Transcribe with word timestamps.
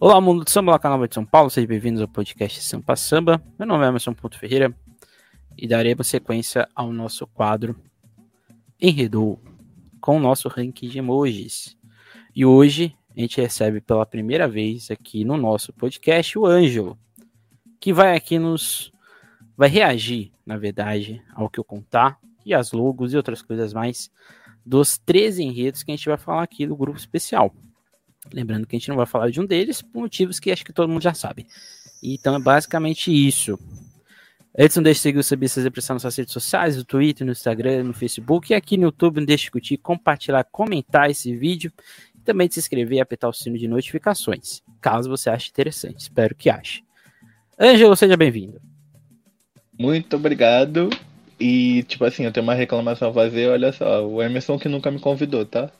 Olá, 0.00 0.20
mundo 0.20 0.44
do 0.44 0.48
samba, 0.50 0.70
lá 0.70 0.78
canal 0.78 1.04
de 1.08 1.12
São 1.12 1.24
Paulo, 1.24 1.50
sejam 1.50 1.66
bem-vindos 1.66 2.00
ao 2.00 2.06
podcast 2.06 2.62
Sampa 2.62 2.94
Samba. 2.94 3.42
Meu 3.58 3.66
nome 3.66 3.84
é 3.84 3.88
Emerson 3.88 4.14
Ponto 4.14 4.38
Ferreira 4.38 4.72
e 5.56 5.66
daremos 5.66 6.06
sequência 6.06 6.68
ao 6.72 6.92
nosso 6.92 7.26
quadro 7.26 7.74
Enredou 8.80 9.42
com 10.00 10.16
o 10.16 10.20
nosso 10.20 10.46
ranking 10.46 10.88
de 10.88 10.98
emojis. 10.98 11.76
E 12.32 12.46
hoje 12.46 12.94
a 13.16 13.20
gente 13.20 13.40
recebe 13.40 13.80
pela 13.80 14.06
primeira 14.06 14.46
vez 14.46 14.88
aqui 14.88 15.24
no 15.24 15.36
nosso 15.36 15.72
podcast 15.72 16.38
o 16.38 16.46
Ângelo, 16.46 16.96
que 17.80 17.92
vai 17.92 18.16
aqui 18.16 18.38
nos 18.38 18.92
vai 19.56 19.68
reagir, 19.68 20.30
na 20.46 20.56
verdade, 20.56 21.20
ao 21.34 21.50
que 21.50 21.58
eu 21.58 21.64
contar 21.64 22.20
e 22.46 22.54
as 22.54 22.70
logos 22.70 23.12
e 23.12 23.16
outras 23.16 23.42
coisas 23.42 23.72
mais 23.72 24.12
dos 24.64 24.96
13 24.96 25.42
enredos 25.42 25.82
que 25.82 25.90
a 25.90 25.96
gente 25.96 26.08
vai 26.08 26.16
falar 26.16 26.44
aqui 26.44 26.68
do 26.68 26.76
grupo 26.76 26.96
especial. 26.96 27.52
Lembrando 28.32 28.66
que 28.66 28.76
a 28.76 28.78
gente 28.78 28.88
não 28.88 28.96
vai 28.96 29.06
falar 29.06 29.30
de 29.30 29.40
um 29.40 29.46
deles 29.46 29.80
por 29.80 30.00
motivos 30.00 30.38
que 30.38 30.50
acho 30.50 30.64
que 30.64 30.72
todo 30.72 30.88
mundo 30.88 31.02
já 31.02 31.14
sabe. 31.14 31.46
Então 32.02 32.34
é 32.34 32.38
basicamente 32.38 33.10
isso. 33.10 33.58
Antes, 34.56 34.76
não 34.76 34.82
deixe 34.82 34.98
de 34.98 35.02
seguir 35.02 35.18
o 35.18 35.22
Subir 35.22 35.46
Essas 35.46 35.64
Impressões 35.64 35.94
nas 35.96 36.02
suas 36.02 36.16
redes 36.16 36.32
sociais, 36.32 36.76
no 36.76 36.84
Twitter, 36.84 37.24
no 37.24 37.32
Instagram, 37.32 37.84
no 37.84 37.94
Facebook 37.94 38.52
e 38.52 38.56
aqui 38.56 38.76
no 38.76 38.84
YouTube. 38.84 39.20
Não 39.20 39.26
deixe 39.26 39.44
de 39.44 39.50
curtir, 39.52 39.76
compartilhar, 39.76 40.42
comentar 40.44 41.08
esse 41.08 41.34
vídeo 41.36 41.72
e 42.16 42.20
também 42.20 42.48
de 42.48 42.54
se 42.54 42.60
inscrever 42.60 42.98
e 42.98 43.00
apertar 43.00 43.28
o 43.28 43.32
sino 43.32 43.56
de 43.56 43.68
notificações, 43.68 44.62
caso 44.80 45.08
você 45.08 45.30
ache 45.30 45.48
interessante. 45.48 46.00
Espero 46.00 46.34
que 46.34 46.50
ache. 46.50 46.82
Ângelo, 47.58 47.94
seja 47.94 48.16
bem-vindo. 48.16 48.60
Muito 49.78 50.16
obrigado. 50.16 50.90
E, 51.38 51.84
tipo 51.84 52.04
assim, 52.04 52.24
eu 52.24 52.32
tenho 52.32 52.42
uma 52.42 52.54
reclamação 52.54 53.10
a 53.10 53.14
fazer. 53.14 53.48
Olha 53.48 53.72
só, 53.72 54.04
o 54.04 54.20
Emerson 54.20 54.58
que 54.58 54.68
nunca 54.68 54.90
me 54.90 54.98
convidou, 54.98 55.46
tá? 55.46 55.70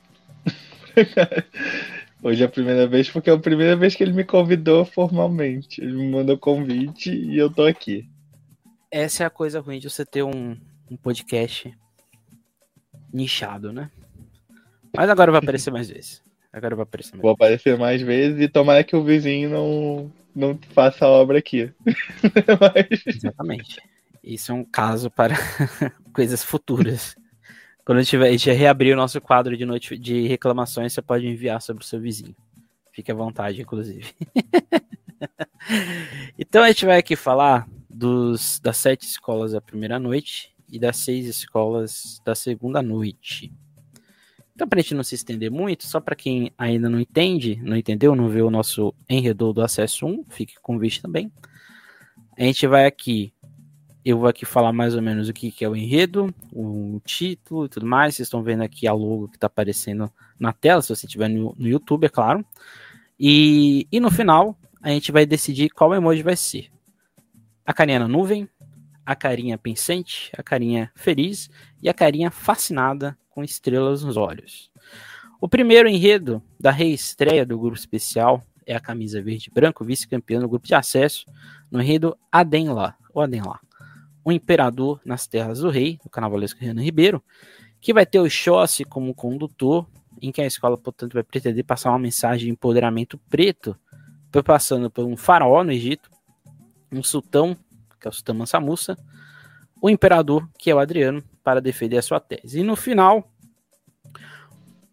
Hoje 2.21 2.43
é 2.43 2.45
a 2.45 2.49
primeira 2.49 2.85
vez, 2.85 3.09
porque 3.09 3.29
é 3.29 3.33
a 3.33 3.37
primeira 3.39 3.75
vez 3.77 3.95
que 3.95 4.03
ele 4.03 4.11
me 4.11 4.25
convidou 4.25 4.83
formalmente. 4.83 5.81
Ele 5.81 5.93
me 5.93 6.11
mandou 6.11 6.37
convite 6.37 7.11
e 7.11 7.37
eu 7.37 7.49
tô 7.49 7.63
aqui. 7.63 8.09
Essa 8.91 9.23
é 9.23 9.25
a 9.25 9.29
coisa 9.29 9.61
ruim 9.61 9.79
de 9.79 9.89
você 9.89 10.05
ter 10.05 10.23
um, 10.23 10.57
um 10.91 10.97
podcast 10.97 11.73
nichado, 13.13 13.71
né? 13.71 13.89
Mas 14.95 15.09
agora 15.09 15.31
vai 15.31 15.39
aparecer 15.39 15.71
mais 15.71 15.89
vezes. 15.89 16.21
Agora 16.51 16.75
vai 16.75 16.83
aparecer 16.83 17.11
mais 17.11 17.21
Vou 17.21 17.31
vezes. 17.31 17.35
aparecer 17.35 17.77
mais 17.77 18.01
vezes 18.01 18.41
e 18.41 18.47
tomara 18.49 18.83
que 18.83 18.95
o 18.95 19.03
vizinho 19.03 19.49
não, 19.49 20.11
não 20.35 20.59
faça 20.73 21.05
a 21.05 21.09
obra 21.09 21.37
aqui. 21.37 21.71
Mas... 22.59 23.15
Exatamente. 23.15 23.77
Isso 24.21 24.51
é 24.51 24.55
um 24.55 24.65
caso 24.65 25.09
para 25.09 25.35
coisas 26.11 26.43
futuras. 26.43 27.15
Quando 27.89 27.97
a 27.97 28.01
gente, 28.03 28.17
a 28.17 28.31
gente 28.31 28.51
reabrir 28.51 28.93
o 28.93 28.95
nosso 28.95 29.19
quadro 29.19 29.57
de, 29.57 29.65
noite, 29.65 29.97
de 29.97 30.27
reclamações, 30.27 30.93
você 30.93 31.01
pode 31.01 31.25
enviar 31.25 31.59
sobre 31.59 31.83
o 31.83 31.87
seu 31.87 31.99
vizinho. 31.99 32.35
Fique 32.91 33.11
à 33.11 33.15
vontade, 33.15 33.59
inclusive. 33.63 34.13
então 36.37 36.61
a 36.61 36.67
gente 36.67 36.85
vai 36.85 36.99
aqui 36.99 37.15
falar 37.15 37.67
dos, 37.89 38.59
das 38.59 38.77
sete 38.77 39.07
escolas 39.07 39.53
da 39.53 39.59
primeira 39.59 39.97
noite 39.97 40.53
e 40.71 40.77
das 40.77 40.97
seis 40.97 41.25
escolas 41.25 42.21
da 42.23 42.35
segunda 42.35 42.79
noite. 42.79 43.51
Então, 44.53 44.69
para 44.69 44.77
a 44.77 44.83
gente 44.83 44.93
não 44.93 45.03
se 45.03 45.15
estender 45.15 45.49
muito, 45.49 45.87
só 45.87 45.99
para 45.99 46.15
quem 46.15 46.51
ainda 46.59 46.87
não 46.91 46.99
entende, 46.99 47.59
não 47.63 47.75
entendeu, 47.75 48.15
não 48.15 48.29
viu 48.29 48.45
o 48.45 48.51
nosso 48.51 48.93
enredo 49.09 49.51
do 49.51 49.63
acesso 49.63 50.05
1, 50.05 50.25
fique 50.29 50.53
com 50.61 50.75
o 50.75 50.79
vídeo 50.79 51.01
também. 51.01 51.31
A 52.37 52.43
gente 52.43 52.67
vai 52.67 52.85
aqui 52.85 53.33
eu 54.03 54.17
vou 54.17 54.29
aqui 54.29 54.45
falar 54.45 54.71
mais 54.71 54.95
ou 54.95 55.01
menos 55.01 55.27
o 55.27 55.33
que, 55.33 55.51
que 55.51 55.65
é 55.65 55.69
o 55.69 55.75
enredo, 55.75 56.33
o 56.53 57.01
título 57.03 57.65
e 57.65 57.69
tudo 57.69 57.85
mais. 57.85 58.15
Vocês 58.15 58.27
estão 58.27 58.41
vendo 58.41 58.63
aqui 58.63 58.87
a 58.87 58.93
logo 58.93 59.27
que 59.27 59.35
está 59.35 59.47
aparecendo 59.47 60.11
na 60.39 60.53
tela, 60.53 60.81
se 60.81 60.89
você 60.95 61.05
estiver 61.05 61.27
no, 61.27 61.53
no, 61.57 61.67
YouTube, 61.67 62.05
é 62.05 62.09
claro. 62.09 62.45
E, 63.19 63.87
e 63.91 63.99
no 63.99 64.09
final, 64.09 64.57
a 64.81 64.89
gente 64.89 65.11
vai 65.11 65.25
decidir 65.25 65.69
qual 65.69 65.93
emoji 65.93 66.23
vai 66.23 66.37
ser. 66.37 66.71
A 67.65 67.73
carinha 67.73 67.99
na 67.99 68.07
nuvem, 68.07 68.47
a 69.05 69.15
carinha 69.15 69.57
pensante, 69.57 70.31
a 70.37 70.41
carinha 70.41 70.91
feliz 70.95 71.49
e 71.81 71.89
a 71.89 71.93
carinha 71.93 72.31
fascinada 72.31 73.17
com 73.29 73.43
estrelas 73.43 74.03
nos 74.03 74.15
olhos. 74.15 74.71
O 75.41 75.47
primeiro 75.47 75.89
enredo 75.89 76.41
da 76.59 76.71
reestreia 76.71 77.45
do 77.45 77.59
grupo 77.59 77.77
especial 77.77 78.41
é 78.65 78.75
a 78.75 78.79
camisa 78.79 79.21
verde 79.21 79.49
e 79.49 79.53
branco, 79.53 79.83
vice-campeão 79.83 80.41
do 80.41 80.49
grupo 80.49 80.67
de 80.67 80.75
acesso, 80.75 81.25
no 81.69 81.81
enredo 81.81 82.17
Adenla, 82.31 82.95
ou 83.13 83.21
Adenla 83.21 83.59
o 84.29 84.31
Imperador 84.31 85.01
nas 85.03 85.27
Terras 85.27 85.59
do 85.59 85.69
Rei, 85.69 85.99
do 86.03 86.09
carnavalesco 86.09 86.59
Renan 86.59 86.81
Ribeiro, 86.81 87.23
que 87.81 87.93
vai 87.93 88.05
ter 88.05 88.19
o 88.19 88.29
Xossi 88.29 88.83
como 88.83 89.13
condutor, 89.13 89.87
em 90.21 90.31
que 90.31 90.41
a 90.41 90.45
escola, 90.45 90.77
portanto, 90.77 91.13
vai 91.13 91.23
pretender 91.23 91.63
passar 91.63 91.89
uma 91.89 91.99
mensagem 91.99 92.47
de 92.47 92.51
empoderamento 92.51 93.17
preto, 93.29 93.75
passando 94.43 94.89
por 94.89 95.05
um 95.05 95.15
faraó 95.15 95.63
no 95.63 95.71
Egito, 95.71 96.09
um 96.91 97.01
sultão, 97.03 97.55
que 97.99 98.07
é 98.07 98.09
o 98.09 98.13
sultão 98.13 98.35
Mansa 98.35 98.59
Musa, 98.59 98.97
o 99.81 99.89
imperador, 99.89 100.47
que 100.57 100.69
é 100.69 100.75
o 100.75 100.79
Adriano, 100.79 101.23
para 101.43 101.61
defender 101.61 101.97
a 101.97 102.01
sua 102.01 102.19
tese. 102.19 102.59
E 102.59 102.63
no 102.63 102.75
final, 102.75 103.31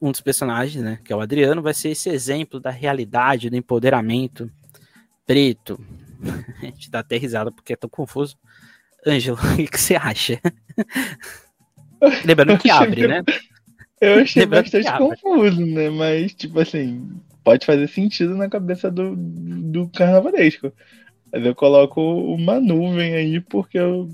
um 0.01 0.11
dos 0.11 0.21
personagens, 0.21 0.83
né, 0.83 1.01
que 1.05 1.13
é 1.13 1.17
o 1.17 1.21
Adriano, 1.21 1.63
vai 1.63 1.75
ser 1.75 1.91
esse 1.91 2.09
exemplo 2.09 2.61
da 2.61 2.71
realidade, 2.71 3.51
do 3.51 3.57
empoderamento 3.57 4.51
preto. 5.27 5.79
a 6.63 6.65
gente 6.67 6.91
dá 6.91 7.01
até 7.01 7.17
risada 7.17 7.51
porque 7.51 7.73
é 7.73 7.77
tão 7.77 7.91
confuso. 7.91 8.37
Ângelo, 9.07 9.39
o 9.55 9.71
que 9.71 9.81
você 9.81 9.95
acha? 9.95 10.41
Lembrando 12.25 12.59
que 12.59 12.71
abre, 12.71 13.07
né? 13.07 13.23
Eu 14.01 14.21
achei 14.21 14.43
Lembrando 14.43 14.65
bastante 14.65 14.99
confuso, 14.99 15.65
né? 15.65 15.89
Mas, 15.89 16.35
tipo 16.35 16.61
assim, 16.61 17.09
pode 17.43 17.65
fazer 17.65 17.89
sentido 17.89 18.35
na 18.35 18.49
cabeça 18.49 18.91
do, 18.91 19.15
do 19.17 19.89
carnavalesco. 19.89 20.73
Mas 21.33 21.47
eu 21.47 21.55
coloco 21.55 22.01
uma 22.01 22.61
nuvem 22.61 23.15
aí 23.15 23.41
porque 23.41 23.79
eu, 23.79 24.09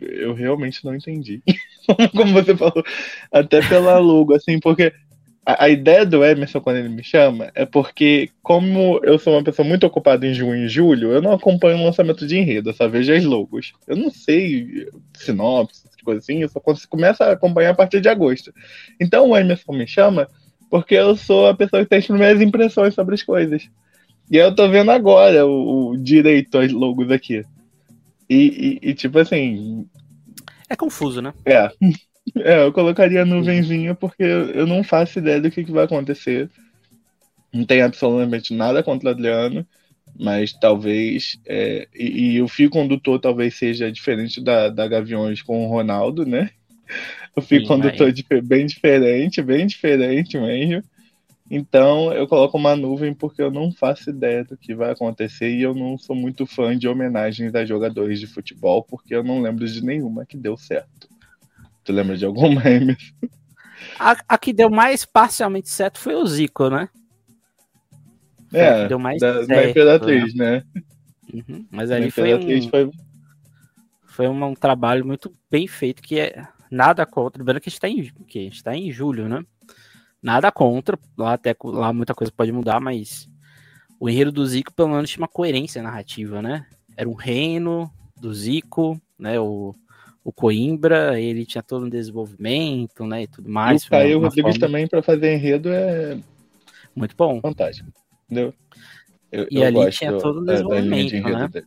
eu 0.00 0.32
realmente 0.32 0.84
não 0.84 0.94
entendi. 0.94 1.42
Como 2.12 2.32
você 2.32 2.56
falou, 2.56 2.82
até 3.30 3.60
pela 3.68 3.98
logo, 3.98 4.34
assim, 4.34 4.58
porque 4.58 4.92
a, 5.44 5.64
a, 5.64 5.68
ideia 5.68 6.06
do 6.06 6.24
Emerson 6.24 6.60
quando 6.60 6.76
ele 6.76 6.88
me 6.88 7.02
chama 7.02 7.50
é 7.54 7.64
porque, 7.64 8.30
como 8.42 9.00
eu 9.02 9.18
sou 9.18 9.34
uma 9.34 9.44
pessoa 9.44 9.66
muito 9.66 9.86
ocupada 9.86 10.26
em 10.26 10.34
junho 10.34 10.64
e 10.64 10.68
julho, 10.68 11.12
eu 11.12 11.22
não 11.22 11.32
acompanho 11.32 11.78
o 11.78 11.84
lançamento 11.84 12.26
de 12.26 12.38
enredo, 12.38 12.70
eu 12.70 12.74
só 12.74 12.88
vejo 12.88 13.12
as 13.12 13.24
logos. 13.24 13.72
Eu 13.86 13.96
não 13.96 14.10
sei 14.10 14.88
sinopse, 15.14 15.88
coisa 16.04 16.18
assim, 16.18 16.42
eu 16.42 16.48
só 16.48 16.60
começo 16.88 17.22
a 17.22 17.32
acompanhar 17.32 17.70
a 17.70 17.74
partir 17.74 18.00
de 18.00 18.08
agosto. 18.08 18.52
Então 19.00 19.30
o 19.30 19.36
Emerson 19.36 19.72
me 19.72 19.86
chama 19.86 20.28
porque 20.70 20.94
eu 20.94 21.16
sou 21.16 21.48
a 21.48 21.54
pessoa 21.54 21.82
que 21.82 21.88
tem 21.88 21.98
as 21.98 22.06
primeiras 22.06 22.40
impressões 22.40 22.94
sobre 22.94 23.14
as 23.14 23.22
coisas. 23.22 23.68
E 24.30 24.36
eu 24.36 24.54
tô 24.54 24.68
vendo 24.68 24.90
agora 24.90 25.46
o, 25.46 25.90
o 25.90 25.96
direito 25.96 26.56
aos 26.56 26.72
logos 26.72 27.10
aqui. 27.10 27.44
E, 28.28 28.78
e, 28.82 28.90
e, 28.90 28.94
tipo 28.94 29.18
assim. 29.18 29.86
É 30.68 30.74
confuso, 30.74 31.20
né? 31.20 31.34
É. 31.44 31.70
É, 32.36 32.64
eu 32.64 32.72
colocaria 32.72 33.24
nuvenzinha 33.24 33.94
porque 33.94 34.22
eu 34.22 34.66
não 34.66 34.84
faço 34.84 35.18
ideia 35.18 35.40
do 35.40 35.50
que, 35.50 35.64
que 35.64 35.72
vai 35.72 35.84
acontecer. 35.84 36.48
Não 37.52 37.64
tem 37.64 37.82
absolutamente 37.82 38.54
nada 38.54 38.82
contra 38.82 39.08
o 39.08 39.12
Adriano, 39.12 39.66
mas 40.18 40.52
talvez. 40.52 41.38
É, 41.46 41.88
e, 41.94 42.34
e, 42.34 42.42
o 42.42 42.48
fio 42.48 42.70
condutor 42.70 43.20
talvez 43.20 43.56
seja 43.56 43.90
diferente 43.90 44.42
da, 44.42 44.68
da 44.68 44.86
Gaviões 44.88 45.42
com 45.42 45.64
o 45.64 45.68
Ronaldo, 45.68 46.24
né? 46.24 46.50
O 47.34 47.40
fio 47.40 47.60
Sim, 47.60 47.66
condutor 47.66 48.12
é 48.30 48.40
bem 48.42 48.66
diferente, 48.66 49.40
bem 49.40 49.66
diferente 49.66 50.38
mesmo. 50.38 50.84
Então 51.50 52.12
eu 52.12 52.28
coloco 52.28 52.58
uma 52.58 52.76
nuvem 52.76 53.14
porque 53.14 53.40
eu 53.40 53.50
não 53.50 53.72
faço 53.72 54.10
ideia 54.10 54.44
do 54.44 54.56
que 54.56 54.74
vai 54.74 54.90
acontecer 54.90 55.50
e 55.50 55.62
eu 55.62 55.74
não 55.74 55.96
sou 55.96 56.14
muito 56.14 56.44
fã 56.46 56.76
de 56.76 56.86
homenagens 56.86 57.54
a 57.54 57.64
jogadores 57.64 58.20
de 58.20 58.26
futebol 58.26 58.82
porque 58.82 59.14
eu 59.14 59.24
não 59.24 59.40
lembro 59.40 59.66
de 59.66 59.82
nenhuma 59.82 60.26
que 60.26 60.36
deu 60.36 60.58
certo. 60.58 61.11
Tu 61.84 61.92
lembra 61.92 62.16
de 62.16 62.24
alguma, 62.24 62.62
Emerson? 62.68 63.12
A, 63.98 64.16
a, 64.28 64.38
que 64.38 64.52
deu 64.52 64.70
mais 64.70 65.04
parcialmente 65.04 65.68
certo 65.68 65.98
foi 65.98 66.14
o 66.14 66.26
Zico, 66.26 66.68
né? 66.68 66.88
É, 68.52 68.86
deu 68.86 68.98
mais 68.98 69.20
da, 69.20 69.44
certo, 69.44 69.48
da 69.48 69.70
Imperatriz, 69.70 70.34
né? 70.34 70.62
né? 70.74 70.82
Uhum, 71.32 71.66
mas 71.70 71.90
ali 71.90 72.10
foi 72.10 72.34
um, 72.34 72.68
foi... 72.68 72.90
foi 74.04 74.28
um, 74.28 74.44
um, 74.44 74.54
trabalho 74.54 75.06
muito 75.06 75.34
bem 75.50 75.66
feito, 75.66 76.02
que 76.02 76.20
é 76.20 76.46
nada 76.70 77.06
contra. 77.06 77.40
Lembrando 77.40 77.60
que 77.60 77.68
a 77.68 77.70
gente 77.70 77.78
está 77.78 77.88
em, 77.88 78.12
que 78.26 78.38
a 78.38 78.42
gente 78.42 78.62
tá 78.62 78.76
em 78.76 78.90
julho, 78.92 79.28
né? 79.28 79.42
Nada 80.22 80.52
contra, 80.52 80.98
lá 81.16 81.32
até 81.32 81.56
lá 81.64 81.92
muita 81.92 82.14
coisa 82.14 82.30
pode 82.30 82.52
mudar, 82.52 82.78
mas 82.78 83.28
o 83.98 84.08
enredo 84.08 84.30
do 84.30 84.46
Zico 84.46 84.72
pelo 84.72 84.90
menos 84.90 85.10
tinha 85.10 85.22
uma 85.22 85.28
coerência 85.28 85.82
narrativa, 85.82 86.42
né? 86.42 86.66
Era 86.96 87.08
um 87.08 87.14
reino 87.14 87.90
do 88.20 88.32
Zico, 88.32 89.00
né? 89.18 89.40
O, 89.40 89.74
o 90.24 90.32
Coimbra, 90.32 91.20
ele 91.20 91.44
tinha 91.44 91.62
todo 91.62 91.86
um 91.86 91.88
desenvolvimento, 91.88 93.04
né, 93.06 93.22
e 93.22 93.26
tudo 93.26 93.50
mais. 93.50 93.82
E 93.82 93.86
o 93.86 93.90
Caio 93.90 94.20
Rodrigues 94.20 94.56
forma... 94.56 94.66
também 94.66 94.86
para 94.86 95.02
fazer 95.02 95.34
enredo 95.34 95.68
é 95.68 96.18
muito 96.94 97.16
bom. 97.16 97.40
Fantástico, 97.40 97.90
entendeu? 98.24 98.54
Eu, 99.30 99.46
e 99.50 99.56
eu 99.56 99.66
ali 99.66 99.90
tinha 99.90 100.16
todo 100.18 100.40
um 100.40 100.44
desenvolvimento, 100.44 101.12
né? 101.14 101.48
Dele. 101.48 101.66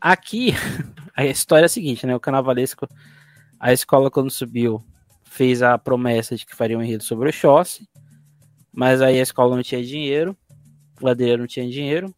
Aqui, 0.00 0.52
a 1.16 1.24
história 1.24 1.64
é 1.64 1.66
a 1.66 1.68
seguinte, 1.68 2.06
né, 2.06 2.14
o 2.14 2.20
Carnavalesco, 2.20 2.86
a 3.58 3.72
escola 3.72 4.10
quando 4.10 4.30
subiu, 4.30 4.84
fez 5.24 5.62
a 5.62 5.78
promessa 5.78 6.36
de 6.36 6.44
que 6.44 6.54
faria 6.54 6.78
um 6.78 6.82
enredo 6.82 7.02
sobre 7.02 7.28
o 7.28 7.32
Chossi, 7.32 7.88
mas 8.70 9.00
aí 9.00 9.18
a 9.18 9.22
escola 9.22 9.56
não 9.56 9.62
tinha 9.62 9.82
dinheiro, 9.82 10.36
o 11.00 11.08
Adriano 11.08 11.46
tinha 11.46 11.68
dinheiro, 11.68 12.14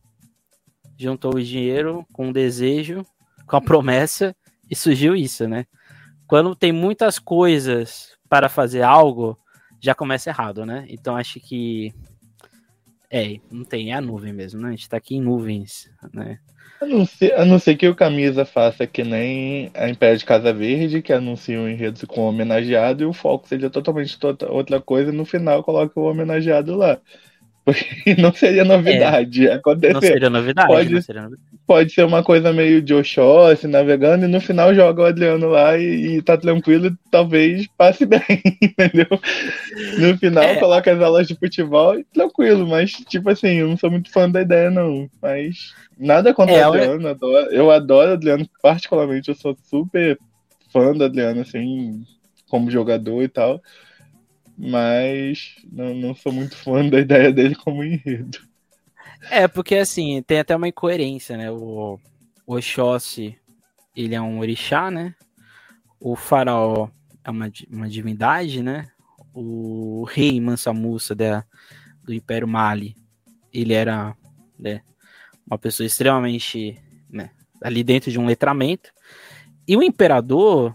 juntou 0.99 1.35
o 1.35 1.43
dinheiro 1.43 2.05
com 2.13 2.31
o 2.31 2.33
desejo, 2.33 3.07
com 3.47 3.57
a 3.57 3.61
promessa, 3.63 4.35
e 4.71 4.75
surgiu 4.75 5.15
isso, 5.15 5.49
né? 5.49 5.67
Quando 6.27 6.55
tem 6.55 6.73
muitas 6.73 7.19
coisas 7.19 8.17
para 8.29 8.49
fazer 8.49 8.83
algo, 8.83 9.39
já 9.81 9.95
começa 9.95 10.31
errado, 10.31 10.67
né? 10.67 10.87
Então 10.89 11.17
acho 11.17 11.41
que. 11.41 11.93
É, 13.09 13.39
não 13.51 13.65
tem, 13.65 13.93
é 13.93 13.95
a 13.95 14.01
nuvem 14.01 14.33
mesmo, 14.33 14.61
né? 14.61 14.69
A 14.69 14.71
gente 14.73 14.89
tá 14.89 14.97
aqui 14.97 15.15
em 15.17 15.23
nuvens, 15.23 15.89
né? 16.13 16.41
A 16.81 16.85
não, 16.85 17.07
ser, 17.07 17.33
a 17.35 17.45
não 17.45 17.59
ser 17.59 17.77
que 17.77 17.89
o 17.89 17.95
Camisa 17.95 18.45
faça 18.45 18.87
que 18.87 19.03
nem 19.03 19.71
a 19.75 19.89
Império 19.89 20.19
de 20.19 20.25
Casa 20.27 20.53
Verde, 20.53 21.01
que 21.01 21.13
anuncia 21.13 21.59
um 21.59 21.69
enredo 21.69 22.07
com 22.07 22.23
o 22.23 22.29
homenageado 22.29 23.03
e 23.03 23.07
o 23.07 23.15
foco 23.15 23.49
seja 23.49 23.71
totalmente 23.71 24.19
outra 24.49 24.81
coisa, 24.81 25.11
e 25.11 25.17
no 25.17 25.25
final 25.25 25.63
coloca 25.65 25.99
o 25.99 26.05
homenageado 26.05 26.75
lá. 26.75 27.01
Porque 27.67 28.15
não 28.23 28.33
seria 28.33 28.65
novidade. 28.65 29.49
É, 29.49 29.55
acontecer. 29.55 29.93
Não 29.93 30.01
seria 30.01 30.31
novidade. 30.31 30.69
Pode, 30.69 31.03
seria 31.03 31.23
novidade. 31.23 31.43
pode 31.67 31.93
ser 31.93 32.05
uma 32.05 32.23
coisa 32.23 32.53
meio 32.53 32.81
de 32.81 32.95
Oxóssi 32.95 33.67
navegando 33.67 34.25
e 34.25 34.29
no 34.29 34.41
final 34.41 34.73
joga 34.73 35.03
o 35.03 35.05
Adriano 35.05 35.49
lá 35.49 35.77
e, 35.77 36.19
e 36.19 36.23
tá 36.23 36.37
tranquilo 36.37 36.87
e 36.87 36.97
talvez 37.11 37.67
passe 37.77 38.07
bem, 38.07 38.23
entendeu? 38.63 39.09
No 39.99 40.17
final 40.17 40.45
é. 40.45 40.55
coloca 40.61 40.93
as 40.93 41.03
aulas 41.03 41.27
de 41.27 41.35
futebol 41.35 41.99
e 41.99 42.05
tranquilo, 42.05 42.69
mas 42.69 42.93
tipo 42.93 43.29
assim, 43.31 43.55
eu 43.57 43.69
não 43.69 43.77
sou 43.77 43.91
muito 43.91 44.13
fã 44.13 44.31
da 44.31 44.43
ideia 44.43 44.71
não. 44.71 45.11
Mas 45.21 45.75
nada 45.99 46.33
contra 46.33 46.55
é, 46.55 46.65
o 46.65 46.69
Adriano, 46.69 47.03
eu... 47.03 47.11
Adoro, 47.11 47.47
eu 47.51 47.71
adoro 47.73 48.11
o 48.11 48.15
Adriano, 48.15 48.49
particularmente 48.63 49.29
eu 49.29 49.35
sou 49.35 49.57
super 49.65 50.17
fã 50.73 50.93
do 50.93 51.03
Adriano, 51.03 51.41
assim, 51.41 52.05
como 52.49 52.71
jogador 52.71 53.25
e 53.25 53.29
tal 53.29 53.61
mas 54.57 55.57
não, 55.71 55.95
não 55.95 56.15
sou 56.15 56.33
muito 56.33 56.57
fã 56.57 56.89
da 56.89 57.01
ideia 57.01 57.33
dele 57.33 57.55
como 57.55 57.85
enredo. 57.85 58.39
É, 59.31 59.49
porque 59.49 59.77
assim, 59.77 60.23
tem 60.23 60.39
até 60.39 60.55
uma 60.55 60.69
incoerência, 60.69 61.37
né? 61.37 61.51
O, 61.51 61.99
Oxóssi, 62.47 63.37
ele 63.95 64.15
é 64.15 64.21
um 64.21 64.39
orixá, 64.39 64.91
né? 64.91 65.15
O 65.99 66.15
faraó 66.15 66.89
é 67.25 67.31
uma, 67.31 67.51
uma 67.71 67.89
divindade, 67.89 68.63
né? 68.63 68.89
O 69.35 70.05
rei 70.09 70.41
Mansa 70.41 70.73
Musa 70.73 71.15
da, 71.15 71.45
do 72.05 72.15
Império 72.15 72.47
Mali, 72.47 72.95
ele 73.53 73.75
era 73.75 74.17
né, 74.59 74.81
uma 75.47 75.59
pessoa 75.59 75.87
extremamente 75.87 76.81
né, 77.11 77.31
ali 77.61 77.83
dentro 77.83 78.11
de 78.11 78.19
um 78.19 78.27
letramento. 78.27 78.91
E 79.67 79.77
o 79.77 79.83
imperador, 79.83 80.75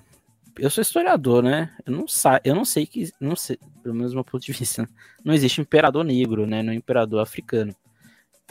eu 0.58 0.70
sou 0.70 0.82
historiador, 0.82 1.44
né? 1.44 1.70
Eu 1.86 1.94
não, 1.94 2.08
sa 2.08 2.42
eu 2.44 2.56
não 2.56 2.66
sei 2.66 2.86
que. 2.86 3.12
Não 3.20 3.36
sei, 3.36 3.58
pelo 3.82 3.96
menos 3.96 4.12
do 4.12 4.16
meu 4.16 4.24
ponto 4.24 4.44
de 4.44 4.52
vista, 4.52 4.88
não 5.24 5.34
existe 5.34 5.62
imperador 5.62 6.04
negro, 6.04 6.46
né? 6.46 6.62
No 6.62 6.74
imperador 6.74 7.22
africano. 7.22 7.76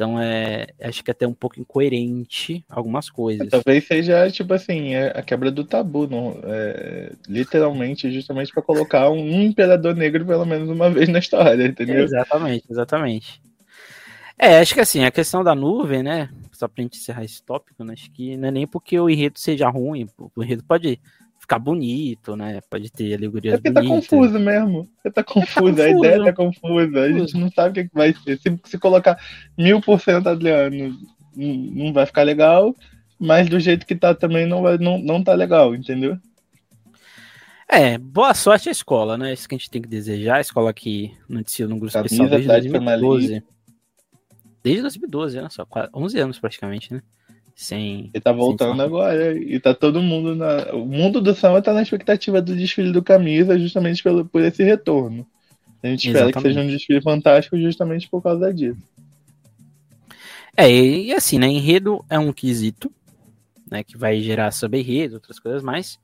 Então 0.01 0.19
é, 0.19 0.69
acho 0.81 1.05
que 1.05 1.11
é 1.11 1.13
até 1.13 1.27
um 1.27 1.35
pouco 1.35 1.61
incoerente 1.61 2.65
algumas 2.71 3.11
coisas. 3.11 3.51
Talvez 3.51 3.87
seja 3.87 4.31
tipo 4.31 4.55
assim 4.55 4.95
é 4.95 5.09
a 5.09 5.21
quebra 5.21 5.51
do 5.51 5.63
tabu, 5.63 6.07
não, 6.07 6.41
é, 6.43 7.13
literalmente, 7.29 8.11
justamente 8.11 8.51
para 8.51 8.63
colocar 8.63 9.11
um 9.11 9.43
imperador 9.43 9.95
negro 9.95 10.25
pelo 10.25 10.47
menos 10.47 10.71
uma 10.71 10.89
vez 10.89 11.07
na 11.11 11.19
história, 11.19 11.67
entendeu? 11.67 11.97
É, 11.97 12.05
exatamente, 12.05 12.65
exatamente. 12.71 13.43
É, 14.39 14.61
acho 14.61 14.73
que 14.73 14.81
assim 14.81 15.05
a 15.05 15.11
questão 15.11 15.45
da 15.45 15.55
nuvem, 15.55 16.03
né? 16.03 16.31
Só 16.51 16.67
pra 16.67 16.83
gente 16.83 16.97
encerrar 16.97 17.25
esse 17.25 17.43
tópico, 17.43 17.85
né, 17.85 17.93
acho 17.93 18.11
que 18.11 18.39
não 18.39 18.49
é 18.49 18.51
nem 18.51 18.67
porque 18.67 18.99
o 18.99 19.11
enredo 19.11 19.39
seja 19.39 19.69
ruim, 19.69 20.09
o 20.35 20.43
enredo 20.43 20.65
pode 20.65 20.99
ficar 21.41 21.59
bonito, 21.59 22.37
né? 22.37 22.61
Pode 22.71 22.93
ter 22.93 23.15
alegorias 23.15 23.55
é 23.55 23.57
porque 23.57 23.73
tá 23.73 23.83
confuso 23.83 24.39
mesmo. 24.39 24.89
Você 25.03 25.11
tá 25.11 25.25
confuso, 25.25 25.75
tá 25.75 25.85
a 25.85 25.91
ideia 25.91 26.25
tá 26.25 26.33
confusa. 26.33 27.01
A 27.01 27.13
gente 27.13 27.37
não 27.37 27.51
sabe 27.51 27.81
o 27.81 27.89
que 27.89 27.95
vai 27.95 28.13
ser. 28.13 28.39
Se, 28.39 28.61
se 28.65 28.79
colocar 28.79 29.19
mil 29.57 29.81
por 29.81 29.99
cento 30.01 30.29
Adriano, 30.29 30.97
não 31.35 31.93
vai 31.93 32.05
ficar 32.05 32.23
legal, 32.23 32.77
mas 33.19 33.49
do 33.49 33.59
jeito 33.59 33.87
que 33.87 33.97
tá 33.97 34.15
também 34.15 34.47
não, 34.47 34.63
vai, 34.63 34.77
não, 34.77 34.99
não 34.99 35.25
tá 35.25 35.33
legal, 35.33 35.75
entendeu? 35.75 36.19
É, 37.67 37.97
boa 37.97 38.35
sorte 38.35 38.69
à 38.69 38.73
escola, 38.73 39.17
né? 39.17 39.33
Isso 39.33 39.49
que 39.49 39.55
a 39.55 39.59
gente 39.59 39.71
tem 39.71 39.81
que 39.81 39.89
desejar. 39.89 40.37
A 40.37 40.41
escola 40.41 40.75
que 40.75 41.15
não 41.29 41.41
ensina 41.41 41.69
no 41.69 41.79
grupo 41.79 41.97
especial 41.97 42.29
desde 42.29 42.49
2012. 42.49 43.43
Desde 44.63 44.83
2012, 44.83 45.41
né? 45.41 45.49
Só 45.49 45.67
11 45.95 46.19
anos 46.19 46.39
praticamente, 46.39 46.93
né? 46.93 47.01
Sem. 47.61 48.09
Ele 48.15 48.23
tá 48.23 48.33
voltando 48.33 48.81
agora. 48.81 49.39
E 49.39 49.61
tá 49.61 49.75
todo 49.75 50.01
mundo 50.01 50.35
na. 50.35 50.73
O 50.73 50.87
mundo 50.87 51.21
do 51.21 51.35
samba 51.35 51.61
tá 51.61 51.75
na 51.75 51.83
expectativa 51.83 52.41
do 52.41 52.57
desfile 52.57 52.91
do 52.91 53.03
camisa, 53.03 53.59
justamente 53.59 54.03
pelo, 54.03 54.25
por 54.25 54.41
esse 54.41 54.65
retorno. 54.65 55.27
A 55.83 55.89
gente 55.89 56.07
espera 56.09 56.33
que 56.33 56.41
seja 56.41 56.63
um 56.63 56.67
desfile 56.67 57.03
fantástico 57.03 57.59
justamente 57.59 58.09
por 58.09 58.23
causa 58.23 58.53
disso. 58.55 58.81
É, 60.57 60.71
e 60.71 61.13
assim, 61.13 61.39
né? 61.39 61.49
Enredo 61.49 62.03
é 62.09 62.19
um 62.19 62.33
quesito, 62.33 62.91
né? 63.71 63.85
Que 63.85 63.95
vai 63.95 64.23
gerar 64.23 64.53
samba-enredo, 64.53 65.17
outras 65.17 65.39
coisas 65.39 65.63
mais. 65.63 65.99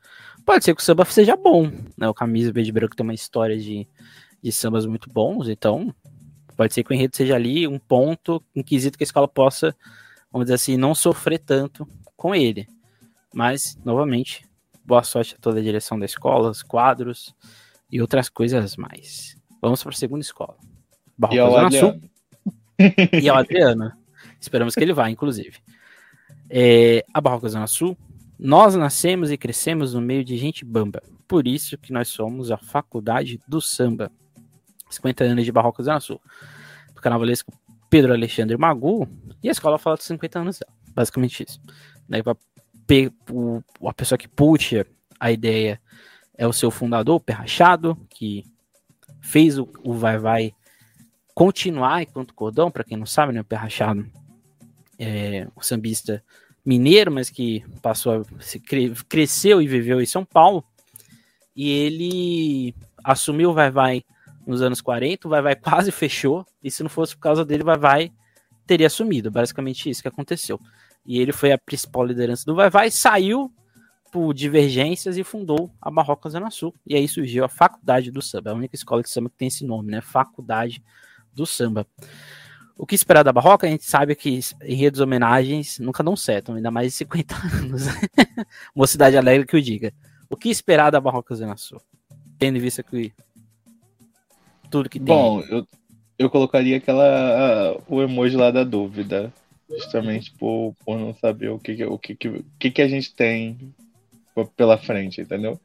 Pode 0.44 0.62
ser 0.62 0.74
que 0.74 0.82
o 0.82 0.84
samba 0.84 1.06
seja 1.06 1.36
bom, 1.36 1.72
né? 1.96 2.06
O 2.06 2.12
Camisa 2.12 2.52
Verde 2.52 2.70
Branco 2.70 2.94
tem 2.94 3.02
uma 3.02 3.14
história 3.14 3.56
de, 3.56 3.88
de 4.42 4.52
sambas 4.52 4.84
muito 4.84 5.08
bons, 5.08 5.48
então 5.48 5.90
pode 6.54 6.74
ser 6.74 6.84
que 6.84 6.90
o 6.90 6.94
enredo 6.94 7.16
seja 7.16 7.34
ali 7.34 7.66
um 7.66 7.78
ponto, 7.78 8.42
um 8.54 8.62
quesito 8.62 8.98
que 8.98 9.04
a 9.04 9.06
escola 9.06 9.26
possa 9.26 9.74
vamos 10.36 10.46
dizer 10.46 10.54
assim, 10.54 10.76
não 10.76 10.94
sofrer 10.94 11.38
tanto 11.38 11.88
com 12.14 12.34
ele. 12.34 12.68
Mas, 13.32 13.78
novamente, 13.82 14.46
boa 14.84 15.02
sorte 15.02 15.34
a 15.34 15.38
toda 15.38 15.60
a 15.60 15.62
direção 15.62 15.98
da 15.98 16.04
escola, 16.04 16.50
os 16.50 16.62
quadros 16.62 17.34
e 17.90 18.02
outras 18.02 18.28
coisas 18.28 18.76
mais. 18.76 19.34
Vamos 19.62 19.82
para 19.82 19.92
a 19.92 19.96
segunda 19.96 20.20
escola. 20.20 20.54
Barroca 21.16 21.36
e 21.36 21.50
Zona 21.50 21.70
Sul. 21.70 22.00
e 23.18 23.28
ao 23.30 23.38
Adriano. 23.38 23.92
Esperamos 24.38 24.74
que 24.74 24.84
ele 24.84 24.92
vá, 24.92 25.08
inclusive. 25.08 25.56
É, 26.50 27.02
a 27.14 27.20
Barroca 27.20 27.48
Zona 27.48 27.66
Sul. 27.66 27.96
Nós 28.38 28.74
nascemos 28.74 29.30
e 29.30 29.38
crescemos 29.38 29.94
no 29.94 30.02
meio 30.02 30.22
de 30.22 30.36
gente 30.36 30.66
bamba. 30.66 31.02
Por 31.26 31.48
isso 31.48 31.78
que 31.78 31.94
nós 31.94 32.08
somos 32.08 32.50
a 32.50 32.58
Faculdade 32.58 33.40
do 33.48 33.62
Samba. 33.62 34.12
50 34.90 35.24
anos 35.24 35.46
de 35.46 35.50
Barroca 35.50 35.82
Zona 35.82 35.98
Sul. 35.98 36.20
Do 36.94 37.00
carnavalesco 37.00 37.50
Pedro 37.88 38.12
Alexandre 38.12 38.56
Magu, 38.56 39.08
e 39.42 39.48
a 39.48 39.52
escola 39.52 39.78
fala 39.78 39.96
dos 39.96 40.06
50 40.06 40.38
anos 40.38 40.58
dela. 40.58 40.72
Basicamente 40.94 41.44
isso. 41.46 41.60
Daí 42.08 42.22
o, 43.30 43.62
a 43.86 43.92
pessoa 43.92 44.18
que 44.18 44.28
puxa 44.28 44.86
a 45.18 45.30
ideia 45.30 45.80
é 46.36 46.46
o 46.46 46.52
seu 46.52 46.70
fundador, 46.70 47.20
Pé 47.20 47.32
Rachado, 47.32 47.96
que 48.10 48.44
fez 49.20 49.58
o, 49.58 49.68
o 49.82 49.92
Vai 49.94 50.18
Vai 50.18 50.54
continuar 51.34 52.02
enquanto 52.02 52.34
cordão, 52.34 52.70
para 52.70 52.84
quem 52.84 52.96
não 52.96 53.06
sabe, 53.06 53.32
né, 53.32 53.40
o 53.40 53.44
Pé 53.44 53.56
Rachado 53.56 54.06
é 54.98 55.46
o 55.54 55.62
sambista 55.62 56.22
mineiro, 56.64 57.12
mas 57.12 57.30
que 57.30 57.64
passou 57.82 58.20
a, 58.20 58.42
se 58.42 58.58
cre, 58.58 58.90
cresceu 59.08 59.60
e 59.60 59.66
viveu 59.66 60.00
em 60.00 60.06
São 60.06 60.24
Paulo. 60.24 60.64
E 61.54 61.70
ele 61.70 62.74
assumiu 63.04 63.50
o 63.50 63.54
Vai 63.54 63.70
Vai 63.70 64.04
nos 64.46 64.62
anos 64.62 64.80
40, 64.80 65.26
o 65.26 65.30
Vai 65.30 65.42
Vai 65.42 65.56
quase 65.56 65.90
fechou, 65.92 66.46
e 66.62 66.70
se 66.70 66.82
não 66.82 66.90
fosse 66.90 67.14
por 67.14 67.22
causa 67.22 67.44
dele, 67.44 67.62
o 67.62 67.66
Vai 67.66 67.78
Vai 67.78 68.12
teria 68.66 68.90
sumido, 68.90 69.30
basicamente 69.30 69.88
isso 69.88 70.02
que 70.02 70.08
aconteceu. 70.08 70.60
E 71.04 71.20
ele 71.20 71.32
foi 71.32 71.52
a 71.52 71.58
principal 71.58 72.04
liderança 72.04 72.44
do 72.44 72.54
Vai 72.54 72.70
Vai, 72.70 72.90
saiu 72.90 73.52
por 74.10 74.32
divergências 74.32 75.16
e 75.16 75.24
fundou 75.24 75.70
a 75.80 75.90
Barroca 75.90 76.28
Zona 76.28 76.50
Sul. 76.50 76.74
E 76.86 76.94
aí 76.94 77.06
surgiu 77.06 77.44
a 77.44 77.48
Faculdade 77.48 78.10
do 78.10 78.22
Samba, 78.22 78.50
a 78.50 78.54
única 78.54 78.74
escola 78.74 79.02
de 79.02 79.10
samba 79.10 79.28
que 79.28 79.36
tem 79.36 79.48
esse 79.48 79.64
nome, 79.64 79.90
né? 79.90 80.00
Faculdade 80.00 80.82
do 81.34 81.44
Samba. 81.44 81.86
O 82.78 82.86
que 82.86 82.94
esperar 82.94 83.22
da 83.22 83.32
Barroca? 83.32 83.66
A 83.66 83.70
gente 83.70 83.84
sabe 83.84 84.14
que 84.14 84.40
enredos 84.62 85.00
homenagens 85.00 85.78
nunca 85.78 86.02
dão 86.02 86.16
certo, 86.16 86.52
ainda 86.52 86.70
mais 86.70 86.92
de 86.92 86.98
50 86.98 87.34
anos. 87.56 87.82
Mocidade 88.74 89.16
alegre 89.16 89.46
que 89.46 89.56
o 89.56 89.62
diga. 89.62 89.92
O 90.28 90.36
que 90.36 90.48
esperar 90.48 90.90
da 90.90 91.00
Barroca 91.00 91.34
Zona 91.34 91.56
Sul? 91.56 91.80
Tendo 92.38 92.58
em 92.58 92.60
vista 92.60 92.82
que 92.82 93.12
tudo 94.70 94.88
que 94.88 94.98
tem. 94.98 95.06
Bom, 95.06 95.40
eu, 95.48 95.66
eu 96.18 96.30
colocaria 96.30 96.76
aquela. 96.76 97.76
o 97.88 98.02
emoji 98.02 98.36
lá 98.36 98.50
da 98.50 98.64
dúvida. 98.64 99.32
Justamente 99.68 100.32
por, 100.38 100.74
por 100.84 100.96
não 100.96 101.12
saber 101.14 101.50
o 101.50 101.58
que, 101.58 101.84
o 101.84 101.98
que, 101.98 102.12
o 102.28 102.44
que, 102.56 102.70
que 102.70 102.82
a 102.82 102.88
gente 102.88 103.12
tem 103.12 103.74
pela 104.56 104.78
frente, 104.78 105.20
entendeu? 105.20 105.58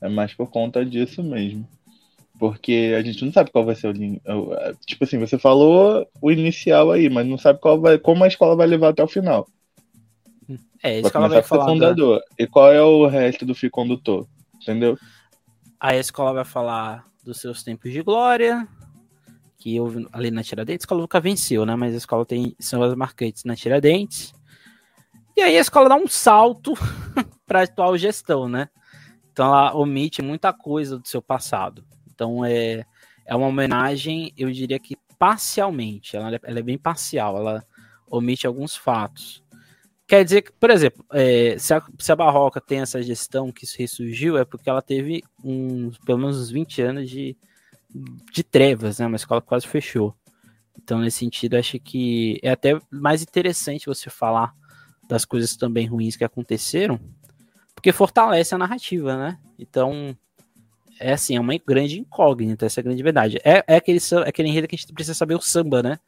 É 0.00 0.08
mais 0.08 0.34
por 0.34 0.50
conta 0.50 0.84
disso 0.84 1.22
mesmo. 1.22 1.66
Porque 2.38 2.94
a 2.98 3.02
gente 3.02 3.24
não 3.24 3.32
sabe 3.32 3.50
qual 3.50 3.64
vai 3.64 3.74
ser 3.74 3.88
o. 3.88 3.94
Tipo 4.84 5.04
assim, 5.04 5.18
você 5.18 5.38
falou 5.38 6.06
o 6.20 6.30
inicial 6.30 6.90
aí, 6.90 7.08
mas 7.08 7.26
não 7.26 7.38
sabe 7.38 7.60
qual 7.60 7.80
vai, 7.80 7.98
como 7.98 8.24
a 8.24 8.28
escola 8.28 8.56
vai 8.56 8.66
levar 8.66 8.88
até 8.88 9.02
o 9.02 9.08
final. 9.08 9.46
É, 10.82 11.00
isso 11.00 11.10
que 11.10 11.16
ela 11.16 11.28
vai 11.28 11.42
falar. 11.42 11.66
Fundador. 11.66 12.18
Da... 12.18 12.44
E 12.44 12.46
qual 12.46 12.72
é 12.72 12.82
o 12.82 13.06
resto 13.06 13.46
do 13.46 13.54
fio 13.54 13.70
condutor? 13.70 14.26
Entendeu? 14.60 14.98
Aí 15.80 15.96
a 15.96 16.00
escola 16.00 16.32
vai 16.32 16.44
falar 16.44 17.06
dos 17.26 17.40
seus 17.40 17.62
tempos 17.62 17.92
de 17.92 18.02
glória, 18.02 18.66
que 19.58 19.80
houve 19.80 20.06
ali 20.12 20.30
na 20.30 20.44
Tiradentes, 20.44 20.84
a 20.84 20.86
escola 20.86 21.00
nunca 21.00 21.20
venceu, 21.20 21.66
né? 21.66 21.74
Mas 21.74 21.92
a 21.92 21.98
escola 21.98 22.24
tem 22.24 22.54
são 22.58 22.82
as 22.82 22.94
marcantes 22.94 23.42
na 23.44 23.56
Tiradentes. 23.56 24.32
E 25.36 25.42
aí 25.42 25.58
a 25.58 25.60
escola 25.60 25.88
dá 25.88 25.96
um 25.96 26.06
salto 26.06 26.72
para 27.44 27.60
a 27.60 27.64
atual 27.64 27.98
gestão, 27.98 28.48
né? 28.48 28.68
Então 29.32 29.46
ela 29.46 29.74
omite 29.74 30.22
muita 30.22 30.52
coisa 30.52 30.98
do 30.98 31.06
seu 31.06 31.20
passado. 31.20 31.84
Então 32.14 32.44
é, 32.44 32.86
é 33.26 33.34
uma 33.34 33.48
homenagem, 33.48 34.32
eu 34.38 34.50
diria 34.50 34.78
que 34.78 34.96
parcialmente, 35.18 36.16
ela, 36.16 36.38
ela 36.42 36.58
é 36.58 36.62
bem 36.62 36.78
parcial, 36.78 37.36
ela 37.36 37.64
omite 38.08 38.46
alguns 38.46 38.76
fatos. 38.76 39.42
Quer 40.06 40.24
dizer 40.24 40.42
que, 40.42 40.52
por 40.52 40.70
exemplo, 40.70 41.04
é, 41.12 41.58
se, 41.58 41.74
a, 41.74 41.82
se, 41.98 42.12
a, 42.12 42.16
Barroca 42.16 42.60
tem 42.60 42.80
essa 42.80 43.02
gestão 43.02 43.50
que 43.50 43.66
ressurgiu, 43.76 44.38
é 44.38 44.44
porque 44.44 44.70
ela 44.70 44.80
teve 44.80 45.24
uns, 45.42 45.98
pelo 45.98 46.18
menos 46.18 46.38
uns 46.38 46.50
20 46.50 46.82
anos 46.82 47.10
de, 47.10 47.36
de 48.32 48.44
trevas, 48.44 49.00
né? 49.00 49.06
Uma 49.06 49.16
escola 49.16 49.42
quase 49.42 49.66
fechou. 49.66 50.14
Então, 50.80 51.00
nesse 51.00 51.18
sentido, 51.18 51.56
acho 51.56 51.80
que 51.80 52.38
é 52.40 52.50
até 52.50 52.78
mais 52.88 53.20
interessante 53.20 53.86
você 53.86 54.08
falar 54.08 54.54
das 55.08 55.24
coisas 55.24 55.56
também 55.56 55.86
ruins 55.86 56.16
que 56.16 56.24
aconteceram, 56.24 57.00
porque 57.74 57.90
fortalece 57.90 58.54
a 58.54 58.58
narrativa, 58.58 59.16
né? 59.16 59.38
Então, 59.58 60.16
é 61.00 61.12
assim, 61.12 61.36
é 61.36 61.40
uma 61.40 61.54
grande 61.58 61.98
incógnita, 61.98 62.66
essa 62.66 62.78
é 62.78 62.82
a 62.82 62.84
grande 62.84 63.02
verdade. 63.02 63.38
É, 63.44 63.64
é, 63.66 63.76
aquele, 63.76 63.98
é 63.98 64.28
aquele 64.28 64.48
enredo 64.48 64.68
que 64.68 64.76
a 64.76 64.78
gente 64.78 64.92
precisa 64.92 65.14
saber 65.14 65.34
o 65.34 65.40
samba, 65.40 65.82
né? 65.82 65.98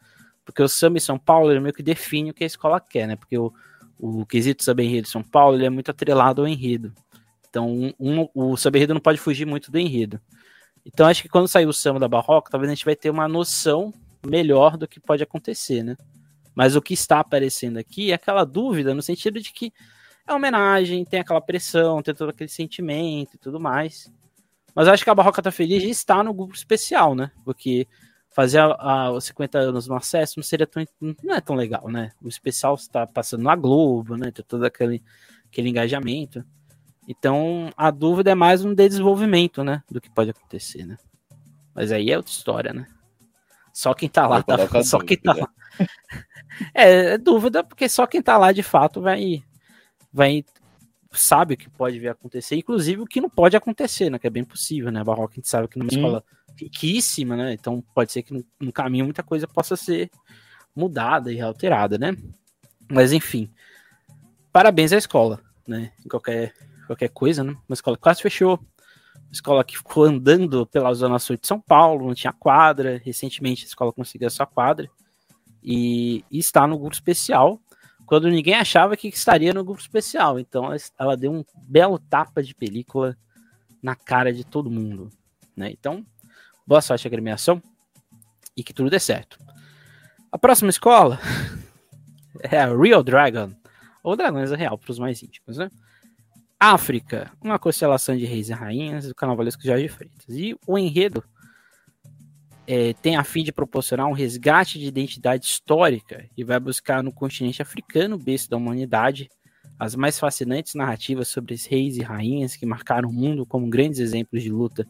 Porque 0.44 0.62
o 0.62 0.68
samba 0.68 0.98
em 0.98 1.00
São 1.00 1.18
Paulo, 1.18 1.50
ele 1.50 1.60
meio 1.60 1.74
que 1.74 1.82
define 1.82 2.30
o 2.30 2.34
que 2.34 2.44
a 2.44 2.46
escola 2.46 2.80
quer, 2.80 3.06
né? 3.08 3.16
Porque 3.16 3.36
o, 3.36 3.52
o 3.98 4.24
quesito 4.24 4.62
samba 4.62 4.82
enredo 4.82 5.02
de 5.02 5.10
São 5.10 5.22
Paulo 5.22 5.56
ele 5.56 5.66
é 5.66 5.70
muito 5.70 5.90
atrelado 5.90 6.42
ao 6.42 6.48
enredo. 6.48 6.92
Então, 7.48 7.94
um, 7.98 8.28
o 8.34 8.56
samba 8.56 8.78
enredo 8.78 8.94
não 8.94 9.00
pode 9.00 9.18
fugir 9.18 9.46
muito 9.46 9.70
do 9.70 9.78
enredo. 9.78 10.20
Então, 10.84 11.06
acho 11.06 11.22
que 11.22 11.28
quando 11.28 11.48
sair 11.48 11.66
o 11.66 11.72
samba 11.72 11.98
da 11.98 12.08
Barroca, 12.08 12.50
talvez 12.50 12.70
a 12.70 12.74
gente 12.74 12.84
vai 12.84 12.96
ter 12.96 13.10
uma 13.10 13.26
noção 13.26 13.92
melhor 14.26 14.76
do 14.76 14.86
que 14.86 15.00
pode 15.00 15.22
acontecer, 15.22 15.82
né? 15.82 15.96
Mas 16.54 16.76
o 16.76 16.82
que 16.82 16.94
está 16.94 17.20
aparecendo 17.20 17.76
aqui 17.78 18.10
é 18.10 18.14
aquela 18.14 18.44
dúvida 18.44 18.94
no 18.94 19.02
sentido 19.02 19.40
de 19.40 19.52
que 19.52 19.72
é 20.26 20.32
homenagem, 20.32 21.04
tem 21.04 21.20
aquela 21.20 21.40
pressão, 21.40 22.02
tem 22.02 22.14
todo 22.14 22.30
aquele 22.30 22.48
sentimento 22.48 23.34
e 23.34 23.38
tudo 23.38 23.58
mais. 23.58 24.12
Mas 24.74 24.88
acho 24.88 25.02
que 25.02 25.10
a 25.10 25.14
Barroca 25.14 25.42
tá 25.42 25.50
feliz 25.50 25.82
de 25.82 25.88
estar 25.88 26.22
no 26.22 26.34
grupo 26.34 26.54
especial, 26.54 27.14
né? 27.14 27.30
Porque 27.44 27.86
fazer 28.38 28.58
a, 28.60 28.66
a, 28.66 29.10
os 29.10 29.24
50 29.24 29.58
anos 29.58 29.88
no 29.88 29.96
acesso 29.96 30.34
não 30.36 30.44
seria 30.44 30.64
tão, 30.64 30.86
não 31.24 31.34
é 31.34 31.40
tão 31.40 31.56
legal, 31.56 31.88
né? 31.88 32.12
O 32.22 32.28
especial 32.28 32.76
está 32.76 33.04
passando 33.04 33.42
na 33.42 33.56
Globo, 33.56 34.16
né? 34.16 34.30
Tem 34.30 34.44
todo 34.46 34.62
aquele, 34.62 35.02
aquele 35.46 35.70
engajamento. 35.70 36.44
Então 37.08 37.68
a 37.76 37.90
dúvida 37.90 38.30
é 38.30 38.36
mais 38.36 38.64
um 38.64 38.72
desenvolvimento, 38.72 39.64
né? 39.64 39.82
Do 39.90 40.00
que 40.00 40.08
pode 40.08 40.30
acontecer, 40.30 40.86
né? 40.86 40.96
Mas 41.74 41.90
aí 41.90 42.12
é 42.12 42.16
outra 42.16 42.30
história, 42.30 42.72
né? 42.72 42.86
Só 43.72 43.92
quem 43.92 44.08
tá 44.08 44.24
lá, 44.28 44.40
tá, 44.40 44.54
só 44.84 45.00
quem 45.00 45.18
tá 45.18 45.32
lá. 45.34 45.48
É, 46.74 47.14
é, 47.14 47.18
dúvida, 47.18 47.62
porque 47.62 47.88
só 47.88 48.04
quem 48.04 48.20
tá 48.20 48.36
lá 48.36 48.50
de 48.50 48.64
fato 48.64 49.00
vai, 49.00 49.44
vai 50.12 50.44
sabe 51.12 51.54
o 51.54 51.56
que 51.56 51.70
pode 51.70 52.00
vir 52.00 52.08
a 52.08 52.12
acontecer, 52.12 52.56
inclusive 52.56 53.00
o 53.00 53.06
que 53.06 53.20
não 53.20 53.30
pode 53.30 53.56
acontecer, 53.56 54.10
né? 54.10 54.18
Que 54.18 54.26
é 54.26 54.30
bem 54.30 54.42
possível, 54.42 54.90
né? 54.90 55.00
A 55.00 55.04
Barroca 55.04 55.34
a 55.34 55.36
gente 55.36 55.48
sabe 55.48 55.68
que 55.68 55.78
numa 55.78 55.86
hum. 55.92 55.94
escola 55.94 56.24
riquíssima, 56.58 57.36
né? 57.36 57.52
Então 57.52 57.82
pode 57.94 58.12
ser 58.12 58.22
que 58.22 58.32
no, 58.32 58.44
no, 58.60 58.72
caminho 58.72 59.04
muita 59.04 59.22
coisa 59.22 59.46
possa 59.46 59.76
ser 59.76 60.10
mudada 60.74 61.32
e 61.32 61.40
alterada, 61.40 61.98
né? 61.98 62.16
Mas 62.90 63.12
enfim, 63.12 63.50
parabéns 64.52 64.92
à 64.92 64.96
escola, 64.96 65.40
né? 65.66 65.92
Em 66.04 66.08
qualquer, 66.08 66.54
qualquer 66.86 67.08
coisa, 67.08 67.44
né? 67.44 67.56
Uma 67.68 67.74
escola 67.74 67.96
que 67.96 68.02
quase 68.02 68.22
fechou, 68.22 68.58
uma 69.16 69.32
escola 69.32 69.64
que 69.64 69.76
ficou 69.76 70.04
andando 70.04 70.66
pela 70.66 70.92
zona 70.94 71.18
sul 71.18 71.36
de 71.36 71.46
São 71.46 71.60
Paulo, 71.60 72.06
não 72.06 72.14
tinha 72.14 72.32
quadra, 72.32 73.00
recentemente 73.04 73.64
a 73.64 73.68
escola 73.68 73.92
conseguiu 73.92 74.28
a 74.28 74.30
sua 74.30 74.46
quadra 74.46 74.88
e, 75.62 76.24
e 76.30 76.38
está 76.38 76.66
no 76.66 76.78
grupo 76.78 76.94
especial, 76.94 77.60
quando 78.06 78.30
ninguém 78.30 78.54
achava 78.54 78.96
que 78.96 79.08
estaria 79.08 79.52
no 79.52 79.64
grupo 79.64 79.80
especial. 79.80 80.38
Então 80.38 80.64
ela, 80.64 80.76
ela 80.98 81.16
deu 81.16 81.32
um 81.32 81.44
belo 81.54 81.98
tapa 81.98 82.42
de 82.42 82.54
película 82.54 83.16
na 83.82 83.94
cara 83.94 84.32
de 84.32 84.44
todo 84.44 84.70
mundo, 84.70 85.10
né? 85.54 85.70
Então 85.70 86.04
Boa 86.68 86.82
sorte 86.82 87.06
à 87.06 87.08
agremiação 87.08 87.62
e 88.54 88.62
que 88.62 88.74
tudo 88.74 88.90
dê 88.90 89.00
certo. 89.00 89.38
A 90.30 90.36
próxima 90.36 90.68
escola 90.68 91.18
é 92.40 92.58
a 92.58 92.76
Real 92.76 93.02
Dragon, 93.02 93.54
ou 94.02 94.14
Dragões 94.14 94.50
Real 94.50 94.76
para 94.76 94.90
os 94.90 94.98
mais 94.98 95.22
íntimos, 95.22 95.56
né? 95.56 95.70
África, 96.60 97.32
uma 97.40 97.58
constelação 97.58 98.14
de 98.14 98.26
reis 98.26 98.50
e 98.50 98.52
rainhas 98.52 99.08
do 99.08 99.14
carnavalesco 99.14 99.62
Jorge 99.62 99.88
Freitas. 99.88 100.28
E 100.28 100.54
o 100.66 100.76
enredo 100.76 101.24
é, 102.66 102.92
tem 102.92 103.16
a 103.16 103.24
fim 103.24 103.42
de 103.42 103.50
proporcionar 103.50 104.06
um 104.06 104.12
resgate 104.12 104.78
de 104.78 104.84
identidade 104.84 105.46
histórica 105.46 106.28
e 106.36 106.44
vai 106.44 106.60
buscar 106.60 107.02
no 107.02 107.14
continente 107.14 107.62
africano, 107.62 108.18
berço 108.18 108.50
da 108.50 108.58
humanidade, 108.58 109.30
as 109.78 109.96
mais 109.96 110.18
fascinantes 110.18 110.74
narrativas 110.74 111.28
sobre 111.28 111.54
os 111.54 111.64
reis 111.64 111.96
e 111.96 112.02
rainhas 112.02 112.56
que 112.56 112.66
marcaram 112.66 113.08
o 113.08 113.12
mundo 113.12 113.46
como 113.46 113.70
grandes 113.70 114.00
exemplos 114.00 114.42
de 114.42 114.50
luta 114.50 114.86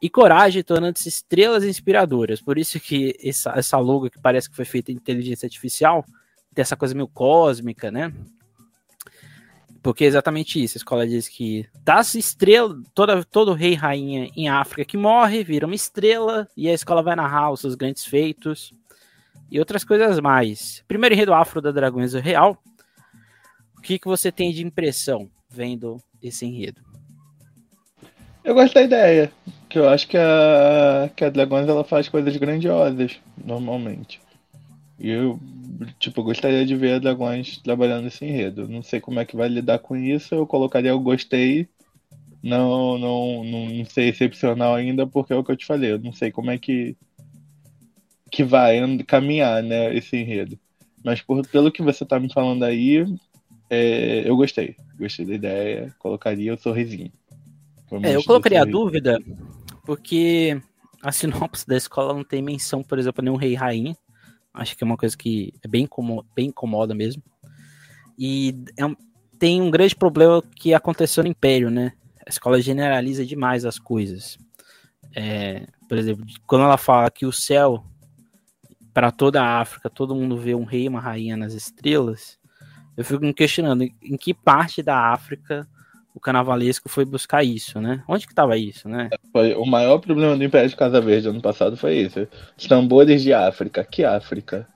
e 0.00 0.08
coragem, 0.08 0.62
tornando-se 0.62 1.08
estrelas 1.08 1.64
inspiradoras. 1.64 2.40
Por 2.40 2.56
isso 2.56 2.78
que 2.78 3.16
essa, 3.22 3.52
essa 3.56 3.78
logo 3.78 4.10
que 4.10 4.20
parece 4.20 4.48
que 4.48 4.56
foi 4.56 4.64
feita 4.64 4.92
em 4.92 4.94
inteligência 4.94 5.46
artificial 5.46 6.04
tem 6.54 6.62
essa 6.62 6.76
coisa 6.76 6.94
meio 6.94 7.08
cósmica, 7.08 7.90
né? 7.90 8.12
Porque 9.82 10.04
é 10.04 10.06
exatamente 10.06 10.62
isso. 10.62 10.76
A 10.76 10.80
escola 10.80 11.06
diz 11.06 11.28
que 11.28 11.68
das 11.82 12.14
estrelas, 12.14 12.82
toda, 12.94 13.24
todo 13.24 13.54
rei 13.54 13.72
e 13.72 13.76
rainha 13.76 14.30
em 14.36 14.48
África 14.48 14.84
que 14.84 14.96
morre 14.96 15.42
vira 15.44 15.66
uma 15.66 15.74
estrela 15.74 16.48
e 16.56 16.68
a 16.68 16.74
escola 16.74 17.02
vai 17.02 17.16
narrar 17.16 17.50
os 17.52 17.60
seus 17.60 17.74
grandes 17.74 18.04
feitos 18.04 18.72
e 19.50 19.58
outras 19.58 19.84
coisas 19.84 20.20
mais. 20.20 20.84
Primeiro 20.86 21.14
enredo 21.14 21.34
afro 21.34 21.60
da 21.60 21.70
Dragões 21.70 22.12
Real. 22.14 22.62
O 23.76 23.80
que, 23.80 23.98
que 23.98 24.08
você 24.08 24.30
tem 24.30 24.52
de 24.52 24.64
impressão 24.64 25.30
vendo 25.48 25.96
esse 26.20 26.44
enredo? 26.44 26.87
Eu 28.48 28.54
gosto 28.54 28.72
da 28.72 28.82
ideia. 28.82 29.30
Que 29.68 29.78
eu 29.78 29.86
acho 29.86 30.08
que 30.08 30.16
a, 30.16 31.10
que 31.14 31.22
a 31.22 31.28
Dragões 31.28 31.68
ela 31.68 31.84
faz 31.84 32.08
coisas 32.08 32.34
grandiosas, 32.38 33.20
normalmente. 33.44 34.22
E 34.98 35.10
eu, 35.10 35.38
tipo, 35.98 36.22
gostaria 36.22 36.64
de 36.64 36.74
ver 36.74 36.94
a 36.94 36.98
Dragões 36.98 37.58
trabalhando 37.58 38.06
esse 38.06 38.24
enredo. 38.24 38.66
Não 38.66 38.82
sei 38.82 39.02
como 39.02 39.20
é 39.20 39.26
que 39.26 39.36
vai 39.36 39.48
lidar 39.48 39.80
com 39.80 39.94
isso. 39.94 40.34
Eu 40.34 40.46
colocaria 40.46 40.96
o 40.96 40.98
gostei. 40.98 41.68
Não, 42.42 42.96
não, 42.96 43.44
não, 43.44 43.66
não 43.68 43.84
sei 43.84 44.08
excepcional 44.08 44.74
ainda, 44.74 45.06
porque 45.06 45.34
é 45.34 45.36
o 45.36 45.44
que 45.44 45.52
eu 45.52 45.56
te 45.56 45.66
falei. 45.66 45.92
Eu 45.92 45.98
não 45.98 46.14
sei 46.14 46.32
como 46.32 46.50
é 46.50 46.56
que, 46.56 46.96
que 48.30 48.42
vai 48.42 48.80
caminhar, 49.06 49.62
né, 49.62 49.94
esse 49.94 50.16
enredo. 50.16 50.58
Mas 51.04 51.20
por, 51.20 51.46
pelo 51.48 51.70
que 51.70 51.82
você 51.82 52.02
tá 52.02 52.18
me 52.18 52.32
falando 52.32 52.62
aí, 52.62 53.04
é, 53.68 54.22
eu 54.26 54.34
gostei. 54.38 54.74
Gostei 54.98 55.26
da 55.26 55.34
ideia. 55.34 55.94
Colocaria 55.98 56.54
o 56.54 56.58
sorrisinho. 56.58 57.12
É, 58.02 58.14
eu 58.14 58.24
colocaria 58.24 58.62
a 58.62 58.64
dúvida 58.64 59.18
porque 59.84 60.60
a 61.02 61.10
sinopse 61.12 61.66
da 61.66 61.76
escola 61.76 62.12
não 62.12 62.24
tem 62.24 62.42
menção, 62.42 62.82
por 62.82 62.98
exemplo, 62.98 63.24
nenhum 63.24 63.36
rei 63.36 63.52
e 63.52 63.56
rainha. 63.56 63.96
Acho 64.52 64.76
que 64.76 64.84
é 64.84 64.86
uma 64.86 64.96
coisa 64.96 65.16
que 65.16 65.54
é 65.62 65.68
bem, 65.68 65.84
incomoda, 65.84 66.28
bem 66.34 66.48
incomoda 66.48 66.94
mesmo. 66.94 67.22
E 68.18 68.64
é 68.76 68.84
um, 68.84 68.96
tem 69.38 69.62
um 69.62 69.70
grande 69.70 69.94
problema 69.94 70.42
que 70.56 70.74
aconteceu 70.74 71.22
no 71.22 71.30
Império, 71.30 71.70
né? 71.70 71.92
A 72.26 72.28
escola 72.28 72.60
generaliza 72.60 73.24
demais 73.24 73.64
as 73.64 73.78
coisas. 73.78 74.36
É, 75.14 75.66
por 75.88 75.96
exemplo, 75.96 76.26
quando 76.46 76.64
ela 76.64 76.76
fala 76.76 77.10
que 77.10 77.24
o 77.24 77.32
céu, 77.32 77.84
para 78.92 79.10
toda 79.10 79.42
a 79.42 79.60
África, 79.60 79.88
todo 79.88 80.14
mundo 80.14 80.36
vê 80.36 80.54
um 80.54 80.64
rei 80.64 80.84
e 80.84 80.88
uma 80.88 81.00
rainha 81.00 81.36
nas 81.36 81.54
estrelas, 81.54 82.38
eu 82.96 83.04
fico 83.04 83.24
me 83.24 83.32
questionando 83.32 83.82
em 83.82 84.16
que 84.16 84.34
parte 84.34 84.82
da 84.82 85.12
África 85.12 85.66
o 86.18 86.20
carnavalesco 86.20 86.88
foi 86.88 87.04
buscar 87.04 87.44
isso, 87.44 87.80
né? 87.80 88.02
Onde 88.08 88.26
que 88.26 88.34
tava 88.34 88.58
isso, 88.58 88.88
né? 88.88 89.08
Foi, 89.32 89.54
o 89.54 89.64
maior 89.64 89.98
problema 89.98 90.36
do 90.36 90.42
Império 90.42 90.68
de 90.68 90.74
Casa 90.74 91.00
Verde 91.00 91.28
ano 91.28 91.40
passado 91.40 91.76
foi 91.76 91.96
isso. 91.98 92.26
Os 92.56 92.66
tambores 92.66 93.22
de 93.22 93.32
África. 93.32 93.84
Que 93.84 94.04
África? 94.04 94.66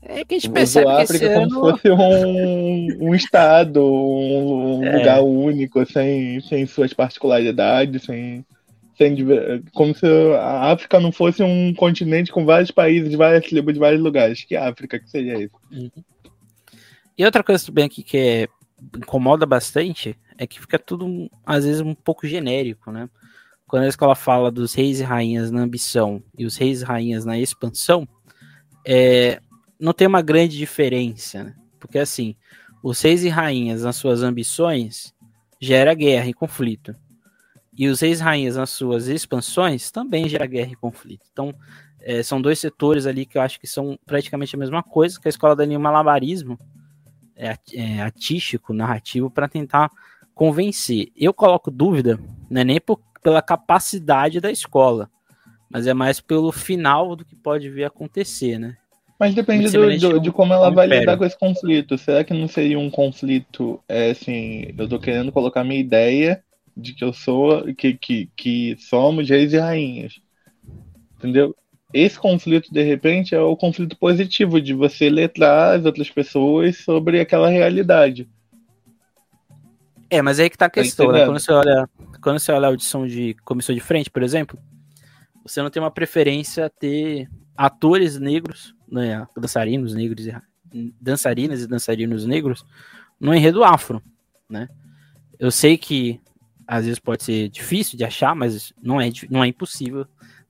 É 0.00 0.24
que 0.24 0.34
a 0.34 0.38
gente 0.38 0.50
percebe 0.50 0.86
que 0.86 1.02
África 1.02 1.26
esse 1.26 1.34
como 1.34 1.42
ano... 1.42 1.76
se 1.76 1.82
fosse 1.82 1.90
um, 1.90 3.08
um 3.08 3.14
estado, 3.14 3.84
um, 3.84 4.82
é. 4.82 4.96
lugar 4.96 5.20
único, 5.22 5.84
sem, 5.84 6.40
sem 6.40 6.64
suas 6.64 6.94
particularidades, 6.94 8.04
sem, 8.04 8.46
sem 8.96 9.14
como 9.74 9.94
se 9.94 10.06
a 10.38 10.72
África 10.72 10.98
não 10.98 11.12
fosse 11.12 11.42
um 11.42 11.74
continente 11.74 12.32
com 12.32 12.46
vários 12.46 12.70
países, 12.70 13.10
de 13.10 13.16
várias 13.16 13.44
tribos, 13.44 13.74
de 13.74 13.80
vários 13.80 14.00
lugares. 14.00 14.42
Que 14.42 14.56
África 14.56 14.98
que 14.98 15.10
seria 15.10 15.38
isso? 15.38 15.54
Uhum. 15.70 15.90
E 17.18 17.24
outra 17.26 17.44
coisa 17.44 17.66
também 17.66 17.84
aqui 17.84 18.02
que 18.02 18.16
é, 18.16 18.48
incomoda 18.96 19.44
bastante 19.44 20.16
é 20.36 20.46
que 20.46 20.60
fica 20.60 20.78
tudo, 20.78 21.28
às 21.44 21.64
vezes, 21.64 21.80
um 21.80 21.94
pouco 21.94 22.26
genérico, 22.26 22.90
né? 22.90 23.08
Quando 23.66 23.82
a 23.84 23.88
escola 23.88 24.14
fala 24.14 24.50
dos 24.50 24.72
reis 24.72 25.00
e 25.00 25.02
rainhas 25.02 25.50
na 25.50 25.62
ambição 25.62 26.22
e 26.36 26.46
os 26.46 26.56
reis 26.56 26.80
e 26.80 26.84
rainhas 26.84 27.24
na 27.24 27.38
expansão, 27.38 28.08
é, 28.86 29.40
não 29.78 29.92
tem 29.92 30.06
uma 30.06 30.22
grande 30.22 30.56
diferença, 30.56 31.44
né? 31.44 31.54
Porque, 31.78 31.98
assim, 31.98 32.34
os 32.82 33.00
reis 33.02 33.24
e 33.24 33.28
rainhas 33.28 33.82
nas 33.82 33.96
suas 33.96 34.22
ambições 34.22 35.12
gera 35.60 35.92
guerra 35.92 36.28
e 36.28 36.34
conflito. 36.34 36.94
E 37.76 37.88
os 37.88 38.00
reis 38.00 38.20
e 38.20 38.22
rainhas 38.22 38.56
nas 38.56 38.70
suas 38.70 39.06
expansões 39.08 39.90
também 39.90 40.28
gera 40.28 40.46
guerra 40.46 40.72
e 40.72 40.76
conflito. 40.76 41.26
Então, 41.32 41.54
é, 42.00 42.22
são 42.22 42.40
dois 42.40 42.58
setores 42.58 43.06
ali 43.06 43.26
que 43.26 43.36
eu 43.36 43.42
acho 43.42 43.60
que 43.60 43.66
são 43.66 43.98
praticamente 44.06 44.54
a 44.54 44.58
mesma 44.58 44.82
coisa, 44.82 45.20
que 45.20 45.28
a 45.28 45.30
escola 45.30 45.54
dá 45.54 45.66
nenhum 45.66 45.80
malabarismo 45.80 46.58
é, 46.58 46.68
é, 47.38 48.00
artístico, 48.00 48.74
narrativo, 48.74 49.30
para 49.30 49.48
tentar 49.48 49.90
convencer. 50.34 51.10
Eu 51.16 51.32
coloco 51.32 51.70
dúvida, 51.70 52.18
não 52.50 52.60
é 52.60 52.64
nem 52.64 52.80
por, 52.80 53.00
pela 53.22 53.40
capacidade 53.40 54.40
da 54.40 54.50
escola, 54.50 55.08
mas 55.70 55.86
é 55.86 55.94
mais 55.94 56.20
pelo 56.20 56.50
final 56.50 57.14
do 57.14 57.24
que 57.24 57.36
pode 57.36 57.70
vir 57.70 57.84
a 57.84 57.88
acontecer, 57.88 58.58
né? 58.58 58.76
Mas 59.18 59.34
depende 59.34 59.68
do, 59.70 59.98
do, 59.98 60.20
de 60.20 60.30
como 60.30 60.52
ela 60.52 60.70
vai 60.70 60.86
império. 60.86 61.02
lidar 61.02 61.16
com 61.16 61.24
esse 61.24 61.36
conflito. 61.36 61.98
Será 61.98 62.22
que 62.22 62.32
não 62.32 62.46
seria 62.46 62.78
um 62.78 62.88
conflito, 62.88 63.80
é, 63.88 64.10
assim, 64.10 64.72
eu 64.78 64.88
tô 64.88 64.98
querendo 65.00 65.32
colocar 65.32 65.64
minha 65.64 65.80
ideia 65.80 66.42
de 66.76 66.94
que 66.94 67.02
eu 67.02 67.12
sou, 67.12 67.74
que, 67.74 67.94
que, 67.94 68.30
que 68.36 68.76
somos 68.78 69.28
reis 69.28 69.52
e 69.52 69.58
rainhas. 69.58 70.20
Entendeu? 71.16 71.54
Esse 71.92 72.18
conflito, 72.18 72.72
de 72.72 72.82
repente, 72.82 73.34
é 73.34 73.40
o 73.40 73.56
conflito 73.56 73.96
positivo 73.96 74.60
de 74.60 74.74
você 74.74 75.08
letrar 75.08 75.76
as 75.76 75.84
outras 75.84 76.10
pessoas 76.10 76.76
sobre 76.76 77.20
aquela 77.20 77.48
realidade. 77.48 78.28
É, 80.10 80.20
mas 80.20 80.38
aí 80.38 80.50
que 80.50 80.56
tá 80.56 80.66
a 80.66 80.68
tá 80.68 80.74
questão, 80.74 81.10
né? 81.12 81.24
Quando 81.24 81.40
você 81.40 81.52
olha, 81.52 81.88
quando 82.22 82.38
você 82.38 82.52
olha 82.52 82.66
a 82.66 82.70
audição 82.70 83.06
de 83.06 83.34
comissão 83.44 83.74
de 83.74 83.80
frente, 83.80 84.10
por 84.10 84.22
exemplo, 84.22 84.58
você 85.42 85.62
não 85.62 85.70
tem 85.70 85.82
uma 85.82 85.90
preferência 85.90 86.66
a 86.66 86.70
ter 86.70 87.28
atores 87.56 88.18
negros, 88.18 88.74
né, 88.90 89.26
dançarinos 89.36 89.94
negros 89.94 90.26
e 90.26 90.94
dançarinas 91.00 91.62
e 91.62 91.66
dançarinos 91.66 92.24
negros 92.26 92.64
no 93.18 93.34
enredo 93.34 93.64
afro, 93.64 94.02
né? 94.48 94.68
Eu 95.38 95.50
sei 95.50 95.78
que 95.78 96.20
às 96.66 96.84
vezes 96.84 96.98
pode 96.98 97.24
ser 97.24 97.48
difícil 97.48 97.96
de 97.96 98.04
achar, 98.04 98.34
mas 98.34 98.74
não 98.82 99.00
é, 99.00 99.10
não 99.30 99.42
é 99.42 99.48
impossível 99.48 100.06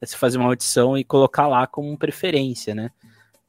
você 0.06 0.16
fazer 0.16 0.38
uma 0.38 0.48
audição 0.48 0.96
e 0.96 1.04
colocar 1.04 1.46
lá 1.46 1.66
como 1.66 1.96
preferência, 1.96 2.74
né? 2.74 2.90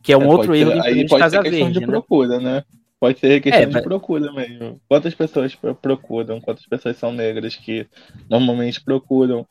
Que 0.01 0.13
é 0.13 0.18
um 0.18 0.24
é, 0.24 0.27
outro 0.27 0.56
erro 0.56 0.72
ser, 0.72 0.82
aí 0.82 1.08
pode 1.08 1.29
ser 1.29 1.41
questão 1.41 1.60
Verde, 1.60 1.74
de 1.74 1.79
né? 1.79 1.86
procura, 1.88 2.39
né? 2.39 2.63
Pode 3.00 3.20
ser 3.20 3.41
questão 3.41 3.62
é, 3.62 3.65
de 3.65 3.74
mas... 3.74 3.84
procura 3.84 4.32
mesmo. 4.32 4.82
Quantas 4.88 5.13
pessoas 5.13 5.56
procuram, 5.82 6.41
quantas 6.41 6.65
pessoas 6.65 6.98
são 6.98 7.12
negras 7.12 7.56
que 7.56 7.88
normalmente 8.29 8.82
procuram 8.82 9.46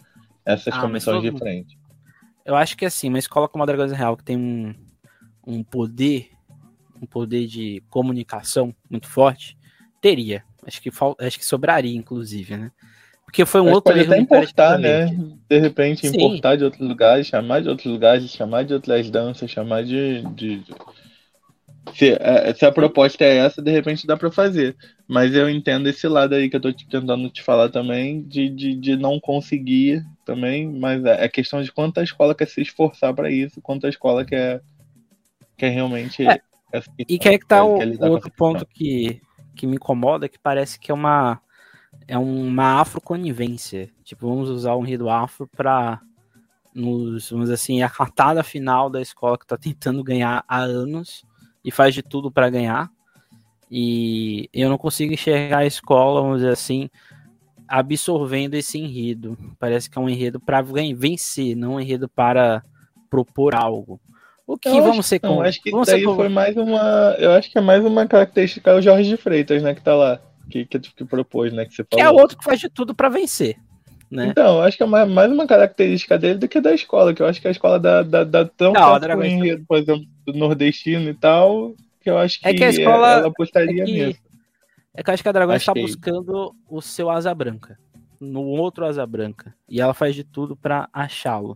essas 0.44 0.74
ah, 0.74 0.80
comissões 0.80 1.22
de 1.22 1.30
frente? 1.38 1.78
Eu 2.44 2.56
acho 2.56 2.76
que 2.76 2.84
é 2.84 2.88
assim, 2.88 3.08
uma 3.08 3.18
escola 3.18 3.48
como 3.48 3.62
a 3.62 3.66
Dragões 3.66 3.92
Real, 3.92 4.16
que 4.16 4.24
tem 4.24 4.36
um, 4.36 4.74
um 5.46 5.62
poder, 5.62 6.30
um 7.00 7.06
poder 7.06 7.46
de 7.46 7.82
comunicação 7.88 8.74
muito 8.90 9.06
forte, 9.06 9.56
teria. 10.00 10.42
Acho 10.66 10.82
que, 10.82 10.90
acho 11.20 11.38
que 11.38 11.44
sobraria, 11.44 11.96
inclusive, 11.96 12.56
né? 12.56 12.72
Porque 13.28 13.44
foi 13.44 13.60
um 13.60 13.64
Mas 13.64 13.74
outro 13.74 13.92
pode 13.92 14.04
erro. 14.04 14.12
Até 14.12 14.22
importar, 14.22 14.78
né? 14.78 15.06
De 15.46 15.58
repente, 15.58 16.08
Sim. 16.08 16.16
importar 16.16 16.56
de 16.56 16.64
outros 16.64 16.88
lugares, 16.88 17.26
chamar 17.26 17.60
de 17.60 17.68
outros 17.68 17.92
lugares, 17.92 18.30
chamar 18.30 18.64
de 18.64 18.72
outras 18.72 19.10
danças, 19.10 19.50
chamar 19.50 19.84
de. 19.84 20.22
de... 20.34 20.64
Se, 21.94 22.16
é, 22.18 22.54
se, 22.54 22.64
a 22.64 22.72
proposta 22.72 23.22
é 23.24 23.36
essa, 23.36 23.60
de 23.60 23.70
repente 23.70 24.06
dá 24.06 24.16
para 24.16 24.30
fazer. 24.30 24.74
Mas 25.06 25.34
eu 25.34 25.48
entendo 25.48 25.90
esse 25.90 26.08
lado 26.08 26.34
aí 26.34 26.48
que 26.48 26.56
eu 26.56 26.60
tô 26.60 26.72
tentando 26.72 27.28
te 27.28 27.42
falar 27.42 27.68
também, 27.68 28.22
de, 28.22 28.48
de, 28.48 28.74
de 28.74 28.96
não 28.96 29.20
conseguir 29.20 30.02
também, 30.24 30.66
mas 30.66 31.04
é, 31.04 31.26
é 31.26 31.28
questão 31.28 31.62
de 31.62 31.70
quanta 31.70 32.02
escola 32.02 32.34
quer 32.34 32.48
se 32.48 32.62
esforçar 32.62 33.12
para 33.12 33.30
isso, 33.30 33.60
quanta 33.60 33.90
escola 33.90 34.24
quer, 34.24 34.62
quer 35.54 35.68
realmente. 35.68 36.26
É. 36.26 36.40
E 37.06 37.18
que 37.18 37.28
é 37.28 37.38
que 37.38 37.46
tá 37.46 37.62
o 37.62 37.78
outro 38.10 38.30
ponto 38.30 38.64
que, 38.64 39.20
que 39.54 39.66
me 39.66 39.76
incomoda, 39.76 40.30
que 40.30 40.38
parece 40.38 40.80
que 40.80 40.90
é 40.90 40.94
uma 40.94 41.42
é 42.08 42.16
uma 42.16 42.80
afroconivência. 42.80 43.90
Tipo, 44.02 44.28
vamos 44.28 44.48
usar 44.48 44.74
o 44.74 44.82
enredo 44.82 45.10
afro 45.10 45.46
para 45.46 46.00
nos, 46.74 47.30
vamos 47.30 47.50
assim, 47.50 47.82
a 47.82 47.90
cartada 47.90 48.42
final 48.42 48.88
da 48.88 49.00
escola 49.00 49.36
que 49.36 49.44
está 49.44 49.58
tentando 49.58 50.02
ganhar 50.02 50.42
há 50.48 50.60
anos 50.60 51.24
e 51.62 51.70
faz 51.70 51.94
de 51.94 52.02
tudo 52.02 52.32
para 52.32 52.48
ganhar. 52.48 52.90
E 53.70 54.48
eu 54.54 54.70
não 54.70 54.78
consigo 54.78 55.12
enxergar 55.12 55.58
a 55.58 55.66
escola, 55.66 56.22
vamos 56.22 56.38
dizer 56.38 56.52
assim, 56.52 56.88
absorvendo 57.68 58.54
esse 58.54 58.78
enredo. 58.78 59.36
Parece 59.58 59.90
que 59.90 59.98
é 59.98 60.00
um 60.00 60.08
enredo 60.08 60.40
para 60.40 60.62
vencer, 60.62 61.54
não 61.54 61.74
um 61.74 61.80
enredo 61.80 62.08
para 62.08 62.64
propor 63.10 63.54
algo. 63.54 64.00
O 64.46 64.56
que 64.56 64.66
eu 64.66 64.82
vamos 64.82 65.04
ser 65.04 65.18
com? 65.18 65.42
Acho 65.42 65.62
que 65.62 65.70
vamos 65.70 65.88
daí 65.88 66.02
foi 66.02 66.30
mais 66.30 66.56
uma, 66.56 67.14
eu 67.18 67.32
acho 67.32 67.50
que 67.50 67.58
é 67.58 67.60
mais 67.60 67.84
uma 67.84 68.06
característica 68.06 68.74
do 68.74 68.80
Jorge 68.80 69.10
de 69.10 69.16
Freitas, 69.18 69.62
né, 69.62 69.74
que 69.74 69.82
tá 69.82 69.94
lá 69.94 70.18
que, 70.48 70.64
que, 70.64 70.78
que 70.78 71.04
propôs, 71.04 71.52
né? 71.52 71.64
Que 71.64 71.74
você 71.74 71.84
falou. 71.84 72.04
É 72.04 72.10
outro 72.10 72.38
que 72.38 72.44
faz 72.44 72.58
de 72.60 72.68
tudo 72.68 72.94
para 72.94 73.08
vencer. 73.08 73.56
Né? 74.10 74.28
Então, 74.28 74.62
acho 74.62 74.76
que 74.76 74.82
é 74.82 74.86
mais 74.86 75.30
uma 75.30 75.46
característica 75.46 76.18
dele 76.18 76.38
do 76.38 76.48
que 76.48 76.60
da 76.60 76.72
escola, 76.72 77.12
que 77.12 77.20
eu 77.20 77.26
acho 77.26 77.40
que 77.40 77.48
a 77.48 77.50
escola 77.50 77.78
dá, 77.78 78.02
dá, 78.02 78.24
dá 78.24 78.44
tão 78.46 78.72
não, 78.72 78.98
certo 78.98 79.22
enredo, 79.22 79.64
por 79.68 79.76
exemplo, 79.76 80.06
do 80.24 80.32
nordestino 80.32 81.10
e 81.10 81.14
tal, 81.14 81.74
que 82.00 82.08
eu 82.08 82.16
acho 82.16 82.40
que, 82.40 82.48
é 82.48 82.54
que 82.54 82.64
a 82.64 82.70
escola, 82.70 83.12
ela 83.12 83.28
apostaria 83.28 83.82
é 83.82 83.84
que, 83.84 83.92
mesmo. 83.92 84.20
É 84.94 85.02
que 85.02 85.10
eu 85.10 85.14
acho 85.14 85.22
que 85.22 85.28
a 85.28 85.32
Dragão 85.32 85.54
está 85.54 85.74
buscando 85.74 86.54
o 86.66 86.80
seu 86.80 87.10
asa 87.10 87.34
branca, 87.34 87.78
no 88.18 88.40
outro 88.44 88.86
asa 88.86 89.06
branca, 89.06 89.54
e 89.68 89.78
ela 89.78 89.92
faz 89.92 90.14
de 90.14 90.24
tudo 90.24 90.56
para 90.56 90.88
achá-lo. 90.90 91.54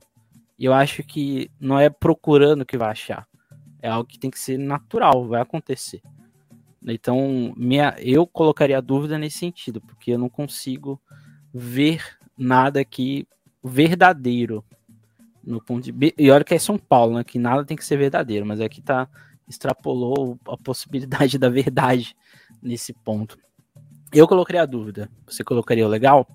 E 0.59 0.67
eu 0.67 0.75
acho 0.75 1.03
que 1.03 1.51
não 1.59 1.81
é 1.81 1.89
procurando 1.89 2.67
que 2.67 2.77
vai 2.77 2.91
achar, 2.91 3.27
é 3.81 3.89
algo 3.89 4.07
que 4.07 4.19
tem 4.19 4.31
que 4.31 4.39
ser 4.39 4.59
natural, 4.59 5.27
vai 5.27 5.41
acontecer. 5.41 6.03
Então, 6.87 7.53
minha, 7.57 7.95
eu 7.99 8.27
colocaria 8.27 8.81
dúvida 8.83 9.19
nesse 9.19 9.39
sentido, 9.39 9.81
porque 9.81 10.13
eu 10.13 10.19
não 10.19 10.29
consigo 10.29 11.01
ver 11.53 12.03
nada 12.37 12.81
aqui 12.81 13.27
verdadeiro 13.63 14.65
no 15.45 15.61
ponto 15.61 15.91
de 15.91 16.15
e 16.17 16.31
olha 16.31 16.45
que 16.45 16.55
é 16.55 16.59
São 16.59 16.79
Paulo, 16.79 17.17
né, 17.17 17.25
que 17.25 17.39
nada 17.39 17.65
tem 17.65 17.77
que 17.77 17.85
ser 17.85 17.97
verdadeiro, 17.97 18.47
mas 18.47 18.61
aqui 18.61 18.81
tá 18.81 19.09
extrapolou 19.49 20.39
a 20.47 20.57
possibilidade 20.57 21.37
da 21.39 21.49
verdade 21.49 22.17
nesse 22.63 22.93
ponto. 22.93 23.39
Eu 24.13 24.29
colocaria 24.29 24.63
a 24.63 24.67
dúvida. 24.67 25.09
Você 25.27 25.43
colocaria 25.43 25.87
o 25.87 25.91
legal? 25.91 26.29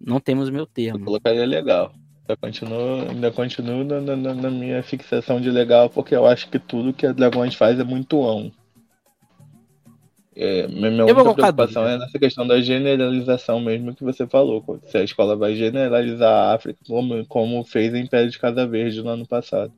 Não 0.00 0.20
temos 0.20 0.48
meu 0.48 0.64
termo. 0.64 1.00
Eu 1.00 1.04
colocaria 1.04 1.44
legal. 1.44 1.92
Ainda 2.20 2.36
continuo, 2.36 3.10
ainda 3.10 3.30
continuo 3.32 3.84
na, 3.84 4.00
na, 4.00 4.34
na 4.34 4.50
minha 4.50 4.82
fixação 4.82 5.40
de 5.40 5.50
legal, 5.50 5.90
porque 5.90 6.14
eu 6.14 6.26
acho 6.26 6.48
que 6.48 6.58
tudo 6.58 6.92
que 6.92 7.06
a 7.06 7.12
Dragões 7.12 7.54
faz 7.54 7.78
é 7.78 7.84
muito 7.84 8.20
on. 8.20 8.50
É, 10.42 10.66
minha 10.68 11.04
única 11.04 11.34
preocupação 11.34 11.86
é 11.86 11.98
nessa 11.98 12.18
questão 12.18 12.46
da 12.46 12.62
generalização 12.62 13.60
mesmo 13.60 13.94
que 13.94 14.02
você 14.02 14.26
falou. 14.26 14.64
Se 14.86 14.96
a 14.96 15.04
escola 15.04 15.36
vai 15.36 15.54
generalizar 15.54 16.32
a 16.32 16.54
África 16.54 16.80
como, 16.86 17.26
como 17.26 17.62
fez 17.62 17.92
o 17.92 17.98
Império 17.98 18.30
de 18.30 18.38
Casa 18.38 18.66
Verde 18.66 19.02
no 19.02 19.10
ano 19.10 19.26
passado. 19.26 19.70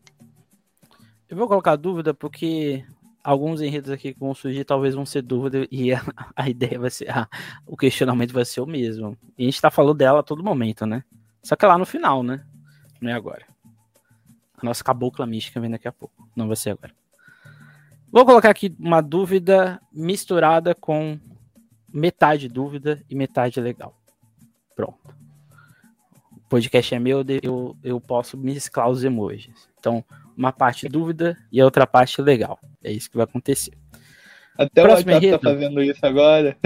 Eu 1.29 1.37
vou 1.37 1.49
colocar 1.49 1.75
dúvida 1.75 2.15
porque 2.15 2.85
alguns 3.25 3.61
enredos 3.61 3.91
aqui 3.91 4.15
que 4.15 4.21
vão 4.21 4.33
surgir 4.35 4.65
talvez 4.65 4.95
vão 4.95 5.05
ser 5.05 5.23
dúvida 5.23 5.67
e 5.69 5.91
a, 5.93 6.01
a 6.37 6.49
ideia 6.49 6.79
vai 6.79 6.91
ser, 6.91 7.11
a, 7.11 7.29
o 7.67 7.77
questionamento 7.77 8.33
vai 8.33 8.45
ser 8.45 8.61
o 8.61 8.67
mesmo. 8.67 9.19
E 9.37 9.43
a 9.43 9.47
gente 9.47 9.61
tá 9.61 9.69
falando 9.69 9.97
dela 9.97 10.21
a 10.21 10.23
todo 10.23 10.45
momento, 10.45 10.87
né? 10.87 11.03
Só 11.43 11.57
que 11.57 11.65
é 11.65 11.69
lá 11.69 11.77
no 11.77 11.85
final, 11.85 12.23
né? 12.23 12.45
Não 13.01 13.11
é 13.11 13.15
agora. 13.15 13.45
A 14.57 14.65
nossa 14.65 14.85
cabocla 14.85 15.27
mística 15.27 15.61
vem 15.61 15.71
daqui 15.71 15.89
a 15.89 15.93
pouco. 15.93 16.29
Não 16.37 16.47
vai 16.47 16.55
ser 16.55 16.71
agora. 16.71 16.95
Vou 18.13 18.27
colocar 18.27 18.51
aqui 18.51 18.77
uma 18.79 19.01
dúvida 19.01 19.81
misturada 19.91 20.75
com 20.75 21.19
metade 21.91 22.47
dúvida 22.47 23.03
e 23.09 23.15
metade 23.15 23.59
legal. 23.59 23.99
Pronto. 24.77 25.17
O 26.37 26.41
podcast 26.47 26.95
é 26.95 26.99
meu, 26.99 27.25
eu, 27.43 27.75
eu 27.83 27.99
posso 27.99 28.37
mesclar 28.37 28.91
os 28.91 29.03
emojis. 29.03 29.67
Então, 29.79 30.05
uma 30.37 30.53
parte 30.53 30.91
dúvida 30.91 31.39
e 31.51 31.59
a 31.59 31.65
outra 31.65 31.87
parte 31.87 32.21
legal. 32.21 32.59
É 32.85 32.93
isso 32.93 33.11
que 33.11 33.17
vai 33.17 33.25
acontecer. 33.25 33.73
Até 34.59 34.83
Próximo 34.83 35.11
o 35.11 35.15
WhatsApp 35.15 35.43
tá 35.43 35.51
fazendo 35.51 35.83
isso 35.83 36.05
agora. 36.05 36.59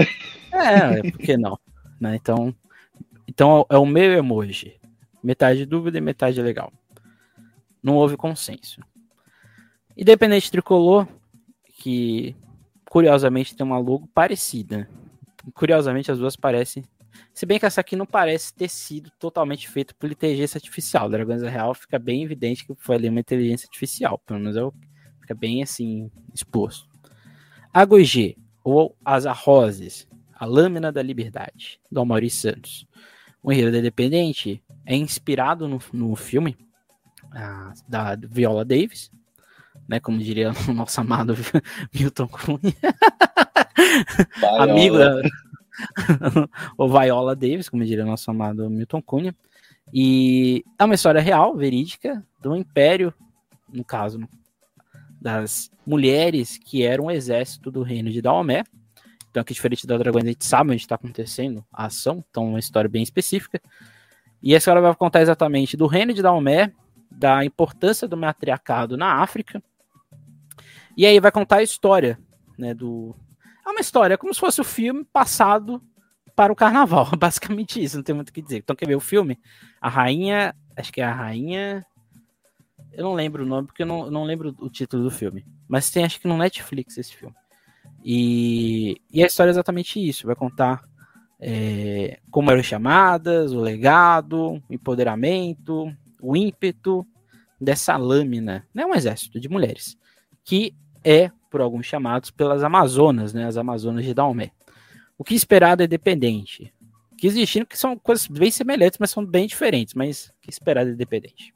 É, 0.51 1.01
por 1.11 1.17
que 1.17 1.37
não? 1.37 1.57
Né? 1.97 2.15
Então, 2.15 2.53
então 3.25 3.65
é 3.69 3.77
o 3.77 3.85
meu 3.85 4.11
emoji. 4.11 4.75
Metade 5.23 5.65
dúvida 5.65 5.97
e 5.97 6.01
metade 6.01 6.41
legal. 6.41 6.73
Não 7.81 7.95
houve 7.95 8.17
consenso. 8.17 8.81
Independente 9.95 10.51
tricolor, 10.51 11.07
que 11.77 12.35
curiosamente 12.89 13.55
tem 13.55 13.65
uma 13.65 13.77
logo 13.77 14.07
parecida. 14.07 14.89
Curiosamente 15.53 16.11
as 16.11 16.17
duas 16.17 16.35
parecem. 16.35 16.83
Se 17.33 17.45
bem 17.45 17.59
que 17.59 17.65
essa 17.65 17.81
aqui 17.81 17.95
não 17.95 18.05
parece 18.05 18.53
ter 18.53 18.69
sido 18.69 19.11
totalmente 19.19 19.69
feita 19.69 19.93
por 19.97 20.11
inteligência 20.11 20.57
artificial. 20.57 21.09
Dragões 21.09 21.41
Real 21.41 21.73
fica 21.73 21.97
bem 21.97 22.23
evidente 22.23 22.65
que 22.65 22.73
foi 22.75 22.95
ali 22.95 23.09
uma 23.09 23.19
inteligência 23.19 23.67
artificial. 23.67 24.19
Pelo 24.25 24.39
menos 24.39 24.57
é 24.57 24.61
fica 25.21 25.35
bem 25.35 25.61
assim 25.61 26.11
exposto. 26.33 26.89
Agogê, 27.73 28.35
ou 28.63 28.95
As 29.05 29.25
Arrozes, 29.25 30.07
A 30.33 30.45
Lâmina 30.45 30.91
da 30.91 31.01
Liberdade, 31.01 31.79
do 31.91 32.01
Amaury 32.01 32.29
Santos. 32.29 32.87
O 33.41 33.51
Enredo 33.51 33.71
da 33.71 33.79
Independente 33.79 34.63
é 34.85 34.95
inspirado 34.95 35.67
no, 35.67 35.79
no 35.93 36.15
filme 36.15 36.57
a, 37.31 37.73
da 37.87 38.15
Viola 38.15 38.65
Davis, 38.65 39.11
né? 39.87 39.99
Como 39.99 40.17
diria 40.19 40.51
o 40.67 40.73
nosso 40.73 40.99
amado 40.99 41.35
Milton 41.93 42.27
Cunha. 42.27 42.75
Amigo 44.59 44.97
da... 44.97 45.21
o 46.77 46.87
Viola 46.87 47.35
Davis, 47.35 47.69
como 47.69 47.85
diria 47.85 48.03
o 48.03 48.07
nosso 48.07 48.29
amado 48.29 48.69
Milton 48.69 49.01
Cunha. 49.01 49.35
E 49.93 50.65
é 50.77 50.83
uma 50.83 50.95
história 50.95 51.21
real, 51.21 51.55
verídica, 51.55 52.23
do 52.41 52.55
Império, 52.55 53.13
no 53.71 53.83
caso, 53.83 54.19
das 55.21 55.71
mulheres 55.85 56.57
que 56.57 56.83
eram 56.83 57.05
o 57.05 57.11
exército 57.11 57.71
do 57.71 57.83
reino 57.83 58.09
de 58.09 58.21
Daomé. 58.21 58.63
Então, 59.29 59.41
aqui, 59.41 59.53
diferente 59.53 59.87
da 59.87 59.97
Dragões, 59.97 60.25
a 60.25 60.27
gente 60.27 60.45
sabe 60.45 60.71
onde 60.71 60.81
está 60.81 60.95
acontecendo 60.95 61.63
a 61.71 61.85
ação, 61.85 62.23
então, 62.29 62.45
é 62.45 62.49
uma 62.49 62.59
história 62.59 62.89
bem 62.89 63.03
específica. 63.03 63.61
E 64.41 64.53
essa 64.53 64.63
história 64.63 64.81
vai 64.81 64.95
contar 64.95 65.21
exatamente 65.21 65.77
do 65.77 65.87
reino 65.87 66.13
de 66.13 66.21
Daomé, 66.21 66.71
da 67.09 67.43
importância 67.45 68.07
do 68.07 68.17
matriarcado 68.17 68.97
na 68.97 69.21
África. 69.21 69.61
E 70.97 71.05
aí 71.05 71.19
vai 71.19 71.31
contar 71.31 71.57
a 71.57 71.63
história, 71.63 72.19
né, 72.57 72.73
do... 72.73 73.15
É 73.65 73.69
uma 73.69 73.79
história, 73.79 74.15
é 74.15 74.17
como 74.17 74.33
se 74.33 74.39
fosse 74.39 74.59
o 74.59 74.63
filme 74.63 75.05
passado 75.05 75.81
para 76.35 76.51
o 76.51 76.55
carnaval, 76.55 77.09
basicamente 77.15 77.81
isso, 77.81 77.97
não 77.97 78.03
tem 78.03 78.15
muito 78.15 78.29
o 78.29 78.33
que 78.33 78.41
dizer. 78.41 78.57
Então, 78.57 78.75
quer 78.75 78.87
ver 78.87 78.95
o 78.95 78.99
filme? 78.99 79.39
A 79.79 79.89
rainha, 79.89 80.55
acho 80.75 80.91
que 80.91 80.99
é 80.99 81.05
a 81.05 81.13
rainha... 81.13 81.85
Eu 82.91 83.03
não 83.03 83.13
lembro 83.13 83.43
o 83.43 83.45
nome, 83.45 83.67
porque 83.67 83.83
eu 83.83 83.85
não, 83.85 84.09
não 84.09 84.23
lembro 84.23 84.55
o 84.57 84.69
título 84.71 85.03
do 85.03 85.11
filme. 85.11 85.45
Mas 85.67 85.91
tem, 85.91 86.03
acho 86.03 86.19
que 86.19 86.27
no 86.27 86.35
Netflix, 86.35 86.97
esse 86.97 87.15
filme. 87.15 87.35
E, 88.03 88.99
e 89.11 89.23
a 89.23 89.27
história 89.27 89.51
é 89.51 89.53
exatamente 89.53 89.99
isso, 89.99 90.25
vai 90.25 90.35
contar 90.35 90.83
é, 91.39 92.19
como 92.31 92.49
eram 92.51 92.63
chamadas, 92.63 93.51
o 93.51 93.61
legado, 93.61 94.53
o 94.67 94.73
empoderamento, 94.73 95.93
o 96.21 96.35
ímpeto 96.35 97.05
dessa 97.59 97.95
lâmina, 97.97 98.67
né, 98.73 98.85
um 98.85 98.95
exército 98.95 99.39
de 99.39 99.49
mulheres, 99.49 99.97
que 100.43 100.75
é, 101.07 101.31
por 101.49 101.61
alguns 101.61 101.85
chamados, 101.85 102.29
pelas 102.29 102.63
Amazonas, 102.63 103.33
né, 103.33 103.45
as 103.45 103.55
Amazonas 103.55 104.03
de 104.03 104.13
Daomé. 104.13 104.51
O 105.17 105.23
que 105.23 105.33
esperado 105.33 105.81
é 105.81 105.87
dependente. 105.87 106.73
O 107.13 107.15
que 107.15 107.27
existindo 107.27 107.65
que 107.65 107.77
são 107.77 107.97
coisas 107.97 108.27
bem 108.27 108.51
semelhantes, 108.51 108.99
mas 108.99 109.09
são 109.09 109.25
bem 109.25 109.47
diferentes, 109.47 109.93
mas 109.93 110.27
o 110.27 110.41
que 110.41 110.49
esperado 110.49 110.89
é 110.89 110.93
dependente. 110.93 111.53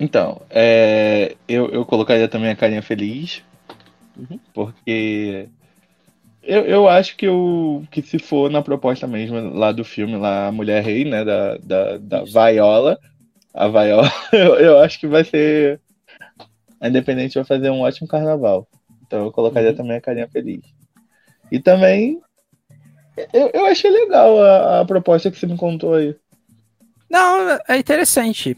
Então, 0.00 0.40
é, 0.50 1.36
eu, 1.46 1.68
eu 1.68 1.84
colocaria 1.84 2.26
também 2.26 2.50
a 2.50 2.56
carinha 2.56 2.82
feliz, 2.82 3.42
uhum. 4.16 4.40
porque 4.52 5.48
eu, 6.42 6.62
eu 6.62 6.88
acho 6.88 7.16
que, 7.16 7.28
o, 7.28 7.82
que 7.90 8.02
se 8.02 8.18
for 8.18 8.50
na 8.50 8.62
proposta 8.62 9.06
mesmo 9.06 9.54
lá 9.54 9.72
do 9.72 9.84
filme, 9.84 10.16
lá 10.16 10.48
a 10.48 10.52
Mulher 10.52 10.82
Rei, 10.82 11.04
né, 11.04 11.24
da, 11.24 11.58
da, 11.58 11.98
da 11.98 12.24
Viola, 12.24 12.98
a 13.52 13.68
Viola, 13.68 14.10
eu, 14.32 14.54
eu 14.56 14.78
acho 14.78 14.98
que 14.98 15.06
vai 15.06 15.22
ser. 15.22 15.80
A 16.84 16.88
Independente 16.88 17.36
vai 17.36 17.44
fazer 17.44 17.70
um 17.70 17.80
ótimo 17.80 18.06
carnaval. 18.06 18.68
Então 19.06 19.24
eu 19.24 19.32
colocaria 19.32 19.70
uhum. 19.70 19.76
também 19.76 19.96
a 19.96 20.02
carinha 20.02 20.28
feliz. 20.28 20.60
E 21.50 21.58
também. 21.58 22.20
Eu, 23.32 23.50
eu 23.54 23.64
achei 23.64 23.90
legal 23.90 24.38
a, 24.38 24.80
a 24.80 24.84
proposta 24.84 25.30
que 25.30 25.38
você 25.38 25.46
me 25.46 25.56
contou 25.56 25.94
aí. 25.94 26.14
Não, 27.08 27.58
é 27.66 27.78
interessante. 27.78 28.54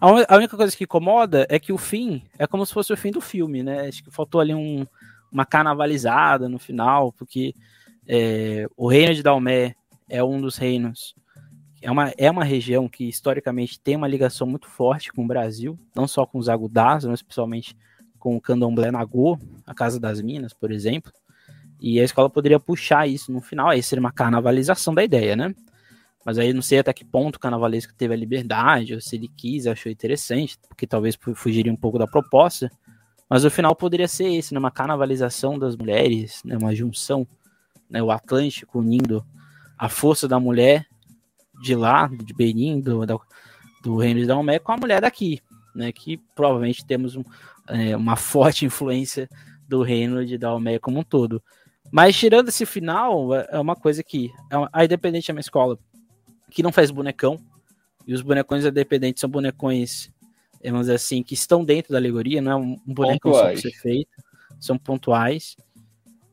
A 0.00 0.36
única 0.36 0.56
coisa 0.56 0.76
que 0.76 0.82
incomoda 0.82 1.46
é 1.48 1.56
que 1.60 1.72
o 1.72 1.78
fim 1.78 2.24
é 2.36 2.48
como 2.48 2.66
se 2.66 2.74
fosse 2.74 2.92
o 2.92 2.96
fim 2.96 3.12
do 3.12 3.20
filme, 3.20 3.62
né? 3.62 3.86
Acho 3.86 4.02
que 4.02 4.10
faltou 4.10 4.40
ali 4.40 4.54
um, 4.54 4.84
uma 5.30 5.46
carnavalizada 5.46 6.48
no 6.48 6.58
final, 6.58 7.12
porque 7.12 7.54
é, 8.08 8.66
o 8.76 8.88
reino 8.88 9.14
de 9.14 9.22
Dalmé 9.22 9.76
é 10.08 10.22
um 10.24 10.40
dos 10.40 10.56
reinos, 10.56 11.14
é 11.80 11.90
uma, 11.90 12.12
é 12.16 12.30
uma 12.30 12.44
região 12.44 12.88
que 12.88 13.08
historicamente 13.08 13.80
tem 13.80 13.96
uma 13.96 14.08
ligação 14.08 14.46
muito 14.46 14.66
forte 14.68 15.12
com 15.12 15.24
o 15.24 15.26
Brasil, 15.26 15.78
não 15.94 16.08
só 16.08 16.26
com 16.26 16.38
os 16.38 16.48
agudás, 16.48 17.04
mas 17.04 17.22
principalmente 17.22 17.76
com 18.18 18.36
o 18.36 18.40
candomblé 18.40 18.90
Nagô, 18.90 19.38
a 19.64 19.74
Casa 19.74 20.00
das 20.00 20.20
Minas, 20.20 20.52
por 20.52 20.72
exemplo. 20.72 21.12
E 21.80 22.00
a 22.00 22.04
escola 22.04 22.28
poderia 22.28 22.58
puxar 22.58 23.06
isso 23.06 23.30
no 23.30 23.40
final, 23.40 23.68
aí 23.68 23.82
seria 23.82 24.00
uma 24.00 24.12
carnavalização 24.12 24.92
da 24.92 25.04
ideia, 25.04 25.36
né? 25.36 25.54
Mas 26.24 26.36
aí 26.36 26.52
não 26.52 26.60
sei 26.60 26.80
até 26.80 26.92
que 26.92 27.04
ponto 27.04 27.36
o 27.36 27.38
carnavalesco 27.38 27.94
teve 27.94 28.12
a 28.12 28.16
liberdade, 28.16 28.94
ou 28.94 29.00
se 29.00 29.14
ele 29.16 29.28
quis, 29.36 29.66
achou 29.66 29.90
interessante, 29.90 30.58
porque 30.68 30.86
talvez 30.86 31.16
fugiria 31.34 31.72
um 31.72 31.76
pouco 31.76 31.98
da 31.98 32.06
proposta. 32.06 32.70
Mas 33.30 33.44
o 33.44 33.50
final 33.50 33.74
poderia 33.76 34.08
ser 34.08 34.34
esse, 34.34 34.52
né? 34.52 34.58
uma 34.58 34.70
carnavalização 34.70 35.58
das 35.58 35.76
mulheres, 35.76 36.42
né? 36.44 36.56
uma 36.56 36.74
junção, 36.74 37.26
né? 37.88 38.02
o 38.02 38.10
Atlântico 38.10 38.80
unindo 38.80 39.24
a 39.78 39.88
força 39.88 40.26
da 40.26 40.40
mulher 40.40 40.86
de 41.62 41.74
lá, 41.74 42.08
de 42.08 42.34
Benin, 42.34 42.80
do, 42.80 43.00
do 43.82 43.96
Reino 43.96 44.20
de 44.20 44.26
Daomé, 44.26 44.58
com 44.58 44.72
a 44.72 44.76
mulher 44.76 45.00
daqui, 45.00 45.40
né? 45.74 45.92
que 45.92 46.18
provavelmente 46.34 46.84
temos 46.84 47.16
um, 47.16 47.24
é, 47.68 47.96
uma 47.96 48.16
forte 48.16 48.64
influência 48.64 49.28
do 49.68 49.82
Reino 49.82 50.24
de 50.24 50.38
Daomé 50.38 50.78
como 50.78 51.00
um 51.00 51.04
todo. 51.04 51.42
Mas 51.90 52.16
tirando 52.16 52.48
esse 52.48 52.66
final, 52.66 53.34
é, 53.34 53.48
é 53.52 53.60
uma 53.60 53.74
coisa 53.74 54.02
que 54.02 54.30
é 54.50 54.56
a 54.72 54.84
Independente 54.84 55.30
é 55.30 55.34
uma 55.34 55.40
escola 55.40 55.78
que 56.50 56.62
não 56.62 56.72
faz 56.72 56.90
bonecão, 56.90 57.38
e 58.06 58.14
os 58.14 58.22
bonecões 58.22 58.64
independentes 58.64 59.20
são 59.20 59.28
bonecões 59.28 60.10
vamos 60.64 60.82
dizer 60.82 60.94
assim, 60.94 61.22
que 61.22 61.34
estão 61.34 61.64
dentro 61.64 61.92
da 61.92 61.98
alegoria, 61.98 62.40
não 62.40 62.52
é 62.52 62.56
um, 62.56 62.76
boneco 62.86 63.32
só 63.32 63.42
para 63.42 63.56
ser 63.56 63.72
feito, 63.72 64.10
são 64.58 64.76
pontuais. 64.76 65.56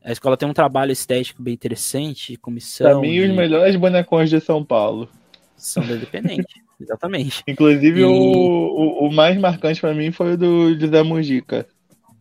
A 0.05 0.11
escola 0.11 0.37
tem 0.37 0.47
um 0.47 0.53
trabalho 0.53 0.91
estético 0.91 1.41
bem 1.41 1.55
interessante, 1.55 2.37
comissão. 2.37 2.87
Pra 2.87 2.99
mim, 2.99 3.13
de... 3.13 3.21
os 3.21 3.35
melhores 3.35 3.75
bonecões 3.75 4.29
de 4.29 4.39
São 4.39 4.63
Paulo. 4.63 5.09
São 5.57 5.85
da 5.85 5.95
Independente, 5.95 6.61
exatamente. 6.79 7.41
Inclusive, 7.47 8.01
e... 8.01 8.03
o, 8.03 8.11
o, 8.11 9.07
o, 9.07 9.11
mais 9.11 9.35
marcante 9.35 9.81
para 9.81 9.95
mim 9.95 10.11
foi 10.11 10.33
o 10.33 10.37
do 10.37 10.79
José 10.79 11.01
Mujica, 11.01 11.65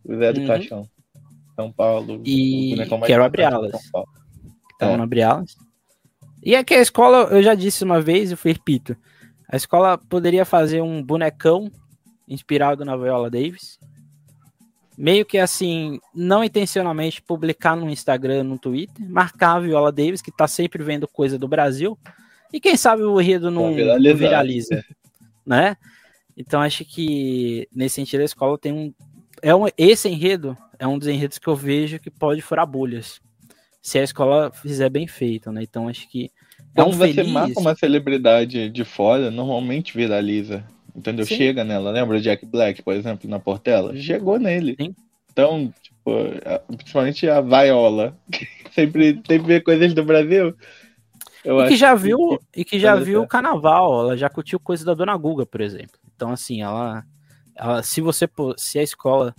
Zé 0.07 0.33
do 0.33 0.41
uhum. 0.41 0.47
Caixão. 0.47 0.89
São 1.55 1.71
Paulo. 1.71 2.23
E 2.25 2.75
quero 3.05 3.23
abrir 3.23 3.43
alas. 3.43 3.79
Então, 4.75 4.89
é. 4.89 4.95
abrir 4.95 5.21
alas. 5.21 5.55
E 6.43 6.55
é 6.55 6.63
que 6.63 6.73
a 6.73 6.81
escola, 6.81 7.29
eu 7.31 7.43
já 7.43 7.53
disse 7.53 7.83
uma 7.83 8.01
vez, 8.01 8.31
eu 8.31 8.37
repito, 8.43 8.97
a 9.47 9.55
escola 9.55 9.95
poderia 9.97 10.43
fazer 10.43 10.81
um 10.81 11.03
bonecão 11.03 11.71
inspirado 12.27 12.83
na 12.83 12.97
Viola 12.97 13.29
Davis. 13.29 13.77
Meio 14.97 15.25
que 15.25 15.37
assim, 15.37 15.99
não 16.13 16.43
intencionalmente 16.43 17.21
publicar 17.21 17.75
no 17.75 17.89
Instagram, 17.89 18.43
no 18.43 18.57
Twitter, 18.57 19.09
marcar 19.09 19.55
a 19.55 19.59
Viola 19.59 19.91
Davis, 19.91 20.21
que 20.21 20.31
tá 20.31 20.47
sempre 20.47 20.83
vendo 20.83 21.07
coisa 21.07 21.37
do 21.37 21.47
Brasil, 21.47 21.97
e 22.53 22.59
quem 22.59 22.77
sabe 22.77 23.03
o 23.03 23.19
enredo 23.19 23.51
não 23.51 23.73
viraliza, 23.73 24.83
né? 25.45 25.75
Então 26.37 26.61
acho 26.61 26.85
que 26.85 27.67
nesse 27.73 27.95
sentido 27.95 28.21
a 28.21 28.25
escola 28.25 28.57
tem 28.57 28.71
um 28.71 28.93
é 29.41 29.53
um 29.53 29.65
esse 29.77 30.07
enredo 30.07 30.57
é 30.79 30.87
um 30.87 30.97
dos 30.97 31.07
enredos 31.07 31.37
que 31.37 31.47
eu 31.47 31.55
vejo 31.55 31.99
que 31.99 32.09
pode 32.09 32.41
furar 32.41 32.65
bolhas 32.65 33.19
se 33.81 33.99
a 33.99 34.03
escola 34.03 34.51
fizer 34.51 34.89
bem 34.89 35.07
feito, 35.07 35.51
né? 35.51 35.61
Então 35.63 35.87
acho 35.87 36.09
que 36.09 36.31
é 36.73 36.83
um 36.83 36.91
você 36.91 37.13
feliz... 37.13 37.31
marca 37.31 37.59
uma 37.59 37.75
celebridade 37.75 38.69
de 38.69 38.83
fora, 38.83 39.29
normalmente 39.29 39.95
viraliza. 39.95 40.65
Entendeu? 40.95 41.25
Sim. 41.25 41.35
Chega 41.35 41.63
nela. 41.63 41.91
Lembra 41.91 42.21
Jack 42.21 42.45
Black, 42.45 42.81
por 42.81 42.93
exemplo, 42.93 43.29
na 43.29 43.39
Portela? 43.39 43.95
Chegou 43.97 44.39
nele. 44.39 44.75
Sim. 44.79 44.95
Então, 45.31 45.73
tipo, 45.81 46.11
principalmente 46.77 47.27
a 47.27 47.41
Viola, 47.41 48.17
que 48.31 48.47
sempre, 48.71 49.21
sempre 49.27 49.47
vê 49.47 49.59
coisas 49.59 49.93
do 49.93 50.05
Brasil. 50.05 50.55
e 51.43 51.67
que 51.67 51.75
já 51.75 51.93
que 51.93 52.01
viu, 52.01 52.39
que, 52.51 52.61
e 52.61 52.65
que 52.65 52.79
já 52.79 52.95
viu 52.95 53.21
o 53.21 53.27
carnaval, 53.27 54.01
ela 54.01 54.17
já 54.17 54.29
curtiu 54.29 54.59
coisa 54.59 54.85
da 54.85 54.93
Dona 54.93 55.17
Guga, 55.17 55.45
por 55.45 55.59
exemplo. 55.59 55.99
Então, 56.15 56.31
assim, 56.31 56.61
ela, 56.61 57.03
ela 57.53 57.83
se 57.83 57.99
você 57.99 58.29
se 58.55 58.79
a 58.79 58.83
escola 58.83 59.35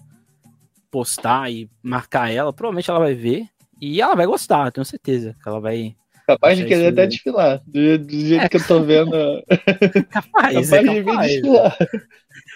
postar 0.91 1.51
e 1.51 1.71
marcar 1.83 2.31
ela, 2.31 2.53
provavelmente 2.53 2.91
ela 2.91 3.01
vai 3.01 3.15
ver 3.15 3.47
e 3.81 4.01
ela 4.01 4.15
vai 4.15 4.27
gostar, 4.27 4.71
tenho 4.71 4.85
certeza 4.85 5.35
que 5.43 5.49
ela 5.49 5.61
vai 5.61 5.97
Capaz 6.27 6.59
de 6.59 6.65
querer 6.67 6.89
até 6.89 7.07
desfilar. 7.07 7.63
Do, 7.67 7.99
do 7.99 8.21
jeito 8.21 8.45
é. 8.45 8.49
que 8.49 8.57
eu 8.57 8.67
tô 8.67 8.83
vendo. 8.83 9.13
capaz, 10.11 10.55
capaz, 10.55 10.73
é 10.73 10.83
capaz 10.83 10.91
de 10.91 11.03
vir 11.03 11.19
desfilar. 11.19 11.79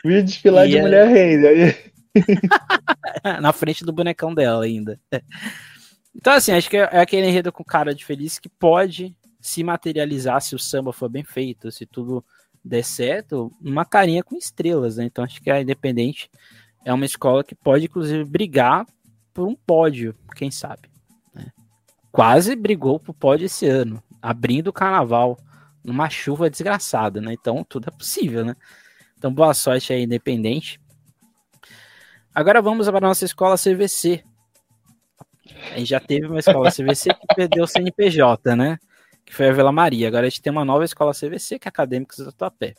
Vir 0.05 0.23
desfilar 0.25 0.67
e 0.67 0.71
de 0.71 0.79
é... 0.79 0.83
mulher 0.83 1.09
rei. 1.09 1.93
Na 3.41 3.53
frente 3.53 3.85
do 3.85 3.93
bonecão 3.93 4.35
dela 4.35 4.65
ainda. 4.65 4.99
Então, 6.15 6.33
assim, 6.33 6.51
acho 6.51 6.69
que 6.69 6.77
é, 6.77 6.89
é 6.91 7.01
aquele 7.01 7.29
enredo 7.29 7.53
com 7.53 7.63
cara 7.63 7.95
de 7.95 8.05
feliz 8.05 8.41
que 8.41 8.49
pode 8.49 9.15
se 9.41 9.63
materializar 9.63 10.41
se 10.41 10.57
o 10.57 10.59
samba 10.59 10.93
for 10.93 11.09
bem 11.09 11.23
feito, 11.23 11.71
se 11.71 11.87
tudo 11.87 12.25
der 12.63 12.83
certo, 12.83 13.53
uma 13.63 13.85
carinha 13.85 14.23
com 14.23 14.37
estrelas, 14.37 14.97
né? 14.97 15.05
Então 15.05 15.25
acho 15.25 15.41
que 15.41 15.51
a 15.51 15.63
Independente 15.63 16.29
é 16.85 16.93
uma 16.93 17.07
escola 17.07 17.45
que 17.45 17.55
pode, 17.55 17.85
inclusive, 17.85 18.25
brigar 18.25 18.85
por 19.33 19.47
um 19.47 19.55
pódio, 19.55 20.15
quem 20.35 20.51
sabe 20.51 20.90
quase 22.11 22.55
brigou 22.57 22.99
pro 22.99 23.15
pódio 23.15 23.47
esse 23.47 23.67
ano, 23.67 24.03
abrindo 24.21 24.69
o 24.69 24.73
carnaval 24.73 25.39
numa 25.85 26.11
chuva 26.11 26.51
desgraçada, 26.51 27.21
né? 27.21 27.33
Então 27.33 27.65
tudo 27.65 27.89
é 27.89 27.91
possível, 27.91 28.45
né? 28.45 28.55
Então 29.17 29.33
boa 29.33 29.55
sorte 29.55 29.93
aí, 29.93 30.03
independente. 30.03 30.81
Agora 32.35 32.63
vamos 32.63 32.89
para 32.89 32.99
a 32.99 33.01
nossa 33.01 33.25
escola 33.25 33.57
CVC. 33.57 34.25
A 35.73 35.79
gente 35.79 35.89
já 35.89 36.01
teve 36.01 36.27
uma 36.27 36.39
escola 36.39 36.71
CVC 36.73 37.13
que 37.15 37.35
perdeu 37.35 37.65
o 37.65 37.67
CNPJ, 37.67 38.55
né? 38.57 38.79
Que 39.25 39.35
foi 39.35 39.49
a 39.49 39.53
Vila 39.53 39.73
Maria. 39.73 40.09
Agora 40.09 40.27
a 40.27 40.29
gente 40.29 40.41
tem 40.41 40.51
uma 40.51 40.65
nova 40.65 40.85
escola 40.85 41.13
CVC, 41.13 41.59
que 41.59 41.67
é 41.67 41.71
Acadêmicos 41.71 42.19
do 42.19 42.27
Tatuapé. 42.27 42.75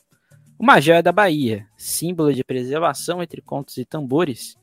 Uma 0.57 0.79
joia 0.79 1.01
da 1.01 1.11
Bahia, 1.11 1.67
símbolo 1.75 2.33
de 2.33 2.43
preservação 2.43 3.21
entre 3.21 3.41
contos 3.41 3.77
e 3.77 3.85
tambores. 3.85 4.57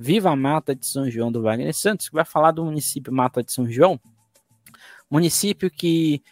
Viva 0.00 0.30
a 0.30 0.36
Mata 0.36 0.74
de 0.74 0.86
São 0.86 1.10
João 1.10 1.30
do 1.30 1.42
Wagner 1.42 1.74
Santos, 1.74 2.08
que 2.08 2.14
vai 2.14 2.24
falar 2.24 2.52
do 2.52 2.64
município 2.64 3.12
Mata 3.12 3.42
de 3.42 3.52
São 3.52 3.70
João, 3.70 4.00
Município 5.10 5.68
que, 5.68 6.22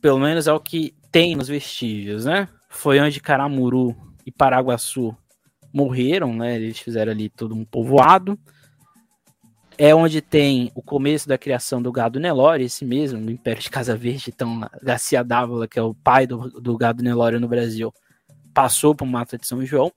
pelo 0.00 0.20
menos 0.20 0.46
é 0.46 0.52
o 0.52 0.60
que 0.60 0.94
tem 1.10 1.34
nos 1.34 1.48
vestígios, 1.48 2.24
né? 2.24 2.48
Foi 2.68 3.00
onde 3.00 3.20
Caramuru 3.20 3.96
e 4.24 4.30
Paraguaçu 4.30 5.16
morreram, 5.72 6.32
né? 6.32 6.54
Eles 6.54 6.78
fizeram 6.78 7.10
ali 7.10 7.28
todo 7.28 7.56
um 7.56 7.64
povoado. 7.64 8.38
É 9.76 9.92
onde 9.92 10.20
tem 10.20 10.70
o 10.76 10.82
começo 10.82 11.26
da 11.26 11.36
criação 11.36 11.82
do 11.82 11.90
gado 11.90 12.20
Nelore, 12.20 12.62
esse 12.62 12.84
mesmo, 12.84 13.20
do 13.20 13.32
Império 13.32 13.60
de 13.60 13.68
Casa 13.68 13.96
Verde. 13.96 14.30
Então, 14.32 14.60
Garcia 14.80 15.24
Dávila, 15.24 15.66
que 15.66 15.78
é 15.78 15.82
o 15.82 15.92
pai 15.92 16.24
do, 16.24 16.48
do 16.60 16.76
gado 16.76 17.02
Nelore 17.02 17.40
no 17.40 17.48
Brasil, 17.48 17.92
passou 18.54 18.94
por 18.94 19.06
Mata 19.06 19.36
de 19.36 19.46
São 19.46 19.66
João. 19.66 19.92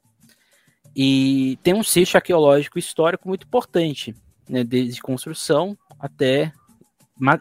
E 0.96 1.60
tem 1.62 1.74
um 1.74 1.84
sítio 1.84 2.16
arqueológico 2.16 2.80
histórico 2.80 3.28
muito 3.28 3.46
importante, 3.46 4.16
né, 4.48 4.64
desde 4.64 5.02
construção 5.02 5.78
até 6.00 6.54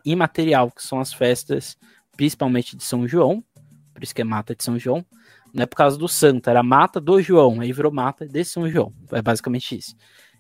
imaterial, 0.04 0.70
que 0.70 0.82
são 0.82 0.98
as 0.98 1.12
festas, 1.12 1.76
principalmente 2.16 2.76
de 2.76 2.82
São 2.82 3.06
João, 3.06 3.44
por 3.92 4.02
isso 4.02 4.14
que 4.14 4.22
é 4.22 4.24
Mata 4.24 4.54
de 4.54 4.64
São 4.64 4.78
João, 4.78 5.04
não 5.52 5.62
é 5.62 5.66
por 5.66 5.76
causa 5.76 5.96
do 5.96 6.08
santo, 6.08 6.50
era 6.50 6.62
Mata 6.62 7.00
do 7.00 7.20
João, 7.22 7.60
aí 7.60 7.72
virou 7.72 7.92
Mata 7.92 8.26
de 8.26 8.44
São 8.44 8.68
João, 8.68 8.92
é 9.12 9.22
basicamente 9.22 9.76
isso. 9.76 9.94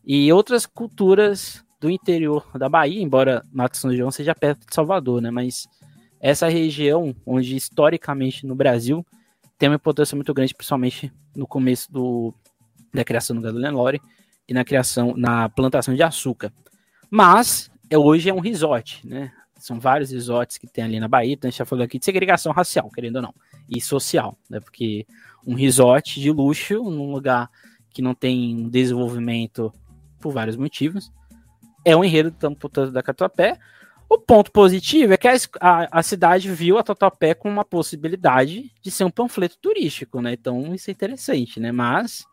E 0.04 0.32
outras 0.32 0.66
culturas 0.66 1.64
do 1.80 1.90
interior 1.90 2.46
da 2.58 2.68
Bahia, 2.68 3.00
embora 3.00 3.44
Mata 3.52 3.72
de 3.72 3.78
São 3.78 3.94
João 3.94 4.10
seja 4.10 4.34
perto 4.34 4.66
de 4.66 4.74
Salvador, 4.74 5.20
né, 5.20 5.30
mas 5.30 5.68
essa 6.20 6.48
região, 6.48 7.14
onde 7.24 7.54
historicamente 7.54 8.46
no 8.46 8.56
Brasil 8.56 9.06
tem 9.58 9.68
uma 9.68 9.76
importância 9.76 10.16
muito 10.16 10.34
grande, 10.34 10.54
principalmente 10.54 11.12
no 11.34 11.46
começo 11.46 11.92
do, 11.92 12.34
da 12.94 13.04
criação 13.04 13.34
do 13.34 13.42
gado 13.42 13.58
Lenore 13.58 14.00
e 14.48 14.54
na 14.54 14.64
criação, 14.64 15.14
na 15.16 15.48
plantação 15.48 15.94
de 15.94 16.02
açúcar. 16.02 16.52
Mas 17.10 17.70
é, 17.90 17.98
hoje 17.98 18.30
é 18.30 18.34
um 18.34 18.40
resort, 18.40 19.06
né? 19.06 19.32
São 19.58 19.80
vários 19.80 20.10
resorts 20.10 20.58
que 20.58 20.66
tem 20.66 20.84
ali 20.84 21.00
na 21.00 21.08
Bahia, 21.08 21.32
então 21.32 21.48
a 21.48 21.50
gente 21.50 21.58
já 21.58 21.64
falou 21.64 21.84
aqui 21.84 21.98
de 21.98 22.04
segregação 22.04 22.52
racial, 22.52 22.90
querendo 22.90 23.16
ou 23.16 23.22
não, 23.22 23.34
e 23.68 23.80
social, 23.80 24.38
né? 24.48 24.60
Porque 24.60 25.06
um 25.46 25.54
resort 25.54 26.20
de 26.20 26.30
luxo, 26.30 26.82
num 26.84 27.12
lugar 27.12 27.50
que 27.90 28.02
não 28.02 28.14
tem 28.14 28.68
desenvolvimento 28.68 29.72
por 30.20 30.32
vários 30.32 30.56
motivos, 30.56 31.12
é 31.84 31.96
um 31.96 32.04
enredo 32.04 32.30
tanto 32.30 32.68
da 32.90 33.02
Catuapé. 33.02 33.58
O 34.08 34.18
ponto 34.18 34.50
positivo 34.52 35.12
é 35.12 35.16
que 35.16 35.28
a, 35.28 35.34
a, 35.60 35.98
a, 35.98 36.02
cidade 36.02 36.50
viu 36.50 36.78
a 36.78 36.82
Tatuapé 36.82 37.34
com 37.34 37.48
uma 37.48 37.64
possibilidade 37.64 38.70
de 38.82 38.90
ser 38.90 39.04
um 39.04 39.10
panfleto 39.10 39.56
turístico, 39.58 40.20
né? 40.20 40.32
Então 40.32 40.74
isso 40.74 40.90
é 40.90 40.92
interessante, 40.92 41.58
né? 41.58 41.72
Mas 41.72 42.26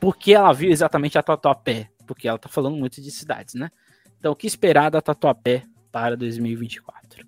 por 0.00 0.16
que 0.16 0.34
ela 0.34 0.52
viu 0.52 0.70
exatamente 0.70 1.18
a 1.18 1.22
Tatuapé? 1.22 1.90
Porque 2.06 2.28
ela 2.28 2.38
tá 2.38 2.48
falando 2.48 2.76
muito 2.76 3.00
de 3.02 3.10
cidades, 3.10 3.54
né? 3.54 3.70
Então, 4.18 4.32
o 4.32 4.36
que 4.36 4.46
esperar 4.46 4.90
da 4.90 5.00
Tatuapé 5.00 5.64
para 5.92 6.16
2024? 6.16 7.26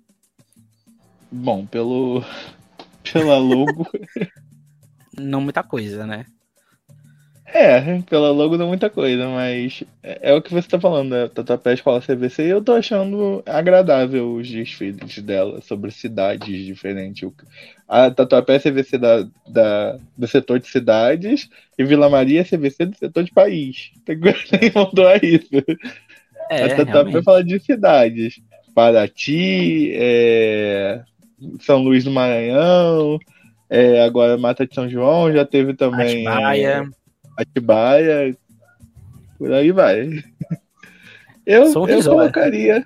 Bom, 1.31 1.65
pelo 1.65 2.23
pela 3.03 3.37
logo. 3.37 3.87
não 5.17 5.41
muita 5.41 5.63
coisa, 5.63 6.05
né? 6.05 6.25
É, 7.53 8.01
pela 8.09 8.31
logo 8.31 8.57
não 8.57 8.67
muita 8.67 8.89
coisa, 8.89 9.27
mas 9.27 9.83
é, 10.01 10.31
é 10.31 10.33
o 10.33 10.41
que 10.41 10.53
você 10.53 10.67
tá 10.69 10.79
falando, 10.79 11.09
né? 11.09 11.27
Tatuapé 11.27 11.73
Escola 11.73 11.99
CVC, 11.99 12.43
e 12.45 12.49
eu 12.49 12.63
tô 12.63 12.71
achando 12.71 13.43
agradável 13.45 14.35
os 14.35 14.49
desfiles 14.49 15.19
dela 15.19 15.59
sobre 15.61 15.91
cidades 15.91 16.65
diferentes. 16.65 17.29
A 17.89 18.09
Tatuapé 18.09 18.55
é 18.55 18.59
CVC 18.59 18.97
da, 18.97 19.27
da, 19.45 19.97
do 20.17 20.27
setor 20.27 20.59
de 20.59 20.67
cidades 20.67 21.49
e 21.77 21.83
Vila 21.83 22.09
Maria 22.09 22.39
é 22.39 22.43
CVC 22.45 22.85
do 22.85 22.97
setor 22.97 23.23
de 23.25 23.31
país. 23.31 23.91
Tem 24.05 24.17
que 24.17 24.71
mudar 24.73 25.21
isso. 25.21 25.49
É, 26.49 26.63
a 26.63 26.75
Tatuapé 26.77 27.21
fala 27.21 27.43
de 27.43 27.59
cidades. 27.59 28.41
Paraty, 28.73 29.91
é, 29.93 31.01
São 31.59 31.79
Luís 31.79 32.05
do 32.05 32.11
Maranhão, 32.11 33.19
é, 33.69 34.01
agora 34.03 34.37
Mata 34.37 34.65
de 34.65 34.73
São 34.73 34.89
João, 34.89 35.31
já 35.33 35.45
teve 35.45 35.73
também. 35.73 36.25
Atibaia. 36.25 36.67
É, 36.87 37.00
Atibaia, 37.41 38.35
por 39.37 39.51
aí 39.51 39.71
vai. 39.71 40.23
Eu, 41.45 41.65
eu 41.65 42.03
colocaria, 42.03 42.85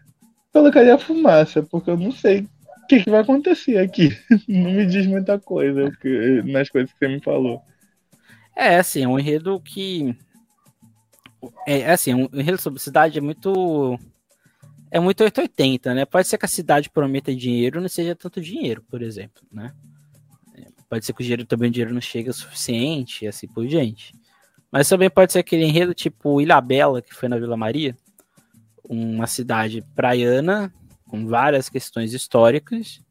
colocaria 0.54 0.98
fumaça, 0.98 1.62
porque 1.64 1.90
eu 1.90 1.98
não 1.98 2.12
sei 2.12 2.42
o 2.84 2.88
que, 2.88 3.04
que, 3.04 3.10
vai 3.10 3.22
acontecer 3.22 3.78
aqui. 3.78 4.16
Não 4.48 4.72
me 4.72 4.86
diz 4.86 5.08
muita 5.08 5.40
coisa 5.40 5.92
nas 6.46 6.70
coisas 6.70 6.94
que 6.94 7.00
você 7.00 7.08
me 7.08 7.20
falou. 7.20 7.62
É, 8.56 8.78
assim, 8.78 9.04
é 9.04 9.08
um 9.08 9.20
enredo 9.20 9.60
que 9.60 10.16
é, 11.66 11.80
é 11.82 11.92
assim, 11.92 12.14
o 12.14 12.30
enredo 12.34 12.58
sobre 12.60 12.80
cidade 12.80 13.18
é 13.18 13.22
muito. 13.22 14.00
É 14.92 15.00
muito 15.00 15.24
880, 15.24 15.94
né? 15.94 16.06
Pode 16.06 16.28
ser 16.28 16.38
que 16.38 16.46
a 16.46 16.50
cidade 16.50 16.90
prometa 16.90 17.36
dinheiro 17.36 17.82
não 17.82 17.90
seja 17.90 18.16
tanto 18.16 18.40
dinheiro, 18.40 18.82
por 18.90 19.02
exemplo, 19.02 19.44
né? 19.52 19.74
É, 20.56 20.68
pode 20.90 21.06
ser 21.06 21.12
que 21.12 21.22
o 21.22 21.24
dinheiro 21.24 21.46
também 21.46 21.70
o 21.70 21.72
dinheiro 21.72 21.94
não 21.94 22.00
chega 22.00 22.32
o 22.32 22.34
suficiente, 22.34 23.28
assim 23.28 23.48
por 23.48 23.68
diante. 23.68 24.14
Mas 24.76 24.90
também 24.90 25.10
pode 25.10 25.32
ser 25.32 25.40
aquele 25.40 25.64
enredo 25.64 25.94
tipo 25.94 26.42
Ilhabela, 26.42 27.02
que 27.02 27.16
foi 27.16 27.30
na 27.30 27.38
Vila 27.38 27.56
Maria, 27.56 27.96
uma 28.84 29.26
cidade 29.26 29.82
praiana, 29.96 30.70
com 31.08 31.26
várias 31.26 31.70
questões 31.70 32.14
históricas, 32.14 33.02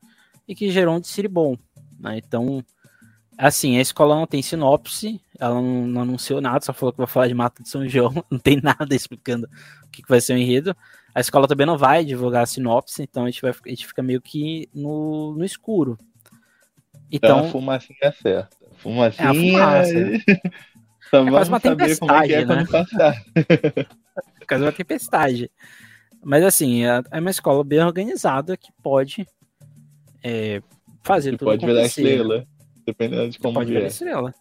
e 0.46 0.54
que 0.54 0.70
gerou 0.70 0.94
um 0.94 1.00
desfile 1.00 1.26
bom. 1.26 1.56
Né? 1.98 2.18
Então, 2.18 2.62
Assim, 3.38 3.78
a 3.78 3.80
escola 3.80 4.14
não 4.14 4.26
tem 4.26 4.42
sinopse, 4.42 5.18
ela 5.40 5.54
não, 5.54 5.86
não, 5.86 6.02
anunciou 6.02 6.40
nada, 6.40 6.64
só 6.64 6.72
falou 6.74 6.92
que 6.92 6.98
vai 6.98 7.06
falar 7.06 7.28
de 7.28 7.34
Mata 7.34 7.62
de 7.62 7.68
São 7.70 7.88
João, 7.88 8.12
não 8.30 8.38
tem 8.38 8.60
nada 8.62 8.94
explicando 8.94 9.48
o 9.84 9.88
que, 9.88 10.02
que 10.02 10.08
vai 10.08 10.20
ser 10.20 10.34
o 10.34 10.36
enredo. 10.36 10.76
A 11.14 11.20
escola 11.20 11.48
também 11.48 11.66
não 11.66 11.78
vai 11.78 12.04
divulgar 12.04 12.42
a 12.42 12.46
sinopse, 12.46 13.02
então 13.02 13.24
a 13.24 13.30
gente, 13.30 13.40
vai, 13.40 13.50
a 13.50 13.68
gente 13.70 13.86
fica 13.86 14.02
meio 14.02 14.20
que 14.20 14.68
no, 14.74 15.34
no 15.34 15.44
escuro. 15.44 15.98
Então, 17.10 17.38
então 17.38 17.48
a 17.48 17.50
fumacinha 17.50 17.98
é 18.02 18.12
certa. 18.12 18.50
Fumacinha. 18.76 19.28
É 19.28 19.30
a 19.30 19.34
fumaça. 19.34 19.94
Só 21.10 21.18
é 21.18 21.30
vamos 21.30 21.48
uma 21.48 21.60
saber 21.60 21.98
como 21.98 22.12
é 22.12 22.26
que 22.26 22.34
é 22.34 22.44
né? 22.44 22.46
quando 22.46 22.70
passar. 22.70 23.24
É 24.40 24.46
quase 24.46 24.62
uma 24.62 24.72
tempestade. 24.72 25.50
Mas 26.22 26.44
assim, 26.44 26.84
é, 26.84 27.02
é 27.10 27.18
uma 27.18 27.30
escola 27.30 27.64
bem 27.64 27.82
organizada 27.82 28.56
que 28.56 28.70
pode 28.82 29.26
é, 30.22 30.62
fazer 31.02 31.32
que 31.32 31.38
tudo 31.38 31.48
pode 31.48 31.66
virar 31.66 31.84
estrela. 31.84 32.46
Dependendo 32.86 33.30
de 33.30 33.38
como 33.38 33.54
pode 33.54 33.70
vier. 33.70 33.86
estrela. 33.86 34.34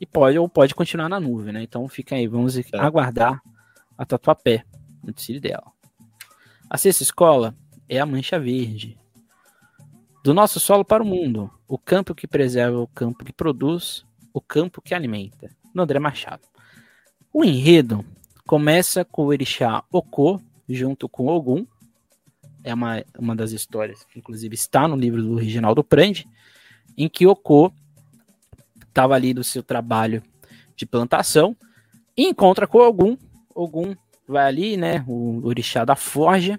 E 0.00 0.06
pode 0.06 0.38
ou 0.38 0.48
pode 0.48 0.74
continuar 0.74 1.08
na 1.08 1.20
nuvem, 1.20 1.52
né? 1.52 1.62
Então 1.62 1.86
fica 1.88 2.14
aí, 2.14 2.26
vamos 2.26 2.58
é. 2.58 2.64
aguardar 2.74 3.40
a 3.96 4.04
Tatuapé 4.04 4.64
no 5.02 5.12
desfile 5.12 5.40
dela. 5.40 5.72
A 6.68 6.76
sexta 6.76 7.02
escola 7.02 7.54
é 7.88 8.00
a 8.00 8.06
Mancha 8.06 8.38
Verde. 8.38 8.98
Do 10.24 10.34
nosso 10.34 10.58
solo 10.58 10.84
para 10.84 11.02
o 11.02 11.06
mundo, 11.06 11.50
o 11.68 11.78
campo 11.78 12.14
que 12.14 12.26
preserva, 12.26 12.78
o 12.78 12.88
campo 12.88 13.24
que 13.24 13.32
produz, 13.32 14.04
o 14.32 14.40
campo 14.40 14.80
que 14.80 14.94
alimenta. 14.94 15.50
No 15.74 15.82
André 15.82 15.98
Machado. 15.98 16.42
O 17.32 17.44
enredo 17.44 18.04
começa 18.46 19.04
com 19.04 19.22
o 19.22 19.26
Orixá 19.26 19.82
Okô, 19.90 20.40
junto 20.68 21.08
com 21.08 21.26
Ogum. 21.26 21.66
É 22.62 22.72
uma, 22.72 23.04
uma 23.18 23.36
das 23.36 23.52
histórias 23.52 24.04
que, 24.04 24.18
inclusive, 24.18 24.54
está 24.54 24.86
no 24.86 24.96
livro 24.96 25.22
do 25.22 25.34
Reginaldo 25.34 25.82
Prandi 25.82 26.26
em 26.96 27.08
que 27.08 27.26
Oko 27.26 27.72
estava 28.86 29.14
ali 29.14 29.34
no 29.34 29.42
seu 29.42 29.62
trabalho 29.62 30.22
de 30.76 30.86
plantação 30.86 31.56
e 32.16 32.28
encontra 32.28 32.66
com 32.66 32.78
Ogum. 32.78 33.18
Ogum 33.54 33.94
vai 34.26 34.46
ali, 34.46 34.76
né, 34.76 35.04
o 35.06 35.44
orixá 35.44 35.84
da 35.84 35.96
forja, 35.96 36.58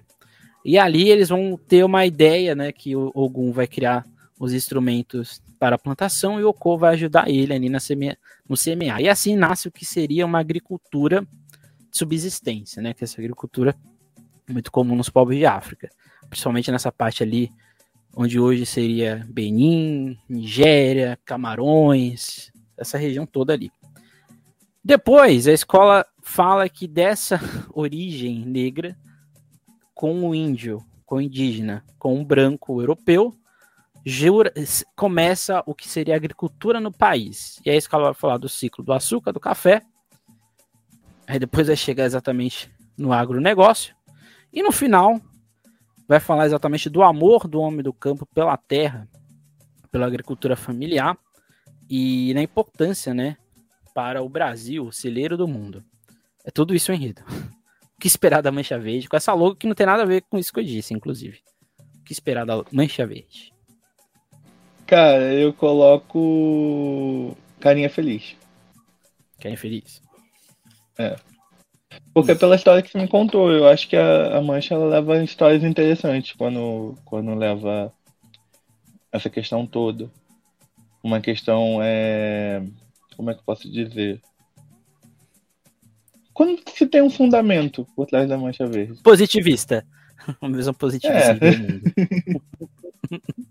e 0.64 0.78
ali 0.78 1.08
eles 1.08 1.28
vão 1.28 1.58
ter 1.66 1.84
uma 1.84 2.06
ideia, 2.06 2.54
né, 2.54 2.70
que 2.70 2.94
Ogum 2.94 3.52
vai 3.52 3.66
criar 3.66 4.04
os 4.38 4.52
instrumentos 4.52 5.42
para 5.58 5.76
a 5.76 5.78
plantação 5.78 6.38
e 6.38 6.44
o 6.44 6.48
Oko 6.48 6.76
vai 6.76 6.94
ajudar 6.94 7.28
ele 7.28 7.52
ali 7.52 7.68
na 7.68 7.80
semea, 7.80 8.18
no 8.48 8.56
semear. 8.56 9.00
E 9.00 9.08
assim 9.08 9.36
nasce 9.36 9.68
o 9.68 9.72
que 9.72 9.84
seria 9.84 10.26
uma 10.26 10.38
agricultura 10.38 11.26
de 11.90 11.98
subsistência, 11.98 12.82
né, 12.82 12.92
que 12.92 13.02
é 13.02 13.06
essa 13.06 13.20
agricultura 13.20 13.74
muito 14.48 14.70
comum 14.70 14.94
nos 14.94 15.08
povos 15.08 15.36
de 15.36 15.46
África, 15.46 15.90
principalmente 16.28 16.70
nessa 16.70 16.92
parte 16.92 17.22
ali 17.22 17.52
onde 18.14 18.40
hoje 18.40 18.64
seria 18.64 19.26
Benin, 19.28 20.18
Nigéria, 20.28 21.18
Camarões, 21.24 22.50
essa 22.76 22.96
região 22.96 23.26
toda 23.26 23.52
ali. 23.52 23.70
Depois, 24.82 25.46
a 25.48 25.52
escola 25.52 26.06
fala 26.22 26.68
que 26.68 26.86
dessa 26.86 27.40
origem 27.74 28.46
negra, 28.46 28.96
com 29.94 30.28
o 30.28 30.34
índio, 30.34 30.82
com 31.04 31.16
o 31.16 31.20
indígena, 31.20 31.84
com 31.98 32.20
o 32.20 32.24
branco 32.24 32.80
europeu, 32.80 33.36
jura, 34.08 34.54
começa 34.94 35.64
o 35.66 35.74
que 35.74 35.88
seria 35.88 36.14
a 36.14 36.16
agricultura 36.16 36.80
no 36.80 36.92
país. 36.92 37.60
E 37.66 37.70
a 37.70 37.74
escola 37.74 38.04
vai 38.04 38.14
falar 38.14 38.38
do 38.38 38.48
ciclo 38.48 38.84
do 38.84 38.92
açúcar, 38.92 39.32
do 39.32 39.40
café, 39.40 39.82
aí 41.26 41.40
depois 41.40 41.66
vai 41.66 41.74
chegar 41.74 42.04
exatamente 42.04 42.70
no 42.96 43.12
agronegócio, 43.12 43.96
e 44.52 44.62
no 44.62 44.70
final 44.70 45.20
vai 46.06 46.20
falar 46.20 46.46
exatamente 46.46 46.88
do 46.88 47.02
amor 47.02 47.48
do 47.48 47.58
homem 47.60 47.82
do 47.82 47.92
campo 47.92 48.24
pela 48.26 48.56
terra, 48.56 49.08
pela 49.90 50.06
agricultura 50.06 50.54
familiar 50.54 51.18
e 51.90 52.32
na 52.32 52.42
importância, 52.42 53.12
né, 53.12 53.36
para 53.92 54.22
o 54.22 54.28
Brasil, 54.28 54.90
celeiro 54.92 55.36
do 55.36 55.48
mundo. 55.48 55.84
É 56.44 56.50
tudo 56.52 56.76
isso 56.76 56.92
o 56.92 56.94
enredo. 56.94 57.22
O 57.28 58.00
que 58.00 58.06
esperar 58.06 58.40
da 58.40 58.52
Mancha 58.52 58.78
Verde, 58.78 59.08
com 59.08 59.16
essa 59.16 59.32
logo 59.34 59.56
que 59.56 59.66
não 59.66 59.74
tem 59.74 59.86
nada 59.86 60.04
a 60.04 60.06
ver 60.06 60.22
com 60.30 60.38
isso 60.38 60.52
que 60.52 60.60
eu 60.60 60.64
disse, 60.64 60.94
inclusive. 60.94 61.40
O 61.98 62.04
que 62.04 62.12
esperar 62.12 62.46
da 62.46 62.64
Mancha 62.70 63.04
Verde? 63.04 63.55
Cara, 64.86 65.34
eu 65.34 65.52
coloco 65.52 67.36
Carinha 67.58 67.90
Feliz. 67.90 68.36
Carinha 69.40 69.58
Feliz? 69.58 70.00
É. 70.98 71.16
Porque 72.14 72.34
pela 72.34 72.56
história 72.56 72.82
que 72.82 72.90
você 72.90 72.98
me 72.98 73.08
contou, 73.08 73.50
eu 73.50 73.68
acho 73.68 73.88
que 73.88 73.96
a, 73.96 74.38
a 74.38 74.40
Mancha 74.40 74.74
ela 74.74 74.86
leva 74.86 75.22
histórias 75.22 75.64
interessantes 75.64 76.32
quando, 76.32 76.94
quando 77.04 77.34
leva 77.34 77.92
essa 79.12 79.28
questão 79.28 79.66
toda. 79.66 80.10
uma 81.02 81.20
questão 81.20 81.78
é, 81.82 82.62
como 83.16 83.30
é 83.30 83.34
que 83.34 83.40
eu 83.40 83.44
posso 83.44 83.70
dizer? 83.70 84.20
Quando 86.32 86.60
se 86.70 86.86
tem 86.86 87.02
um 87.02 87.10
fundamento 87.10 87.86
por 87.96 88.06
trás 88.06 88.28
da 88.28 88.36
mancha 88.36 88.66
verde. 88.66 89.00
Positivista. 89.02 89.86
Uma 90.40 90.54
visão 90.54 90.74
positivista 90.74 91.32
é. 91.32 91.38
que 91.38 93.36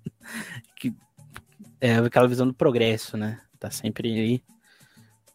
é 1.85 1.97
aquela 1.97 2.27
visão 2.27 2.47
do 2.47 2.53
progresso, 2.53 3.15
né? 3.15 3.39
Tá 3.59 3.69
sempre 3.69 4.11
aí. 4.19 4.43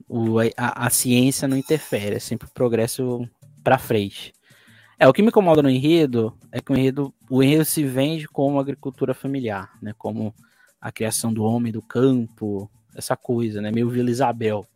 O, 0.08 0.40
a, 0.40 0.86
a 0.86 0.90
ciência 0.90 1.46
não 1.46 1.56
interfere, 1.56 2.16
é 2.16 2.18
sempre 2.18 2.48
o 2.48 2.50
progresso 2.50 3.28
para 3.62 3.78
frente. 3.78 4.32
É, 4.98 5.06
o 5.06 5.12
que 5.12 5.22
me 5.22 5.28
incomoda 5.28 5.62
no 5.62 5.70
enredo 5.70 6.36
é 6.50 6.60
que 6.60 6.72
o 6.72 6.76
enredo, 6.76 7.14
o 7.30 7.42
enredo 7.42 7.64
se 7.64 7.84
vende 7.84 8.26
como 8.26 8.58
agricultura 8.58 9.14
familiar, 9.14 9.70
né? 9.80 9.94
Como 9.96 10.34
a 10.80 10.90
criação 10.90 11.32
do 11.32 11.44
homem 11.44 11.72
do 11.72 11.80
campo, 11.80 12.70
essa 12.94 13.16
coisa, 13.16 13.60
né? 13.60 13.70
Meio 13.70 13.88
Vila 13.88 14.10
Isabel. 14.10 14.66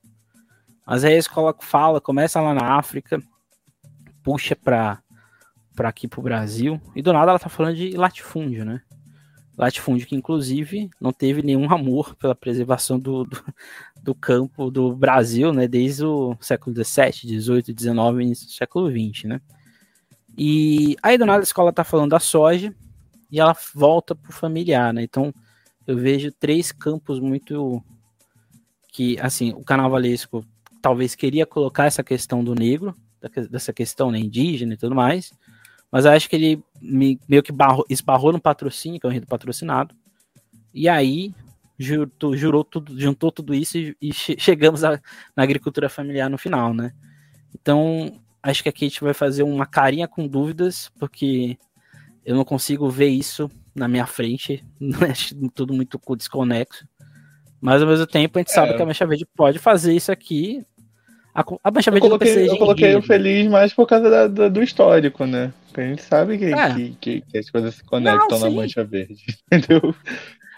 Mas 0.87 1.03
aí 1.03 1.15
a 1.15 1.19
escola 1.19 1.55
fala, 1.61 2.01
começa 2.01 2.41
lá 2.41 2.55
na 2.55 2.77
África, 2.77 3.21
puxa 4.23 4.55
para 4.55 5.01
para 5.75 5.89
aqui 5.89 6.07
pro 6.07 6.23
Brasil, 6.23 6.81
e 6.95 7.03
do 7.03 7.13
nada 7.13 7.33
ela 7.33 7.39
tá 7.39 7.49
falando 7.49 7.75
de 7.75 7.97
latifúndio, 7.97 8.65
né? 8.65 8.81
Latifúndio 9.57 10.07
que 10.07 10.17
inclusive 10.17 10.91
não 11.01 11.13
teve 11.13 11.43
nenhum 11.43 11.73
amor 11.73 12.15
pela 12.17 12.35
preservação 12.35 12.99
do, 12.99 13.25
do, 13.25 13.45
do 14.03 14.15
campo 14.15 14.71
do 14.71 14.95
Brasil, 14.95 15.53
né? 15.53 15.69
Desde 15.69 16.05
o 16.05 16.37
século 16.41 16.75
XVII, 16.75 17.41
XVIII, 17.41 17.75
XIX, 17.79 17.97
início 18.21 18.47
do 18.47 18.53
século 18.53 18.91
XX, 18.91 19.25
né? 19.25 19.41
E 20.37 20.97
aí 21.03 21.17
do 21.17 21.25
nada 21.25 21.41
a 21.41 21.45
escola 21.45 21.73
tá 21.73 21.85
falando 21.85 22.11
da 22.11 22.19
soja 22.19 22.75
e 23.31 23.39
ela 23.39 23.57
volta 23.75 24.15
pro 24.15 24.33
familiar, 24.33 24.93
né? 24.93 25.03
Então 25.03 25.33
eu 25.87 25.97
vejo 25.97 26.33
três 26.33 26.73
campos 26.73 27.21
muito 27.21 27.83
que 28.89 29.19
assim 29.21 29.53
o 29.53 29.63
carnavalesco 29.63 30.45
talvez 30.83 31.15
queria 31.15 31.47
colocar 31.47 31.87
essa 31.87 32.03
questão 32.03 32.43
do 32.43 32.55
negro 32.55 32.95
dessa 33.51 33.73
questão 33.73 34.11
né, 34.11 34.19
indígena 34.19 34.75
e 34.75 34.77
tudo 34.77 34.95
mais 34.95 35.33
mas 35.95 36.07
acho 36.07 36.29
que 36.29 36.35
ele 36.35 36.63
me, 36.83 37.21
meio 37.29 37.43
que 37.43 37.53
barrou, 37.53 37.85
esbarrou 37.89 38.33
no 38.33 38.41
patrocínio 38.41 38.99
que 38.99 39.07
é 39.07 39.09
o 39.09 39.13
enredo 39.13 39.29
patrocinado 39.29 39.95
e 40.73 40.89
aí 40.89 41.33
jurou, 41.79 42.37
jurou 42.37 42.65
tudo 42.65 43.01
juntou 43.01 43.31
tudo 43.31 43.55
isso 43.55 43.79
e, 43.79 43.97
e 44.03 44.13
che 44.13 44.37
chegamos 44.39 44.83
a, 44.83 45.01
na 45.37 45.43
agricultura 45.45 45.89
familiar 45.89 46.29
no 46.29 46.39
final 46.39 46.75
né 46.75 46.93
então 47.55 48.21
acho 48.43 48.63
que 48.63 48.69
aqui 48.69 48.87
a 48.87 48.89
gente 48.89 49.05
vai 49.05 49.15
fazer 49.15 49.45
uma 49.45 49.67
carinha 49.67 50.09
com 50.09 50.27
dúvidas 50.27 50.91
porque 50.99 51.57
eu 52.25 52.35
não 52.35 52.45
consigo 52.45 52.89
ver 52.91 53.09
isso 53.09 53.51
na 53.75 53.89
minha 53.89 54.07
frente, 54.07 54.65
é 54.81 55.49
tudo 55.55 55.75
muito 55.75 56.01
desconexo. 56.17 56.87
Mas 57.61 57.83
ao 57.83 57.89
mesmo 57.89 58.07
tempo 58.07 58.39
a 58.39 58.41
gente 58.41 58.51
é. 58.51 58.55
sabe 58.55 58.75
que 58.75 58.83
a 58.83 58.87
Mancha 58.87 59.07
Verde 59.07 59.27
pode 59.35 59.59
fazer 59.59 59.95
isso 59.95 60.13
aqui. 60.13 60.65
A, 61.35 61.45
a 61.65 61.71
Mancha 61.71 61.91
Verde 61.91 62.07
eu 62.07 62.11
coloquei, 62.11 62.49
Eu 62.49 62.59
coloquei 62.59 62.95
o 62.95 63.03
feliz 63.03 63.51
mais 63.51 63.75
por 63.75 63.87
causa 63.87 64.09
da, 64.09 64.29
da, 64.29 64.49
do 64.49 64.63
histórico, 64.63 65.27
né? 65.27 65.53
Porque 65.67 65.81
a 65.81 65.87
gente 65.89 66.03
sabe 66.03 66.39
que, 66.39 66.45
é. 66.45 66.75
que, 66.75 66.97
que, 67.01 67.21
que, 67.23 67.39
as 67.39 67.51
coisas 67.51 67.75
se 67.75 67.83
conectam 67.83 68.39
não, 68.39 68.49
na 68.49 68.51
Mancha 68.51 68.85
Verde. 68.85 69.25
Entendeu? 69.51 69.93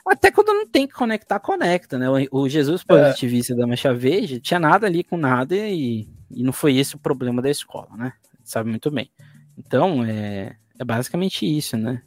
Até 0.06 0.30
quando 0.30 0.48
não 0.48 0.66
tem 0.66 0.86
que 0.86 0.92
conectar, 0.92 1.40
conecta, 1.40 1.98
né? 1.98 2.08
O, 2.30 2.42
o 2.42 2.48
Jesus 2.48 2.84
é. 2.86 2.94
positivista 2.94 3.54
é. 3.54 3.56
da 3.56 3.66
Mancha 3.66 3.94
Verde 3.94 4.38
tinha 4.38 4.60
nada 4.60 4.86
ali 4.86 5.02
com 5.02 5.16
nada 5.16 5.56
e, 5.56 6.06
e 6.30 6.42
não 6.42 6.52
foi 6.52 6.76
esse 6.76 6.94
o 6.94 6.98
problema 6.98 7.40
da 7.40 7.50
escola, 7.50 7.88
né? 7.96 8.12
Sabe 8.44 8.68
muito 8.68 8.90
bem. 8.90 9.10
Então, 9.56 10.04
é, 10.04 10.56
é 10.78 10.84
basicamente 10.84 11.46
isso, 11.46 11.78
né? 11.78 12.02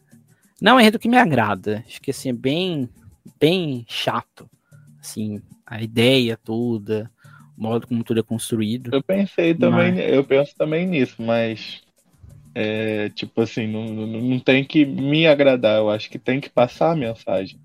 Não 0.62 0.78
é 0.78 0.84
enredo 0.84 1.00
que 1.00 1.10
me 1.10 1.18
agrada. 1.18 1.84
Acho 1.88 2.00
que 2.00 2.12
assim, 2.12 2.30
é 2.30 2.34
bem, 2.34 2.88
bem 3.40 3.84
chato. 3.88 4.48
Assim, 5.00 5.42
a 5.66 5.82
ideia 5.82 6.38
toda, 6.38 7.10
modo 7.60 7.88
como 7.88 8.04
tudo 8.04 8.20
é 8.20 8.24
construído. 8.24 8.92
Eu 8.94 9.04
pensei 9.04 9.54
também, 9.54 9.94
mas... 9.94 10.14
eu 10.14 10.24
penso 10.24 10.56
também 10.58 10.88
nisso, 10.88 11.22
mas 11.22 11.82
é, 12.56 13.10
tipo 13.10 13.42
assim, 13.42 13.68
não, 13.68 13.86
não, 13.86 14.08
não, 14.08 14.40
tem 14.40 14.64
que 14.64 14.86
me 14.86 15.28
agradar, 15.28 15.78
eu 15.78 15.90
acho 15.90 16.10
que 16.10 16.18
tem 16.18 16.40
que 16.40 16.50
passar 16.50 16.92
a 16.92 16.96
mensagem. 16.96 17.60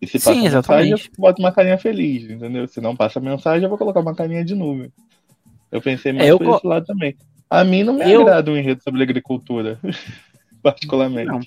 E 0.00 0.06
se 0.06 0.18
passa 0.18 0.34
Sim, 0.34 0.48
a 0.48 0.50
mensagem, 0.50 0.92
eu 0.92 0.98
boto 1.18 1.40
uma 1.40 1.52
carinha 1.52 1.78
feliz, 1.78 2.28
entendeu? 2.28 2.66
Se 2.66 2.80
não 2.80 2.94
passa 2.94 3.18
a 3.18 3.22
mensagem, 3.22 3.62
eu 3.62 3.68
vou 3.68 3.78
colocar 3.78 4.00
uma 4.00 4.14
carinha 4.14 4.44
de 4.44 4.54
número. 4.54 4.92
Eu 5.70 5.80
pensei 5.80 6.12
mais 6.12 6.28
é, 6.28 6.32
eu... 6.32 6.38
por 6.38 6.56
esse 6.56 6.66
lado 6.66 6.84
também. 6.84 7.16
A 7.48 7.64
mim 7.64 7.82
não 7.82 7.94
me 7.94 8.10
eu... 8.10 8.22
agrada 8.22 8.50
um 8.50 8.56
enredo 8.56 8.82
sobre 8.82 9.02
agricultura, 9.02 9.78
particularmente. 10.62 11.28
Não. 11.28 11.40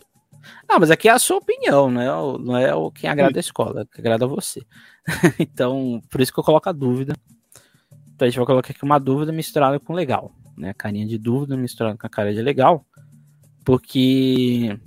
Não, 0.68 0.80
mas 0.80 0.90
aqui 0.90 1.10
é 1.10 1.12
a 1.12 1.20
sua 1.20 1.38
opinião, 1.38 1.92
não 1.92 2.02
é 2.02 2.16
o, 2.16 2.38
não 2.38 2.58
é 2.58 2.74
o 2.74 2.90
quem 2.90 3.10
agrada 3.10 3.38
a 3.38 3.42
escola, 3.42 3.86
que 3.86 4.00
agrada 4.00 4.26
a 4.26 4.28
você. 4.28 4.62
então, 5.38 6.02
por 6.10 6.22
isso 6.22 6.34
que 6.34 6.40
eu 6.40 6.44
coloco 6.44 6.70
a 6.70 6.72
dúvida. 6.72 7.14
Então 8.20 8.26
a 8.26 8.30
gente 8.30 8.38
vai 8.38 8.46
colocar 8.46 8.72
aqui 8.72 8.84
uma 8.84 9.00
dúvida 9.00 9.32
misturada 9.32 9.80
com 9.80 9.94
legal, 9.94 10.30
né? 10.58 10.74
Carinha 10.74 11.08
de 11.08 11.18
dúvida 11.18 11.56
misturada 11.56 11.98
com 11.98 12.06
a 12.06 12.10
cara 12.10 12.34
de 12.34 12.42
legal, 12.42 12.86
porque 13.64 14.78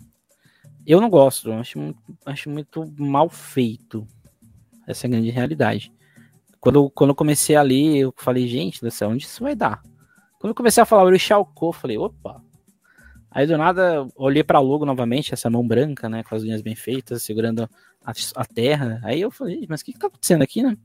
eu 0.86 1.00
não 1.00 1.08
gosto, 1.08 1.48
eu 1.48 1.54
acho, 1.54 1.94
acho 2.26 2.50
muito 2.50 2.84
mal 2.98 3.30
feito. 3.30 4.06
Essa 4.86 5.06
é 5.06 5.08
a 5.08 5.10
grande 5.12 5.30
realidade. 5.30 5.90
Quando, 6.60 6.90
quando 6.90 7.08
eu 7.08 7.14
comecei 7.14 7.56
a 7.56 7.62
ler, 7.62 8.00
eu 8.00 8.14
falei, 8.18 8.46
gente 8.46 8.82
do 8.82 8.90
céu, 8.90 9.08
onde 9.08 9.24
isso 9.24 9.42
vai 9.42 9.56
dar? 9.56 9.82
Quando 10.38 10.50
eu 10.50 10.54
comecei 10.54 10.82
a 10.82 10.86
falar 10.86 11.04
o 11.04 11.16
eu 11.16 11.72
falei, 11.72 11.96
opa, 11.96 12.38
Aí 13.30 13.46
do 13.46 13.56
nada 13.56 14.06
olhei 14.14 14.44
para 14.44 14.60
logo 14.60 14.84
novamente, 14.84 15.32
essa 15.32 15.48
mão 15.48 15.66
branca, 15.66 16.06
né, 16.06 16.22
com 16.22 16.34
as 16.34 16.42
unhas 16.42 16.60
bem 16.60 16.74
feitas, 16.74 17.22
segurando 17.22 17.66
a, 18.04 18.12
a 18.36 18.44
terra. 18.44 19.00
Aí 19.02 19.22
eu 19.22 19.30
falei, 19.30 19.64
mas 19.66 19.80
o 19.80 19.86
que, 19.86 19.94
que 19.94 19.98
tá 19.98 20.08
acontecendo 20.08 20.42
aqui, 20.42 20.62
né? 20.62 20.76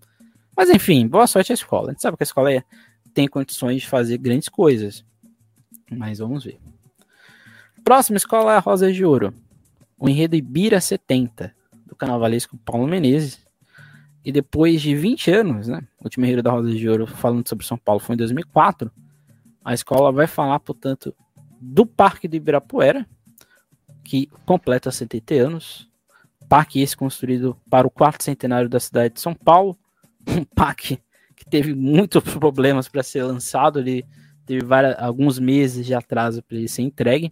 Mas 0.57 0.71
enfim, 0.71 1.07
boa 1.07 1.27
sorte 1.27 1.51
à 1.51 1.55
escola. 1.55 1.89
A 1.89 1.91
gente 1.91 2.01
sabe 2.01 2.17
que 2.17 2.23
a 2.23 2.25
escola 2.25 2.51
é, 2.51 2.63
tem 3.13 3.27
condições 3.27 3.83
de 3.83 3.87
fazer 3.87 4.17
grandes 4.17 4.49
coisas. 4.49 5.05
Mas 5.91 6.17
vamos 6.17 6.45
ver. 6.45 6.59
Próxima 7.83 8.17
escola 8.17 8.53
é 8.53 8.57
a 8.57 8.59
Rosa 8.59 8.91
de 8.91 9.05
Ouro. 9.05 9.31
O 9.99 10.09
enredo 10.09 10.35
Ibira 10.35 10.81
70, 10.81 11.53
do 11.85 11.95
carnavalesco 11.95 12.57
Paulo 12.57 12.87
Menezes. 12.87 13.45
E 14.25 14.31
depois 14.31 14.81
de 14.81 14.95
20 14.95 15.31
anos, 15.31 15.67
né? 15.67 15.87
O 15.99 16.05
último 16.05 16.25
enredo 16.25 16.41
da 16.41 16.51
Rosa 16.51 16.71
de 16.71 16.89
Ouro 16.89 17.05
falando 17.05 17.47
sobre 17.47 17.63
São 17.63 17.77
Paulo 17.77 17.99
foi 17.99 18.15
em 18.15 18.17
2004. 18.17 18.91
A 19.63 19.75
escola 19.75 20.11
vai 20.11 20.25
falar, 20.25 20.59
portanto, 20.59 21.15
do 21.61 21.85
Parque 21.85 22.27
do 22.27 22.35
Ibirapuera, 22.35 23.07
que 24.03 24.25
completa 24.43 24.89
70 24.89 25.35
anos. 25.35 25.87
Parque 26.49 26.81
esse 26.81 26.97
construído 26.97 27.55
para 27.69 27.85
o 27.85 27.91
quarto 27.91 28.23
centenário 28.23 28.67
da 28.67 28.79
cidade 28.79 29.13
de 29.13 29.21
São 29.21 29.35
Paulo. 29.35 29.77
Um 30.37 30.43
parque 30.43 30.99
que 31.35 31.45
teve 31.45 31.73
muitos 31.73 32.21
problemas 32.35 32.87
para 32.87 33.01
ser 33.01 33.23
lançado, 33.23 33.79
ele 33.79 34.05
teve 34.45 34.65
várias, 34.65 34.95
alguns 34.99 35.39
meses 35.39 35.85
de 35.85 35.93
atraso 35.93 36.43
para 36.43 36.57
ele 36.57 36.67
ser 36.67 36.81
entregue. 36.81 37.31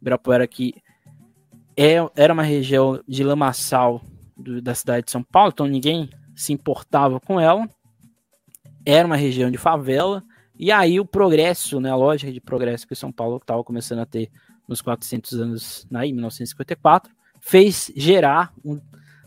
Ibirapuera 0.00 0.46
que 0.46 0.74
é, 1.76 1.96
era 2.16 2.32
uma 2.32 2.42
região 2.42 3.02
de 3.06 3.22
lamaçal 3.22 4.02
do, 4.36 4.62
da 4.62 4.74
cidade 4.74 5.06
de 5.06 5.12
São 5.12 5.22
Paulo, 5.22 5.52
então 5.52 5.66
ninguém 5.66 6.10
se 6.34 6.52
importava 6.52 7.20
com 7.20 7.38
ela. 7.38 7.68
Era 8.84 9.06
uma 9.06 9.16
região 9.16 9.50
de 9.50 9.58
favela, 9.58 10.22
e 10.58 10.72
aí 10.72 10.98
o 10.98 11.04
progresso, 11.04 11.80
né, 11.80 11.90
a 11.90 11.96
lógica 11.96 12.32
de 12.32 12.40
progresso 12.40 12.86
que 12.86 12.94
São 12.94 13.12
Paulo 13.12 13.36
estava 13.36 13.62
começando 13.62 13.98
a 13.98 14.06
ter 14.06 14.30
nos 14.66 14.80
400 14.80 15.34
anos, 15.34 15.86
né, 15.90 16.06
em 16.06 16.12
1954, 16.12 17.12
fez 17.40 17.92
gerar, 17.94 18.52
um, 18.64 18.80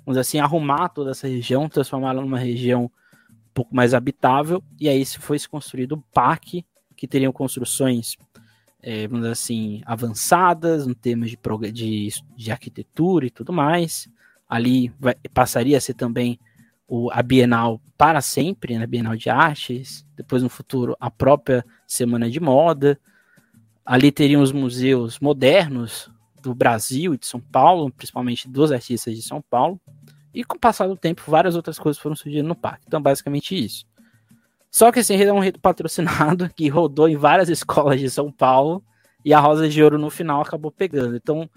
vamos 0.06 0.18
dizer 0.18 0.22
assim, 0.22 0.40
arrumar 0.40 0.90
toda 0.90 1.12
essa 1.12 1.28
região, 1.28 1.70
transformá-la 1.70 2.22
numa 2.22 2.40
região 2.40 2.86
um 2.86 3.54
pouco 3.54 3.76
mais 3.76 3.94
habitável, 3.94 4.64
e 4.80 4.88
aí 4.88 5.06
se 5.06 5.20
construído 5.48 5.96
um 5.96 6.02
parque 6.14 6.66
que 6.96 7.08
teriam 7.08 7.32
construções, 7.32 8.18
é, 8.82 9.08
vamos 9.08 9.22
dizer 9.22 9.32
assim, 9.32 9.82
avançadas 9.86 10.86
no 10.86 10.96
termos 10.96 11.30
de, 11.30 11.38
de, 11.72 12.10
de 12.36 12.52
arquitetura 12.52 13.26
e 13.26 13.30
tudo 13.30 13.54
mais. 13.54 14.10
Ali 14.48 14.92
vai, 15.00 15.16
passaria 15.34 15.78
a 15.78 15.82
ser 15.82 15.94
também 15.94 16.40
o, 16.88 17.10
a 17.12 17.22
Bienal 17.22 17.80
para 17.98 18.20
sempre, 18.20 18.78
né? 18.78 18.88
Bienal 18.88 19.16
de 19.16 19.30
Artes, 19.30 20.06
depois 20.16 20.42
no 20.42 20.50
futuro 20.50 20.98
a 21.00 21.12
própria 21.12 21.66
Semana 21.86 22.30
de 22.30 22.40
Moda. 22.40 23.00
Ali 23.86 24.12
teriam 24.12 24.42
os 24.42 24.52
museus 24.52 25.20
modernos 25.20 26.12
do 26.42 26.56
Brasil 26.56 27.14
e 27.14 27.18
de 27.18 27.26
São 27.26 27.40
Paulo, 27.40 27.92
principalmente 27.92 28.48
dos 28.48 28.72
artistas 28.72 29.16
de 29.16 29.22
São 29.22 29.42
Paulo. 29.42 29.80
E 30.34 30.44
com 30.44 30.58
o 30.58 30.60
passar 30.60 30.88
do 30.88 30.96
tempo, 30.96 31.24
várias 31.28 31.56
outras 31.56 31.80
coisas 31.80 32.02
foram 32.02 32.16
surgindo 32.16 32.48
no 32.48 32.56
parque. 32.56 32.86
Então, 32.88 33.02
basicamente 33.02 33.58
isso. 33.58 33.86
Só 34.72 34.92
que 34.92 35.00
esse 35.00 35.14
enredo 35.14 35.32
é 35.32 35.34
um 35.34 35.40
enredo 35.40 35.60
patrocinado 35.60 36.50
que 36.56 36.68
rodou 36.70 37.10
em 37.10 37.16
várias 37.16 37.50
escolas 37.50 38.00
de 38.00 38.10
São 38.10 38.32
Paulo 38.32 38.84
e 39.26 39.34
a 39.34 39.40
Rosa 39.40 39.68
de 39.68 39.82
Ouro 39.84 39.98
no 39.98 40.10
final 40.10 40.42
acabou 40.42 40.72
pegando. 40.72 41.16
Então, 41.16 41.50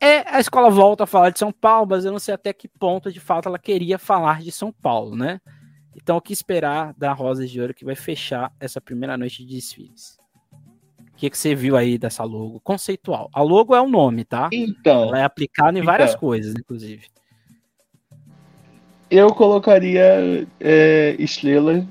é, 0.00 0.28
a 0.28 0.40
escola 0.40 0.70
volta 0.70 1.04
a 1.04 1.06
falar 1.06 1.30
de 1.30 1.38
São 1.38 1.52
Paulo, 1.52 1.88
mas 1.90 2.04
eu 2.04 2.12
não 2.12 2.18
sei 2.18 2.34
até 2.34 2.52
que 2.52 2.68
ponto 2.68 3.12
de 3.12 3.20
fato 3.20 3.48
ela 3.48 3.58
queria 3.58 3.98
falar 3.98 4.42
de 4.42 4.50
São 4.50 4.72
Paulo, 4.72 5.14
né? 5.14 5.40
Então, 5.94 6.16
o 6.16 6.20
que 6.20 6.32
esperar 6.32 6.92
da 6.94 7.12
Rosa 7.12 7.46
de 7.46 7.60
Ouro 7.60 7.74
que 7.74 7.84
vai 7.84 7.94
fechar 7.94 8.52
essa 8.60 8.80
primeira 8.80 9.16
noite 9.16 9.44
de 9.44 9.54
desfiles? 9.54 10.18
O 11.16 11.18
que, 11.18 11.30
que 11.30 11.38
você 11.38 11.54
viu 11.54 11.78
aí 11.78 11.96
dessa 11.96 12.24
logo 12.24 12.60
conceitual? 12.60 13.30
A 13.32 13.40
logo 13.40 13.74
é 13.74 13.80
o 13.80 13.88
nome, 13.88 14.22
tá? 14.22 14.50
Então. 14.52 15.04
Ela 15.04 15.20
é 15.20 15.24
aplicada 15.24 15.78
em 15.78 15.82
várias 15.82 16.10
então, 16.10 16.20
coisas, 16.20 16.52
inclusive. 16.52 17.06
Eu 19.10 19.28
colocaria 19.28 20.46
é, 20.60 21.16
estrela, 21.18 21.86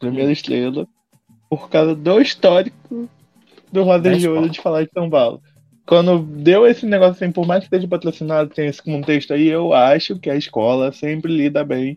primeira 0.00 0.32
estrela, 0.32 0.88
por 1.48 1.70
causa 1.70 1.94
do 1.94 2.20
histórico 2.20 3.08
do 3.70 3.84
Roda 3.84 4.16
de 4.16 4.28
Ouro 4.28 4.50
de 4.50 4.60
falar 4.60 4.82
de 4.82 4.90
São 4.92 5.08
Paulo. 5.08 5.40
Quando 5.86 6.18
deu 6.18 6.66
esse 6.66 6.84
negócio 6.84 7.12
assim, 7.12 7.30
por 7.30 7.46
mais 7.46 7.60
que 7.60 7.66
esteja 7.66 7.86
patrocinado, 7.86 8.50
tem 8.50 8.66
esse 8.66 8.82
contexto 8.82 9.32
aí, 9.32 9.46
eu 9.46 9.72
acho 9.72 10.18
que 10.18 10.28
a 10.28 10.34
escola 10.34 10.90
sempre 10.90 11.32
lida 11.32 11.64
bem 11.64 11.96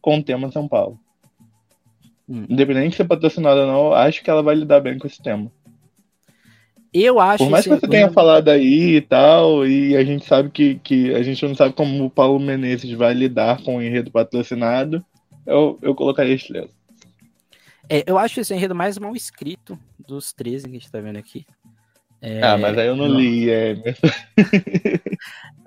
com 0.00 0.18
o 0.18 0.22
tema 0.24 0.50
São 0.50 0.66
Paulo. 0.66 0.98
Hum. 2.28 2.46
Independente 2.48 2.90
de 2.90 2.96
ser 2.96 3.04
patrocinado 3.04 3.60
ou 3.60 3.66
não, 3.66 3.92
acho 3.92 4.22
que 4.22 4.30
ela 4.30 4.42
vai 4.42 4.54
lidar 4.54 4.80
bem 4.80 4.98
com 4.98 5.06
esse 5.06 5.22
tema. 5.22 5.50
Eu 6.92 7.20
acho 7.20 7.44
Por 7.44 7.50
mais 7.50 7.64
que 7.64 7.70
você 7.70 7.86
tenha 7.86 8.10
falado 8.10 8.48
aí 8.48 8.96
e 8.96 9.00
tal, 9.02 9.66
e 9.66 9.94
a 9.96 10.02
gente 10.02 10.24
sabe 10.24 10.50
que, 10.50 10.76
que 10.76 11.14
a 11.14 11.22
gente 11.22 11.46
não 11.46 11.54
sabe 11.54 11.74
como 11.74 12.04
o 12.04 12.10
Paulo 12.10 12.40
Menezes 12.40 12.90
vai 12.92 13.12
lidar 13.12 13.62
com 13.62 13.76
o 13.76 13.82
enredo 13.82 14.10
patrocinado, 14.10 15.04
eu, 15.46 15.78
eu 15.82 15.94
colocaria 15.94 16.34
estrela. 16.34 16.68
É, 17.88 18.02
eu 18.06 18.18
acho 18.18 18.40
esse 18.40 18.54
enredo 18.54 18.74
mais 18.74 18.98
mal 18.98 19.14
escrito 19.14 19.78
dos 19.98 20.32
13 20.32 20.64
que 20.64 20.70
a 20.70 20.72
gente 20.72 20.90
tá 20.90 21.00
vendo 21.00 21.18
aqui. 21.18 21.46
É... 22.20 22.42
Ah, 22.42 22.56
mas 22.56 22.76
aí 22.78 22.86
eu 22.86 22.96
não, 22.96 23.08
não. 23.08 23.18
li. 23.18 23.50
É... 23.50 23.76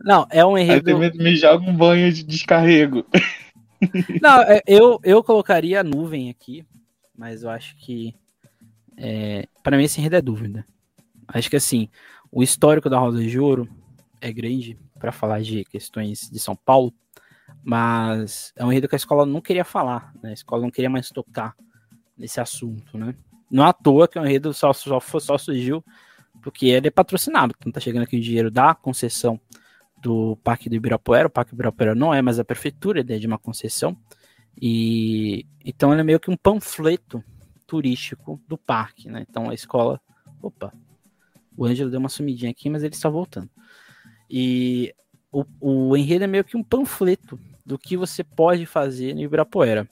não, 0.03 0.27
é 0.29 0.43
um 0.43 0.57
enredo. 0.57 0.89
Aí 0.89 1.11
me 1.17 1.35
joga 1.35 1.69
um 1.69 1.75
banho 1.75 2.11
de 2.11 2.23
descarrego. 2.23 3.05
Não, 4.21 4.41
é, 4.41 4.61
eu, 4.67 4.99
eu 5.03 5.23
colocaria 5.23 5.79
a 5.79 5.83
nuvem 5.83 6.29
aqui, 6.29 6.65
mas 7.17 7.43
eu 7.43 7.49
acho 7.49 7.75
que. 7.77 8.15
É, 8.97 9.47
para 9.63 9.77
mim, 9.77 9.83
esse 9.83 9.99
enredo 9.99 10.17
é 10.17 10.21
dúvida. 10.21 10.65
Acho 11.27 11.49
que 11.49 11.55
assim, 11.55 11.89
o 12.31 12.43
histórico 12.43 12.89
da 12.89 12.99
Rosa 12.99 13.23
de 13.23 13.39
Ouro 13.39 13.69
é 14.19 14.31
grande 14.31 14.77
para 14.99 15.11
falar 15.11 15.41
de 15.41 15.63
questões 15.65 16.29
de 16.29 16.39
São 16.39 16.55
Paulo, 16.55 16.93
mas 17.63 18.51
é 18.55 18.65
um 18.65 18.71
enredo 18.71 18.87
que 18.87 18.95
a 18.95 18.97
escola 18.97 19.25
não 19.25 19.41
queria 19.41 19.63
falar, 19.63 20.13
né? 20.21 20.31
A 20.31 20.33
escola 20.33 20.61
não 20.61 20.71
queria 20.71 20.89
mais 20.89 21.09
tocar 21.09 21.55
nesse 22.17 22.41
assunto, 22.41 22.97
né? 22.97 23.15
Não 23.49 23.63
à 23.63 23.71
toa 23.71 24.07
que 24.07 24.19
o 24.19 24.25
enredo 24.25 24.53
só, 24.53 24.73
só, 24.73 24.99
só 24.99 25.37
surgiu 25.37 25.83
porque 26.41 26.67
ele 26.67 26.87
é 26.87 26.91
patrocinado, 26.91 27.53
então 27.57 27.71
tá 27.71 27.79
chegando 27.79 28.03
aqui 28.03 28.17
o 28.17 28.21
dinheiro 28.21 28.51
da 28.51 28.73
concessão 28.73 29.39
do 30.01 30.37
Parque 30.43 30.69
do 30.69 30.75
Ibirapuera. 30.75 31.27
O 31.27 31.31
Parque 31.31 31.51
do 31.51 31.55
Ibirapuera 31.55 31.95
não 31.95 32.13
é 32.13 32.21
mais 32.21 32.39
a 32.39 32.45
prefeitura, 32.45 32.99
ele 32.99 33.13
é 33.13 33.17
de 33.17 33.27
uma 33.27 33.37
concessão. 33.37 33.97
E 34.61 35.45
então 35.63 35.91
ele 35.91 36.01
é 36.01 36.03
meio 36.03 36.19
que 36.19 36.31
um 36.31 36.37
panfleto 36.37 37.23
turístico 37.65 38.41
do 38.47 38.57
parque, 38.57 39.07
né? 39.07 39.25
Então 39.29 39.49
a 39.49 39.53
escola, 39.53 40.01
opa, 40.41 40.73
o 41.55 41.65
Ângelo 41.65 41.91
deu 41.91 41.99
uma 41.99 42.09
sumidinha 42.09 42.51
aqui, 42.51 42.69
mas 42.69 42.83
ele 42.83 42.95
está 42.95 43.09
voltando. 43.09 43.49
E 44.29 44.93
o, 45.31 45.45
o 45.59 45.97
enredo 45.97 46.23
é 46.23 46.27
meio 46.27 46.43
que 46.43 46.57
um 46.57 46.63
panfleto 46.63 47.39
do 47.65 47.77
que 47.77 47.95
você 47.95 48.23
pode 48.23 48.65
fazer 48.65 49.13
no 49.13 49.21
Ibirapuera. 49.21 49.87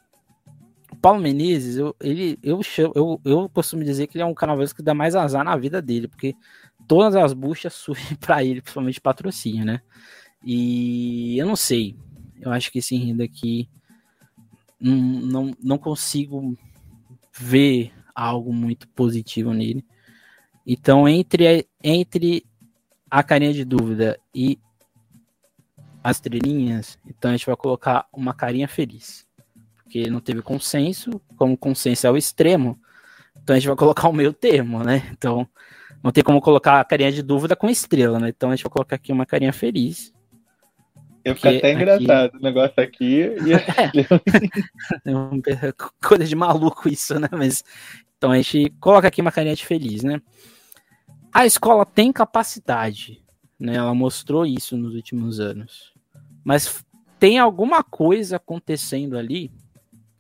O 0.92 0.96
Paulo 0.96 1.22
Menezes, 1.22 1.78
eu, 1.78 1.96
ele, 2.00 2.40
eu, 2.42 2.62
eu, 2.96 3.22
eu 3.24 3.50
costumo 3.50 3.84
dizer 3.84 4.08
que 4.08 4.18
ele 4.18 4.24
é 4.24 4.26
um 4.26 4.34
carnavalesco 4.34 4.78
que 4.78 4.84
dá 4.84 4.94
mais 4.94 5.16
azar 5.16 5.44
na 5.44 5.56
vida 5.56 5.82
dele, 5.82 6.08
porque 6.08 6.34
todas 6.88 7.16
as 7.16 7.34
buchas 7.34 7.74
surgem 7.76 8.16
para 8.16 8.44
ele, 8.44 8.62
principalmente 8.62 9.02
patrocínio, 9.02 9.66
né? 9.66 9.82
E 10.44 11.38
eu 11.38 11.46
não 11.46 11.56
sei. 11.56 11.96
Eu 12.40 12.52
acho 12.52 12.72
que 12.72 12.80
esse 12.80 12.96
enredo 12.96 13.24
aqui 13.24 13.70
não, 14.80 14.96
não, 14.96 15.58
não 15.62 15.78
consigo 15.78 16.58
ver 17.38 17.92
algo 18.16 18.54
muito 18.54 18.88
positivo 18.90 19.54
nele. 19.54 19.86
Então, 20.66 21.08
entre, 21.08 21.68
entre 21.84 22.46
a 23.10 23.24
carinha 23.24 23.54
de 23.54 23.64
dúvida 23.64 24.20
e 24.34 24.60
as 26.04 26.18
estrelinhas, 26.18 27.00
então 27.06 27.32
a 27.32 27.36
gente 27.36 27.46
vai 27.46 27.56
colocar 27.56 28.08
uma 28.14 28.34
carinha 28.34 28.68
feliz. 28.68 29.26
Porque 29.76 30.10
não 30.10 30.20
teve 30.20 30.42
consenso, 30.42 31.22
como 31.38 31.58
consenso 31.58 32.06
é 32.06 32.12
o 32.12 32.18
extremo, 32.18 32.80
então 33.42 33.56
a 33.56 33.60
gente 33.60 33.68
vai 33.68 33.78
colocar 33.78 34.10
o 34.10 34.14
meio 34.14 34.34
termo, 34.34 34.84
né? 34.84 35.10
Então, 35.12 35.48
não 36.08 36.12
tem 36.14 36.24
como 36.24 36.40
colocar 36.40 36.80
a 36.80 36.86
carinha 36.86 37.12
de 37.12 37.22
dúvida 37.22 37.54
com 37.54 37.70
estrela, 37.70 38.18
né? 38.18 38.30
Então 38.30 38.50
a 38.50 38.56
gente 38.56 38.64
vai 38.64 38.72
colocar 38.72 38.96
aqui 38.96 39.12
uma 39.12 39.26
carinha 39.26 39.52
feliz. 39.52 40.14
Eu 41.26 41.36
fico 41.36 41.50
até 41.50 41.74
engraçado 41.74 42.28
aqui... 42.28 42.38
o 42.38 42.40
negócio 42.40 42.82
aqui. 42.82 43.24
E... 43.46 43.52
é. 45.12 45.74
Coisa 46.02 46.24
de 46.24 46.34
maluco 46.34 46.88
isso, 46.88 47.20
né? 47.20 47.28
Mas 47.30 47.62
então 48.18 48.32
a 48.32 48.38
gente 48.38 48.70
coloca 48.80 49.06
aqui 49.10 49.20
uma 49.20 49.34
carinha 49.34 49.54
de 49.54 49.66
feliz, 49.66 50.02
né? 50.02 50.22
A 51.34 51.46
escola 51.46 51.86
tem 51.86 52.14
capacidade, 52.14 53.22
né? 53.60 53.76
Ela 53.76 53.94
mostrou 53.94 54.46
isso 54.46 54.78
nos 54.78 54.96
últimos 54.96 55.42
anos. 55.42 55.92
Mas 56.42 56.86
tem 57.20 57.38
alguma 57.38 57.84
coisa 57.84 58.38
acontecendo 58.38 59.18
ali 59.18 59.52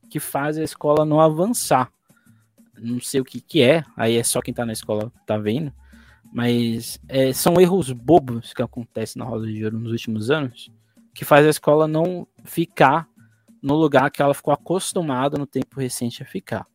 que 0.09 0.19
faz 0.19 0.57
a 0.57 0.63
escola 0.63 1.05
não 1.05 1.21
avançar 1.21 1.89
não 2.79 2.99
sei 2.99 3.21
o 3.21 3.25
que 3.25 3.41
que 3.41 3.61
é, 3.61 3.83
aí 3.95 4.17
é 4.17 4.23
só 4.23 4.41
quem 4.41 4.53
tá 4.53 4.65
na 4.65 4.73
escola 4.73 5.11
tá 5.25 5.37
vendo, 5.37 5.71
mas 6.31 6.99
é, 7.07 7.31
são 7.33 7.59
erros 7.59 7.91
bobos 7.91 8.53
que 8.53 8.61
acontecem 8.61 9.19
na 9.19 9.25
Rosa 9.25 9.47
de 9.47 9.63
Ouro 9.63 9.79
nos 9.79 9.91
últimos 9.91 10.29
anos, 10.29 10.71
que 11.13 11.25
faz 11.25 11.45
a 11.45 11.49
escola 11.49 11.87
não 11.87 12.27
ficar 12.43 13.07
no 13.61 13.75
lugar 13.75 14.11
que 14.11 14.21
ela 14.21 14.33
ficou 14.33 14.53
acostumada 14.53 15.37
no 15.37 15.47
tempo 15.47 15.79
recente 15.79 16.21
a 16.21 16.25
ficar. 16.25 16.65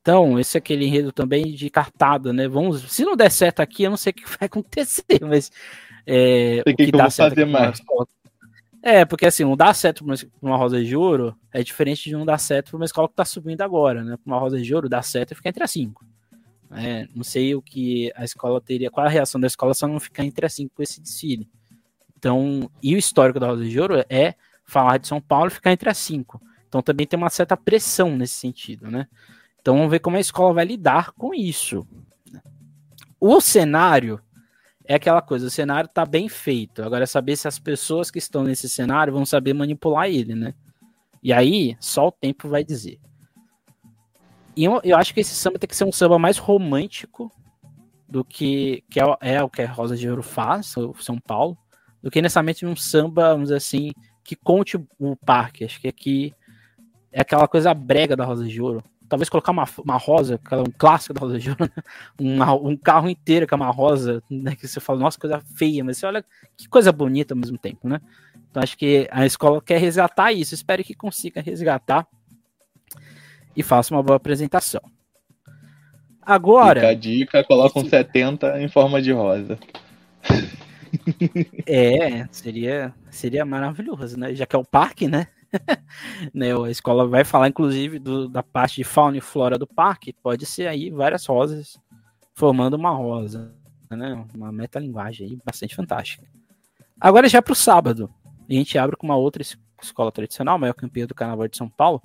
Então, 0.00 0.38
esse 0.38 0.56
é 0.56 0.58
aquele 0.58 0.86
enredo 0.86 1.12
também 1.12 1.52
de 1.52 1.68
cartada, 1.68 2.32
né? 2.32 2.48
Vamos, 2.48 2.80
se 2.90 3.04
não 3.04 3.14
der 3.14 3.30
certo 3.30 3.60
aqui, 3.60 3.82
eu 3.82 3.90
não 3.90 3.96
sei 3.96 4.10
o 4.10 4.14
que 4.14 4.24
vai 4.38 4.46
acontecer, 4.46 5.20
mas 5.20 5.50
é, 6.06 6.62
o 6.66 6.74
que, 6.74 6.86
que, 6.86 6.92
dá 6.92 7.10
certo 7.10 7.34
fazer 7.34 7.44
mais. 7.44 7.78
Escola, 7.78 8.06
é, 8.88 9.04
porque 9.04 9.26
assim, 9.26 9.44
um 9.44 9.56
dar 9.56 9.74
certo 9.74 10.04
para 10.04 10.16
uma 10.40 10.56
rosa 10.56 10.82
de 10.82 10.96
ouro 10.96 11.36
é 11.52 11.62
diferente 11.62 12.08
de 12.08 12.16
um 12.16 12.24
dar 12.24 12.38
certo 12.38 12.70
para 12.70 12.76
uma 12.76 12.84
escola 12.84 13.08
que 13.08 13.12
está 13.12 13.24
subindo 13.24 13.60
agora, 13.60 14.02
né? 14.02 14.16
Para 14.16 14.32
uma 14.32 14.38
rosa 14.38 14.60
de 14.60 14.74
ouro, 14.74 14.88
dar 14.88 15.02
certo 15.02 15.32
e 15.32 15.34
ficar 15.34 15.50
entre 15.50 15.62
as 15.62 15.70
cinco. 15.70 16.04
É, 16.70 17.06
não 17.14 17.22
sei 17.22 17.54
o 17.54 17.62
que 17.62 18.12
a 18.14 18.24
escola 18.24 18.60
teria, 18.60 18.90
qual 18.90 19.06
a 19.06 19.08
reação 19.10 19.40
da 19.40 19.46
escola 19.46 19.74
se 19.74 19.86
não 19.86 20.00
ficar 20.00 20.24
entre 20.24 20.44
as 20.44 20.54
cinco 20.54 20.74
com 20.76 20.82
esse 20.82 21.00
desfile. 21.00 21.48
Então, 22.16 22.70
e 22.82 22.94
o 22.94 22.98
histórico 22.98 23.38
da 23.38 23.46
Rosa 23.46 23.64
de 23.64 23.80
Ouro 23.80 24.04
é 24.08 24.34
falar 24.64 24.98
de 24.98 25.06
São 25.06 25.20
Paulo 25.20 25.48
e 25.48 25.54
ficar 25.54 25.72
entre 25.72 25.88
as 25.88 25.98
cinco. 25.98 26.40
Então 26.68 26.82
também 26.82 27.06
tem 27.06 27.16
uma 27.16 27.30
certa 27.30 27.56
pressão 27.56 28.16
nesse 28.16 28.34
sentido, 28.34 28.90
né? 28.90 29.06
Então 29.60 29.76
vamos 29.76 29.90
ver 29.90 29.98
como 29.98 30.16
a 30.16 30.20
escola 30.20 30.54
vai 30.54 30.64
lidar 30.64 31.12
com 31.12 31.34
isso. 31.34 31.86
O 33.20 33.40
cenário 33.40 34.20
é 34.88 34.94
aquela 34.94 35.20
coisa, 35.20 35.46
o 35.46 35.50
cenário 35.50 35.86
está 35.86 36.06
bem 36.06 36.30
feito. 36.30 36.82
Agora 36.82 37.04
é 37.04 37.06
saber 37.06 37.36
se 37.36 37.46
as 37.46 37.58
pessoas 37.58 38.10
que 38.10 38.18
estão 38.18 38.42
nesse 38.42 38.70
cenário 38.70 39.12
vão 39.12 39.26
saber 39.26 39.52
manipular 39.52 40.08
ele, 40.08 40.34
né? 40.34 40.54
E 41.22 41.30
aí, 41.30 41.76
só 41.78 42.08
o 42.08 42.12
tempo 42.12 42.48
vai 42.48 42.64
dizer. 42.64 42.98
E 44.56 44.64
eu, 44.64 44.80
eu 44.82 44.96
acho 44.96 45.12
que 45.12 45.20
esse 45.20 45.34
samba 45.34 45.58
tem 45.58 45.68
que 45.68 45.76
ser 45.76 45.84
um 45.84 45.92
samba 45.92 46.18
mais 46.18 46.38
romântico 46.38 47.30
do 48.08 48.24
que, 48.24 48.82
que 48.90 48.98
é, 48.98 49.04
é 49.20 49.42
o 49.42 49.50
que 49.50 49.60
a 49.60 49.70
Rosa 49.70 49.94
de 49.94 50.08
Ouro 50.08 50.22
faz, 50.22 50.74
São 51.00 51.18
Paulo, 51.20 51.58
do 52.02 52.10
que 52.10 52.22
necessariamente 52.22 52.64
um 52.64 52.74
samba, 52.74 53.32
vamos 53.32 53.48
dizer 53.48 53.56
assim, 53.56 53.92
que 54.24 54.34
conte 54.34 54.78
o 54.98 55.16
parque. 55.16 55.66
Acho 55.66 55.78
que 55.78 55.88
aqui 55.88 56.34
é 57.12 57.20
aquela 57.20 57.46
coisa 57.46 57.74
brega 57.74 58.16
da 58.16 58.24
Rosa 58.24 58.46
de 58.46 58.60
Ouro 58.62 58.82
talvez 59.08 59.28
colocar 59.28 59.52
uma, 59.52 59.64
uma 59.78 59.96
rosa, 59.96 60.40
um 60.52 60.70
clássico 60.76 61.14
da 61.14 61.20
Rosa 61.20 61.38
de 61.38 61.50
Ouro, 61.50 61.64
né? 61.64 61.82
um, 62.20 62.68
um 62.68 62.76
carro 62.76 63.08
inteiro 63.08 63.46
com 63.46 63.56
uma 63.56 63.70
rosa, 63.70 64.22
né? 64.30 64.54
Que 64.54 64.68
você 64.68 64.80
fala, 64.80 65.00
nossa, 65.00 65.18
coisa 65.18 65.40
feia, 65.56 65.82
mas 65.82 65.98
você 65.98 66.06
olha 66.06 66.24
que 66.56 66.68
coisa 66.68 66.92
bonita 66.92 67.34
ao 67.34 67.38
mesmo 67.38 67.56
tempo, 67.56 67.88
né? 67.88 68.00
Então 68.50 68.62
acho 68.62 68.76
que 68.76 69.08
a 69.10 69.24
escola 69.26 69.62
quer 69.62 69.78
resgatar 69.78 70.32
isso, 70.32 70.54
espero 70.54 70.84
que 70.84 70.94
consiga 70.94 71.40
resgatar 71.40 72.06
e 73.56 73.62
faça 73.62 73.94
uma 73.94 74.02
boa 74.02 74.16
apresentação. 74.16 74.82
Agora. 76.22 76.80
Fica 76.80 76.92
a 76.92 76.94
dica, 76.94 77.44
coloca 77.44 77.78
um 77.78 77.88
70 77.88 78.60
em 78.60 78.68
forma 78.68 79.00
de 79.00 79.12
rosa. 79.12 79.58
É, 81.66 82.26
seria, 82.30 82.94
seria 83.10 83.44
maravilhoso, 83.44 84.18
né? 84.18 84.34
Já 84.34 84.46
que 84.46 84.56
é 84.56 84.58
o 84.58 84.64
parque, 84.64 85.06
né? 85.06 85.26
né, 86.32 86.54
a 86.54 86.70
escola 86.70 87.06
vai 87.06 87.24
falar, 87.24 87.48
inclusive, 87.48 87.98
do, 87.98 88.28
da 88.28 88.42
parte 88.42 88.76
de 88.76 88.84
fauna 88.84 89.16
e 89.16 89.20
flora 89.20 89.58
do 89.58 89.66
parque. 89.66 90.12
Pode 90.12 90.46
ser 90.46 90.66
aí 90.66 90.90
várias 90.90 91.24
rosas 91.26 91.78
formando 92.34 92.74
uma 92.74 92.90
rosa, 92.90 93.52
né? 93.90 94.24
Uma 94.34 94.52
metalinguagem 94.52 95.26
aí 95.26 95.38
bastante 95.44 95.74
fantástica. 95.74 96.26
Agora 97.00 97.28
já 97.28 97.40
para 97.42 97.52
o 97.52 97.56
sábado, 97.56 98.12
a 98.48 98.52
gente 98.52 98.78
abre 98.78 98.96
com 98.96 99.06
uma 99.06 99.16
outra 99.16 99.42
escola 99.82 100.12
tradicional, 100.12 100.58
maior 100.58 100.74
campeã 100.74 101.06
do 101.06 101.14
Carnaval 101.14 101.48
de 101.48 101.56
São 101.56 101.68
Paulo. 101.68 102.02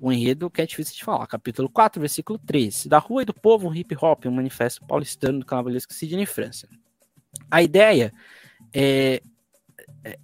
Um 0.00 0.10
enredo 0.10 0.50
que 0.50 0.60
é 0.60 0.66
difícil 0.66 0.96
de 0.96 1.04
falar. 1.04 1.26
Capítulo 1.28 1.68
4, 1.68 2.00
versículo 2.00 2.38
3. 2.40 2.86
Da 2.86 2.98
Rua 2.98 3.22
e 3.22 3.24
do 3.24 3.32
Povo, 3.32 3.68
um 3.68 3.74
hip 3.74 3.96
hop, 4.00 4.26
um 4.26 4.32
manifesto 4.32 4.84
paulistano 4.84 5.38
do 5.38 5.46
carnavalesco 5.46 5.92
Sidney 5.92 6.26
França. 6.26 6.68
A 7.50 7.62
ideia 7.62 8.12
é, 8.74 9.22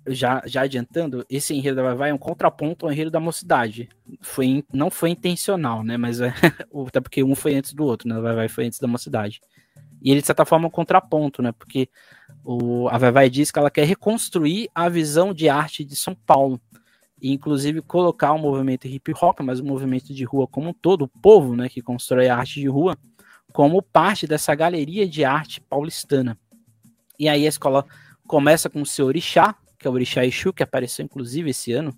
já, 0.06 0.42
já 0.44 0.62
adiantando, 0.62 1.24
esse 1.30 1.54
enredo 1.54 1.76
da 1.76 1.94
Vai 1.94 2.10
é 2.10 2.14
um 2.14 2.18
contraponto 2.18 2.86
ao 2.86 2.92
enredo 2.92 3.10
da 3.10 3.20
mocidade. 3.20 3.88
Foi, 4.20 4.64
não 4.72 4.90
foi 4.90 5.10
intencional, 5.10 5.84
né? 5.84 5.96
Mas 5.96 6.20
é, 6.20 6.32
até 6.86 7.00
porque 7.00 7.22
um 7.22 7.34
foi 7.34 7.54
antes 7.54 7.72
do 7.72 7.84
outro, 7.84 8.08
né? 8.08 8.20
Vai 8.20 8.34
Vai 8.34 8.48
foi 8.48 8.66
antes 8.66 8.78
da 8.78 8.88
mocidade. 8.88 9.40
E 10.00 10.10
ele, 10.10 10.20
de 10.20 10.26
certa 10.26 10.44
forma, 10.44 10.66
é 10.66 10.68
um 10.68 10.70
contraponto, 10.70 11.42
né? 11.42 11.52
Porque 11.52 11.88
o, 12.44 12.88
a 12.88 12.98
Vai 12.98 13.12
Vai 13.12 13.30
diz 13.30 13.50
que 13.50 13.58
ela 13.58 13.70
quer 13.70 13.84
reconstruir 13.84 14.68
a 14.74 14.88
visão 14.88 15.32
de 15.32 15.48
arte 15.48 15.84
de 15.84 15.96
São 15.96 16.14
Paulo 16.14 16.60
e 17.20 17.32
inclusive 17.32 17.82
colocar 17.82 18.32
o 18.32 18.38
movimento 18.38 18.86
hip 18.86 19.12
hop, 19.20 19.40
mas 19.40 19.60
o 19.60 19.64
movimento 19.64 20.14
de 20.14 20.24
rua 20.24 20.46
como 20.46 20.70
um 20.70 20.72
todo, 20.72 21.02
o 21.02 21.08
povo, 21.08 21.56
né, 21.56 21.68
que 21.68 21.82
constrói 21.82 22.28
a 22.28 22.36
arte 22.36 22.60
de 22.60 22.68
rua, 22.68 22.96
como 23.52 23.82
parte 23.82 24.26
dessa 24.26 24.54
galeria 24.54 25.08
de 25.08 25.24
arte 25.24 25.60
paulistana. 25.60 26.38
E 27.18 27.28
aí 27.28 27.44
a 27.44 27.48
escola 27.48 27.84
começa 28.26 28.70
com 28.70 28.82
o 28.82 28.86
seu 28.86 29.06
orixá, 29.06 29.56
que 29.78 29.86
é 29.86 29.90
o 29.90 29.94
orixá 29.94 30.24
Exu, 30.24 30.52
que 30.52 30.62
apareceu 30.62 31.04
inclusive 31.04 31.50
esse 31.50 31.72
ano 31.72 31.96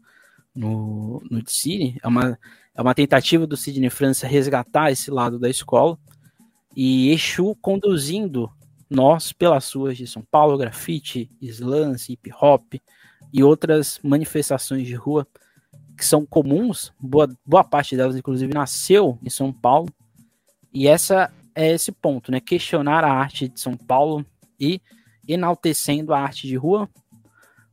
no, 0.54 1.22
no 1.30 1.42
Cine. 1.46 1.98
É 2.02 2.08
uma, 2.08 2.38
é 2.74 2.82
uma 2.82 2.94
tentativa 2.94 3.46
do 3.46 3.56
Sidney 3.56 3.90
França 3.90 4.26
resgatar 4.26 4.90
esse 4.90 5.10
lado 5.10 5.38
da 5.38 5.48
escola. 5.48 5.98
E 6.76 7.10
Exu 7.10 7.56
conduzindo 7.60 8.50
nós 8.88 9.32
pelas 9.32 9.72
ruas 9.72 9.96
de 9.96 10.06
São 10.06 10.22
Paulo, 10.22 10.58
grafite, 10.58 11.30
slams, 11.40 12.08
hip 12.08 12.30
hop 12.40 12.74
e 13.32 13.42
outras 13.42 14.00
manifestações 14.02 14.86
de 14.86 14.94
rua 14.94 15.26
que 15.96 16.04
são 16.04 16.24
comuns, 16.24 16.92
boa, 16.98 17.28
boa 17.44 17.62
parte 17.62 17.94
delas 17.94 18.16
inclusive 18.16 18.52
nasceu 18.52 19.18
em 19.22 19.30
São 19.30 19.52
Paulo. 19.52 19.88
E 20.72 20.88
essa 20.88 21.30
é 21.54 21.72
esse 21.72 21.92
ponto, 21.92 22.32
né? 22.32 22.40
Questionar 22.40 23.04
a 23.04 23.12
arte 23.12 23.48
de 23.48 23.60
São 23.60 23.76
Paulo 23.76 24.24
e 24.58 24.80
enaltecendo 25.28 26.12
a 26.12 26.20
arte 26.20 26.46
de 26.46 26.56
rua. 26.56 26.88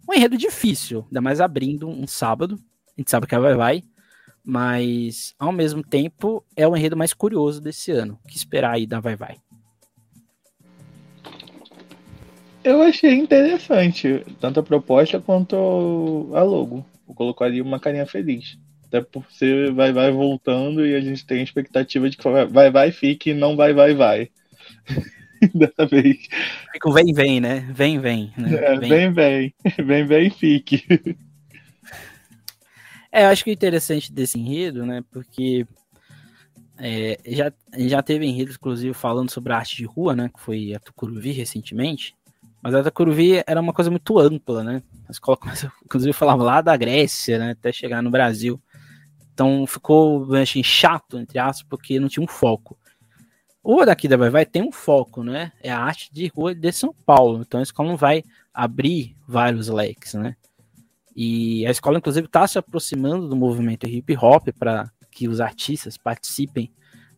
Um 0.08 0.14
enredo 0.14 0.38
difícil, 0.38 1.04
ainda 1.08 1.22
mais 1.22 1.42
abrindo 1.42 1.88
um 1.88 2.08
sábado. 2.08 2.58
A 2.98 3.02
gente 3.02 3.12
sabe 3.12 3.28
que 3.28 3.36
a 3.36 3.40
vai 3.40 3.54
vai, 3.56 3.84
mas 4.44 5.36
ao 5.38 5.52
mesmo 5.52 5.84
tempo 5.84 6.44
é 6.56 6.68
o 6.68 6.76
enredo 6.76 6.96
mais 6.96 7.14
curioso 7.14 7.60
desse 7.60 7.92
ano. 7.92 8.18
O 8.24 8.28
que 8.28 8.38
esperar 8.38 8.76
aí 8.76 8.88
da 8.88 9.00
vai 9.00 9.16
vai? 9.16 9.38
Eu 12.64 12.82
achei 12.82 13.14
interessante, 13.14 14.26
tanto 14.40 14.60
a 14.60 14.64
proposta 14.64 15.20
quanto 15.20 16.30
a 16.34 16.42
logo. 16.42 16.86
Eu 17.08 17.14
colocaria 17.14 17.64
uma 17.64 17.80
carinha 17.80 18.06
feliz. 18.06 18.58
Até 18.88 19.02
por 19.02 19.26
ser 19.32 19.72
vai, 19.74 19.92
vai 19.92 20.12
voltando 20.12 20.86
e 20.86 20.96
a 20.96 21.02
gente 21.02 21.26
tem 21.26 21.42
a 21.42 21.44
expectativa 21.44 22.10
de 22.10 22.18
que 22.18 22.24
vai, 22.50 22.72
vai, 22.72 22.92
fique 22.92 23.32
e 23.32 23.34
não 23.34 23.56
vai, 23.56 23.74
vai, 23.74 23.94
vai. 23.94 24.30
Dessa 25.54 25.86
vez. 25.86 26.28
Fica 26.72 26.90
o 26.90 26.94
vem, 26.94 27.14
vem, 27.14 27.40
né? 27.40 27.60
Vem, 27.74 28.00
vem. 28.00 28.34
Né? 28.38 28.56
É, 28.56 28.78
vem, 28.78 29.12
vem. 29.12 29.54
Vem, 29.86 30.06
vem, 30.06 30.30
fique. 30.30 30.84
É, 33.12 33.24
eu 33.24 33.28
acho 33.28 33.44
que 33.44 33.50
o 33.50 33.54
interessante 33.54 34.12
desse 34.12 34.40
enredo, 34.40 34.86
né? 34.86 35.04
Porque 35.12 35.66
é, 36.78 37.18
já, 37.26 37.52
já 37.78 38.04
teve 38.04 38.26
enredo, 38.26 38.52
inclusive, 38.52 38.94
falando 38.94 39.32
sobre 39.32 39.54
a 39.54 39.58
arte 39.58 39.78
de 39.78 39.86
rua, 39.86 40.16
né? 40.16 40.30
Que 40.34 40.40
foi 40.40 40.74
a 40.74 40.80
Tucuruvi 40.80 41.32
recentemente. 41.32 42.16
Mas 42.62 42.74
a 42.74 42.84
Tucuruvi 42.84 43.44
era 43.48 43.62
uma 43.62 43.74
coisa 43.74 43.90
muito 43.90 44.20
ampla, 44.20 44.64
né? 44.64 44.84
A 45.08 45.12
escola 45.12 45.38
inclusive, 45.86 46.14
falava 46.14 46.44
lá 46.44 46.62
da 46.62 46.76
Grécia, 46.76 47.40
né? 47.40 47.52
Até 47.52 47.72
chegar 47.72 48.02
no 48.02 48.12
Brasil. 48.12 48.62
Então 49.34 49.68
ficou 49.68 50.34
assim, 50.36 50.64
chato, 50.64 51.20
entre 51.20 51.38
aspas, 51.38 51.68
porque 51.70 52.00
não 52.00 52.08
tinha 52.10 52.24
um 52.24 52.28
foco. 52.28 52.78
O 53.70 53.84
daqui 53.84 54.08
da 54.08 54.16
Vai 54.16 54.46
tem 54.46 54.62
um 54.62 54.72
foco, 54.72 55.22
né? 55.22 55.52
É 55.62 55.70
a 55.70 55.78
arte 55.78 56.10
de 56.14 56.26
rua 56.28 56.56
de 56.56 56.72
São 56.72 56.96
Paulo. 57.06 57.42
Então 57.42 57.60
a 57.60 57.64
escola 57.64 57.90
não 57.90 57.98
vai 57.98 58.24
abrir 58.54 59.14
vários 59.28 59.68
leques, 59.68 60.14
né? 60.14 60.38
E 61.14 61.68
a 61.68 61.70
escola, 61.70 61.98
inclusive, 61.98 62.28
está 62.28 62.48
se 62.48 62.58
aproximando 62.58 63.28
do 63.28 63.36
movimento 63.36 63.86
hip 63.86 64.16
hop 64.16 64.48
para 64.58 64.90
que 65.12 65.28
os 65.28 65.42
artistas 65.42 65.98
participem 65.98 66.72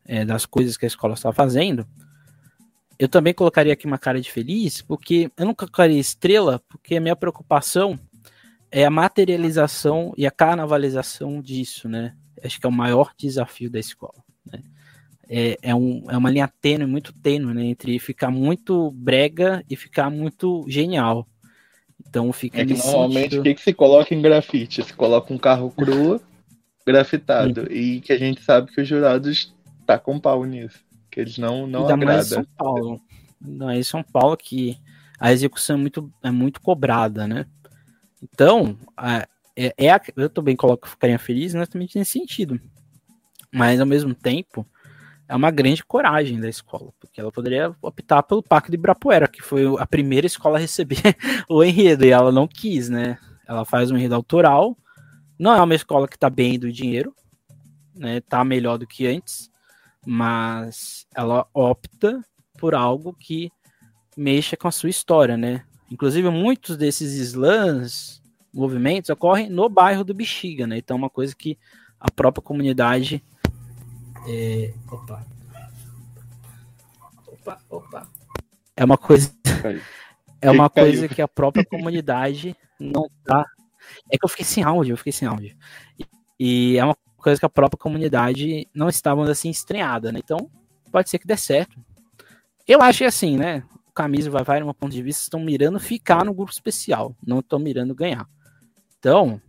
é, 0.03 0.25
das 0.25 0.43
coisas 0.47 0.75
que 0.75 0.85
a 0.85 0.87
escola 0.87 1.13
está 1.13 1.31
fazendo. 1.31 1.87
Eu 2.97 3.07
também 3.07 3.31
colocaria 3.31 3.73
aqui 3.73 3.85
uma 3.85 3.99
cara 3.99 4.19
de 4.19 4.31
feliz, 4.31 4.81
porque 4.81 5.29
eu 5.37 5.45
não 5.45 5.53
colocaria 5.53 5.99
estrela, 5.99 6.59
porque 6.67 6.95
a 6.95 6.99
minha 6.99 7.15
preocupação 7.15 7.99
é 8.71 8.85
a 8.85 8.89
materialização 8.89 10.15
e 10.17 10.25
a 10.25 10.31
carnavalização 10.31 11.43
disso, 11.43 11.87
né? 11.87 12.15
Acho 12.43 12.59
que 12.59 12.65
é 12.65 12.69
o 12.69 12.71
maior 12.71 13.11
desafio 13.15 13.69
da 13.69 13.77
escola. 13.77 14.23
Né? 14.43 14.63
É, 15.29 15.57
é, 15.61 15.75
um, 15.75 16.03
é 16.09 16.17
uma 16.17 16.31
linha 16.31 16.51
tênue, 16.59 16.87
muito 16.87 17.13
tênue, 17.13 17.53
né? 17.53 17.65
Entre 17.65 17.99
ficar 17.99 18.31
muito 18.31 18.91
brega 18.91 19.63
e 19.69 19.75
ficar 19.75 20.09
muito 20.09 20.65
genial. 20.67 21.27
Então 22.07 22.33
fica. 22.33 22.61
É 22.61 22.65
que 22.65 22.73
normalmente 22.73 23.23
sentido... 23.23 23.41
o 23.41 23.43
que, 23.43 23.53
que 23.53 23.61
se 23.61 23.73
coloca 23.73 24.13
em 24.15 24.21
grafite? 24.21 24.83
Se 24.83 24.93
coloca 24.93 25.31
um 25.33 25.37
carro 25.37 25.69
cru 25.71 26.19
grafitado. 26.85 27.67
Sim. 27.67 27.73
E 27.73 28.01
que 28.01 28.11
a 28.11 28.17
gente 28.17 28.41
sabe 28.41 28.71
que 28.71 28.81
os 28.81 28.87
jurados 28.87 29.53
tacam 29.85 30.15
tá 30.15 30.31
pau 30.31 30.43
nisso 30.45 30.89
que 31.09 31.19
eles 31.19 31.37
não, 31.37 31.67
não 31.67 31.81
Ainda 31.81 31.93
agrada. 31.93 32.13
mais 32.13 32.27
São 32.27 32.45
Paulo. 32.57 33.01
Não, 33.41 33.71
em 33.71 33.83
São 33.83 34.03
Paulo 34.03 34.37
que 34.37 34.77
a 35.19 35.31
execução 35.31 35.75
é 35.75 35.79
muito, 35.79 36.13
é 36.23 36.31
muito 36.31 36.61
cobrada, 36.61 37.27
né? 37.27 37.45
Então, 38.21 38.77
é, 39.55 39.73
é 39.77 39.91
a, 39.91 40.01
eu 40.15 40.29
também 40.29 40.55
coloco 40.55 40.87
ficaria 40.87 41.19
feliz 41.19 41.53
exatamente 41.53 41.97
nesse 41.97 42.11
sentido. 42.11 42.59
Mas, 43.51 43.79
ao 43.79 43.85
mesmo 43.85 44.13
tempo, 44.13 44.65
é 45.29 45.35
uma 45.35 45.51
grande 45.51 45.85
coragem 45.85 46.39
da 46.39 46.49
escola, 46.49 46.91
porque 46.99 47.21
ela 47.21 47.31
poderia 47.31 47.75
optar 47.83 48.23
pelo 48.23 48.41
Parque 48.41 48.71
de 48.71 48.75
Ibirapuera, 48.75 49.27
que 49.27 49.43
foi 49.43 49.63
a 49.77 49.85
primeira 49.85 50.25
escola 50.25 50.57
a 50.57 50.61
receber 50.61 51.15
o 51.47 51.63
enredo, 51.63 52.03
e 52.03 52.09
ela 52.09 52.31
não 52.31 52.47
quis, 52.47 52.89
né? 52.89 53.15
Ela 53.47 53.63
faz 53.63 53.91
um 53.91 53.97
enredo 53.97 54.15
autoral, 54.15 54.75
não 55.37 55.53
é 55.53 55.61
uma 55.61 55.75
escola 55.75 56.07
que 56.07 56.15
está 56.15 56.31
bem 56.31 56.57
do 56.57 56.71
dinheiro, 56.71 57.13
né? 57.95 58.21
Tá 58.21 58.43
melhor 58.43 58.79
do 58.79 58.87
que 58.87 59.05
antes, 59.05 59.51
mas 60.03 61.05
ela 61.15 61.45
opta 61.53 62.25
por 62.57 62.73
algo 62.73 63.13
que 63.13 63.51
mexa 64.17 64.57
com 64.57 64.67
a 64.67 64.71
sua 64.71 64.89
história, 64.89 65.37
né? 65.37 65.63
Inclusive, 65.91 66.27
muitos 66.31 66.75
desses 66.75 67.13
slams, 67.13 68.19
movimentos, 68.51 69.11
ocorrem 69.11 69.47
no 69.47 69.69
bairro 69.69 70.03
do 70.03 70.13
Bexiga, 70.13 70.65
né? 70.65 70.79
Então, 70.79 70.95
é 70.95 70.97
uma 70.97 71.09
coisa 71.09 71.35
que 71.35 71.55
a 71.99 72.09
própria 72.09 72.41
comunidade. 72.41 73.23
É... 74.27 74.73
Opa. 74.91 75.25
Opa, 77.27 77.61
opa. 77.69 78.07
É 78.75 78.83
uma 78.83 78.97
coisa. 78.97 79.31
É 80.41 80.49
uma 80.49 80.69
coisa 80.69 81.05
que 81.09 81.21
a 81.21 81.27
própria 81.27 81.65
comunidade 81.65 82.55
não 82.79 83.09
tá. 83.25 83.45
É 84.09 84.17
que 84.17 84.23
eu 84.23 84.29
fiquei 84.29 84.45
sem 84.45 84.63
áudio, 84.63 84.93
eu 84.93 84.97
fiquei 84.97 85.11
sem 85.11 85.27
áudio. 85.27 85.53
E 86.39 86.77
é 86.77 86.85
uma 86.85 86.95
coisa 87.17 87.39
que 87.39 87.45
a 87.45 87.49
própria 87.49 87.77
comunidade 87.77 88.65
não 88.73 88.87
estava 88.87 89.29
assim 89.29 89.49
estranhada, 89.49 90.11
né? 90.13 90.19
Então, 90.23 90.49
pode 90.89 91.09
ser 91.09 91.19
que 91.19 91.27
dê 91.27 91.35
certo. 91.35 91.77
Eu 92.65 92.81
acho 92.81 92.99
que 92.99 93.03
assim, 93.03 93.37
né? 93.37 93.63
O 93.89 93.91
Camisa 93.91 94.29
vai 94.29 94.43
vai, 94.43 94.59
no 94.59 94.67
meu 94.67 94.73
ponto 94.73 94.93
de 94.93 95.03
vista, 95.03 95.23
estão 95.23 95.41
mirando 95.41 95.77
ficar 95.77 96.23
no 96.23 96.33
grupo 96.33 96.51
especial, 96.51 97.13
não 97.25 97.39
estão 97.39 97.59
mirando 97.59 97.93
ganhar. 97.93 98.25
Então, 98.97 99.41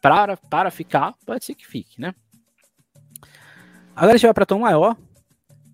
para, 0.00 0.36
para 0.36 0.70
ficar, 0.70 1.14
pode 1.26 1.44
ser 1.44 1.54
que 1.54 1.66
fique, 1.66 2.00
né? 2.00 2.14
Agora 4.00 4.14
a 4.14 4.16
gente 4.16 4.28
vai 4.28 4.32
para 4.32 4.46
Tom 4.46 4.60
Maior, 4.60 4.96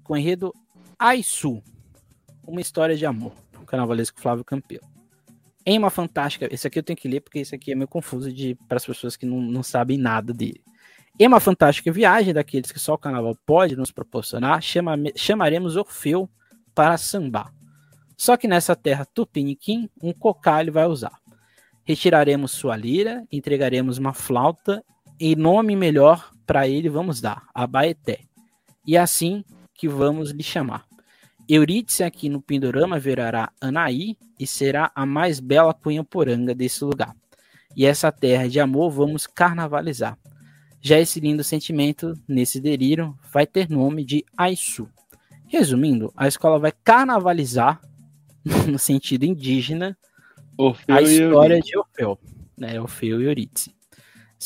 com 0.03 0.14
o 0.14 0.16
enredo 0.16 0.53
Aisu, 0.99 1.62
uma 2.45 2.61
história 2.61 2.97
de 2.97 3.07
amor, 3.07 3.33
o 3.55 3.64
carnavalesco 3.64 4.20
Flávio 4.20 4.45
Campelo. 4.45 4.83
Em 5.64 5.79
uma 5.79 5.91
fantástica. 5.91 6.53
Esse 6.53 6.66
aqui 6.66 6.81
eu 6.81 6.83
tenho 6.83 6.97
que 6.97 7.07
ler 7.07 7.20
porque 7.20 7.39
esse 7.39 7.55
aqui 7.55 7.70
é 7.70 7.77
meio 7.77 7.87
confuso 7.87 8.29
para 8.66 8.79
as 8.79 8.85
pessoas 8.85 9.16
que 9.16 9.24
não, 9.24 9.41
não 9.41 9.62
sabem 9.62 9.97
nada 9.97 10.35
dele. 10.35 10.61
Em 11.16 11.29
uma 11.29 11.39
fantástica 11.39 11.93
viagem 11.93 12.35
daqueles 12.35 12.72
que 12.72 12.81
só 12.81 12.95
o 12.95 12.99
carnaval 12.99 13.37
pode 13.47 13.77
nos 13.77 13.93
proporcionar, 13.93 14.61
chama, 14.61 14.97
chamaremos 15.14 15.77
Orfeu 15.77 16.29
para 16.74 16.99
sambar. 16.99 17.55
Só 18.16 18.37
que 18.37 18.49
nessa 18.49 18.74
terra 18.74 19.05
tupiniquim, 19.05 19.89
um 20.03 20.12
cocalho 20.12 20.72
vai 20.72 20.87
usar. 20.87 21.16
Retiraremos 21.85 22.51
sua 22.51 22.77
lira, 22.77 23.24
entregaremos 23.31 23.99
uma 23.99 24.12
flauta, 24.12 24.83
e 25.19 25.35
nome 25.35 25.75
melhor 25.75 26.31
para 26.47 26.69
ele 26.69 26.89
vamos 26.89 27.21
dar, 27.21 27.49
Abaeté. 27.55 28.21
E 28.87 28.97
assim 28.97 29.45
que 29.75 29.89
vamos 29.89 30.31
lhe 30.31 30.43
chamar. 30.43 30.85
Eurídice 31.49 32.03
aqui 32.03 32.29
no 32.29 32.41
Pindorama 32.41 32.99
virará 32.99 33.53
Anaí 33.61 34.17
e 34.39 34.47
será 34.47 34.91
a 34.95 35.07
mais 35.07 35.39
bela 35.39 35.73
cunha-poranga 35.73 36.55
desse 36.55 36.85
lugar. 36.85 37.14
E 37.77 37.85
essa 37.85 38.11
terra 38.11 38.49
de 38.49 38.59
amor 38.59 38.91
vamos 38.91 39.27
carnavalizar. 39.27 40.19
Já 40.81 40.99
esse 40.99 41.21
lindo 41.21 41.45
sentimento, 41.45 42.14
nesse 42.27 42.61
delírio, 42.61 43.17
vai 43.33 43.47
ter 43.47 43.69
nome 43.69 44.05
de 44.05 44.25
Aisu. 44.37 44.89
Resumindo, 45.47 46.12
a 46.17 46.27
escola 46.27 46.59
vai 46.59 46.73
carnavalizar, 46.73 47.81
no 48.67 48.79
sentido 48.79 49.25
indígena, 49.25 49.97
Orfeu 50.57 50.95
a 50.95 51.03
história 51.03 51.61
de 51.61 51.79
Orfeu, 51.79 52.19
né? 52.57 52.81
Orfeu 52.81 53.21
e 53.21 53.27
Eurídice. 53.27 53.76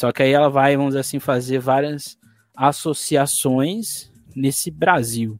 Só 0.00 0.12
que 0.12 0.22
aí 0.22 0.32
ela 0.32 0.48
vai, 0.48 0.76
vamos 0.76 0.96
assim, 0.96 1.18
fazer 1.18 1.58
várias 1.58 2.18
associações 2.56 4.10
nesse 4.34 4.70
Brasil. 4.70 5.38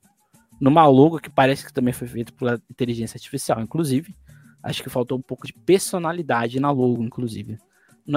Numa 0.61 0.87
logo 0.87 1.19
que 1.19 1.31
parece 1.31 1.65
que 1.65 1.73
também 1.73 1.95
foi 1.95 2.07
feito 2.07 2.35
pela 2.35 2.61
inteligência 2.71 3.17
artificial, 3.17 3.61
inclusive. 3.61 4.15
Acho 4.63 4.83
que 4.83 4.91
faltou 4.91 5.17
um 5.17 5.23
pouco 5.23 5.47
de 5.47 5.55
personalidade 5.55 6.61
na 6.61 6.71
logo, 6.71 7.03
inclusive 7.03 7.59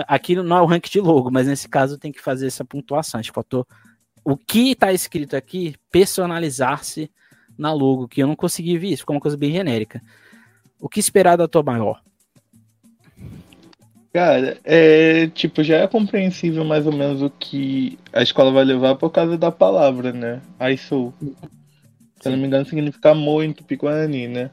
aqui 0.07 0.35
não 0.35 0.57
é 0.57 0.61
o 0.61 0.65
rank 0.65 0.89
de 0.89 0.99
logo, 0.99 1.29
mas 1.29 1.47
nesse 1.47 1.67
caso 1.67 1.97
tem 1.97 2.11
que 2.11 2.21
fazer 2.21 2.47
essa 2.47 2.65
pontuação. 2.65 3.19
A 3.19 3.21
gente 3.21 3.31
faltou 3.31 3.67
o 4.23 4.35
que 4.35 4.71
está 4.71 4.91
escrito 4.91 5.35
aqui 5.35 5.75
personalizar-se 5.91 7.11
na 7.57 7.71
logo, 7.71 8.07
que 8.07 8.23
eu 8.23 8.27
não 8.27 8.35
consegui 8.35 8.77
ver 8.77 8.87
isso, 8.87 9.03
ficou 9.03 9.15
uma 9.15 9.21
coisa 9.21 9.37
bem 9.37 9.51
genérica. 9.51 10.01
O 10.79 10.89
que 10.89 10.99
esperar 10.99 11.37
da 11.37 11.47
tua 11.47 11.61
maior? 11.61 12.01
Cara, 14.13 14.59
é 14.63 15.27
tipo, 15.29 15.63
já 15.63 15.77
é 15.77 15.87
compreensível 15.87 16.63
mais 16.63 16.85
ou 16.85 16.93
menos 16.93 17.23
o 17.23 17.31
que 17.31 17.97
a 18.13 18.21
escola 18.21 18.51
vai 18.51 18.63
levar 18.63 18.93
por 18.95 19.09
causa 19.09 19.35
da 19.39 19.51
palavra, 19.51 20.13
né? 20.13 20.39
Aisu. 20.59 21.11
Se 22.21 22.29
não 22.29 22.37
me 22.37 22.45
engano, 22.45 22.63
significa 22.63 23.15
muito 23.15 23.63
picuani, 23.63 24.27
né? 24.27 24.51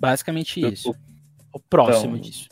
Basicamente 0.00 0.60
isso. 0.60 0.94
O 1.52 1.58
próximo 1.58 2.16
então, 2.16 2.30
disso. 2.30 2.48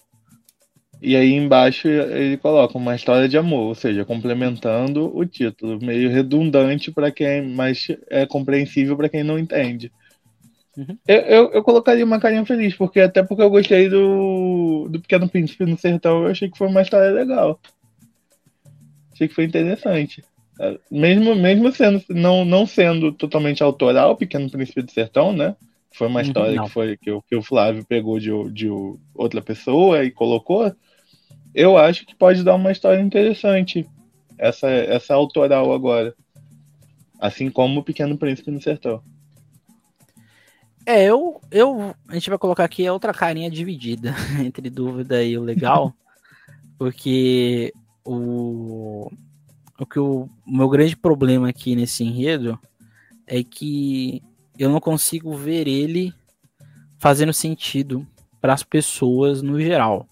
E 1.00 1.14
aí 1.14 1.32
embaixo 1.32 1.86
ele 1.86 2.36
coloca 2.36 2.76
uma 2.76 2.96
história 2.96 3.28
de 3.28 3.38
amor, 3.38 3.68
ou 3.68 3.74
seja, 3.76 4.04
complementando 4.04 5.16
o 5.16 5.24
título, 5.24 5.78
meio 5.80 6.10
redundante 6.10 6.90
para 6.90 7.12
quem, 7.12 7.48
mas 7.48 7.86
é 8.10 8.26
compreensível 8.26 8.96
para 8.96 9.08
quem 9.08 9.22
não 9.22 9.38
entende. 9.38 9.92
Uhum. 10.76 10.96
Eu, 11.06 11.16
eu, 11.16 11.52
eu, 11.52 11.62
colocaria 11.62 12.04
uma 12.04 12.20
carinha 12.20 12.44
feliz, 12.46 12.74
porque 12.74 13.00
até 13.00 13.22
porque 13.22 13.42
eu 13.42 13.50
gostei 13.50 13.88
do, 13.88 14.88
do 14.88 15.00
Pequeno 15.00 15.28
Príncipe 15.28 15.66
no 15.66 15.76
Sertão, 15.76 16.22
eu 16.22 16.30
achei 16.30 16.48
que 16.48 16.56
foi 16.56 16.68
uma 16.68 16.82
história 16.82 17.10
legal. 17.10 17.60
Achei 19.12 19.28
que 19.28 19.34
foi 19.34 19.44
interessante. 19.44 20.24
Mesmo, 20.90 21.34
mesmo 21.34 21.72
sendo, 21.72 22.02
não, 22.10 22.44
não 22.44 22.66
sendo 22.66 23.12
totalmente 23.12 23.62
autoral, 23.62 24.16
Pequeno 24.16 24.50
Príncipe 24.50 24.82
do 24.82 24.90
Sertão, 24.90 25.32
né? 25.32 25.56
Foi 25.92 26.06
uma 26.06 26.20
uhum, 26.20 26.26
história 26.26 26.62
que, 26.62 26.70
foi, 26.70 26.96
que, 26.96 27.10
o, 27.10 27.22
que 27.22 27.34
o 27.34 27.42
Flávio 27.42 27.84
pegou 27.84 28.18
de, 28.20 28.30
de 28.52 28.68
outra 29.14 29.42
pessoa 29.42 30.04
e 30.04 30.10
colocou. 30.10 30.72
Eu 31.54 31.76
acho 31.76 32.06
que 32.06 32.14
pode 32.14 32.44
dar 32.44 32.54
uma 32.54 32.70
história 32.70 33.00
interessante. 33.00 33.86
Essa, 34.38 34.68
essa 34.68 35.14
autoral 35.14 35.72
agora. 35.72 36.14
Assim 37.18 37.50
como 37.50 37.80
o 37.80 37.82
Pequeno 37.82 38.16
Príncipe 38.16 38.50
no 38.50 38.62
Sertão. 38.62 39.02
É, 40.86 41.04
eu, 41.04 41.40
eu. 41.50 41.94
A 42.08 42.14
gente 42.14 42.30
vai 42.30 42.38
colocar 42.38 42.64
aqui 42.64 42.88
outra 42.88 43.12
carinha 43.12 43.50
dividida 43.50 44.14
entre 44.44 44.70
dúvida 44.70 45.22
e 45.22 45.36
o 45.36 45.42
legal. 45.42 45.94
porque 46.78 47.72
o. 48.04 49.10
O 49.78 49.86
que 49.86 49.98
o, 49.98 50.28
meu 50.46 50.68
grande 50.68 50.94
problema 50.94 51.48
aqui 51.48 51.74
nesse 51.74 52.04
enredo 52.04 52.58
é 53.26 53.42
que 53.42 54.22
eu 54.58 54.68
não 54.68 54.78
consigo 54.78 55.34
ver 55.34 55.66
ele 55.66 56.12
fazendo 56.98 57.32
sentido 57.32 58.06
para 58.42 58.52
as 58.52 58.62
pessoas 58.62 59.40
no 59.40 59.58
geral. 59.58 60.06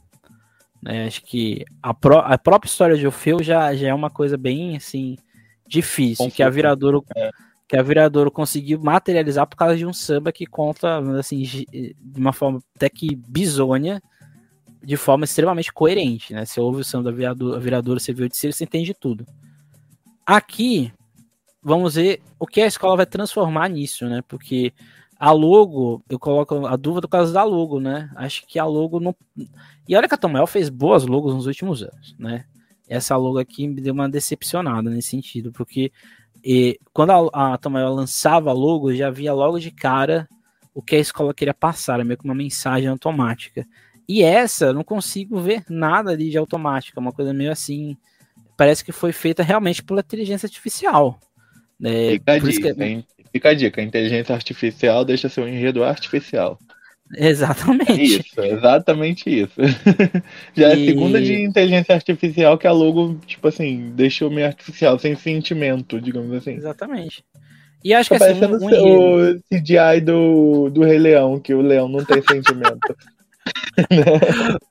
Né? 0.81 1.07
Acho 1.07 1.23
que 1.23 1.67
a, 1.83 1.93
pró 1.93 2.21
a 2.21 2.39
própria 2.39 2.69
história 2.69 2.97
de 2.97 3.07
Orfeu 3.07 3.43
já, 3.43 3.75
já 3.75 3.89
é 3.89 3.95
uma 3.95 4.09
coisa 4.09 4.39
bem 4.39 4.75
assim 4.75 5.19
difícil, 5.67 6.31
que 6.31 6.43
a 6.43 6.49
Viradouro 6.49 7.05
é 7.15 7.31
que 7.69 7.77
a 7.77 7.83
Viradouro 7.83 8.31
conseguiu 8.31 8.81
materializar 8.81 9.47
por 9.47 9.57
causa 9.57 9.77
de 9.77 9.85
um 9.85 9.93
samba 9.93 10.33
que 10.33 10.47
conta, 10.47 10.99
assim, 11.19 11.43
de 11.43 11.95
uma 12.17 12.33
forma 12.33 12.63
até 12.75 12.89
que 12.89 13.15
bizonha, 13.15 14.01
de 14.83 14.97
forma 14.97 15.27
extremamente 15.27 15.71
coerente, 15.71 16.33
né? 16.33 16.47
Você 16.47 16.59
ouve 16.61 16.81
o 16.81 16.85
samba 16.85 17.11
da 17.11 17.17
Viradouro, 17.17 17.61
Viradouro 17.61 18.01
você 18.01 18.13
vê 18.13 18.25
o 18.25 18.29
de 18.29 18.37
si, 18.37 18.51
você 18.51 18.65
entende 18.65 18.95
tudo. 18.95 19.27
Aqui, 20.25 20.91
vamos 21.63 21.97
ver 21.97 22.23
o 22.39 22.47
que 22.47 22.63
a 22.63 22.67
escola 22.67 22.97
vai 22.97 23.07
transformar 23.07 23.69
nisso, 23.69 24.07
né? 24.07 24.23
Porque 24.27 24.73
a 25.19 25.31
logo, 25.31 26.03
eu 26.09 26.19
coloco 26.19 26.67
a 26.67 26.77
dúvida 26.77 27.03
por 27.03 27.13
causa 27.13 27.35
da 27.35 27.45
logo, 27.45 27.81
né? 27.81 28.11
Acho 28.17 28.47
que 28.47 28.59
a 28.59 28.65
logo 28.65 28.99
não. 28.99 29.15
E 29.87 29.95
olha 29.95 30.09
que 30.09 30.15
a 30.15 30.19
Tomael 30.19 30.47
fez 30.47 30.71
boas 30.71 31.05
logos 31.05 31.35
nos 31.35 31.47
últimos 31.47 31.83
anos, 31.83 32.17
né? 32.19 32.47
Essa 32.89 33.15
logo 33.17 33.39
aqui 33.39 33.69
me 33.69 33.83
deu 33.83 33.93
uma 33.93 34.09
decepcionada 34.09 34.89
nesse 34.89 35.09
sentido, 35.09 35.53
porque 35.53 35.93
e 36.45 36.79
quando 36.93 37.11
a, 37.11 37.55
a 37.55 37.59
Tomael 37.59 37.95
lançava 37.95 38.53
logo, 38.53 38.95
já 38.95 39.11
via 39.11 39.33
logo 39.33 39.59
de 39.59 39.71
cara 39.71 40.29
o 40.75 40.83
que 40.83 40.97
a 40.97 41.01
escola 41.01 41.35
queria 41.35 41.55
passar, 41.55 42.05
meio 42.05 42.17
que 42.17 42.25
uma 42.25 42.35
mensagem 42.35 42.89
automática. 42.89 43.67
E 44.09 44.23
essa, 44.23 44.73
não 44.73 44.85
consigo 44.85 45.41
ver 45.41 45.65
nada 45.69 46.13
ali 46.13 46.31
de 46.31 46.39
automática, 46.39 47.01
uma 47.01 47.13
coisa 47.13 47.35
meio 47.35 47.51
assim. 47.51 47.97
Parece 48.57 48.85
que 48.85 48.93
foi 48.93 49.13
feita 49.13 49.43
realmente 49.43 49.83
pela 49.83 50.01
inteligência 50.01 50.47
artificial. 50.47 51.19
É, 51.83 52.13
Fica, 52.13 52.33
a 52.33 52.39
dica, 52.39 52.75
que... 52.75 53.05
Fica 53.33 53.49
a 53.51 53.55
dica: 53.55 53.81
a 53.81 53.85
inteligência 53.85 54.35
artificial 54.35 55.05
deixa 55.05 55.29
seu 55.29 55.47
enredo 55.49 55.85
artificial. 55.85 56.59
Exatamente. 57.17 57.93
É 57.93 58.03
isso, 58.03 58.41
exatamente 58.41 59.31
isso. 59.31 59.61
Já 60.55 60.69
e... 60.69 60.71
é 60.71 60.73
a 60.73 60.87
segunda 60.87 61.21
de 61.21 61.43
inteligência 61.43 61.95
artificial 61.95 62.59
que 62.59 62.67
a 62.67 62.73
logo, 62.73 63.19
tipo 63.27 63.49
assim, 63.49 63.93
deixou 63.95 64.31
meio 64.31 64.47
artificial, 64.47 64.99
sem 64.99 65.15
sentimento, 65.15 66.01
digamos 66.01 66.33
assim. 66.35 66.53
Exatamente. 66.53 67.25
E 67.83 67.95
acho 67.95 68.11
tá 68.11 68.19
que 68.19 68.25
assim, 68.25 68.45
um, 68.45 69.35
o 69.35 69.41
CGI 69.49 70.01
do, 70.03 70.69
do 70.71 70.83
Rei 70.83 70.99
Leão, 70.99 71.39
que 71.39 71.55
o 71.55 71.63
leão 71.63 71.89
não 71.89 72.05
tem 72.05 72.21
sentimento. 72.21 72.97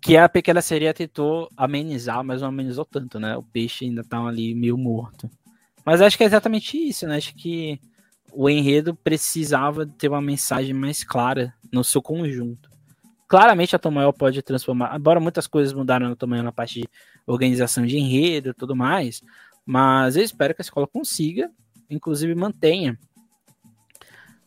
que 0.00 0.16
a 0.16 0.28
pequena 0.28 0.60
sereia 0.60 0.92
tentou 0.92 1.48
amenizar, 1.56 2.22
mas 2.22 2.42
não 2.42 2.48
amenizou 2.48 2.84
tanto, 2.84 3.18
né? 3.18 3.36
O 3.36 3.42
peixe 3.42 3.86
ainda 3.86 4.04
tá 4.04 4.22
ali 4.22 4.54
meio 4.54 4.76
morto. 4.76 5.28
Mas 5.84 6.02
acho 6.02 6.16
que 6.16 6.22
é 6.22 6.26
exatamente 6.26 6.76
isso, 6.76 7.06
né? 7.06 7.16
Acho 7.16 7.34
que 7.34 7.80
o 8.34 8.48
enredo 8.48 8.94
precisava 8.94 9.86
ter 9.86 10.08
uma 10.08 10.20
mensagem 10.20 10.74
mais 10.74 11.04
clara 11.04 11.54
no 11.72 11.84
seu 11.84 12.02
conjunto. 12.02 12.70
Claramente 13.28 13.74
a 13.74 13.78
Tomoyo 13.78 14.12
pode 14.12 14.42
transformar, 14.42 14.96
embora 14.96 15.18
muitas 15.18 15.46
coisas 15.46 15.72
mudaram 15.72 16.08
na 16.08 16.16
Tomoyo 16.16 16.42
na 16.42 16.52
parte 16.52 16.80
de 16.80 16.88
organização 17.26 17.86
de 17.86 17.96
enredo 17.96 18.50
e 18.50 18.54
tudo 18.54 18.76
mais, 18.76 19.22
mas 19.64 20.16
eu 20.16 20.22
espero 20.22 20.54
que 20.54 20.60
a 20.60 20.64
escola 20.64 20.86
consiga, 20.86 21.50
inclusive 21.88 22.34
mantenha 22.34 22.98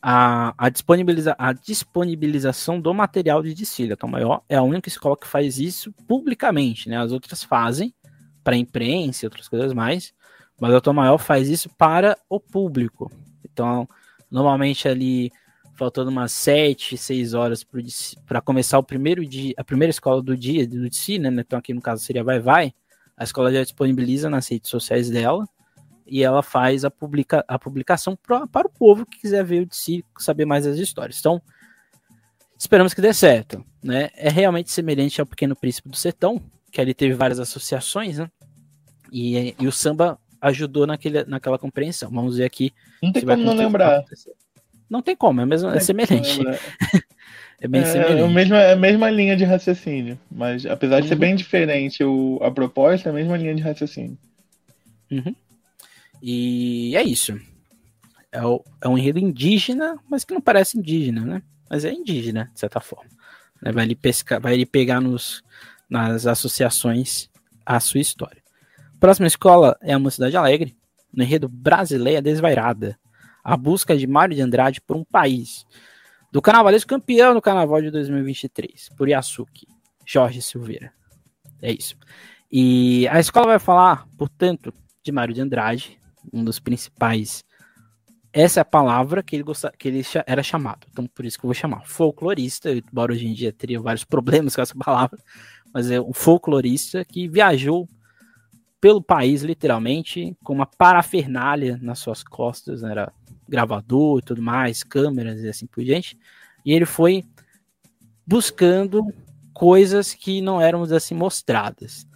a, 0.00 0.54
a, 0.56 0.68
disponibiliza, 0.68 1.34
a 1.38 1.52
disponibilização 1.52 2.80
do 2.80 2.94
material 2.94 3.42
de 3.42 3.52
desfile. 3.52 3.92
A 3.92 3.96
Tomoyo 3.96 4.40
é 4.48 4.56
a 4.56 4.62
única 4.62 4.88
escola 4.88 5.16
que 5.16 5.26
faz 5.26 5.58
isso 5.58 5.92
publicamente, 6.06 6.88
né? 6.88 6.98
As 6.98 7.12
outras 7.12 7.42
fazem 7.42 7.92
para 8.44 8.56
imprensa 8.56 9.24
e 9.24 9.26
outras 9.26 9.48
coisas 9.48 9.72
mais, 9.72 10.14
mas 10.60 10.72
a 10.72 10.80
Tomoyo 10.80 11.18
faz 11.18 11.48
isso 11.48 11.68
para 11.76 12.16
o 12.28 12.40
público. 12.40 13.10
Então, 13.58 13.88
normalmente 14.30 14.86
ali 14.86 15.32
faltando 15.74 16.10
umas 16.10 16.30
7, 16.30 16.96
6 16.96 17.34
horas 17.34 17.66
para 18.24 18.40
começar 18.40 18.78
o 18.78 18.84
primeiro 18.84 19.26
dia, 19.26 19.52
a 19.56 19.64
primeira 19.64 19.90
escola 19.90 20.22
do 20.22 20.36
dia 20.36 20.66
do 20.66 20.88
DC, 20.88 21.18
né? 21.18 21.28
Então 21.40 21.58
aqui 21.58 21.74
no 21.74 21.80
caso 21.80 22.04
seria 22.04 22.22
Vai 22.22 22.38
Vai. 22.38 22.72
A 23.16 23.24
escola 23.24 23.52
já 23.52 23.62
disponibiliza 23.62 24.30
nas 24.30 24.48
redes 24.48 24.70
sociais 24.70 25.10
dela 25.10 25.44
e 26.06 26.22
ela 26.22 26.40
faz 26.40 26.84
a, 26.84 26.90
publica, 26.90 27.44
a 27.48 27.58
publicação 27.58 28.16
pra, 28.16 28.46
para 28.46 28.68
o 28.68 28.70
povo 28.70 29.04
que 29.04 29.20
quiser 29.20 29.44
ver 29.44 29.62
o 29.62 29.66
DC, 29.66 30.04
saber 30.18 30.44
mais 30.44 30.64
das 30.64 30.78
histórias. 30.78 31.18
Então, 31.18 31.42
esperamos 32.56 32.94
que 32.94 33.00
dê 33.00 33.12
certo, 33.12 33.64
né? 33.82 34.10
É 34.14 34.28
realmente 34.28 34.70
semelhante 34.70 35.20
ao 35.20 35.26
Pequeno 35.26 35.56
Príncipe 35.56 35.88
do 35.88 35.96
Sertão, 35.96 36.40
que 36.70 36.80
ali 36.80 36.94
teve 36.94 37.14
várias 37.14 37.40
associações, 37.40 38.18
né? 38.18 38.30
E, 39.12 39.54
e 39.58 39.66
o 39.66 39.72
samba 39.72 40.18
ajudou 40.40 40.86
naquele, 40.86 41.24
naquela 41.24 41.58
compreensão. 41.58 42.10
Vamos 42.10 42.36
ver 42.36 42.44
aqui. 42.44 42.72
Não 43.02 43.12
tem 43.12 43.24
como 43.24 43.42
não 43.42 43.54
lembrar. 43.54 44.04
Não 44.88 45.02
tem 45.02 45.14
como, 45.14 45.40
é, 45.40 45.46
mesmo, 45.46 45.68
é 45.68 45.80
semelhante. 45.80 46.40
é 47.60 47.68
bem 47.68 47.82
é, 47.82 47.84
semelhante. 47.84 48.20
É 48.20 48.24
a, 48.24 48.28
mesma, 48.28 48.56
é 48.56 48.72
a 48.72 48.76
mesma 48.76 49.10
linha 49.10 49.36
de 49.36 49.44
raciocínio, 49.44 50.18
mas 50.30 50.64
apesar 50.64 50.96
uhum. 50.96 51.02
de 51.02 51.08
ser 51.08 51.14
uhum. 51.14 51.20
bem 51.20 51.36
diferente 51.36 52.02
o, 52.02 52.38
a 52.42 52.50
proposta, 52.50 53.08
é 53.08 53.12
a 53.12 53.14
mesma 53.14 53.36
linha 53.36 53.54
de 53.54 53.62
raciocínio. 53.62 54.16
Uhum. 55.10 55.34
E 56.22 56.96
é 56.96 57.02
isso. 57.02 57.38
É, 58.32 58.42
o, 58.42 58.64
é, 58.80 58.88
um 58.88 58.96
enredo 58.96 59.18
indígena, 59.18 59.98
mas 60.08 60.24
que 60.24 60.32
não 60.32 60.40
parece 60.40 60.78
indígena, 60.78 61.24
né? 61.24 61.42
Mas 61.68 61.84
é 61.84 61.92
indígena, 61.92 62.50
de 62.52 62.60
certa 62.60 62.80
forma. 62.80 63.10
Né? 63.60 63.72
Vai, 63.72 63.84
ele 63.84 63.94
pescar, 63.94 64.40
vai 64.40 64.54
ele 64.54 64.66
pegar 64.66 65.00
nos, 65.00 65.42
nas 65.88 66.26
associações 66.26 67.28
a 67.64 67.78
sua 67.78 68.00
história. 68.00 68.42
Próxima 69.00 69.28
escola 69.28 69.78
é 69.80 69.92
a 69.92 69.98
Mocidade 69.98 70.36
Alegre, 70.36 70.76
no 71.12 71.22
enredo 71.22 71.48
Brasileira 71.48 72.20
Desvairada, 72.20 72.98
a 73.44 73.56
busca 73.56 73.96
de 73.96 74.08
Mário 74.08 74.34
de 74.34 74.42
Andrade 74.42 74.80
por 74.80 74.96
um 74.96 75.04
país. 75.04 75.64
Do 76.32 76.42
carnavalesco 76.42 76.88
campeão 76.88 77.32
no 77.32 77.40
carnaval 77.40 77.80
de 77.80 77.92
2023, 77.92 78.88
por 78.96 79.08
Yasuki, 79.08 79.68
Jorge 80.04 80.42
Silveira. 80.42 80.92
É 81.62 81.70
isso. 81.70 81.96
E 82.50 83.06
a 83.08 83.20
escola 83.20 83.46
vai 83.46 83.58
falar, 83.60 84.04
portanto, 84.18 84.74
de 85.00 85.12
Mário 85.12 85.32
de 85.32 85.42
Andrade, 85.42 85.96
um 86.32 86.42
dos 86.42 86.58
principais. 86.58 87.44
Essa 88.32 88.60
é 88.60 88.62
a 88.62 88.64
palavra 88.64 89.22
que 89.22 89.36
ele, 89.36 89.44
gosta, 89.44 89.72
que 89.78 89.86
ele 89.86 90.02
era 90.26 90.42
chamado. 90.42 90.88
Então, 90.90 91.06
por 91.06 91.24
isso 91.24 91.38
que 91.38 91.44
eu 91.44 91.48
vou 91.48 91.54
chamar. 91.54 91.86
Folclorista, 91.86 92.72
embora 92.72 93.12
hoje 93.12 93.28
em 93.28 93.32
dia 93.32 93.52
teria 93.52 93.80
vários 93.80 94.02
problemas 94.04 94.56
com 94.56 94.62
essa 94.62 94.74
palavra, 94.74 95.22
mas 95.72 95.88
é 95.88 96.00
um 96.00 96.12
folclorista 96.12 97.04
que 97.04 97.28
viajou 97.28 97.88
pelo 98.80 99.02
país, 99.02 99.42
literalmente, 99.42 100.36
com 100.42 100.52
uma 100.52 100.66
parafernália 100.66 101.78
nas 101.82 101.98
suas 101.98 102.22
costas, 102.22 102.82
né? 102.82 102.92
era 102.92 103.12
gravador 103.48 104.18
e 104.18 104.22
tudo 104.22 104.42
mais, 104.42 104.84
câmeras 104.84 105.42
e 105.42 105.48
assim 105.48 105.66
por 105.66 105.82
diante. 105.82 106.18
E 106.64 106.72
ele 106.72 106.84
foi 106.84 107.24
buscando 108.26 109.02
coisas 109.52 110.14
que 110.14 110.40
não 110.40 110.60
eram 110.60 110.82
assim 110.82 111.14
mostradas. 111.14 112.06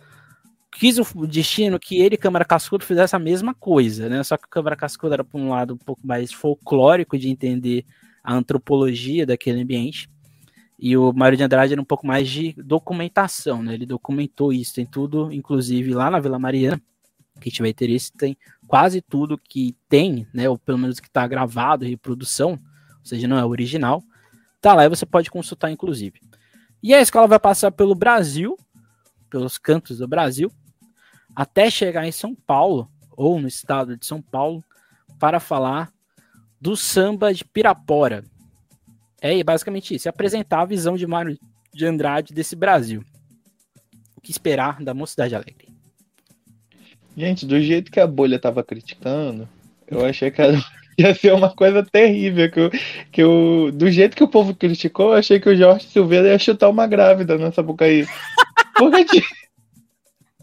Quis 0.70 0.98
o 0.98 1.26
destino 1.26 1.78
que 1.78 2.00
ele, 2.00 2.16
Câmara 2.16 2.44
Cascudo, 2.44 2.84
fizesse 2.84 3.14
a 3.14 3.18
mesma 3.18 3.54
coisa, 3.54 4.08
né? 4.08 4.22
Só 4.22 4.36
que 4.36 4.48
Câmara 4.48 4.76
Cascudo 4.76 5.14
era 5.14 5.24
por 5.24 5.40
um 5.40 5.50
lado 5.50 5.74
um 5.74 5.78
pouco 5.78 6.06
mais 6.06 6.32
folclórico 6.32 7.18
de 7.18 7.28
entender 7.28 7.84
a 8.22 8.34
antropologia 8.34 9.26
daquele 9.26 9.62
ambiente. 9.62 10.08
E 10.84 10.96
o 10.96 11.12
Mário 11.12 11.38
de 11.38 11.44
Andrade 11.44 11.72
era 11.72 11.80
um 11.80 11.84
pouco 11.84 12.04
mais 12.04 12.28
de 12.28 12.54
documentação, 12.54 13.62
né? 13.62 13.74
Ele 13.74 13.86
documentou 13.86 14.52
isso, 14.52 14.74
tem 14.74 14.84
tudo, 14.84 15.32
inclusive 15.32 15.94
lá 15.94 16.10
na 16.10 16.18
Vila 16.18 16.40
Mariana. 16.40 16.82
Quem 17.40 17.52
tiver 17.52 17.68
interesse, 17.68 18.12
tem 18.12 18.36
quase 18.66 19.00
tudo 19.00 19.38
que 19.38 19.76
tem, 19.88 20.26
né? 20.34 20.48
Ou 20.48 20.58
pelo 20.58 20.78
menos 20.78 20.98
que 20.98 21.06
está 21.06 21.24
gravado, 21.28 21.84
reprodução, 21.84 22.58
ou 22.98 23.04
seja, 23.04 23.28
não 23.28 23.38
é 23.38 23.44
original. 23.44 24.02
Tá 24.60 24.74
lá 24.74 24.84
e 24.84 24.88
você 24.88 25.06
pode 25.06 25.30
consultar, 25.30 25.70
inclusive. 25.70 26.20
E 26.82 26.92
a 26.92 27.00
escola 27.00 27.28
vai 27.28 27.38
passar 27.38 27.70
pelo 27.70 27.94
Brasil, 27.94 28.58
pelos 29.30 29.58
cantos 29.58 29.98
do 29.98 30.08
Brasil, 30.08 30.50
até 31.32 31.70
chegar 31.70 32.08
em 32.08 32.12
São 32.12 32.34
Paulo, 32.34 32.90
ou 33.12 33.40
no 33.40 33.46
estado 33.46 33.96
de 33.96 34.04
São 34.04 34.20
Paulo, 34.20 34.64
para 35.20 35.38
falar 35.38 35.92
do 36.60 36.76
samba 36.76 37.32
de 37.32 37.44
Pirapora, 37.44 38.24
é 39.22 39.44
basicamente 39.44 39.94
isso, 39.94 40.08
apresentar 40.08 40.62
a 40.62 40.66
visão 40.66 40.96
de 40.96 41.06
Mário 41.06 41.38
de 41.72 41.86
Andrade 41.86 42.34
desse 42.34 42.56
Brasil. 42.56 43.04
O 44.16 44.20
que 44.20 44.30
esperar 44.30 44.82
da 44.82 44.92
Mocidade 44.92 45.34
Alegre? 45.34 45.68
Gente, 47.16 47.46
do 47.46 47.60
jeito 47.60 47.90
que 47.90 48.00
a 48.00 48.06
bolha 48.06 48.38
tava 48.38 48.64
criticando, 48.64 49.48
eu 49.86 50.04
achei 50.04 50.30
que 50.30 50.42
ia 50.98 51.14
ser 51.14 51.32
uma 51.32 51.54
coisa 51.54 51.84
terrível. 51.84 52.50
Que 52.50 52.60
eu, 52.60 52.70
que 53.12 53.22
eu, 53.22 53.70
do 53.72 53.90
jeito 53.90 54.16
que 54.16 54.24
o 54.24 54.28
povo 54.28 54.54
criticou, 54.54 55.12
eu 55.12 55.18
achei 55.18 55.38
que 55.38 55.48
o 55.48 55.56
Jorge 55.56 55.86
Silveira 55.86 56.28
ia 56.28 56.38
chutar 56.38 56.68
uma 56.68 56.86
grávida 56.86 57.38
nessa 57.38 57.62
boca 57.62 57.84
aí. 57.84 58.06
Porque, 58.76 59.04
tipo, 59.04 59.28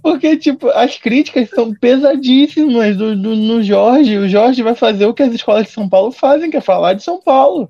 porque, 0.01 0.37
tipo, 0.37 0.69
as 0.69 0.97
críticas 0.97 1.49
são 1.49 1.73
pesadíssimas 1.73 2.95
do, 2.95 3.15
do, 3.15 3.35
no 3.35 3.61
Jorge. 3.61 4.17
O 4.17 4.29
Jorge 4.29 4.63
vai 4.63 4.75
fazer 4.75 5.05
o 5.05 5.13
que 5.13 5.23
as 5.23 5.33
escolas 5.33 5.65
de 5.65 5.73
São 5.73 5.89
Paulo 5.89 6.11
fazem, 6.11 6.49
que 6.49 6.57
é 6.57 6.61
falar 6.61 6.93
de 6.93 7.03
São 7.03 7.21
Paulo. 7.21 7.69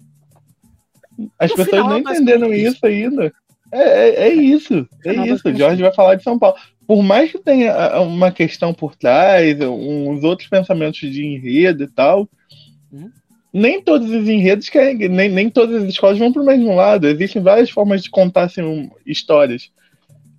As 1.38 1.52
no 1.52 1.58
pessoas 1.58 1.82
final, 1.82 1.90
não 1.90 2.00
entenderam 2.00 2.54
isso 2.54 2.86
ainda. 2.86 3.34
É, 3.72 3.82
é, 3.82 4.30
é 4.30 4.34
isso, 4.34 4.88
é 5.06 5.14
isso. 5.28 5.48
O 5.48 5.56
Jorge 5.56 5.82
vai 5.82 5.94
falar 5.94 6.16
de 6.16 6.24
São 6.24 6.40
Paulo. 6.40 6.58
Por 6.88 7.04
mais 7.04 7.32
que 7.32 7.38
tenha 7.38 8.02
uma 8.02 8.32
questão 8.32 8.74
por 8.74 8.96
trás, 8.96 9.60
uns 9.62 10.24
outros 10.24 10.48
pensamentos 10.48 11.00
de 11.00 11.24
enredo 11.24 11.84
e 11.84 11.88
tal, 11.88 12.28
uhum. 12.92 13.12
nem 13.54 13.80
todos 13.80 14.10
os 14.10 14.28
enredos 14.28 14.70
querem, 14.70 15.08
nem, 15.08 15.30
nem 15.30 15.50
todas 15.50 15.84
as 15.84 15.90
escolas 15.90 16.18
vão 16.18 16.34
para 16.34 16.42
o 16.42 16.46
mesmo 16.46 16.76
lado. 16.76 17.08
Existem 17.08 17.42
várias 17.42 17.70
formas 17.70 18.02
de 18.02 18.10
contar 18.10 18.46
assim, 18.46 18.90
histórias. 19.06 19.70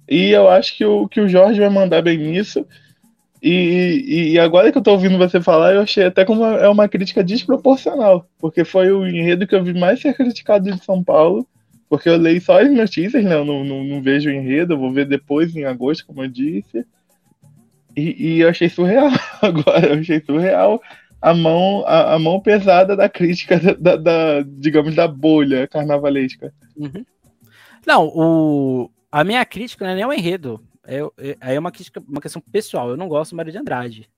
E 0.09 0.31
eu 0.31 0.49
acho 0.49 0.76
que 0.76 0.85
o, 0.85 1.07
que 1.07 1.20
o 1.20 1.28
Jorge 1.28 1.61
vai 1.61 1.70
mandar 1.70 2.03
bem 2.03 2.18
nisso. 2.18 2.66
E, 3.43 4.32
e, 4.32 4.38
agora 4.38 4.70
que 4.70 4.76
eu 4.76 4.82
tô 4.82 4.93
ouvindo 4.93 5.16
você 5.16 5.41
falar, 5.41 5.74
eu 5.74 5.80
achei 5.80 6.05
até 6.05 6.26
como 6.26 6.45
é 6.45 6.68
uma 6.68 6.88
crítica 6.88 7.24
desproporcional, 7.24 8.28
porque 8.38 8.64
foi 8.64 8.93
o 8.93 9.07
enredo 9.07 9.47
que 9.47 9.55
eu 9.55 9.64
vi 9.64 9.72
mais 9.72 10.01
ser 10.01 10.12
criticado 10.14 10.70
de 10.70 10.84
São 10.84 11.03
Paulo, 11.03 11.47
porque 11.88 12.09
eu 12.09 12.18
leio 12.18 12.41
só 12.41 12.61
as 12.61 12.70
notícias, 12.70 13.24
né? 13.24 13.34
Eu 13.34 13.45
não, 13.45 13.64
não, 13.64 13.82
não 13.82 14.03
vejo 14.03 14.28
o 14.28 14.32
enredo, 14.32 14.74
eu 14.74 14.78
vou 14.78 14.93
ver 14.93 15.07
depois, 15.07 15.57
em 15.57 15.64
agosto, 15.64 16.07
como 16.07 16.22
eu 16.22 16.28
disse. 16.28 16.84
E, 17.97 18.34
e 18.34 18.41
eu 18.41 18.51
achei 18.51 18.68
surreal 18.68 19.09
agora, 19.41 19.86
eu 19.86 20.01
achei 20.01 20.20
surreal 20.20 20.80
a 21.20 21.34
mão, 21.34 21.84
a, 21.86 22.14
a 22.14 22.18
mão 22.18 22.41
pesada 22.41 22.95
da 22.95 23.09
crítica 23.09 23.59
da, 23.59 23.72
da, 23.74 23.97
da, 23.97 24.43
digamos, 24.47 24.95
da 24.95 25.09
bolha 25.09 25.66
carnavalesca. 25.66 26.53
Uhum. 26.76 27.05
Não, 27.86 28.07
o, 28.07 28.91
a 29.11 29.24
minha 29.24 29.45
crítica 29.45 29.84
não 29.84 29.93
é 29.93 29.95
nem 29.97 30.05
o 30.05 30.12
enredo, 30.12 30.62
é, 30.87 31.01
é, 31.18 31.55
é 31.55 31.59
uma, 31.59 31.70
crítica, 31.70 32.03
uma 32.09 32.20
questão 32.20 32.43
pessoal. 32.53 32.91
Eu 32.91 32.97
não 32.97 33.09
gosto 33.09 33.33
do 33.33 33.37
Mário 33.37 33.53
de 33.53 33.59
Andrade. 33.59 34.09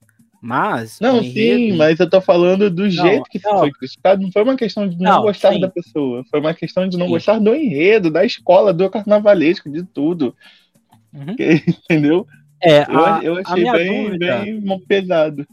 Mas. 0.41 0.99
Não, 1.01 1.19
enredo... 1.19 1.33
sim, 1.33 1.77
mas 1.77 2.01
eu 2.01 2.11
tô 2.11 2.21
falando 2.21 2.69
do 2.69 2.83
não, 2.83 2.91
jeito 2.91 3.25
que 3.31 3.41
não. 3.45 3.61
foi 3.61 3.71
criticado. 3.71 4.23
Não 4.23 4.33
foi 4.33 4.43
uma 4.43 4.57
questão 4.57 4.89
de 4.89 4.99
não, 4.99 5.13
não 5.13 5.23
gostar 5.23 5.53
sim. 5.53 5.61
da 5.61 5.69
pessoa. 5.69 6.25
Foi 6.29 6.41
uma 6.41 6.53
questão 6.53 6.89
de 6.89 6.99
não 6.99 7.07
sim. 7.07 7.13
gostar 7.13 7.39
do 7.39 7.55
enredo, 7.55 8.11
da 8.11 8.25
escola, 8.25 8.73
do 8.73 8.91
carnavalesco, 8.91 9.71
de 9.71 9.85
tudo. 9.85 10.35
Uhum. 11.13 11.37
Entendeu? 11.39 12.27
É, 12.61 12.81
a, 12.83 13.21
eu, 13.23 13.37
eu 13.37 13.43
achei 13.47 13.71
bem, 13.71 14.05
dúvida, 14.05 14.39
bem 14.39 14.81
pesado. 14.81 15.47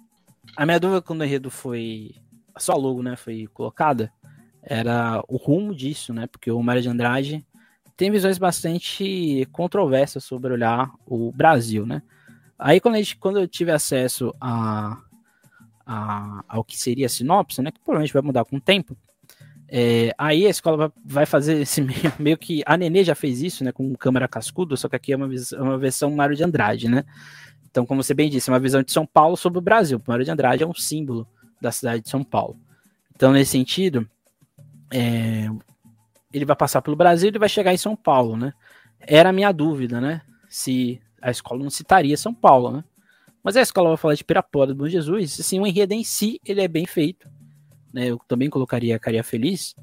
A 0.57 0.66
minha 0.66 0.80
dúvida 0.80 1.01
quando 1.01 1.22
o 1.22 1.26
enredo 1.26 1.51
foi. 1.51 2.16
Só 2.57 2.76
logo, 2.76 3.03
né? 3.03 3.16
Foi 3.16 3.47
colocada. 3.53 4.12
Era 4.62 5.24
o 5.28 5.38
rumo 5.38 5.74
disso, 5.74 6.14
né? 6.14 6.28
Porque 6.28 6.51
o 6.51 6.62
Mário 6.62 6.82
de 6.82 6.89
Andrade 6.89 7.45
tem 7.99 8.09
visões 8.09 8.37
bastante 8.37 9.45
controversas 9.51 10.23
sobre 10.23 10.53
olhar 10.53 10.89
o 11.05 11.33
Brasil, 11.33 11.85
né? 11.85 12.01
Aí 12.57 12.79
quando, 12.79 12.95
gente, 12.95 13.17
quando 13.17 13.39
eu 13.39 13.45
tive 13.45 13.71
acesso 13.71 14.33
a, 14.39 14.97
a, 15.85 16.41
ao 16.47 16.63
que 16.63 16.79
seria 16.79 17.07
a 17.07 17.09
sinopse, 17.09 17.61
né? 17.61 17.71
Que 17.71 17.79
provavelmente 17.81 18.13
vai 18.13 18.21
mudar 18.21 18.45
com 18.45 18.55
o 18.55 18.61
tempo. 18.61 18.95
É, 19.67 20.15
aí 20.17 20.47
a 20.47 20.49
escola 20.49 20.93
vai 21.03 21.25
fazer 21.25 21.59
esse 21.59 21.81
meio, 21.83 22.13
meio, 22.17 22.37
que. 22.37 22.63
A 22.65 22.77
Nenê 22.77 23.03
já 23.03 23.15
fez 23.15 23.41
isso, 23.41 23.65
né? 23.65 23.73
Com 23.73 23.93
câmera 23.95 24.29
cascudo, 24.29 24.77
só 24.77 24.87
que 24.87 24.95
aqui 24.95 25.11
é 25.11 25.17
uma, 25.17 25.29
é 25.29 25.61
uma 25.61 25.77
versão 25.77 26.09
Mário 26.09 26.37
de 26.37 26.43
Andrade, 26.43 26.87
né? 26.87 27.03
Então, 27.69 27.85
como 27.85 28.01
você 28.01 28.13
bem 28.13 28.29
disse, 28.29 28.49
é 28.49 28.53
uma 28.53 28.61
visão 28.61 28.81
de 28.81 28.93
São 28.93 29.05
Paulo 29.05 29.35
sobre 29.35 29.59
o 29.59 29.61
Brasil. 29.61 30.01
Mário 30.07 30.23
de 30.23 30.31
Andrade 30.31 30.63
é 30.63 30.67
um 30.67 30.73
símbolo 30.73 31.27
da 31.59 31.69
cidade 31.69 32.03
de 32.03 32.09
São 32.09 32.23
Paulo. 32.23 32.57
Então, 33.13 33.33
nesse 33.33 33.51
sentido, 33.51 34.09
é, 34.89 35.49
ele 36.34 36.45
vai 36.45 36.55
passar 36.55 36.82
pelo 36.82 36.95
Brasil 36.95 37.32
e 37.34 37.39
vai 37.39 37.49
chegar 37.49 37.73
em 37.73 37.77
São 37.77 37.95
Paulo, 37.95 38.38
né? 38.38 38.53
Era 38.99 39.30
a 39.30 39.34
minha 39.34 39.51
dúvida, 39.51 39.99
né? 39.99 40.21
Se 40.47 40.99
a 41.21 41.32
escola 41.32 41.63
não 41.63 41.69
citaria 41.69 42.15
São 42.17 42.34
Paulo, 42.34 42.71
né? 42.71 42.84
Mas 43.43 43.55
a 43.55 43.61
escola 43.61 43.89
vai 43.89 43.97
falar 43.97 44.13
de 44.15 44.23
Pirapora 44.23 44.73
do 44.73 44.75
Bom 44.75 44.88
Jesus, 44.88 45.39
assim, 45.39 45.59
o 45.59 45.65
enredo 45.65 45.93
em 45.93 46.03
si, 46.03 46.39
ele 46.45 46.61
é 46.61 46.67
bem 46.67 46.86
feito, 46.86 47.30
né? 47.93 48.07
Eu 48.07 48.19
também 48.27 48.49
colocaria 48.49 48.95
a 48.95 48.99
Caria 48.99 49.23
Feliz. 49.23 49.75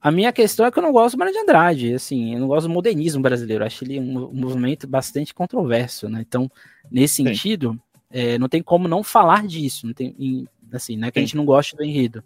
A 0.00 0.10
minha 0.10 0.32
questão 0.32 0.64
é 0.64 0.70
que 0.70 0.78
eu 0.78 0.82
não 0.82 0.92
gosto 0.92 1.16
do 1.16 1.18
Mário 1.18 1.32
de 1.32 1.40
Andrade, 1.40 1.94
assim, 1.94 2.34
eu 2.34 2.40
não 2.40 2.46
gosto 2.46 2.68
do 2.68 2.72
modernismo 2.72 3.20
brasileiro, 3.20 3.64
acho 3.64 3.84
ele 3.84 3.98
um, 3.98 4.28
um 4.28 4.34
movimento 4.34 4.86
bastante 4.86 5.34
controverso, 5.34 6.08
né? 6.08 6.24
Então, 6.26 6.50
nesse 6.90 7.16
Sim. 7.16 7.26
sentido, 7.26 7.80
é, 8.08 8.38
não 8.38 8.48
tem 8.48 8.62
como 8.62 8.86
não 8.86 9.02
falar 9.02 9.46
disso, 9.46 9.86
não 9.86 9.92
tem, 9.92 10.46
assim, 10.72 10.96
não 10.96 11.08
é 11.08 11.10
que 11.10 11.18
Sim. 11.18 11.24
a 11.24 11.26
gente 11.26 11.36
não 11.36 11.44
gosta 11.44 11.76
do 11.76 11.82
enredo, 11.82 12.22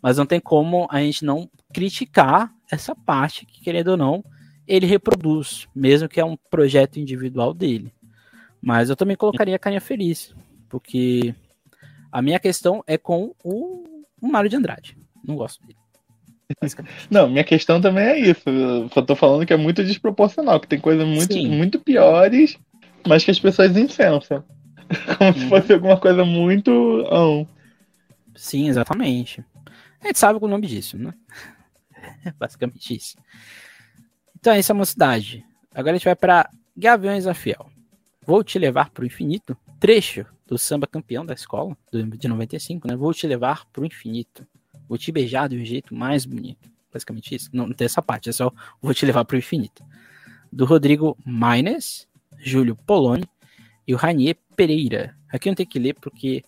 mas 0.00 0.16
não 0.16 0.26
tem 0.26 0.38
como 0.38 0.86
a 0.90 1.00
gente 1.00 1.24
não 1.24 1.50
criticar 1.72 2.53
essa 2.70 2.94
parte 2.94 3.46
que, 3.46 3.60
querendo 3.60 3.88
ou 3.88 3.96
não, 3.96 4.24
ele 4.66 4.86
reproduz, 4.86 5.68
mesmo 5.74 6.08
que 6.08 6.20
é 6.20 6.24
um 6.24 6.36
projeto 6.50 6.98
individual 6.98 7.52
dele. 7.52 7.92
Mas 8.60 8.88
eu 8.88 8.96
também 8.96 9.16
colocaria 9.16 9.56
a 9.56 9.58
Carinha 9.58 9.80
Feliz, 9.80 10.34
porque 10.68 11.34
a 12.10 12.22
minha 12.22 12.38
questão 12.38 12.82
é 12.86 12.96
com 12.96 13.34
o, 13.44 14.06
o 14.20 14.26
Mário 14.26 14.48
de 14.48 14.56
Andrade. 14.56 14.96
Não 15.22 15.36
gosto 15.36 15.64
dele. 15.66 15.78
Não, 17.10 17.28
minha 17.28 17.44
questão 17.44 17.80
também 17.80 18.04
é 18.04 18.18
isso. 18.20 18.48
Eu 18.48 18.88
só 18.90 19.02
tô 19.02 19.14
falando 19.14 19.46
que 19.46 19.52
é 19.52 19.56
muito 19.56 19.84
desproporcional, 19.84 20.60
que 20.60 20.68
tem 20.68 20.80
coisas 20.80 21.06
muito, 21.06 21.36
muito 21.46 21.78
piores, 21.78 22.58
mas 23.06 23.24
que 23.24 23.30
as 23.30 23.40
pessoas 23.40 23.76
incensam. 23.76 24.44
Como 25.18 25.32
se 25.32 25.48
fosse 25.48 25.72
alguma 25.72 25.98
coisa 25.98 26.24
muito. 26.24 26.70
Oh. 27.10 27.46
Sim, 28.34 28.68
exatamente. 28.68 29.44
A 30.00 30.06
gente 30.06 30.18
sabe 30.18 30.38
o 30.40 30.48
nome 30.48 30.66
disso, 30.66 30.98
né? 30.98 31.14
Basicamente 32.38 32.94
isso. 32.94 33.16
Então, 34.38 34.52
essa 34.52 34.72
é 34.72 34.74
a 34.74 34.76
mocidade. 34.76 35.44
Agora 35.74 35.92
a 35.92 35.98
gente 35.98 36.04
vai 36.04 36.16
para 36.16 36.50
Gaviões 36.76 37.26
a 37.26 37.34
Fiel. 37.34 37.70
Vou 38.26 38.42
te 38.42 38.58
levar 38.58 38.90
para 38.90 39.02
o 39.02 39.06
infinito. 39.06 39.56
Trecho 39.78 40.26
do 40.46 40.58
samba 40.58 40.86
campeão 40.86 41.24
da 41.24 41.34
escola, 41.34 41.76
de 41.92 42.28
95, 42.28 42.86
né? 42.88 42.96
Vou 42.96 43.12
te 43.12 43.26
levar 43.26 43.64
para 43.66 43.82
o 43.82 43.86
infinito. 43.86 44.46
Vou 44.88 44.98
te 44.98 45.10
beijar 45.10 45.48
de 45.48 45.56
um 45.56 45.64
jeito 45.64 45.94
mais 45.94 46.24
bonito. 46.24 46.70
Basicamente 46.92 47.34
isso. 47.34 47.50
Não, 47.52 47.66
não 47.66 47.74
tem 47.74 47.86
essa 47.86 48.02
parte, 48.02 48.28
é 48.28 48.32
só 48.32 48.52
vou 48.80 48.94
te 48.94 49.04
levar 49.04 49.24
para 49.24 49.34
o 49.34 49.38
infinito. 49.38 49.82
Do 50.52 50.64
Rodrigo 50.64 51.16
Maines, 51.24 52.06
Júlio 52.38 52.76
Poloni 52.76 53.24
e 53.86 53.94
o 53.94 53.96
Ranier 53.96 54.36
Pereira. 54.56 55.16
Aqui 55.28 55.48
não 55.48 55.56
tem 55.56 55.66
que 55.66 55.78
ler 55.78 55.94
porque 55.94 56.44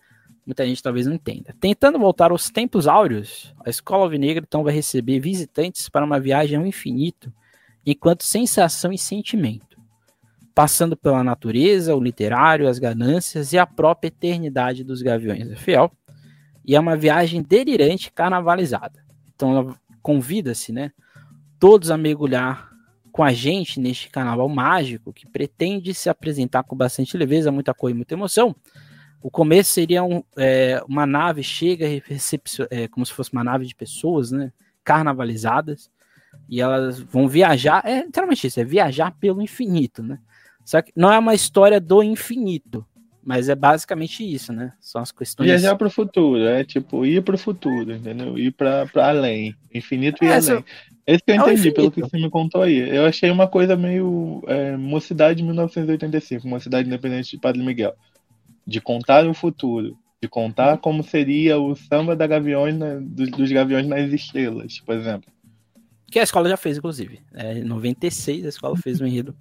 muita 0.47 0.65
gente 0.65 0.83
talvez 0.83 1.07
não 1.07 1.15
entenda. 1.15 1.55
Tentando 1.61 1.99
voltar 1.99 2.31
aos 2.31 2.49
tempos 2.49 2.87
áureos, 2.87 3.53
a 3.65 3.69
Escola 3.69 4.05
Alvinegra 4.05 4.45
então 4.47 4.63
vai 4.63 4.73
receber 4.73 5.19
visitantes 5.19 5.89
para 5.89 6.05
uma 6.05 6.21
viagem 6.21 6.57
ao 6.57 6.65
infinito, 6.65 7.33
enquanto 7.85 8.23
sensação 8.23 8.93
e 8.93 8.99
sentimento, 8.99 9.77
passando 10.55 10.97
pela 10.97 11.25
natureza, 11.25 11.97
o 11.97 12.01
literário, 12.01 12.69
as 12.69 12.79
ganâncias 12.79 13.53
e 13.53 13.59
a 13.59 13.67
própria 13.67 14.09
eternidade 14.09 14.85
dos 14.85 15.03
Gaviões 15.03 15.49
da 15.49 15.57
Fiel. 15.57 15.91
E 16.65 16.77
é 16.77 16.81
uma 16.81 16.97
viagem 16.97 17.43
delirante 17.43 18.13
carnavalizada. 18.13 19.05
Então 19.35 19.77
convida-se, 20.01 20.73
né, 20.73 20.93
todos 21.59 21.91
a 21.91 21.97
mergulhar 21.97 22.71
com 23.11 23.25
a 23.25 23.33
gente 23.33 23.81
neste 23.81 24.11
carnaval 24.11 24.49
mágico 24.49 25.13
que 25.13 25.29
pretende 25.29 25.93
se 25.95 26.09
apresentar 26.09 26.63
com 26.63 26.77
bastante 26.77 27.17
leveza, 27.17 27.51
muita 27.51 27.75
cor 27.75 27.91
e 27.91 27.95
muita 27.95 28.15
emoção 28.15 28.55
o 29.27 29.31
começo 29.31 29.73
seria 29.73 30.05
um, 30.05 30.23
é, 30.37 30.81
uma 30.89 31.05
nave 31.05 31.43
chega 31.43 31.85
é, 32.71 32.87
como 32.87 33.05
se 33.05 33.13
fosse 33.13 33.33
uma 33.33 33.43
nave 33.43 33.67
de 33.67 33.75
pessoas, 33.75 34.31
né? 34.31 34.53
Carnavalizadas. 34.85 35.91
E 36.49 36.61
elas 36.61 37.01
vão 37.01 37.27
viajar. 37.27 37.83
É 37.85 38.05
literalmente 38.05 38.47
isso, 38.47 38.61
é 38.61 38.65
viajar 38.65 39.17
pelo 39.19 39.43
infinito, 39.43 40.01
né? 40.01 40.21
Só 40.65 40.81
que 40.81 40.93
não 40.95 41.13
é 41.13 41.19
uma 41.19 41.35
história 41.35 41.81
do 41.81 42.05
infinito. 42.05 42.87
Mas 43.21 43.49
é 43.49 43.57
basicamente 43.57 44.23
isso, 44.23 44.53
né? 44.53 44.73
São 44.79 45.03
as 45.03 45.11
questões. 45.11 45.49
Viajar 45.49 45.75
para 45.75 45.89
o 45.89 45.91
futuro, 45.91 46.45
é 46.45 46.63
tipo 46.63 47.05
ir 47.05 47.21
para 47.25 47.35
o 47.35 47.39
futuro, 47.39 47.93
entendeu? 47.93 48.39
Ir 48.39 48.53
para 48.53 48.89
além. 48.95 49.57
Infinito 49.75 50.23
e 50.23 50.29
é, 50.29 50.37
além. 50.37 50.65
Esse 51.05 51.25
que 51.25 51.33
eu 51.33 51.35
é 51.35 51.39
entendi, 51.39 51.73
pelo 51.73 51.91
que 51.91 52.01
você 52.01 52.17
me 52.17 52.31
contou 52.31 52.63
aí. 52.63 52.79
Eu 52.97 53.05
achei 53.05 53.29
uma 53.29 53.49
coisa 53.49 53.75
meio 53.75 54.45
é, 54.47 54.77
Mocidade 54.77 55.43
1985, 55.43 56.47
uma 56.47 56.61
cidade 56.61 56.87
independente 56.87 57.33
de 57.33 57.41
Padre 57.41 57.65
Miguel. 57.65 57.97
De 58.67 58.81
contar 58.81 59.27
o 59.27 59.35
futuro. 59.35 59.97
De 60.21 60.29
contar 60.29 60.73
uhum. 60.73 60.79
como 60.79 61.03
seria 61.03 61.59
o 61.59 61.75
samba 61.77 62.17
da 62.17 62.27
Gaviões 62.27 62.77
na, 62.77 62.97
dos, 63.01 63.31
dos, 63.31 63.53
Gaviões 63.53 63.87
nas 63.87 64.11
Estrelas, 64.13 64.81
por 64.81 64.95
exemplo. 64.95 65.31
Que 66.11 66.19
a 66.19 66.23
escola 66.23 66.49
já 66.49 66.57
fez, 66.57 66.79
inclusive. 66.79 67.21
É, 67.35 67.59
em 67.59 67.65
96 67.65 68.47
a 68.47 68.49
escola 68.49 68.77
fez 68.77 69.01
um 69.01 69.07
enredo. 69.07 69.37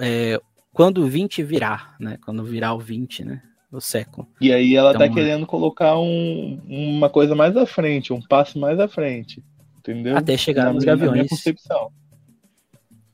É, 0.00 0.40
quando 0.72 1.02
o 1.02 1.06
20 1.06 1.42
virar, 1.42 1.96
né? 2.00 2.18
Quando 2.24 2.42
virar 2.44 2.74
o 2.74 2.78
20, 2.78 3.24
né? 3.24 3.42
O 3.70 3.80
século. 3.80 4.28
E 4.40 4.52
aí 4.52 4.74
ela 4.74 4.92
tá 4.92 5.04
então, 5.04 5.08
tá 5.08 5.14
querendo 5.14 5.46
colocar 5.46 5.98
um, 5.98 6.60
uma 6.66 7.08
coisa 7.08 7.34
mais 7.34 7.56
à 7.56 7.64
frente, 7.64 8.12
um 8.12 8.20
passo 8.20 8.58
mais 8.58 8.78
à 8.78 8.86
frente. 8.86 9.42
Entendeu? 9.78 10.16
Até 10.16 10.36
chegar 10.36 10.66
na 10.66 10.72
nos 10.74 10.84
minha, 10.84 10.96
gaviões. 10.96 11.28
concepção. 11.28 11.90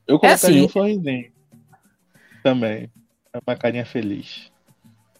Eu 0.07 0.15
é 0.15 0.19
colocaria 0.19 0.31
é 0.31 0.33
assim, 0.33 0.65
um 0.65 0.69
sorrisinho. 0.69 1.31
Também. 2.43 2.91
É 3.33 3.39
uma 3.45 3.55
carinha 3.55 3.85
feliz. 3.85 4.51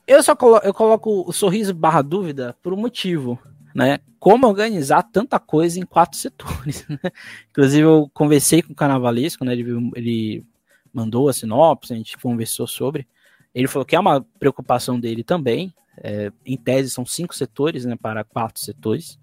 Eu 0.09 0.23
só 0.23 0.35
colo 0.35 0.59
eu 0.63 0.73
coloco 0.73 1.23
o 1.27 1.31
sorriso 1.31 1.71
barra 1.71 2.01
dúvida 2.01 2.57
por 2.63 2.73
um 2.73 2.75
motivo, 2.75 3.37
né? 3.75 3.99
Como 4.19 4.47
organizar 4.47 5.03
tanta 5.03 5.39
coisa 5.39 5.79
em 5.79 5.85
quatro 5.85 6.17
setores. 6.17 6.83
Né? 6.89 7.11
Inclusive, 7.51 7.83
eu 7.83 8.09
conversei 8.11 8.63
com 8.63 8.73
o 8.73 8.75
Carnavalesco, 8.75 9.45
né? 9.45 9.53
Ele, 9.53 9.91
ele 9.95 10.43
mandou 10.91 11.29
a 11.29 11.33
sinopse, 11.33 11.93
a 11.93 11.95
gente 11.95 12.17
conversou 12.17 12.65
sobre. 12.65 13.07
Ele 13.53 13.67
falou 13.67 13.85
que 13.85 13.95
é 13.95 13.99
uma 13.99 14.25
preocupação 14.39 14.99
dele 14.99 15.23
também. 15.23 15.71
É, 16.01 16.31
em 16.43 16.57
tese, 16.57 16.89
são 16.89 17.05
cinco 17.05 17.35
setores, 17.35 17.85
né? 17.85 17.95
Para 17.95 18.23
quatro 18.23 18.59
setores. 18.63 19.19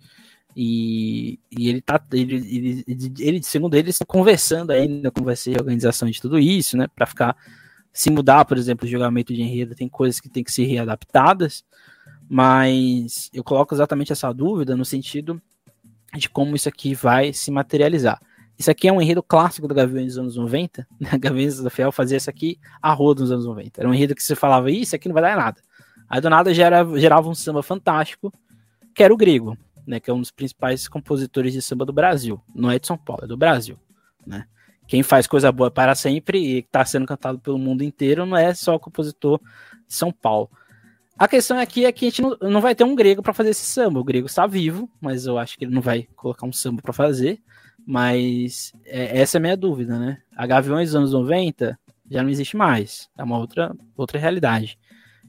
E, 0.54 1.40
e 1.50 1.68
ele 1.68 1.80
tá, 1.80 2.00
ele, 2.12 2.84
ele, 2.86 3.12
ele, 3.18 3.42
segundo 3.42 3.74
ele, 3.74 3.90
está 3.90 4.04
conversando 4.06 4.70
ainda 4.70 5.10
com 5.10 5.24
você 5.24 5.50
a 5.50 5.60
organização 5.60 6.08
de 6.08 6.22
tudo 6.22 6.38
isso, 6.38 6.76
né? 6.76 6.86
Para 6.94 7.06
ficar, 7.06 7.36
se 7.96 8.10
mudar, 8.10 8.44
por 8.44 8.58
exemplo, 8.58 8.86
o 8.86 8.90
julgamento 8.90 9.32
de 9.32 9.42
enredo, 9.42 9.74
tem 9.74 9.88
coisas 9.88 10.20
que 10.20 10.28
tem 10.28 10.42
que 10.44 10.52
ser 10.52 10.64
readaptadas, 10.64 11.64
mas 12.28 13.30
eu 13.32 13.42
coloco 13.44 13.74
exatamente 13.74 14.12
essa 14.12 14.32
dúvida 14.32 14.76
no 14.76 14.84
sentido 14.84 15.40
de 16.14 16.28
como 16.28 16.56
isso 16.56 16.68
aqui 16.68 16.94
vai 16.94 17.32
se 17.32 17.50
materializar. 17.50 18.20
Isso 18.58 18.70
aqui 18.70 18.88
é 18.88 18.92
um 18.92 19.00
enredo 19.00 19.22
clássico 19.22 19.68
do 19.68 19.74
Gaviões 19.74 20.14
dos 20.14 20.18
anos 20.18 20.36
90. 20.36 20.86
Né? 20.98 21.18
Gaviões 21.18 21.60
da 21.60 21.70
Fiel 21.70 21.92
fazia 21.92 22.16
isso 22.16 22.30
aqui 22.30 22.58
a 22.80 22.92
roda 22.92 23.20
nos 23.20 23.30
anos 23.30 23.44
90. 23.44 23.80
Era 23.80 23.88
um 23.88 23.94
enredo 23.94 24.14
que 24.14 24.22
você 24.22 24.34
falava, 24.34 24.70
isso 24.70 24.96
aqui 24.96 25.08
não 25.08 25.14
vai 25.14 25.22
dar 25.22 25.36
nada. 25.36 25.60
Aí 26.08 26.20
do 26.20 26.30
nada 26.30 26.54
gera, 26.54 26.84
gerava 26.98 27.28
um 27.28 27.34
samba 27.34 27.62
fantástico, 27.62 28.32
que 28.94 29.02
era 29.02 29.12
o 29.12 29.16
grego 29.16 29.56
né, 29.86 30.00
que 30.00 30.10
é 30.10 30.12
um 30.14 30.20
dos 30.20 30.30
principais 30.30 30.88
compositores 30.88 31.52
de 31.52 31.62
samba 31.62 31.84
do 31.84 31.92
Brasil. 31.92 32.42
Não 32.54 32.70
é 32.70 32.78
de 32.78 32.86
São 32.86 32.98
Paulo, 32.98 33.24
é 33.24 33.26
do 33.26 33.36
Brasil, 33.36 33.78
né? 34.26 34.46
Quem 34.86 35.02
faz 35.02 35.26
coisa 35.26 35.50
boa 35.50 35.70
para 35.70 35.94
sempre 35.94 36.38
e 36.38 36.58
está 36.58 36.84
sendo 36.84 37.06
cantado 37.06 37.38
pelo 37.38 37.58
mundo 37.58 37.82
inteiro 37.82 38.24
não 38.24 38.36
é 38.36 38.54
só 38.54 38.74
o 38.74 38.80
compositor 38.80 39.40
de 39.86 39.94
São 39.94 40.12
Paulo. 40.12 40.50
A 41.18 41.26
questão 41.26 41.58
aqui 41.58 41.86
é 41.86 41.92
que 41.92 42.06
a 42.06 42.08
gente 42.10 42.22
não, 42.22 42.36
não 42.42 42.60
vai 42.60 42.74
ter 42.74 42.84
um 42.84 42.94
grego 42.94 43.22
para 43.22 43.32
fazer 43.32 43.50
esse 43.50 43.64
samba. 43.64 43.98
O 43.98 44.04
grego 44.04 44.26
está 44.26 44.46
vivo, 44.46 44.88
mas 45.00 45.26
eu 45.26 45.38
acho 45.38 45.56
que 45.56 45.64
ele 45.64 45.74
não 45.74 45.80
vai 45.80 46.06
colocar 46.14 46.46
um 46.46 46.52
samba 46.52 46.82
para 46.82 46.92
fazer. 46.92 47.40
Mas 47.86 48.72
é, 48.84 49.20
essa 49.20 49.36
é 49.36 49.38
a 49.38 49.42
minha 49.42 49.56
dúvida, 49.56 49.98
né? 49.98 50.18
A 50.36 50.46
Gaviões 50.46 50.90
dos 50.90 50.96
anos 50.96 51.12
90 51.12 51.78
já 52.10 52.22
não 52.22 52.28
existe 52.28 52.56
mais. 52.56 53.08
É 53.16 53.24
uma 53.24 53.38
outra, 53.38 53.74
outra 53.96 54.18
realidade. 54.18 54.78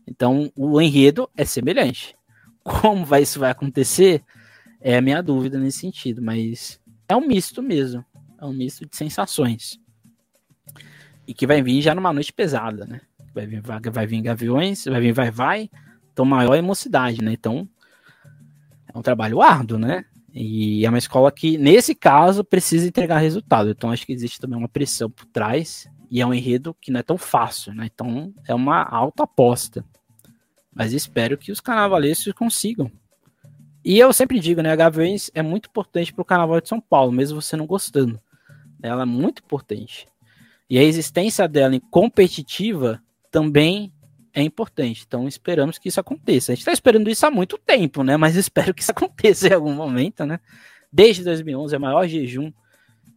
Então 0.06 0.52
o 0.56 0.82
enredo 0.82 1.30
é 1.38 1.46
semelhante. 1.46 2.16
Como 2.64 3.06
vai, 3.06 3.22
isso 3.22 3.40
vai 3.40 3.52
acontecer? 3.52 4.22
É 4.82 4.98
a 4.98 5.02
minha 5.02 5.22
dúvida 5.22 5.58
nesse 5.58 5.80
sentido, 5.80 6.22
mas 6.22 6.82
é 7.08 7.16
um 7.16 7.26
misto 7.26 7.64
mesmo. 7.64 8.04
É 8.40 8.46
um 8.46 8.54
misto 8.54 8.86
de 8.86 8.96
sensações. 8.96 9.80
E 11.28 11.34
que 11.34 11.48
vai 11.48 11.62
vir 11.62 11.82
já 11.82 11.94
numa 11.94 12.14
noite 12.14 12.32
pesada, 12.32 12.86
né? 12.86 13.02
Vai 13.34 13.46
vir, 13.46 13.62
vai, 13.62 13.80
vai 13.80 14.08
vir 14.08 14.22
Gaviões, 14.22 14.86
vai 14.86 15.02
vir 15.02 15.12
Vai 15.12 15.32
Vai, 15.32 15.70
então 16.12 16.26
maior 16.26 16.56
emocidade, 16.56 17.24
né? 17.24 17.34
Então 17.34 17.68
é 18.94 18.98
um 18.98 19.02
trabalho 19.02 19.42
árduo, 19.42 19.78
né? 19.78 20.06
E 20.34 20.86
é 20.86 20.90
uma 20.90 20.98
escola 20.98 21.32
que, 21.32 21.58
nesse 21.58 21.96
caso, 21.96 22.44
precisa 22.44 22.88
entregar 22.88 23.18
resultado. 23.18 23.70
Então 23.70 23.92
acho 23.92 24.06
que 24.06 24.14
existe 24.14 24.40
também 24.40 24.58
uma 24.58 24.70
pressão 24.70 25.10
por 25.10 25.26
trás 25.26 25.90
e 26.10 26.22
é 26.22 26.26
um 26.26 26.34
enredo 26.34 26.76
que 26.80 26.92
não 26.92 27.00
é 27.00 27.04
tão 27.04 27.18
fácil, 27.18 27.74
né? 27.74 27.90
Então 27.94 28.34
é 28.48 28.54
uma 28.54 28.84
alta 28.84 29.24
aposta. 29.24 29.84
Mas 30.74 30.94
espero 30.94 31.38
que 31.38 31.52
os 31.52 31.60
carnavalescos 31.60 32.34
consigam 32.34 32.92
e 33.90 33.98
eu 34.00 34.12
sempre 34.12 34.38
digo, 34.42 34.62
né, 34.62 34.70
a 34.70 34.76
Gaviões 34.76 35.32
é 35.34 35.42
muito 35.42 35.70
importante 35.70 36.12
para 36.12 36.22
o 36.22 36.26
Carnaval 36.26 36.60
de 36.60 36.68
São 36.68 36.82
Paulo, 36.82 37.10
mesmo 37.10 37.42
você 37.42 37.56
não 37.56 37.66
gostando. 37.66 38.20
Ela 38.82 39.04
é 39.04 39.06
muito 39.06 39.42
importante. 39.44 40.08
E 40.70 40.78
a 40.78 40.84
existência 40.84 41.48
dela 41.48 41.76
em 41.76 41.80
competitiva 41.80 43.02
também 43.32 43.94
é 44.34 44.42
importante. 44.44 45.04
Então 45.08 45.28
esperamos 45.28 45.78
que 45.78 45.90
isso 45.90 46.00
aconteça. 46.00 46.52
A 46.52 46.56
gente 46.56 46.62
está 46.62 46.72
esperando 46.72 47.10
isso 47.10 47.26
há 47.26 47.32
muito 47.32 47.58
tempo, 47.58 48.04
né? 48.04 48.18
Mas 48.18 48.36
espero 48.38 48.74
que 48.74 48.82
isso 48.82 48.92
aconteça 48.92 49.48
em 49.48 49.54
algum 49.54 49.74
momento, 49.74 50.26
né? 50.26 50.40
Desde 50.92 51.24
2011 51.24 51.74
é 51.74 51.78
o 51.78 51.82
maior 51.82 52.08
jejum 52.08 52.52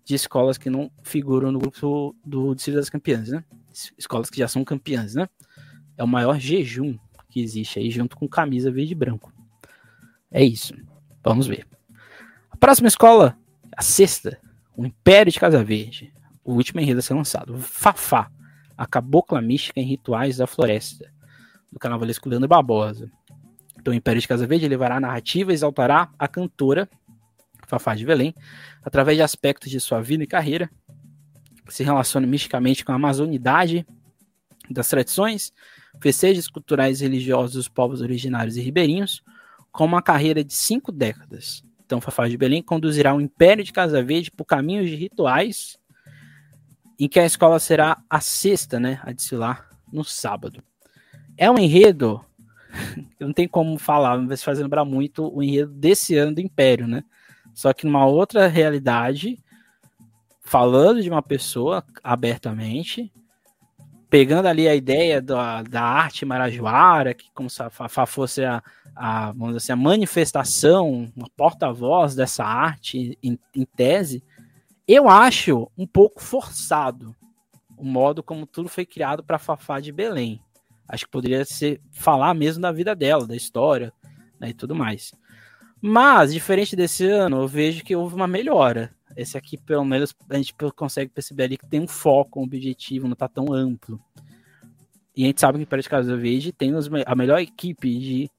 de 0.05 0.15
escolas 0.15 0.59
que 0.59 0.71
não 0.71 0.91
figuram 1.03 1.53
no 1.53 1.59
grupo 1.59 2.17
do 2.25 2.55
Distrito 2.55 2.77
das 2.77 2.91
Campeãs, 2.91 3.29
né? 3.29 3.45
Escolas 3.99 4.31
que 4.31 4.39
já 4.39 4.49
são 4.49 4.65
campeãs, 4.65 5.15
né? 5.15 5.29
É 5.97 6.03
o 6.03 6.09
maior 6.09 6.39
jejum 6.39 6.99
que 7.29 7.41
existe 7.41 7.79
aí, 7.79 7.91
junto 7.91 8.17
com 8.17 8.27
camisa 8.27 8.71
verde 8.71 8.93
e 8.93 8.97
branco. 8.97 9.33
É 10.31 10.43
isso. 10.43 10.75
Vamos 11.23 11.47
ver. 11.47 11.67
A 12.51 12.57
próxima 12.57 12.89
escola, 12.89 13.37
a 13.77 13.83
sexta, 13.83 14.39
o 14.77 14.87
Império 14.87 15.33
de 15.33 15.41
Casa 15.41 15.63
Verde. 15.63 16.13
O 16.45 16.55
último 16.55 16.81
enredo 16.81 16.99
a 16.99 17.03
ser 17.03 17.15
lançado. 17.15 17.59
Fafá, 17.59 18.31
a 18.77 18.87
cabocla 18.87 19.41
mística 19.41 19.81
em 19.81 19.85
rituais 19.85 20.39
da 20.39 20.47
floresta. 20.47 21.13
Do 21.71 21.79
carnavalesco 21.79 22.29
Leandro 22.29 22.49
Barbosa. 22.49 23.11
Então, 23.79 23.93
o 23.93 23.97
Império 23.97 24.21
de 24.21 24.29
Casa 24.29 24.47
Verde 24.47 24.69
levará 24.69 24.97
a 24.97 25.01
narrativa 25.01 25.53
e 25.53 25.55
exaltará 25.55 26.11
a 26.19 26.29
cantora 26.29 26.89
Fafá 27.67 27.95
de 27.95 28.05
Belém 28.05 28.35
através 28.83 29.17
de 29.17 29.23
aspectos 29.23 29.71
de 29.71 29.79
sua 29.79 30.01
vida 30.01 30.25
e 30.25 30.27
carreira 30.27 30.69
se 31.71 31.85
relacionam 31.85 32.29
misticamente 32.29 32.85
com 32.85 32.93
a 32.93 32.97
amazonidade 32.97 33.87
das 34.69 34.89
tradições, 34.89 35.53
festejos 36.01 36.49
culturais 36.49 37.01
e 37.01 37.05
religiosos 37.05 37.55
dos 37.55 37.69
povos 37.69 38.01
originários 38.01 38.57
e 38.57 38.61
ribeirinhos, 38.61 39.23
com 39.73 39.85
uma 39.85 40.03
carreira 40.03 40.45
de 40.45 40.53
cinco 40.53 40.93
décadas. 40.93 41.63
Então, 41.91 42.01
Fafá 42.01 42.29
de 42.29 42.37
Belém 42.37 42.63
conduzirá 42.63 43.13
o 43.13 43.21
Império 43.21 43.65
de 43.65 43.73
Casa 43.73 44.01
Verde 44.01 44.31
por 44.31 44.45
caminhos 44.45 44.89
de 44.89 44.95
rituais, 44.95 45.77
em 46.97 47.09
que 47.09 47.19
a 47.19 47.27
escola 47.27 47.59
será 47.59 48.01
a 48.09 48.21
sexta, 48.21 48.79
né, 48.79 49.01
a 49.03 49.11
desfilar 49.11 49.69
no 49.93 50.05
sábado. 50.05 50.63
É 51.37 51.51
um 51.51 51.59
enredo, 51.59 52.25
não 53.19 53.33
tem 53.33 53.49
como 53.49 53.77
falar, 53.77 54.17
mas 54.19 54.41
faz 54.41 54.61
lembrar 54.61 54.85
muito 54.85 55.37
o 55.37 55.43
enredo 55.43 55.73
desse 55.73 56.17
ano 56.17 56.33
do 56.33 56.41
Império, 56.41 56.87
né? 56.87 57.03
Só 57.53 57.73
que 57.73 57.85
numa 57.85 58.07
outra 58.07 58.47
realidade, 58.47 59.43
falando 60.43 61.03
de 61.03 61.11
uma 61.11 61.23
pessoa 61.23 61.85
abertamente, 62.05 63.13
pegando 64.11 64.47
ali 64.47 64.69
a 64.69 64.75
ideia 64.75 65.23
da, 65.23 65.63
da 65.63 65.83
arte 65.83 66.27
marajoara, 66.27 67.15
que 67.15 67.31
como 67.33 67.49
se 67.49 67.63
a, 67.63 67.71
fosse 68.07 68.45
a, 68.45 68.61
a, 68.95 69.27
vamos 69.31 69.55
dizer 69.55 69.59
assim, 69.59 69.73
a 69.73 69.77
manifestação, 69.77 71.13
uma 71.17 71.29
porta-voz 71.37 72.17
dessa 72.17 72.45
arte 72.45 73.17
em, 73.23 73.39
em, 73.55 73.65
tese, 73.65 74.23
eu 74.87 75.09
acho 75.09 75.71
um 75.79 75.87
pouco 75.87 76.21
forçado 76.21 77.15
o 77.77 77.85
modo 77.85 78.23
como 78.23 78.47
tudo 78.47 78.69
foi 78.69 78.85
criado 78.85 79.23
para 79.23 79.39
Fafá 79.39 79.81
de 79.81 79.93
Belém. 79.93 80.41
Acho 80.87 81.07
que 81.07 81.11
poderia 81.11 81.45
ser 81.45 81.81
falar 81.93 82.35
mesmo 82.35 82.61
da 82.61 82.73
vida 82.73 82.95
dela, 82.95 83.27
da 83.27 83.37
história 83.37 83.93
né, 84.39 84.51
e 84.51 84.55
tudo 84.55 84.75
mais. 84.75 85.15
Mas, 85.81 86.33
diferente 86.33 86.77
desse 86.77 87.07
ano, 87.07 87.41
eu 87.41 87.49
vejo 87.49 87.85
que 87.85 87.97
houve 87.97 88.15
uma 88.15 88.27
melhora. 88.27 88.93
Esse 89.17 89.37
aqui, 89.37 89.57
pelo 89.57 89.85
menos, 89.85 90.15
a 90.29 90.37
gente 90.37 90.55
consegue 90.75 91.11
perceber 91.11 91.45
ali 91.45 91.59
que 91.59 91.67
tem 91.67 91.81
um 91.81 91.89
foco, 91.89 92.41
um 92.41 92.45
objetivo, 92.45 93.07
não 93.07 93.15
está 93.15 93.29
tão 93.29 93.53
amplo. 93.53 94.01
E 95.17 95.25
a 95.25 95.27
gente 95.27 95.41
sabe 95.41 95.59
que 95.59 95.63
o 95.63 95.65
Império 95.65 95.83
de 95.83 95.89
Casa 95.89 96.17
Verde 96.17 96.53
tem 96.53 96.73
a 97.05 97.15
melhor 97.15 97.41
equipe 97.41 97.99
de 97.99 98.31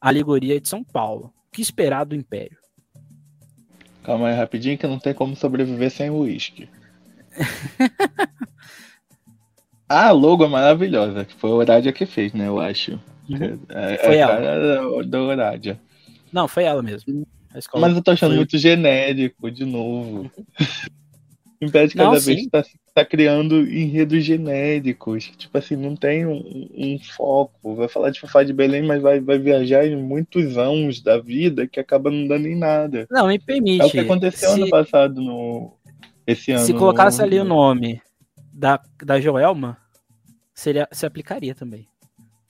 alegoria 0.00 0.60
de 0.60 0.68
São 0.68 0.82
Paulo. 0.82 1.32
O 1.48 1.50
que 1.52 1.60
esperar 1.60 2.04
do 2.04 2.14
Império? 2.14 2.56
Calma 4.02 4.28
aí, 4.28 4.34
rapidinho, 4.34 4.78
que 4.78 4.86
não 4.86 4.98
tem 4.98 5.12
como 5.12 5.36
sobreviver 5.36 5.90
sem 5.90 6.08
uísque. 6.08 6.68
a 9.88 10.10
logo 10.12 10.44
é 10.44 10.48
maravilhosa, 10.48 11.24
que 11.24 11.34
foi 11.34 11.50
o 11.50 11.54
Horádia 11.54 11.92
que 11.92 12.06
fez, 12.06 12.32
né? 12.32 12.48
Eu 12.48 12.58
acho. 12.58 12.92
Uhum. 13.28 13.60
É, 13.68 13.98
foi 13.98 14.16
é 14.16 14.18
ela. 14.18 15.04
Da 15.04 15.20
Horádia. 15.20 15.78
Não, 16.32 16.48
foi 16.48 16.64
ela 16.64 16.82
mesmo. 16.82 17.26
Mas 17.52 17.96
eu 17.96 18.02
tô 18.02 18.10
achando 18.10 18.30
foi... 18.30 18.38
muito 18.38 18.58
genérico, 18.58 19.50
de 19.50 19.64
novo. 19.64 20.30
O 21.62 21.66
Império 21.66 21.88
de 21.90 21.94
Cada 21.94 22.18
Vez 22.18 22.46
tá, 22.46 22.64
tá, 22.94 23.04
criando 23.04 23.60
enredos 23.70 24.24
genéricos. 24.24 25.30
Tipo 25.36 25.58
assim, 25.58 25.76
não 25.76 25.94
tem 25.94 26.24
um, 26.24 26.70
um, 26.74 26.98
foco. 26.98 27.74
Vai 27.74 27.86
falar 27.86 28.08
de 28.08 28.18
Fafá 28.18 28.42
de 28.42 28.54
Belém, 28.54 28.82
mas 28.82 29.02
vai, 29.02 29.20
vai 29.20 29.38
viajar 29.38 29.86
em 29.86 29.94
muitos 29.94 30.56
anos 30.56 31.02
da 31.02 31.18
vida 31.18 31.66
que 31.66 31.78
acaba 31.78 32.10
não 32.10 32.26
dando 32.26 32.46
em 32.46 32.56
nada. 32.56 33.06
Não, 33.10 33.28
me 33.28 33.38
permite. 33.38 33.82
É 33.82 33.84
o 33.84 33.90
que 33.90 33.98
aconteceu 33.98 34.48
se... 34.48 34.54
ano 34.54 34.70
passado 34.70 35.20
no, 35.20 35.74
esse 36.26 36.50
ano. 36.52 36.64
Se 36.64 36.72
colocasse 36.72 37.22
ali 37.22 37.38
o 37.38 37.44
nome 37.44 38.00
da, 38.54 38.80
da 39.04 39.20
Joelma, 39.20 39.76
seria, 40.54 40.88
se 40.90 41.04
aplicaria 41.04 41.54
também. 41.54 41.86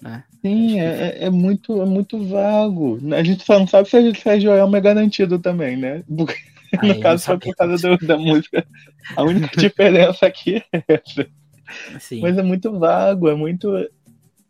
Né? 0.03 0.25
Sim, 0.41 0.81
é, 0.81 1.25
é, 1.25 1.31
muito, 1.31 1.81
é 1.81 1.85
muito 1.85 2.23
vago. 2.27 2.99
A 3.15 3.23
gente 3.23 3.45
só 3.45 3.59
não 3.59 3.67
sabe 3.67 3.89
se 3.89 3.97
a, 3.97 4.15
se 4.15 4.29
a 4.29 4.39
Joelma 4.39 4.79
é 4.79 4.81
garantido 4.81 5.39
também, 5.39 5.77
né? 5.77 6.03
Porque, 6.09 6.37
no 6.83 7.01
caso, 7.01 7.27
foi 7.27 7.39
por 7.39 7.55
causa 7.55 7.77
do, 7.77 8.07
da 8.07 8.17
música. 8.17 8.67
A 9.17 9.23
única 9.23 9.49
diferença 9.61 10.27
aqui 10.27 10.63
é 10.73 10.83
essa. 10.89 11.27
Sim. 11.99 12.21
Mas 12.21 12.39
é 12.39 12.43
muito 12.43 12.79
vago, 12.79 13.29
é 13.29 13.35
muito. 13.35 13.71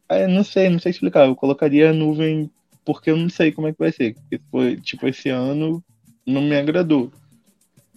É, 0.09 0.26
não 0.26 0.44
sei, 0.44 0.68
não 0.68 0.78
sei 0.78 0.90
explicar. 0.90 1.26
Eu 1.26 1.36
colocaria 1.36 1.90
a 1.90 1.92
nuvem 1.92 2.51
porque 2.84 3.11
eu 3.11 3.16
não 3.16 3.28
sei 3.28 3.53
como 3.53 3.68
é 3.68 3.72
que 3.72 3.78
vai 3.78 3.92
ser. 3.92 4.14
Porque 4.14 4.40
foi, 4.51 4.76
tipo, 4.76 5.07
esse 5.07 5.28
ano 5.28 5.82
não 6.26 6.42
me 6.42 6.57
agradou. 6.57 7.12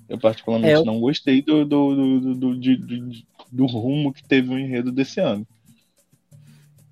Eu 0.09 0.17
particularmente 0.17 0.73
é, 0.73 0.77
eu... 0.77 0.85
não 0.85 0.99
gostei 0.99 1.41
do, 1.41 1.65
do, 1.65 1.95
do, 1.95 2.35
do, 2.35 2.55
do, 2.55 3.09
do, 3.51 3.65
rumo 3.65 4.13
que 4.13 4.23
teve 4.23 4.53
o 4.53 4.59
enredo 4.59 4.91
desse 4.91 5.19
ano. 5.19 5.47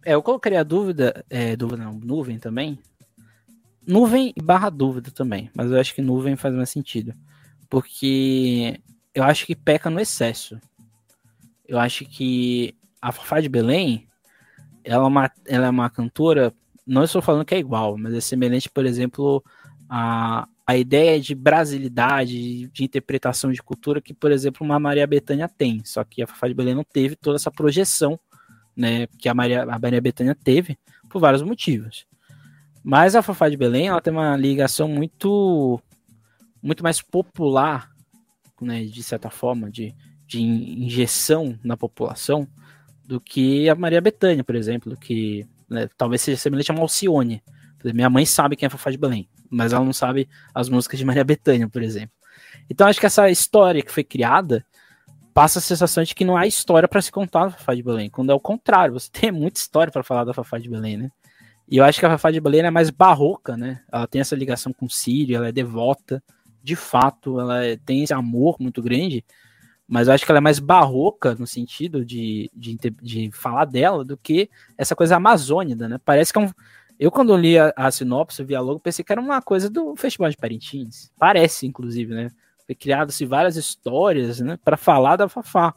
É, 0.06 0.14
eu 0.14 0.22
colocaria 0.22 0.60
a 0.60 0.64
dúvida, 0.64 1.24
é, 1.30 1.56
dúvida 1.56 1.84
não, 1.84 1.93
nuvem 1.93 2.39
também. 2.39 2.80
Nuvem 3.86 4.34
barra 4.41 4.70
dúvida 4.70 5.12
também, 5.12 5.49
mas 5.56 5.72
eu 5.72 5.80
acho 5.80 5.93
que 5.93 6.02
nuvem 6.02 6.36
faz 6.36 6.54
mais 6.54 6.70
sentido. 6.70 7.14
Porque 7.70 8.80
eu 9.14 9.24
acho 9.24 9.45
que 9.45 9.56
peca 9.56 9.89
no 9.89 9.99
excesso. 9.99 10.60
Eu 11.68 11.80
acho 11.80 12.06
que 12.06 12.76
a 13.02 13.12
Fafá 13.12 13.39
de 13.39 13.49
Belém, 13.49 14.08
ela 14.84 15.04
é 15.04 15.08
uma, 15.08 15.32
ela 15.45 15.68
é 15.68 15.70
uma 15.70 15.89
cantora, 15.89 16.54
não 16.86 17.04
estou 17.04 17.22
falando 17.22 17.45
que 17.45 17.56
é 17.56 17.60
igual, 17.60 17.97
mas 17.97 18.14
é 18.14 18.22
semelhante, 18.22 18.70
por 18.70 18.86
exemplo, 18.86 19.43
a, 19.89 20.47
a 20.66 20.78
ideia 20.78 21.20
de 21.20 21.34
brasilidade, 21.34 22.68
de 22.68 22.84
interpretação 22.84 23.52
de 23.52 23.62
cultura 23.62 24.02
que, 24.02 24.14
por 24.14 24.32
exemplo, 24.32 24.66
uma 24.66 24.80
Maria 24.80 25.08
Bethânia 25.08 25.49
tem. 25.49 25.82
Só 25.86 26.04
que 26.04 26.22
a 26.22 26.28
Fafá 26.28 26.47
de 26.47 26.54
Belém 26.54 26.76
não 26.76 26.84
teve 26.84 27.16
toda 27.16 27.36
essa 27.36 27.52
projeção, 27.52 28.20
né, 28.76 29.07
que 29.17 29.30
a 29.30 29.34
Maria, 29.34 29.63
a 29.63 29.80
Maria 29.80 30.01
Bethânia 30.01 30.36
teve, 30.36 30.78
por 31.09 31.19
vários 31.19 31.41
motivos. 31.41 32.05
Mas 32.84 33.15
a 33.15 33.22
Fafá 33.22 33.49
de 33.49 33.57
Belém, 33.57 33.88
ela 33.88 34.01
tem 34.01 34.11
uma 34.11 34.36
ligação 34.36 34.88
muito 34.88 35.80
muito 36.63 36.84
mais 36.84 37.01
popular, 37.01 37.89
né, 38.61 38.84
de 38.84 39.01
certa 39.01 39.32
forma, 39.32 39.69
de, 39.72 39.95
de 40.28 40.39
injeção 40.39 41.57
na 41.63 41.76
população, 41.76 42.47
do 43.03 43.19
que 43.19 43.67
a 43.67 43.74
Maria 43.74 43.99
Bethânia, 43.99 44.43
por 44.43 44.55
exemplo, 44.55 44.95
que 44.95 45.47
né, 45.67 45.89
talvez 45.97 46.22
seja 46.22 46.38
semelhante 46.38 46.69
a 46.69 46.74
uma 46.76 46.84
Alcione. 46.84 47.41
Minha 47.84 48.11
mãe 48.11 48.28
sabe 48.28 48.55
quem 48.55 48.65
é 48.65 48.67
a 48.67 48.69
Fafá 48.69 48.91
de 48.91 48.97
Belém 48.97 49.28
mas 49.51 49.74
ela 49.74 49.84
não 49.84 49.91
sabe 49.91 50.30
as 50.55 50.69
músicas 50.69 50.97
de 50.97 51.05
Maria 51.05 51.26
Bethânia, 51.26 51.67
por 51.67 51.84
exemplo. 51.84 52.15
Então 52.69 52.88
acho 52.88 52.99
que 52.99 53.05
essa 53.05 53.30
história 53.30 53.84
que 53.84 53.91
foi 53.91 54.03
criada 54.03 54.65
passa 55.34 55.59
a 55.59 55.61
sensação 55.61 56.03
de 56.03 56.13
que 56.13 56.25
não 56.25 56.38
há 56.38 56.45
história 56.47 56.88
para 56.88 57.01
se 57.01 57.11
contar 57.11 57.45
da 57.45 57.51
Fafá 57.51 57.75
de 57.75 57.84
Belém, 57.84 58.09
quando 58.09 58.32
é 58.32 58.36
o 58.36 58.39
contrário, 58.39 58.93
você 58.93 59.09
tem 59.11 59.32
muita 59.32 59.59
história 59.59 59.91
para 59.91 60.03
falar 60.03 60.23
da 60.23 60.34
Fafá 60.34 60.57
de 60.57 60.69
Belém, 60.69 60.97
né? 60.97 61.11
E 61.67 61.77
eu 61.77 61.86
acho 61.86 61.99
que 61.99 62.05
a 62.05 62.09
Fafá 62.09 62.32
de 62.32 62.41
Belém 62.41 62.61
é 62.61 62.71
mais 62.71 62.89
barroca, 62.89 63.55
né? 63.55 63.82
Ela 63.91 64.07
tem 64.07 64.19
essa 64.19 64.36
ligação 64.36 64.73
com 64.73 64.86
o 64.86 64.89
Sírio, 64.89 65.38
ela 65.38 65.47
é 65.47 65.51
devota, 65.51 66.21
de 66.61 66.75
fato, 66.75 67.39
ela 67.39 67.63
é, 67.63 67.77
tem 67.77 68.03
esse 68.03 68.13
amor 68.13 68.57
muito 68.59 68.82
grande, 68.82 69.23
mas 69.88 70.07
eu 70.07 70.13
acho 70.13 70.25
que 70.25 70.32
ela 70.32 70.39
é 70.39 70.41
mais 70.41 70.59
barroca 70.59 71.34
no 71.36 71.47
sentido 71.47 72.05
de, 72.05 72.51
de, 72.53 72.77
de 73.01 73.32
falar 73.32 73.65
dela 73.65 74.03
do 74.03 74.17
que 74.17 74.49
essa 74.77 74.95
coisa 74.95 75.15
amazônica, 75.15 75.88
né? 75.88 75.97
Parece 76.03 76.34
que 76.34 76.39
é 76.39 76.41
um, 76.41 76.51
eu, 77.01 77.09
quando 77.09 77.36
li 77.36 77.57
a, 77.57 77.73
a 77.75 77.89
sinopse, 77.89 78.43
vi 78.43 78.55
logo, 78.55 78.79
pensei 78.79 79.03
que 79.03 79.11
era 79.11 79.19
uma 79.19 79.41
coisa 79.41 79.67
do 79.67 79.95
Festival 79.95 80.29
de 80.29 80.38
Parintins. 80.38 81.11
Parece, 81.17 81.65
inclusive, 81.65 82.13
né? 82.13 82.29
Criado-se 82.76 83.26
várias 83.26 83.55
histórias, 83.55 84.39
né? 84.39 84.57
Para 84.63 84.78
falar 84.78 85.15
da 85.15 85.30
Fafá. 85.30 85.74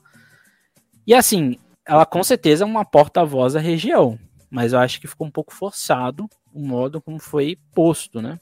E 1.07 1.15
assim, 1.15 1.57
ela 1.87 2.07
com 2.07 2.23
certeza 2.23 2.65
é 2.65 2.67
uma 2.67 2.85
porta-voz 2.85 3.53
da 3.55 3.61
região. 3.61 4.19
Mas 4.51 4.73
eu 4.73 4.79
acho 4.79 5.01
que 5.01 5.09
ficou 5.09 5.27
um 5.27 5.31
pouco 5.31 5.53
forçado 5.53 6.29
o 6.53 6.61
modo 6.61 7.03
como 7.03 7.19
foi 7.19 7.59
posto, 7.75 8.23
né? 8.23 8.39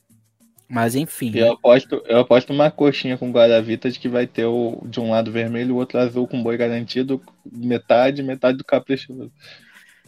Mas 0.68 0.94
enfim. 0.94 1.32
Eu 1.34 1.52
aposto, 1.52 2.02
eu 2.06 2.20
aposto 2.20 2.52
uma 2.52 2.70
coxinha 2.70 3.18
com 3.18 3.30
Guaravita 3.30 3.90
de 3.90 3.98
que 3.98 4.08
vai 4.08 4.26
ter 4.26 4.44
o, 4.44 4.82
de 4.86 5.00
um 5.00 5.10
lado 5.10 5.30
vermelho 5.30 5.74
o 5.74 5.78
outro 5.78 5.98
azul 5.98 6.26
com 6.26 6.42
boi 6.42 6.56
garantido, 6.56 7.20
metade, 7.50 8.22
metade 8.22 8.58
do 8.58 8.64
caprichoso. 8.64 9.30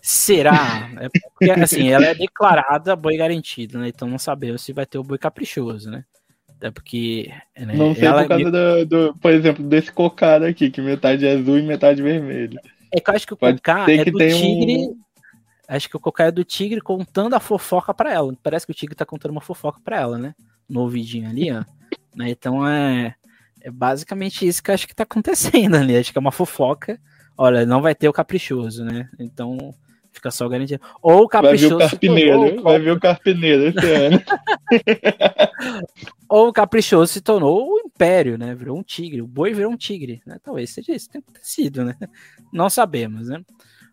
Será? 0.00 0.90
É 1.00 1.08
porque, 1.08 1.50
assim, 1.50 1.88
ela 1.88 2.06
é 2.06 2.14
declarada 2.14 2.94
boi 2.94 3.16
garantido, 3.16 3.78
né? 3.78 3.88
Então 3.88 4.08
não 4.08 4.18
sabemos 4.18 4.62
se 4.62 4.72
vai 4.72 4.86
ter 4.86 4.98
o 4.98 5.04
boi 5.04 5.18
caprichoso, 5.18 5.90
né? 5.90 6.04
Até 6.64 6.70
porque. 6.70 7.30
Né, 7.58 7.74
não 7.76 7.94
sei 7.94 8.10
por 8.10 8.26
causa 8.26 8.50
do, 8.50 8.86
do, 8.86 9.14
por 9.16 9.30
exemplo, 9.30 9.62
desse 9.62 9.92
cocado 9.92 10.46
aqui, 10.46 10.70
que 10.70 10.80
metade 10.80 11.26
é 11.26 11.32
azul 11.34 11.58
e 11.58 11.62
metade 11.62 12.00
vermelho. 12.00 12.58
É 12.90 13.00
que 13.00 13.10
eu 13.10 13.14
acho 13.14 13.26
que 13.26 13.34
o 13.34 13.36
cocá 13.36 13.84
é 13.86 14.02
do 14.02 14.18
tigre. 14.18 14.86
Um... 14.86 14.98
Acho 15.68 15.90
que 15.90 15.96
o 15.96 16.00
cocá 16.00 16.24
é 16.24 16.30
do 16.30 16.42
tigre 16.42 16.80
contando 16.80 17.34
a 17.34 17.40
fofoca 17.40 17.92
para 17.92 18.14
ela. 18.14 18.34
Parece 18.42 18.64
que 18.64 18.72
o 18.72 18.74
tigre 18.74 18.94
tá 18.94 19.04
contando 19.04 19.32
uma 19.32 19.42
fofoca 19.42 19.78
para 19.84 20.00
ela, 20.00 20.16
né? 20.16 20.34
No 20.66 20.80
ouvidinho 20.80 21.28
ali, 21.28 21.52
ó. 21.52 21.64
Né? 22.16 22.30
Então 22.30 22.66
é, 22.66 23.14
é 23.60 23.70
basicamente 23.70 24.46
isso 24.46 24.62
que 24.62 24.70
eu 24.70 24.74
acho 24.74 24.88
que 24.88 24.94
tá 24.94 25.02
acontecendo 25.02 25.76
ali. 25.76 25.98
Acho 25.98 26.12
que 26.12 26.18
é 26.18 26.20
uma 26.20 26.32
fofoca. 26.32 26.98
Olha, 27.36 27.66
não 27.66 27.82
vai 27.82 27.94
ter 27.94 28.08
o 28.08 28.12
caprichoso, 28.12 28.84
né? 28.84 29.10
Então 29.18 29.74
Fica 30.14 30.30
só 30.30 30.48
garantido. 30.48 30.80
Ou 31.02 31.24
o 31.24 31.28
Caprichoso. 31.28 31.76
Vai 31.76 31.78
ver 31.78 31.84
o 31.84 31.90
Carpineiro, 31.90 32.62
vai 32.62 32.78
ver 32.78 32.90
o 32.92 33.00
Carpineiro 33.00 33.64
esse 33.66 33.90
ano. 33.92 34.22
Ou 36.34 36.48
o 36.48 36.52
Caprichoso 36.52 37.12
se 37.12 37.20
tornou 37.20 37.64
o 37.64 37.78
Império, 37.78 38.36
né? 38.36 38.56
Virou 38.56 38.76
um 38.76 38.82
tigre. 38.82 39.22
O 39.22 39.26
boi 39.26 39.54
virou 39.54 39.70
um 39.70 39.76
tigre, 39.76 40.20
né? 40.26 40.36
Talvez 40.42 40.70
seja 40.70 40.92
isso, 40.92 41.08
tem 41.08 41.20
acontecido, 41.20 41.84
né? 41.84 41.94
Não 42.52 42.68
sabemos, 42.68 43.28
né? 43.28 43.40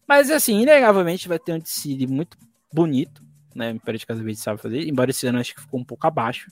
Mas, 0.07 0.31
assim, 0.31 0.59
inegavelmente 0.59 1.27
vai 1.27 1.37
ter 1.37 1.53
um 1.53 1.59
desfile 1.59 2.07
muito 2.07 2.35
bonito, 2.73 3.23
né? 3.53 3.71
O 3.71 3.75
Império 3.75 3.99
de 3.99 4.07
Casa 4.07 4.23
Verde 4.23 4.39
sabe 4.39 4.59
fazer, 4.59 4.89
embora 4.89 5.11
esse 5.11 5.27
ano 5.27 5.37
acho 5.37 5.53
que 5.53 5.61
ficou 5.61 5.79
um 5.79 5.83
pouco 5.83 6.07
abaixo, 6.07 6.51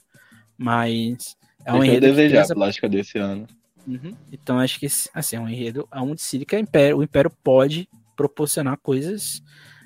mas 0.56 1.36
é 1.66 1.72
um 1.72 1.82
enredo. 1.82 2.06
desejar 2.06 2.42
essa... 2.42 2.52
a 2.52 2.56
plástica 2.56 2.88
desse 2.88 3.18
ano. 3.18 3.48
Uhum. 3.84 4.14
Então 4.30 4.60
acho 4.60 4.78
que 4.78 4.86
assim, 5.12 5.34
é 5.34 5.40
um 5.40 5.48
enredo, 5.48 5.88
é 5.92 6.00
um 6.00 6.14
desfile 6.14 6.46
que 6.46 6.56
Império, 6.56 6.98
o 6.98 7.02
Império 7.02 7.32
pode 7.42 7.88
proporcionar 8.14 8.78
coisas 8.78 9.42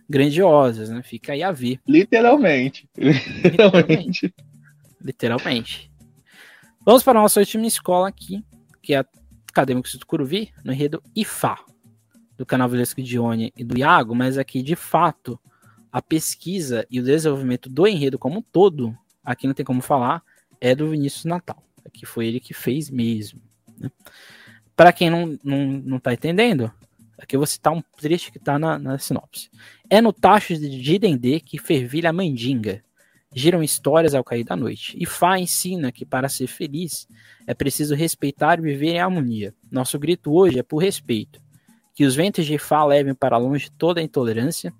grandiosas, 0.07 0.90
né? 0.90 1.02
Fica 1.02 1.32
aí 1.32 1.42
a 1.42 1.50
ver. 1.50 1.80
Literalmente. 1.88 2.86
Literalmente. 2.94 4.34
Literalmente. 5.00 5.93
Vamos 6.85 7.03
para 7.03 7.18
a 7.18 7.22
nossa 7.22 7.41
última 7.41 7.66
escola 7.66 8.09
aqui, 8.09 8.45
que 8.82 8.93
é 8.93 8.99
a 8.99 9.07
Acadêmicos 9.49 9.95
do 9.95 10.05
Curuvi, 10.05 10.53
no 10.62 10.70
enredo 10.70 11.03
IFA, 11.16 11.57
do 12.37 12.45
canal 12.45 12.68
Vilesco 12.68 13.01
Dione 13.01 13.53
e 13.57 13.64
do 13.64 13.78
Iago, 13.78 14.14
mas 14.14 14.37
aqui, 14.37 14.62
de 14.62 14.76
fato, 14.76 15.41
a 15.91 16.03
pesquisa 16.03 16.87
e 16.91 17.01
o 17.01 17.03
desenvolvimento 17.03 17.70
do 17.70 17.87
enredo 17.87 18.18
como 18.18 18.41
um 18.41 18.43
todo, 18.43 18.95
aqui 19.24 19.47
não 19.47 19.55
tem 19.55 19.64
como 19.64 19.80
falar, 19.80 20.22
é 20.61 20.74
do 20.74 20.91
Vinícius 20.91 21.24
Natal. 21.24 21.62
Aqui 21.87 22.05
foi 22.05 22.26
ele 22.26 22.39
que 22.39 22.53
fez 22.53 22.91
mesmo. 22.91 23.41
Né? 23.78 23.91
Para 24.76 24.93
quem 24.93 25.09
não, 25.09 25.39
não, 25.43 25.66
não 25.66 25.99
tá 25.99 26.12
entendendo, 26.12 26.70
Aqui 27.16 27.37
eu 27.37 27.41
vou 27.41 27.47
citar 27.47 27.72
um 27.72 27.82
trecho 27.97 28.30
que 28.30 28.39
está 28.39 28.59
na, 28.59 28.78
na 28.78 28.99
sinopse. 28.99 29.49
É 29.89 30.01
no 30.01 30.12
tacho 30.12 30.59
de 30.59 30.99
Dendê 30.99 31.41
que 31.41 31.59
fervilha 31.59 32.11
a 32.11 32.12
mandinga. 32.12 32.84
Giram 33.35 33.62
histórias 33.62 34.14
ao 34.14 34.22
cair 34.22 34.45
da 34.45 34.55
noite. 34.55 34.97
E 34.99 35.05
Fá 35.05 35.39
ensina 35.39 35.91
que 35.91 36.05
para 36.05 36.28
ser 36.28 36.47
feliz 36.47 37.09
é 37.47 37.53
preciso 37.53 37.95
respeitar 37.95 38.59
e 38.59 38.62
viver 38.62 38.93
em 38.93 39.01
harmonia. 39.01 39.55
Nosso 39.70 39.99
grito 39.99 40.32
hoje 40.32 40.59
é 40.59 40.62
por 40.62 40.78
respeito. 40.78 41.43
Que 41.95 42.05
os 42.05 42.14
ventos 42.14 42.47
de 42.47 42.57
Fá 42.59 42.85
levem 42.85 43.14
para 43.14 43.37
longe 43.37 43.70
toda 43.70 44.01
a 44.01 44.05
intolerância 44.05 44.72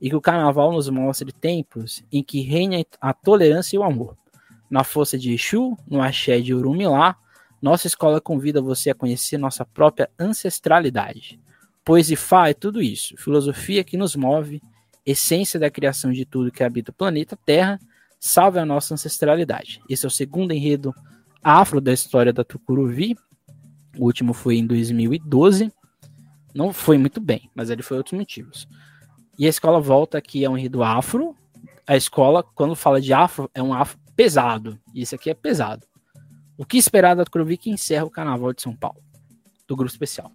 e 0.00 0.08
que 0.08 0.16
o 0.16 0.20
carnaval 0.20 0.72
nos 0.72 0.88
mostre 0.88 1.30
tempos 1.32 2.02
em 2.10 2.22
que 2.22 2.40
reina 2.40 2.84
a 3.00 3.12
tolerância 3.12 3.76
e 3.76 3.78
o 3.78 3.84
amor. 3.84 4.16
Na 4.68 4.82
força 4.82 5.18
de 5.18 5.32
Exu, 5.32 5.76
no 5.86 6.00
axé 6.00 6.40
de 6.40 6.54
Urumilá, 6.54 7.16
nossa 7.60 7.86
escola 7.86 8.20
convida 8.20 8.62
você 8.62 8.90
a 8.90 8.94
conhecer 8.94 9.36
nossa 9.36 9.64
própria 9.64 10.08
ancestralidade. 10.18 11.38
Pois 11.84 12.10
Ifá 12.10 12.48
é 12.48 12.54
tudo 12.54 12.80
isso, 12.80 13.16
filosofia 13.16 13.84
que 13.84 13.96
nos 13.96 14.16
move, 14.16 14.62
essência 15.04 15.58
da 15.58 15.70
criação 15.70 16.12
de 16.12 16.24
tudo 16.24 16.52
que 16.52 16.62
habita 16.62 16.90
o 16.90 16.94
planeta 16.94 17.36
Terra, 17.44 17.78
salve 18.20 18.58
a 18.58 18.66
nossa 18.66 18.92
ancestralidade. 18.92 19.80
Esse 19.88 20.04
é 20.04 20.08
o 20.08 20.10
segundo 20.10 20.52
enredo 20.52 20.94
afro 21.42 21.80
da 21.80 21.92
história 21.92 22.32
da 22.32 22.44
Tucuruvi. 22.44 23.16
O 23.98 24.04
último 24.04 24.34
foi 24.34 24.58
em 24.58 24.66
2012. 24.66 25.72
Não 26.54 26.72
foi 26.72 26.98
muito 26.98 27.20
bem, 27.20 27.50
mas 27.54 27.70
ele 27.70 27.82
foi 27.82 27.96
outros 27.96 28.18
motivos. 28.18 28.68
E 29.38 29.46
a 29.46 29.48
escola 29.48 29.80
volta 29.80 30.18
aqui 30.18 30.44
é 30.44 30.50
um 30.50 30.58
enredo 30.58 30.82
afro. 30.82 31.34
A 31.86 31.96
escola, 31.96 32.42
quando 32.42 32.76
fala 32.76 33.00
de 33.00 33.12
afro, 33.12 33.50
é 33.54 33.62
um 33.62 33.72
afro 33.72 33.98
pesado. 34.14 34.78
E 34.94 35.00
esse 35.00 35.14
aqui 35.14 35.30
é 35.30 35.34
pesado. 35.34 35.86
O 36.58 36.64
que 36.66 36.76
esperar 36.76 37.16
da 37.16 37.24
Tucuruvi 37.24 37.56
que 37.56 37.70
encerra 37.70 38.04
o 38.04 38.10
Carnaval 38.10 38.52
de 38.52 38.60
São 38.60 38.76
Paulo, 38.76 39.02
do 39.66 39.74
grupo 39.74 39.90
especial? 39.90 40.30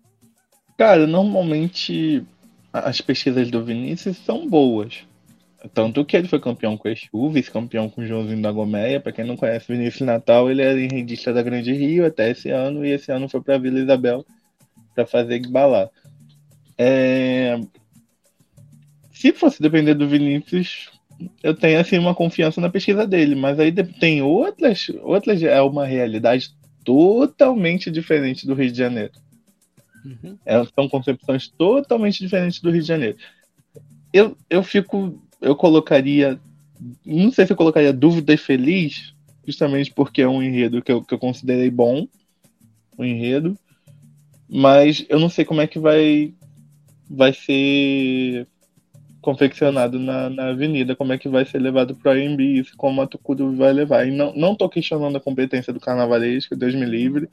Cara, 0.76 1.06
normalmente 1.06 2.26
as 2.74 3.00
pesquisas 3.00 3.52
do 3.52 3.64
Vinícius 3.64 4.18
são 4.18 4.50
boas. 4.50 5.06
Tanto 5.74 6.06
que 6.06 6.16
ele 6.16 6.28
foi 6.28 6.40
campeão 6.40 6.78
com 6.78 6.90
Exu, 6.90 7.30
vice-campeão 7.30 7.90
com 7.90 8.02
o 8.02 8.06
Joãozinho 8.06 8.42
da 8.42 8.52
Gomeia. 8.52 9.00
Para 9.00 9.12
quem 9.12 9.26
não 9.26 9.38
conhece 9.38 9.72
Vinícius 9.72 10.06
Natal, 10.06 10.50
ele 10.50 10.62
era 10.62 10.80
enredista 10.80 11.34
da 11.34 11.42
Grande 11.42 11.74
Rio 11.74 12.06
até 12.06 12.30
esse 12.30 12.50
ano, 12.50 12.86
e 12.86 12.92
esse 12.92 13.12
ano 13.12 13.30
foi 13.30 13.42
para 13.42 13.58
Vila 13.58 13.80
Isabel 13.80 14.26
para 14.94 15.06
fazer 15.06 15.40
Gbalá. 15.40 15.90
É... 16.78 17.60
Se 19.12 19.32
fosse 19.32 19.62
depender 19.62 19.94
do 19.94 20.08
Vinícius, 20.08 20.92
eu 21.42 21.54
tenho 21.54 21.80
assim 21.80 21.98
uma 21.98 22.14
confiança 22.14 22.60
na 22.60 22.70
pesquisa 22.70 23.08
dele, 23.08 23.36
mas 23.36 23.60
aí 23.60 23.72
tem 23.72 24.22
outras, 24.22 24.92
outras 25.02 25.42
é 25.42 25.62
uma 25.62 25.86
realidade 25.86 26.50
totalmente 26.84 27.90
diferente 27.90 28.46
do 28.46 28.54
Rio 28.54 28.72
de 28.72 28.78
Janeiro. 28.78 29.14
Uhum. 30.06 30.38
É, 30.46 30.64
são 30.66 30.88
concepções 30.88 31.48
totalmente 31.48 32.20
diferentes 32.20 32.62
do 32.62 32.70
Rio 32.70 32.82
de 32.82 32.88
Janeiro. 32.88 33.18
Eu, 34.14 34.38
eu 34.50 34.64
fico 34.64 35.22
eu 35.42 35.56
colocaria. 35.56 36.40
Não 37.06 37.32
sei 37.32 37.46
se 37.46 37.54
eu 37.54 37.58
colocaria 37.58 37.94
dúvida 37.94 38.34
e 38.34 38.38
feliz, 38.38 39.14
justamente 39.46 39.94
porque 39.94 40.22
é 40.22 40.28
um 40.28 40.42
enredo 40.42 40.82
que 40.82 40.92
eu, 40.92 41.02
que 41.02 41.14
eu 41.14 41.20
considerei 41.20 41.70
bom, 41.70 42.08
o 42.98 43.02
um 43.02 43.06
enredo, 43.06 43.58
mas 44.50 45.06
eu 45.10 45.20
não 45.20 45.30
sei 45.30 45.46
como 45.46 45.62
é 45.62 45.68
que 45.68 45.80
vai, 45.80 46.34
vai 47.10 47.34
ser 47.34 48.48
confeccionado 49.22 49.98
na, 49.98 50.30
na 50.30 50.50
avenida, 50.50 50.96
como 50.96 51.14
é 51.14 51.18
que 51.18 51.30
vai 51.30 51.46
ser 51.46 51.60
levado 51.60 51.96
para 51.96 52.12
o 52.12 52.14
AMB, 52.14 52.64
como 52.78 53.02
a 53.02 53.08
Tucudo 53.08 53.56
vai 53.56 53.74
levar. 53.74 54.08
E 54.08 54.12
não, 54.12 54.34
não 54.36 54.56
tô 54.56 54.70
questionando 54.70 55.16
a 55.16 55.22
competência 55.22 55.74
do 55.74 55.80
carnavalesco, 55.80 56.56
Deus 56.56 56.76
me 56.76 56.86
livre, 56.86 57.30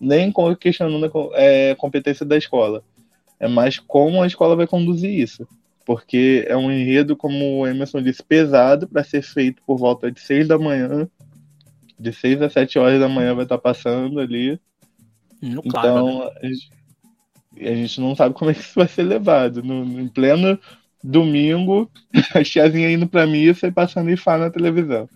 nem 0.00 0.32
questionando 0.60 1.04
a 1.04 1.40
é, 1.40 1.74
competência 1.74 2.24
da 2.24 2.36
escola. 2.36 2.82
É 3.40 3.48
mais 3.48 3.78
como 3.78 4.22
a 4.22 4.26
escola 4.26 4.54
vai 4.54 4.66
conduzir 4.66 5.10
isso 5.10 5.46
porque 5.86 6.44
é 6.48 6.56
um 6.56 6.70
enredo, 6.70 7.16
como 7.16 7.60
o 7.60 7.66
Emerson 7.66 8.02
disse, 8.02 8.20
pesado 8.20 8.88
para 8.88 9.04
ser 9.04 9.22
feito 9.22 9.62
por 9.64 9.78
volta 9.78 10.10
de 10.10 10.20
6 10.20 10.48
da 10.48 10.58
manhã. 10.58 11.08
De 11.98 12.12
6 12.12 12.42
a 12.42 12.50
7 12.50 12.78
horas 12.78 13.00
da 13.00 13.08
manhã 13.08 13.34
vai 13.34 13.44
estar 13.44 13.56
tá 13.56 13.62
passando 13.62 14.18
ali. 14.18 14.60
No 15.40 15.62
então, 15.64 16.24
né? 16.24 16.30
a, 16.42 16.46
gente, 16.46 16.70
a, 17.60 17.74
gente, 17.74 18.00
não 18.00 18.16
sabe 18.16 18.34
como 18.34 18.50
é 18.50 18.54
que 18.54 18.60
isso 18.60 18.74
vai 18.74 18.88
ser 18.88 19.04
levado. 19.04 19.62
No, 19.62 19.84
no 19.84 20.00
em 20.00 20.08
pleno 20.08 20.58
domingo, 21.02 21.88
a 22.34 22.42
tiazinha 22.42 22.90
indo 22.90 23.06
para 23.06 23.24
missa 23.24 23.68
e 23.68 23.72
passando 23.72 24.10
Ifá 24.10 24.36
na 24.36 24.50
televisão. 24.50 25.08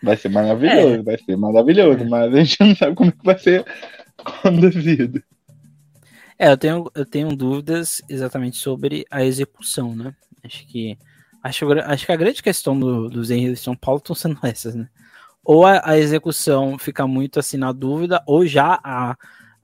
Vai 0.00 0.16
ser 0.16 0.28
maravilhoso, 0.28 0.94
é. 0.94 1.02
vai 1.02 1.18
ser 1.18 1.36
maravilhoso, 1.36 2.04
é. 2.04 2.08
mas 2.08 2.32
a 2.32 2.44
gente 2.44 2.56
não 2.62 2.76
sabe 2.76 2.94
como 2.94 3.10
é 3.10 3.12
que 3.12 3.24
vai 3.24 3.38
ser 3.38 3.64
conduzido. 4.40 5.20
É, 6.40 6.50
eu 6.50 6.56
tenho, 6.56 6.90
eu 6.94 7.04
tenho 7.04 7.36
dúvidas 7.36 8.00
exatamente 8.08 8.56
sobre 8.56 9.04
a 9.10 9.22
execução, 9.22 9.94
né? 9.94 10.14
Acho 10.42 10.66
que 10.66 10.96
acho, 11.42 11.70
acho 11.70 12.06
que 12.06 12.12
a 12.12 12.16
grande 12.16 12.42
questão 12.42 12.80
do, 12.80 13.10
dos 13.10 13.30
enredos 13.30 13.58
de 13.58 13.64
São 13.66 13.76
Paulo 13.76 13.98
estão 13.98 14.16
sendo 14.16 14.38
essas, 14.42 14.74
né? 14.74 14.88
Ou 15.44 15.66
a, 15.66 15.82
a, 15.84 15.98
execução 15.98 16.78
fica 16.78 17.06
muito 17.06 17.38
assim 17.38 17.58
na 17.58 17.72
dúvida, 17.72 18.22
ou 18.26 18.46
já 18.46 18.80
a, 18.82 19.14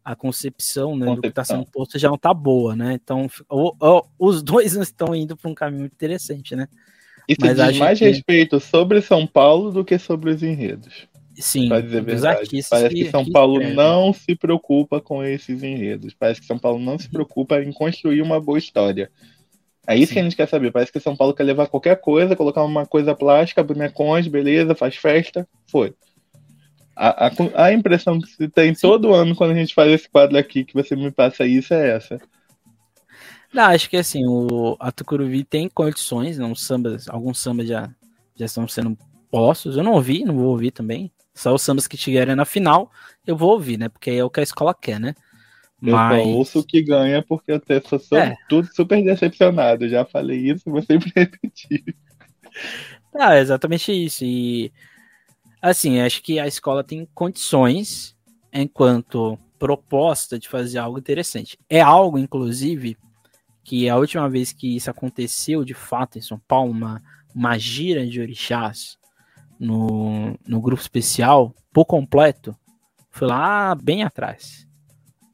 a 0.05 0.15
concepção, 0.15 0.95
né, 0.99 1.07
concepção. 1.07 1.15
do 1.15 1.23
que 1.23 1.29
está 1.29 1.45
sendo 1.45 1.65
posto 1.65 1.99
já 1.99 2.09
não 2.09 2.17
está 2.17 2.35
boa, 2.35 2.77
né? 2.77 2.93
Então, 2.93 3.27
ou, 3.49 3.75
ou, 3.81 4.07
os 4.19 4.43
dois 4.43 4.75
estão 4.77 5.15
indo 5.15 5.35
para 5.35 5.51
um 5.51 5.55
caminho 5.55 5.87
interessante, 5.87 6.55
né? 6.55 6.69
Isso 7.27 7.41
Mas 7.41 7.57
diz 7.57 7.79
mais 7.79 7.99
que... 7.99 8.05
respeito 8.05 8.61
sobre 8.61 9.01
São 9.01 9.27
Paulo 9.27 9.73
do 9.73 9.83
que 9.83 9.99
sobre 9.99 10.31
os 10.31 10.43
enredos. 10.43 11.09
Sim, 11.39 11.69
dizer 11.83 12.03
verdade. 12.03 12.49
Parece 12.71 12.95
que, 12.95 13.05
que 13.05 13.11
São 13.11 13.25
Paulo 13.31 13.61
não 13.71 14.13
se 14.13 14.35
preocupa 14.35 15.01
com 15.01 15.23
esses 15.23 15.63
enredos. 15.63 16.15
Parece 16.15 16.41
que 16.41 16.47
São 16.47 16.59
Paulo 16.59 16.79
não 16.79 16.99
se 16.99 17.11
preocupa 17.11 17.61
em 17.61 17.73
construir 17.73 18.23
uma 18.23 18.41
boa 18.41 18.59
história. 18.59 19.11
É 19.87 19.95
isso 19.95 20.09
Sim. 20.09 20.15
que 20.15 20.21
a 20.21 20.23
gente 20.25 20.37
quer 20.37 20.49
saber. 20.49 20.73
Parece 20.73 20.91
que 20.91 20.99
São 20.99 21.15
Paulo 21.15 21.35
quer 21.35 21.45
levar 21.45 21.69
qualquer 21.69 22.01
coisa, 22.01 22.35
colocar 22.35 22.65
uma 22.65 22.87
coisa 22.87 23.15
plástica, 23.15 23.63
bonecões, 23.63 24.27
beleza, 24.27 24.75
faz 24.75 24.97
festa, 24.97 25.47
foi. 25.71 25.95
A, 26.97 27.27
a, 27.27 27.31
a 27.67 27.73
impressão 27.73 28.19
que 28.19 28.29
se 28.29 28.49
tem 28.49 28.75
Sim. 28.75 28.81
todo 28.81 29.15
ano 29.15 29.37
quando 29.37 29.51
a 29.51 29.55
gente 29.55 29.75
faz 29.75 29.93
esse 29.93 30.09
quadro 30.09 30.37
aqui, 30.39 30.65
que 30.65 30.75
você 30.75 30.97
me 30.97 31.11
passa 31.11 31.47
isso, 31.47 31.75
é 31.75 31.91
essa. 31.91 32.19
Não, 33.53 33.65
acho 33.65 33.89
que 33.89 33.97
assim, 33.97 34.27
o, 34.27 34.77
a 34.81 34.91
Tucuruvi 34.91 35.45
tem 35.45 35.69
condições, 35.69 36.39
não, 36.39 36.55
sambas, 36.55 37.09
alguns 37.09 37.39
sambas 37.39 37.69
já, 37.69 37.91
já 38.35 38.47
estão 38.47 38.67
sendo 38.67 38.97
postos. 39.31 39.77
Eu 39.77 39.85
não 39.85 39.93
ouvi, 39.93 40.25
não 40.25 40.35
vou 40.35 40.47
ouvir 40.47 40.71
também. 40.71 41.13
Só 41.37 41.55
os 41.55 41.61
sambas 41.61 41.87
que 41.87 41.99
tiverem 41.99 42.35
na 42.35 42.47
final, 42.47 42.91
eu 43.27 43.37
vou 43.37 43.51
ouvir, 43.51 43.79
né? 43.79 43.91
Porque 43.91 44.11
é 44.11 44.25
o 44.25 44.31
que 44.31 44.41
a 44.41 44.43
escola 44.43 44.75
quer, 44.75 44.99
né? 44.99 45.15
Mas... 45.79 46.19
Eu 46.19 46.25
só 46.25 46.31
ouço 46.31 46.59
o 46.61 46.65
que 46.65 46.83
ganha 46.83 47.23
porque 47.23 47.53
eu 47.53 47.61
sou 48.01 48.19
é. 48.19 48.35
tudo 48.49 48.67
super 48.75 49.05
decepcionado. 49.05 49.87
Já 49.87 50.07
falei 50.07 50.51
isso, 50.51 50.71
vou 50.71 50.81
sempre 50.81 51.13
repetir. 51.15 51.85
Ah, 53.15 53.35
é 53.35 53.41
exatamente 53.41 53.93
isso. 53.93 54.25
E 54.25 54.73
assim, 55.61 56.01
acho 56.01 56.23
que 56.23 56.39
a 56.39 56.47
escola 56.47 56.83
tem 56.83 57.07
condições, 57.15 58.17
enquanto 58.51 59.39
proposta, 59.59 60.39
de 60.39 60.49
fazer 60.49 60.79
algo 60.79 60.99
interessante. 60.99 61.59
É 61.69 61.83
algo, 61.83 62.19
inclusive, 62.19 62.97
que 63.63 63.91
a 63.91 63.97
última 63.97 64.27
vez 64.31 64.55
que 64.55 64.75
isso 64.75 64.91
aconteceu 64.91 65.65
de 65.67 65.75
fato 65.75 66.17
em 66.17 66.23
São 66.23 66.41
Paulo, 66.49 66.71
uma, 66.71 67.03
uma 67.35 67.59
gira 67.59 68.07
de 68.07 68.23
orixás, 68.23 68.97
no, 69.59 70.39
no 70.47 70.61
grupo 70.61 70.81
especial, 70.81 71.55
por 71.73 71.85
completo, 71.85 72.57
foi 73.11 73.29
lá 73.29 73.75
bem 73.75 74.03
atrás. 74.03 74.67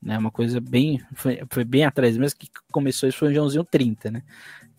Né, 0.02 0.18
uma 0.18 0.30
coisa 0.30 0.60
bem. 0.60 1.00
Foi, 1.14 1.42
foi 1.48 1.64
bem 1.64 1.84
atrás 1.84 2.16
mesmo 2.16 2.38
que 2.38 2.48
começou 2.72 3.08
isso 3.08 3.18
foi 3.18 3.28
o 3.28 3.34
Joãozinho 3.34 3.64
30, 3.64 4.10
né? 4.10 4.22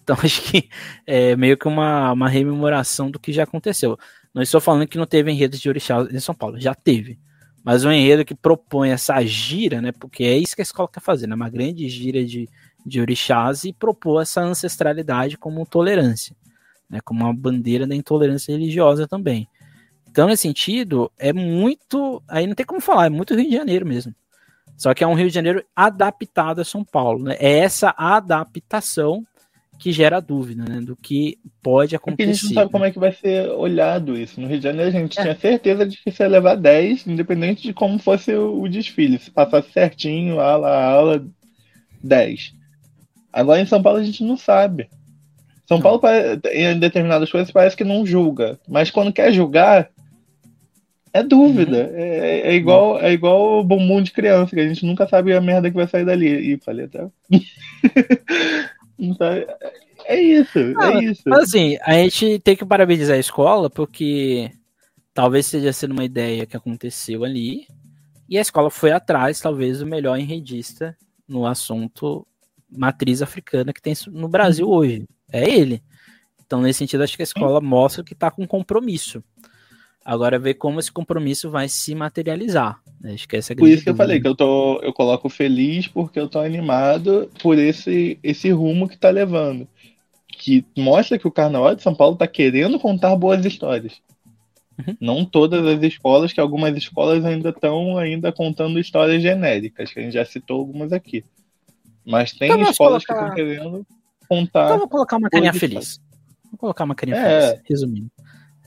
Então 0.01 0.17
acho 0.21 0.41
que 0.41 0.69
é 1.07 1.35
meio 1.35 1.57
que 1.57 1.67
uma, 1.67 2.11
uma 2.11 2.27
rememoração 2.27 3.09
do 3.09 3.19
que 3.19 3.31
já 3.31 3.43
aconteceu. 3.43 3.97
Não 4.33 4.41
estou 4.41 4.59
falando 4.59 4.87
que 4.87 4.97
não 4.97 5.05
teve 5.05 5.31
enredo 5.31 5.57
de 5.57 5.69
orixá 5.69 6.01
em 6.11 6.19
São 6.19 6.35
Paulo, 6.35 6.59
já 6.59 6.75
teve. 6.75 7.19
Mas 7.63 7.85
um 7.85 7.91
enredo 7.91 8.25
que 8.25 8.35
propõe 8.35 8.89
essa 8.89 9.21
gira, 9.25 9.81
né? 9.81 9.93
Porque 9.93 10.25
é 10.25 10.37
isso 10.37 10.55
que 10.55 10.61
a 10.61 10.63
escola 10.63 10.89
quer 10.91 10.99
fazer, 10.99 11.27
né? 11.27 11.35
Uma 11.35 11.49
grande 11.49 11.87
gira 11.87 12.25
de, 12.25 12.49
de 12.85 12.99
orixás 12.99 13.63
e 13.63 13.71
propor 13.71 14.21
essa 14.21 14.41
ancestralidade 14.41 15.37
como 15.37 15.65
tolerância 15.65 16.35
né, 16.93 16.99
como 17.03 17.23
uma 17.25 17.33
bandeira 17.33 17.87
da 17.87 17.95
intolerância 17.95 18.51
religiosa 18.51 19.07
também. 19.07 19.47
Então, 20.09 20.27
nesse 20.27 20.43
sentido, 20.43 21.11
é 21.17 21.33
muito. 21.33 22.21
Aí 22.27 22.45
não 22.45 22.53
tem 22.53 22.65
como 22.65 22.79
falar, 22.79 23.07
é 23.07 23.09
muito 23.09 23.33
Rio 23.33 23.49
de 23.49 23.55
Janeiro 23.55 23.85
mesmo. 23.85 24.13
Só 24.77 24.93
que 24.93 25.03
é 25.03 25.07
um 25.07 25.15
Rio 25.15 25.27
de 25.27 25.33
Janeiro 25.33 25.63
adaptado 25.75 26.61
a 26.61 26.65
São 26.65 26.83
Paulo. 26.83 27.23
Né? 27.23 27.35
É 27.39 27.57
essa 27.59 27.93
adaptação 27.97 29.25
que 29.79 29.91
gera 29.91 30.19
dúvida 30.19 30.63
né, 30.63 30.81
do 30.81 30.95
que 30.95 31.37
pode 31.61 31.95
acontecer. 31.95 32.15
Porque 32.15 32.29
a 32.29 32.33
gente 32.33 32.45
não 32.45 32.53
sabe 32.53 32.65
né? 32.67 32.71
como 32.71 32.85
é 32.85 32.91
que 32.91 32.99
vai 32.99 33.11
ser 33.11 33.49
olhado 33.49 34.15
isso. 34.15 34.39
No 34.39 34.47
Rio 34.47 34.57
de 34.57 34.63
Janeiro 34.63 34.89
a 34.89 34.99
gente 34.99 35.19
é. 35.19 35.21
tinha 35.23 35.35
certeza 35.35 35.85
de 35.85 35.97
que 35.97 36.11
você 36.11 36.23
ia 36.23 36.29
levar 36.29 36.55
10, 36.55 37.07
independente 37.07 37.63
de 37.63 37.73
como 37.73 37.97
fosse 37.97 38.33
o, 38.35 38.67
desfile. 38.67 39.17
Se 39.17 39.31
passasse 39.31 39.71
certinho, 39.71 40.39
ala 40.39 40.69
a 40.69 40.91
ala, 40.91 41.25
10. 42.03 42.53
Agora 43.31 43.59
em 43.59 43.65
São 43.65 43.81
Paulo 43.81 43.99
a 43.99 44.03
gente 44.03 44.23
não 44.23 44.37
sabe. 44.37 44.89
São 45.65 45.81
Paulo, 45.81 46.01
em 46.51 46.77
determinadas 46.77 47.31
coisas, 47.31 47.51
parece 47.51 47.75
que 47.75 47.83
não 47.83 48.05
julga. 48.05 48.59
Mas 48.67 48.91
quando 48.91 49.13
quer 49.13 49.31
julgar, 49.31 49.89
é 51.13 51.23
dúvida. 51.23 51.89
Uhum. 51.89 51.95
É, 51.95 52.39
é, 52.41 52.55
igual 52.55 52.99
é 52.99 53.13
igual 53.13 53.59
o 53.59 53.63
bumbum 53.63 54.01
de 54.01 54.11
criança, 54.11 54.55
que 54.55 54.59
a 54.59 54.67
gente 54.67 54.85
nunca 54.85 55.07
sabe 55.07 55.33
a 55.33 55.39
merda 55.39 55.69
que 55.69 55.75
vai 55.75 55.87
sair 55.87 56.05
dali. 56.05 56.53
E 56.53 56.57
falei 56.57 56.85
até. 56.85 57.07
Então, 58.95 59.27
é 60.05 60.21
isso, 60.21 60.59
ah, 60.77 60.91
é 60.91 61.03
isso. 61.05 61.23
Mas 61.25 61.39
assim, 61.45 61.77
a 61.81 61.93
gente 61.93 62.39
tem 62.39 62.55
que 62.55 62.63
parabenizar 62.63 63.17
a 63.17 63.19
escola, 63.19 63.69
porque 63.69 64.51
talvez 65.13 65.47
seja 65.47 65.73
sendo 65.73 65.93
uma 65.93 66.05
ideia 66.05 66.45
que 66.45 66.55
aconteceu 66.55 67.23
ali. 67.23 67.65
E 68.29 68.37
a 68.37 68.41
escola 68.41 68.69
foi 68.69 68.91
atrás, 68.91 69.41
talvez, 69.41 69.79
do 69.79 69.87
melhor 69.87 70.17
enredista 70.17 70.95
no 71.27 71.45
assunto 71.45 72.25
matriz 72.69 73.21
africana 73.21 73.73
que 73.73 73.81
tem 73.81 73.93
no 74.11 74.29
Brasil 74.29 74.67
uhum. 74.67 74.73
hoje 74.73 75.05
é 75.33 75.49
ele. 75.49 75.81
Então, 76.45 76.61
nesse 76.61 76.79
sentido, 76.79 77.03
acho 77.03 77.15
que 77.15 77.23
a 77.23 77.25
escola 77.25 77.59
mostra 77.59 78.03
que 78.03 78.13
está 78.13 78.29
com 78.29 78.45
compromisso. 78.45 79.23
Agora 80.05 80.37
ver 80.37 80.55
como 80.55 80.79
esse 80.79 80.91
compromisso 80.91 81.49
vai 81.49 81.67
se 81.69 81.95
materializar. 81.95 82.79
Né? 83.01 83.13
Acho 83.13 83.27
que 83.27 83.37
essa 83.37 83.53
é 83.53 83.55
Por 83.55 83.69
isso 83.69 83.83
que 83.83 83.89
eu 83.89 83.95
falei 83.95 84.19
que 84.19 84.27
eu 84.27 84.35
tô, 84.35 84.79
eu 84.81 84.93
coloco 84.93 85.29
feliz 85.29 85.87
porque 85.87 86.19
eu 86.19 86.27
tô 86.27 86.39
animado 86.39 87.29
por 87.41 87.57
esse 87.57 88.19
esse 88.21 88.51
rumo 88.51 88.87
que 88.87 88.97
tá 88.97 89.09
levando, 89.09 89.67
que 90.27 90.65
mostra 90.77 91.17
que 91.17 91.27
o 91.27 91.31
Carnaval 91.31 91.73
de 91.73 91.81
São 91.81 91.95
Paulo 91.95 92.17
tá 92.17 92.27
querendo 92.27 92.79
contar 92.79 93.15
boas 93.15 93.45
histórias. 93.45 94.01
Uhum. 94.77 94.97
Não 94.99 95.25
todas 95.25 95.65
as 95.65 95.81
escolas, 95.81 96.33
que 96.33 96.39
algumas 96.39 96.75
escolas 96.75 97.23
ainda 97.23 97.49
estão 97.49 97.97
ainda 97.97 98.31
contando 98.31 98.79
histórias 98.79 99.21
genéricas, 99.21 99.93
que 99.93 99.99
a 99.99 100.03
gente 100.03 100.13
já 100.13 100.25
citou 100.25 100.59
algumas 100.59 100.91
aqui. 100.91 101.23
Mas 102.05 102.33
tem 102.33 102.51
então, 102.51 102.69
escolas 102.69 103.05
colocar... 103.05 103.29
que 103.33 103.41
estão 103.41 103.55
querendo 103.55 103.87
contar. 104.35 104.65
Então 104.65 104.79
vou 104.79 104.87
colocar 104.87 105.17
uma 105.17 105.29
carinha 105.29 105.53
feliz. 105.53 105.99
Vou 106.51 106.57
colocar 106.57 106.83
uma 106.83 106.95
carinha 106.95 107.17
é. 107.17 107.47
feliz, 107.47 107.61
resumindo. 107.69 108.11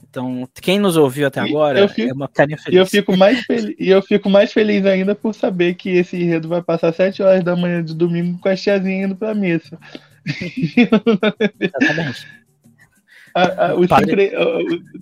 Então, 0.09 0.47
quem 0.61 0.79
nos 0.79 0.95
ouviu 0.95 1.27
até 1.27 1.39
agora 1.39 1.87
fico, 1.87 2.09
é 2.09 2.13
uma 2.13 2.27
carinha 2.27 2.57
feliz. 2.57 2.75
E 2.75 2.79
eu, 2.79 2.85
fico 2.85 3.15
mais 3.15 3.41
feliz, 3.41 3.75
e 3.77 3.89
eu 3.89 4.01
fico 4.01 4.29
mais 4.29 4.53
feliz 4.53 4.85
ainda 4.85 5.13
por 5.13 5.35
saber 5.35 5.75
que 5.75 5.89
esse 5.89 6.15
enredo 6.15 6.47
vai 6.47 6.61
passar 6.61 6.93
7 6.93 7.21
horas 7.21 7.43
da 7.43 7.55
manhã 7.55 7.83
de 7.83 7.93
domingo 7.93 8.39
com 8.39 8.49
a 8.49 8.55
tiazinha 8.55 9.05
indo 9.05 9.15
pra 9.15 9.35
missa. 9.35 9.77
Exatamente. 11.59 12.27
A, 13.35 13.67
a, 13.67 13.75
o, 13.75 13.87
secre... 13.87 14.31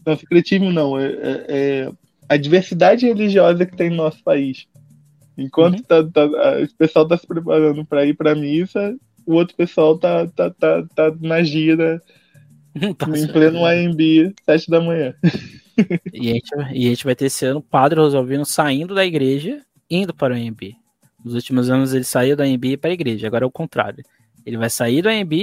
não, 0.05 0.17
secretismo 0.17 0.73
não, 0.73 0.99
é, 0.99 1.05
é, 1.05 1.45
é, 1.47 1.91
a 2.27 2.35
diversidade 2.35 3.05
religiosa 3.05 3.65
que 3.65 3.77
tem 3.77 3.89
no 3.89 3.97
nosso 3.97 4.21
país. 4.21 4.67
Enquanto 5.37 5.79
uhum. 5.79 5.83
tá, 5.83 6.03
tá, 6.03 6.25
o 6.25 6.77
pessoal 6.77 7.07
tá 7.07 7.17
se 7.17 7.25
preparando 7.25 7.85
para 7.85 8.05
ir 8.05 8.13
para 8.13 8.35
missa, 8.35 8.95
o 9.25 9.33
outro 9.33 9.55
pessoal 9.55 9.97
tá, 9.97 10.27
tá, 10.27 10.49
tá, 10.51 10.83
tá 10.95 11.15
na 11.19 11.43
gira 11.43 12.01
tá 12.97 13.07
em 13.17 13.27
pleno 13.27 13.65
AMB, 13.65 14.33
sete 14.45 14.69
da 14.69 14.81
manhã. 14.81 15.13
E 16.13 16.29
a, 16.29 16.33
gente, 16.35 16.55
e 16.73 16.85
a 16.85 16.89
gente 16.89 17.03
vai 17.03 17.13
ter 17.15 17.25
esse 17.25 17.45
ano 17.45 17.59
o 17.59 17.61
Padre 17.61 17.99
Rosalvino 17.99 18.45
saindo 18.45 18.95
da 18.95 19.05
igreja, 19.05 19.61
indo 19.89 20.13
para 20.13 20.33
o 20.33 20.37
AMB. 20.37 20.73
Nos 21.21 21.33
últimos 21.33 21.69
anos 21.69 21.93
ele 21.93 22.05
saiu 22.05 22.37
do 22.37 22.43
AMB 22.43 22.77
para 22.79 22.91
a 22.91 22.93
igreja, 22.93 23.27
agora 23.27 23.43
é 23.43 23.47
o 23.47 23.51
contrário. 23.51 24.01
Ele 24.45 24.55
vai 24.55 24.69
sair 24.69 25.01
do 25.01 25.09
AMB 25.09 25.33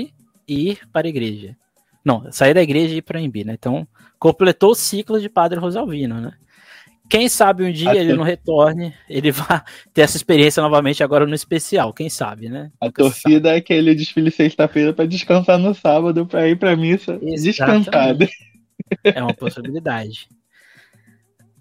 e 0.49 0.71
ir 0.71 0.89
para 0.91 1.07
a 1.07 1.11
igreja. 1.11 1.55
Não, 2.03 2.33
sair 2.33 2.55
da 2.55 2.63
igreja 2.63 2.95
e 2.95 2.97
ir 2.99 3.03
para 3.03 3.19
a 3.19 3.23
AMB, 3.23 3.45
né? 3.45 3.53
Então, 3.53 3.87
completou 4.19 4.71
o 4.71 4.75
ciclo 4.75 5.21
de 5.21 5.29
Padre 5.29 5.59
Rosalvino, 5.59 6.19
né? 6.19 6.33
Quem 7.13 7.29
sabe 7.29 7.63
um 7.63 7.71
dia 7.71 7.91
Até... 7.91 8.01
ele 8.01 8.15
não 8.15 8.25
retorne, 8.25 8.95
ele 9.07 9.31
vai 9.33 9.63
ter 9.93 10.01
essa 10.01 10.17
experiência 10.17 10.63
novamente 10.63 11.05
agora 11.05 11.27
no 11.27 11.35
especial, 11.35 11.93
quem 11.93 12.09
sabe, 12.09 12.49
né? 12.49 12.73
A 12.81 12.87
Nunca 12.87 13.03
torcida 13.03 13.49
sabe. 13.51 13.55
é 13.55 13.59
aquele 13.59 13.95
desfile 13.95 14.31
sexta-feira 14.31 14.95
para 14.95 15.05
descansar 15.05 15.59
no 15.59 15.75
sábado, 15.75 16.25
para 16.25 16.49
ir 16.49 16.57
para 16.57 16.75
missa 16.75 17.19
descansado. 17.19 18.27
É 19.05 19.23
uma 19.23 19.35
possibilidade. 19.35 20.27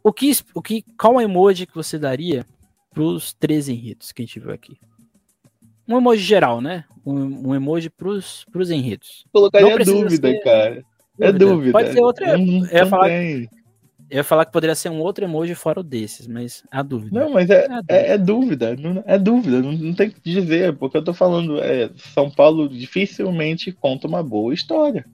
O 0.02 0.14
que, 0.14 0.32
o 0.56 0.61
que, 0.61 0.86
qual 0.98 1.19
emoji 1.19 1.65
que 1.65 1.76
você 1.76 1.99
daria 1.99 2.45
para 2.90 3.03
os 3.03 3.34
três 3.34 3.68
enredos 3.68 4.14
que 4.14 4.22
a 4.22 4.26
gente 4.26 4.40
viu 4.40 4.53
aqui? 4.53 4.78
Um 5.86 5.98
emoji 5.98 6.23
geral, 6.23 6.61
né? 6.61 6.86
Um, 7.06 7.49
um 7.49 7.56
emoji 7.56 7.90
para 7.90 8.07
os 8.07 8.72
enredos. 8.72 9.26
Colocaria 9.34 9.78
dúvida, 9.80 10.30
ser... 10.30 10.40
cara. 10.40 10.86
É 11.19 11.32
dúvida. 11.34 11.73
Pode 11.73 11.91
ser 11.91 12.02
outra. 12.02 12.40
Eu 12.40 12.40
ia 12.40 12.86
falar, 12.86 13.10
eu 14.12 14.18
ia 14.18 14.24
falar 14.26 14.44
que 14.46 14.52
poderia 14.52 14.76
ser 14.76 14.90
um 14.90 15.00
outro 15.00 15.24
emoji 15.24 15.56
fora 15.56 15.80
o 15.80 15.84
desses, 15.84 16.28
mas 16.28 16.64
a 16.70 16.84
dúvida. 16.84 17.18
Não, 17.18 17.32
mas 17.32 17.50
é, 17.50 17.66
é, 17.88 18.18
dúvida. 18.18 18.70
É, 18.70 18.74
é 18.74 18.76
dúvida. 18.76 19.04
é 19.08 19.18
dúvida, 19.18 19.62
não, 19.62 19.72
não, 19.72 19.94
tem 19.94 20.10
que 20.10 20.20
dizer, 20.22 20.76
porque 20.76 20.98
eu 20.98 21.04
tô 21.04 21.14
falando, 21.14 21.62
é, 21.64 21.90
São 22.14 22.30
Paulo 22.30 22.68
dificilmente 22.68 23.72
conta 23.72 24.08
uma 24.08 24.22
boa 24.22 24.54
história. 24.54 25.06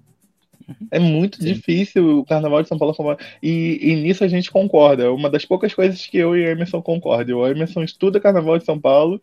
Uhum. 0.67 0.87
É 0.89 0.97
muito 0.97 1.37
Sim. 1.37 1.53
difícil 1.53 2.19
o 2.19 2.25
Carnaval 2.25 2.63
de 2.63 2.67
São 2.67 2.77
Paulo 2.77 2.95
e, 3.41 3.79
e 3.81 3.95
nisso 3.97 4.23
a 4.23 4.27
gente 4.27 4.49
concorda. 4.51 5.03
É 5.03 5.09
uma 5.09 5.29
das 5.29 5.45
poucas 5.45 5.75
coisas 5.75 6.03
que 6.07 6.17
eu 6.17 6.35
e 6.35 6.43
Emerson 6.43 6.81
concordam. 6.81 7.37
O 7.37 7.47
Emerson 7.47 7.83
estuda 7.83 8.19
Carnaval 8.19 8.57
de 8.57 8.65
São 8.65 8.79
Paulo. 8.79 9.21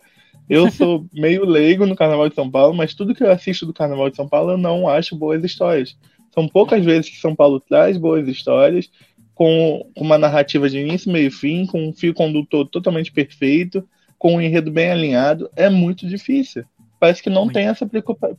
Eu 0.49 0.71
sou 0.71 1.05
meio 1.13 1.45
leigo 1.45 1.85
no 1.85 1.97
Carnaval 1.97 2.29
de 2.29 2.37
São 2.37 2.49
Paulo, 2.49 2.75
mas 2.75 2.95
tudo 2.95 3.15
que 3.15 3.25
eu 3.25 3.31
assisto 3.31 3.67
do 3.67 3.75
Carnaval 3.75 4.09
de 4.09 4.17
São 4.17 4.29
Paulo 4.29 4.53
eu 4.53 4.59
não 4.59 4.89
acho 4.89 5.17
boas 5.17 5.43
histórias. 5.43 5.97
São 6.33 6.49
poucas 6.49 6.85
vezes 6.85 7.11
que 7.11 7.17
São 7.17 7.35
Paulo 7.35 7.61
traz 7.61 7.97
boas 7.97 8.27
histórias 8.27 8.91
com 9.35 9.91
uma 9.97 10.17
narrativa 10.17 10.69
de 10.69 10.79
início, 10.79 11.11
meio 11.11 11.29
e 11.29 11.31
fim, 11.31 11.67
com 11.67 11.89
um 11.89 11.93
fio 11.93 12.15
condutor 12.15 12.69
totalmente 12.69 13.13
perfeito, 13.13 13.87
com 14.19 14.37
um 14.37 14.41
enredo 14.41 14.71
bem 14.71 14.91
alinhado, 14.91 15.51
é 15.57 15.69
muito 15.69 16.07
difícil. 16.07 16.65
Parece 17.01 17.23
que 17.23 17.29
não 17.29 17.43
muito. 17.43 17.55
tem 17.55 17.67
essa 17.67 17.87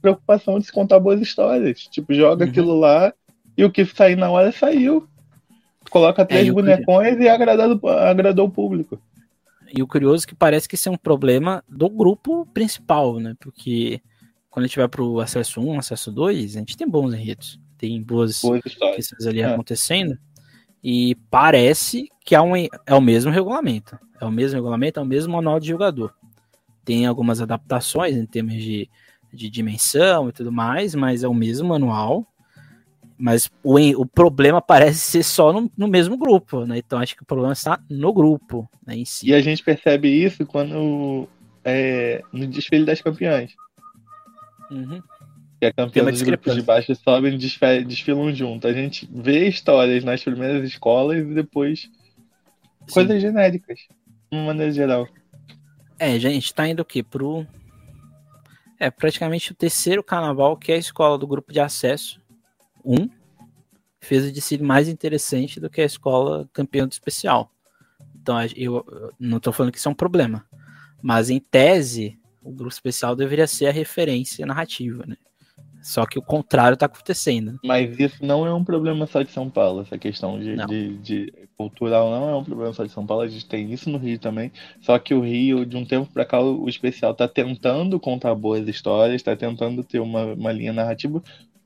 preocupação 0.02 0.58
de 0.58 0.66
se 0.66 0.72
contar 0.72 1.00
boas 1.00 1.22
histórias. 1.22 1.82
Tipo, 1.82 2.14
joga 2.14 2.46
uhum. 2.46 2.50
aquilo 2.50 2.80
lá 2.80 3.14
e 3.58 3.64
o 3.64 3.72
que 3.72 3.86
sair 3.86 4.16
na 4.16 4.30
hora 4.30 4.52
saiu. 4.52 5.08
Coloca 5.90 6.24
é, 6.24 6.26
três 6.26 6.48
é, 6.48 6.52
bonecões 6.52 7.20
e 7.20 7.28
agradou, 7.28 7.90
agradou 7.90 8.48
o 8.48 8.52
público. 8.52 9.00
E 9.72 9.84
o 9.84 9.88
curioso 9.88 10.26
é 10.26 10.30
que 10.30 10.36
parece 10.36 10.68
que 10.68 10.76
isso 10.76 10.90
é 10.90 10.92
um 10.92 10.98
problema 10.98 11.64
do 11.70 11.90
grupo 11.90 12.46
principal, 12.54 13.20
né? 13.20 13.36
Porque 13.40 14.02
quando 14.50 14.64
a 14.64 14.68
gente 14.68 14.78
vai 14.78 14.88
pro 14.88 15.20
acesso 15.20 15.62
1, 15.62 15.80
acesso 15.80 16.12
2, 16.12 16.56
a 16.56 16.60
gente 16.60 16.78
tem 16.78 16.88
bons 16.88 17.14
enredos. 17.14 17.60
Tem 17.78 18.02
boas, 18.02 18.42
boas 18.42 18.62
questões 18.64 19.28
ali 19.28 19.42
é. 19.42 19.46
acontecendo. 19.46 20.18
E 20.88 21.16
parece 21.32 22.08
que 22.24 22.36
é, 22.36 22.40
um, 22.40 22.56
é 22.56 22.94
o 22.94 23.02
mesmo 23.02 23.32
regulamento. 23.32 23.98
É 24.22 24.26
o 24.26 24.30
mesmo 24.30 24.56
regulamento, 24.56 25.00
é 25.00 25.02
o 25.02 25.06
mesmo 25.06 25.34
manual 25.34 25.60
de 25.60 25.68
jogador. 25.68 26.14
Tem 26.86 27.08
algumas 27.08 27.42
adaptações 27.42 28.16
em 28.16 28.24
termos 28.24 28.54
de, 28.54 28.88
de 29.34 29.50
dimensão 29.50 30.30
e 30.30 30.32
tudo 30.32 30.52
mais, 30.52 30.94
mas 30.94 31.24
é 31.24 31.28
o 31.28 31.34
mesmo 31.34 31.70
manual. 31.70 32.24
Mas 33.18 33.50
o, 33.64 33.80
o 34.00 34.06
problema 34.06 34.62
parece 34.62 35.00
ser 35.00 35.24
só 35.24 35.52
no, 35.52 35.72
no 35.76 35.88
mesmo 35.88 36.16
grupo, 36.20 36.68
né? 36.68 36.78
Então 36.78 37.00
acho 37.00 37.16
que 37.16 37.24
o 37.24 37.26
problema 37.26 37.54
está 37.54 37.80
no 37.90 38.14
grupo 38.14 38.70
né, 38.86 38.96
em 38.96 39.06
si. 39.06 39.28
E 39.28 39.34
a 39.34 39.42
gente 39.42 39.64
percebe 39.64 40.08
isso 40.08 40.46
quando 40.46 41.28
é, 41.64 42.22
no 42.32 42.46
desfile 42.46 42.86
das 42.86 43.02
campeãs. 43.02 43.56
Uhum 44.70 45.02
que 45.66 45.82
é 45.82 45.86
campeão 45.86 46.06
dos 46.12 46.22
grupos 46.22 46.56
de 46.56 46.62
baixo 46.62 46.96
sobem 46.96 47.34
e 47.34 47.84
desfilam 47.84 48.34
junto. 48.34 48.68
A 48.68 48.74
gente 48.74 49.08
vê 49.12 49.48
histórias 49.48 50.04
nas 50.04 50.24
primeiras 50.24 50.68
escolas 50.68 51.18
e 51.18 51.34
depois 51.34 51.82
Sim. 51.82 52.94
coisas 52.94 53.22
genéricas, 53.22 53.80
de 54.32 54.38
uma 54.38 54.46
maneira 54.48 54.72
geral. 54.72 55.08
É, 55.98 56.20
gente 56.20 56.54
tá 56.54 56.68
indo 56.68 56.82
o 56.82 56.86
quê? 56.86 57.02
Pro. 57.02 57.48
É 58.78 58.92
praticamente 58.92 59.52
o 59.52 59.56
terceiro 59.56 60.04
carnaval, 60.04 60.58
que 60.58 60.72
é 60.72 60.76
a 60.76 60.80
escola 60.80 61.18
do 61.18 61.26
grupo 61.26 61.52
de 61.52 61.60
acesso. 61.60 62.22
Um 62.84 63.10
fez 64.02 64.26
o 64.26 64.32
desfile 64.32 64.64
mais 64.64 64.88
interessante 64.88 65.60
do 65.60 65.70
que 65.70 65.82
a 65.82 65.86
escola 65.86 66.48
campeã 66.54 66.86
do 66.86 66.92
especial. 66.92 67.52
Então, 68.22 68.38
eu 68.56 69.14
não 69.20 69.40
tô 69.40 69.52
falando 69.52 69.72
que 69.72 69.78
isso 69.80 69.88
é 69.88 69.92
um 69.92 69.96
problema. 69.96 70.46
Mas 71.02 71.30
em 71.30 71.40
tese, 71.40 72.20
o 72.44 72.52
grupo 72.52 72.74
especial 72.74 73.16
deveria 73.16 73.48
ser 73.48 73.68
a 73.68 73.72
referência 73.72 74.46
narrativa, 74.46 75.06
né? 75.08 75.16
Só 75.86 76.04
que 76.04 76.18
o 76.18 76.22
contrário 76.22 76.74
está 76.74 76.88
acontecendo. 76.88 77.60
Mas 77.64 78.00
isso 78.00 78.26
não 78.26 78.44
é 78.44 78.52
um 78.52 78.64
problema 78.64 79.06
só 79.06 79.22
de 79.22 79.30
São 79.30 79.52
Paulo, 79.52 79.82
essa 79.82 80.00
questão 80.00 80.40
de, 80.40 80.56
de, 80.66 80.98
de, 80.98 81.34
cultural 81.56 82.10
não 82.10 82.28
é 82.28 82.36
um 82.36 82.44
problema 82.44 82.74
só 82.74 82.84
de 82.84 82.92
São 82.92 83.06
Paulo, 83.06 83.22
a 83.22 83.28
gente 83.28 83.46
tem 83.46 83.72
isso 83.72 83.88
no 83.92 84.00
Rio 84.00 84.18
também. 84.18 84.52
Só 84.82 84.98
que 84.98 85.14
o 85.14 85.22
Rio, 85.22 85.64
de 85.64 85.78
um 85.78 85.86
tempo 85.86 86.12
para 86.12 86.26
cá, 86.26 86.42
o 86.42 86.68
especial 86.68 87.12
está 87.12 87.28
tentando 87.28 88.00
contar 88.00 88.34
boas 88.34 88.68
histórias, 88.68 89.18
está 89.18 89.36
tentando 89.36 89.84
ter 89.84 90.00
uma, 90.00 90.34
uma 90.34 90.52
linha 90.52 90.74
narrativa, 90.74 91.22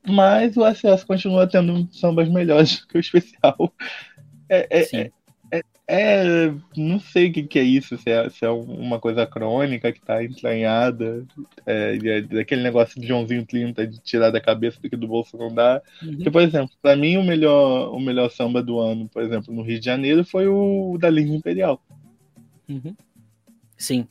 mas 0.06 0.54
o 0.54 0.64
acesso 0.64 1.06
continua 1.06 1.46
tendo 1.46 1.88
sambas 1.90 2.28
melhores 2.28 2.84
que 2.84 2.98
o 2.98 3.00
especial. 3.00 3.72
É, 4.50 4.66
é, 4.68 5.10
é, 5.90 6.46
é, 6.46 6.54
não 6.76 7.00
sei 7.00 7.28
o 7.28 7.32
que, 7.32 7.42
que 7.42 7.58
é 7.58 7.62
isso, 7.62 7.98
se 7.98 8.08
é, 8.08 8.30
se 8.30 8.44
é 8.44 8.48
uma 8.48 9.00
coisa 9.00 9.26
crônica 9.26 9.90
que 9.92 10.00
tá 10.00 10.22
entranhada, 10.22 11.26
é, 11.66 11.98
é, 12.00 12.20
daquele 12.20 12.62
negócio 12.62 13.00
de 13.00 13.08
Joãozinho 13.08 13.44
30 13.44 13.88
de 13.88 13.98
tirar 13.98 14.30
da 14.30 14.40
cabeça 14.40 14.80
do 14.80 14.88
que 14.88 14.96
do 14.96 15.08
bolso 15.08 15.36
não 15.36 15.52
dá. 15.52 15.82
Uhum. 16.00 16.14
Porque, 16.14 16.30
por 16.30 16.42
exemplo, 16.42 16.70
para 16.80 16.94
mim 16.94 17.16
o 17.16 17.24
melhor, 17.24 17.92
o 17.92 17.98
melhor 17.98 18.30
samba 18.30 18.62
do 18.62 18.78
ano, 18.78 19.08
por 19.08 19.20
exemplo, 19.20 19.52
no 19.52 19.62
Rio 19.62 19.80
de 19.80 19.84
Janeiro, 19.84 20.24
foi 20.24 20.46
o 20.46 20.96
da 20.96 21.10
Língua 21.10 21.34
Imperial. 21.34 21.82
Uhum. 22.68 22.94
Sim. 23.76 24.06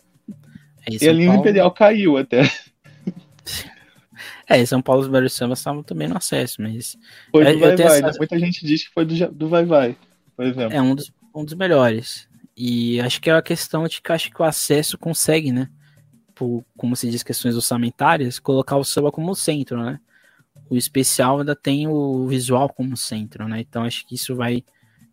É, 0.85 1.01
e 1.01 1.07
a 1.07 1.13
Língua 1.13 1.35
Paulo... 1.35 1.41
Imperial 1.41 1.71
caiu 1.71 2.17
até. 2.17 2.41
É, 4.51 4.65
São 4.65 4.81
Paulo 4.81 5.03
os 5.03 5.07
melhores 5.07 5.33
sambas 5.33 5.59
estavam 5.59 5.83
também 5.83 6.07
no 6.07 6.17
acesso, 6.17 6.59
mas. 6.59 6.97
Foi 7.31 7.45
do 7.45 7.59
Vai 7.59 7.75
Vai, 7.75 7.85
essa... 7.85 8.01
né? 8.01 8.11
Muita 8.17 8.39
gente 8.39 8.65
diz 8.65 8.87
que 8.87 8.93
foi 8.93 9.05
do, 9.05 9.31
do 9.31 9.47
Vai 9.47 9.63
Vai, 9.63 9.95
por 10.35 10.43
exemplo. 10.43 10.75
É 10.75 10.81
um 10.81 10.95
dos 10.95 11.11
um 11.39 11.45
dos 11.45 11.53
melhores. 11.53 12.27
E 12.55 12.99
acho 13.01 13.21
que 13.21 13.29
é 13.29 13.33
a 13.33 13.41
questão 13.41 13.87
de 13.87 14.01
que 14.01 14.11
acho 14.11 14.29
que 14.29 14.41
o 14.41 14.45
acesso 14.45 14.97
consegue, 14.97 15.51
né? 15.51 15.69
Por, 16.35 16.63
como 16.77 16.95
se 16.95 17.09
diz, 17.09 17.23
questões 17.23 17.55
orçamentárias, 17.55 18.39
colocar 18.39 18.77
o 18.77 18.83
samba 18.83 19.11
como 19.11 19.33
centro, 19.35 19.81
né? 19.81 19.99
O 20.69 20.75
especial 20.75 21.39
ainda 21.39 21.55
tem 21.55 21.87
o 21.87 22.27
visual 22.27 22.69
como 22.69 22.97
centro, 22.97 23.47
né? 23.47 23.61
Então 23.61 23.83
acho 23.83 24.05
que 24.05 24.15
isso 24.15 24.35
vai 24.35 24.63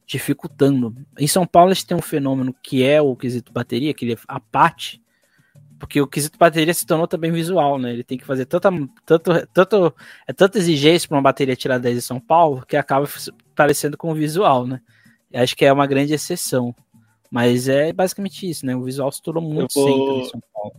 dificultando. 0.07 0.95
Em 1.19 1.27
São 1.27 1.47
Paulo 1.47 1.71
a 1.71 1.75
gente 1.75 1.87
tem 1.87 1.97
um 1.97 2.03
fenômeno 2.03 2.55
que 2.63 2.83
é 2.83 3.01
o 3.01 3.15
quesito 3.17 3.53
bateria, 3.53 3.95
que 3.95 4.05
ele 4.05 4.15
é 4.15 4.19
a 4.27 4.41
parte, 4.41 5.03
porque 5.79 6.01
o 6.01 6.07
quesito 6.07 6.39
bateria 6.39 6.75
se 6.75 6.87
tornou 6.87 7.07
também 7.07 7.31
visual, 7.31 7.79
né? 7.79 7.93
Ele 7.93 8.05
tem 8.05 8.19
que 8.19 8.25
fazer 8.25 8.47
tanta, 8.47 8.71
tanto, 9.05 9.47
tanto, 9.53 9.95
é 10.27 10.33
tanta 10.33 10.59
exigência 10.59 11.09
para 11.09 11.17
uma 11.17 11.23
bateria 11.23 11.55
tirar 11.55 11.79
10 11.79 11.99
em 11.99 12.01
São 12.01 12.21
Paulo 12.21 12.65
que 12.67 12.77
acaba 12.77 13.09
parecendo 13.55 13.97
com 13.97 14.11
o 14.11 14.15
visual, 14.15 14.67
né? 14.67 14.81
Acho 15.33 15.57
que 15.57 15.65
é 15.65 15.73
uma 15.73 15.87
grande 15.87 16.15
exceção. 16.15 16.75
Mas 17.31 17.69
é 17.69 17.93
basicamente 17.93 18.49
isso, 18.49 18.65
né? 18.65 18.75
O 18.77 18.85
visual 18.85 19.11
se 19.11 19.21
tornou 19.21 19.43
muito 19.43 19.75
vou... 19.75 19.89
centro 19.89 20.21
em 20.21 20.31
São 20.31 20.41
Paulo. 20.53 20.77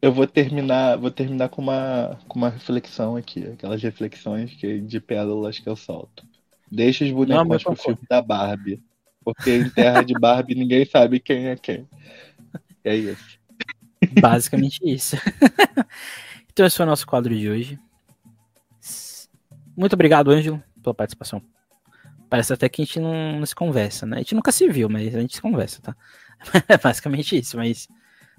Eu 0.00 0.12
vou 0.12 0.26
terminar, 0.26 0.96
vou 0.96 1.10
terminar 1.10 1.48
com 1.48 1.60
uma, 1.60 2.18
com 2.28 2.38
uma 2.38 2.50
reflexão 2.50 3.16
aqui, 3.16 3.44
aquelas 3.44 3.82
reflexões 3.82 4.54
que 4.54 4.80
de 4.80 5.00
pérolas 5.00 5.58
que 5.58 5.68
eu 5.68 5.74
solto. 5.74 6.24
Deixa 6.70 7.04
os 7.04 7.10
bonecos 7.10 7.64
pro 7.64 7.74
filme 7.74 7.98
da 8.08 8.22
Barbie. 8.22 8.80
Porque 9.24 9.50
em 9.50 9.70
terra 9.70 10.02
de 10.02 10.14
Barbie 10.14 10.54
ninguém 10.54 10.84
sabe 10.84 11.18
quem 11.18 11.48
é 11.48 11.56
quem. 11.56 11.88
É 12.84 12.94
isso. 12.94 13.38
Basicamente 14.20 14.80
isso. 14.84 15.16
então 16.52 16.64
esse 16.64 16.76
foi 16.76 16.86
o 16.86 16.88
nosso 16.88 17.06
quadro 17.06 17.36
de 17.36 17.48
hoje. 17.48 17.78
Muito 19.76 19.92
obrigado, 19.92 20.30
Ângelo, 20.30 20.62
pela 20.82 20.94
participação. 20.94 21.42
Parece 22.28 22.52
até 22.52 22.68
que 22.68 22.82
a 22.82 22.84
gente 22.84 23.00
não, 23.00 23.38
não, 23.38 23.46
se 23.46 23.54
conversa, 23.54 24.04
né? 24.06 24.16
A 24.16 24.18
gente 24.20 24.34
nunca 24.34 24.52
se 24.52 24.68
viu, 24.68 24.88
mas 24.88 25.14
a 25.14 25.20
gente 25.20 25.34
se 25.34 25.42
conversa, 25.42 25.80
tá? 25.82 25.96
É 26.68 26.76
basicamente 26.76 27.36
isso, 27.36 27.56
mas 27.56 27.88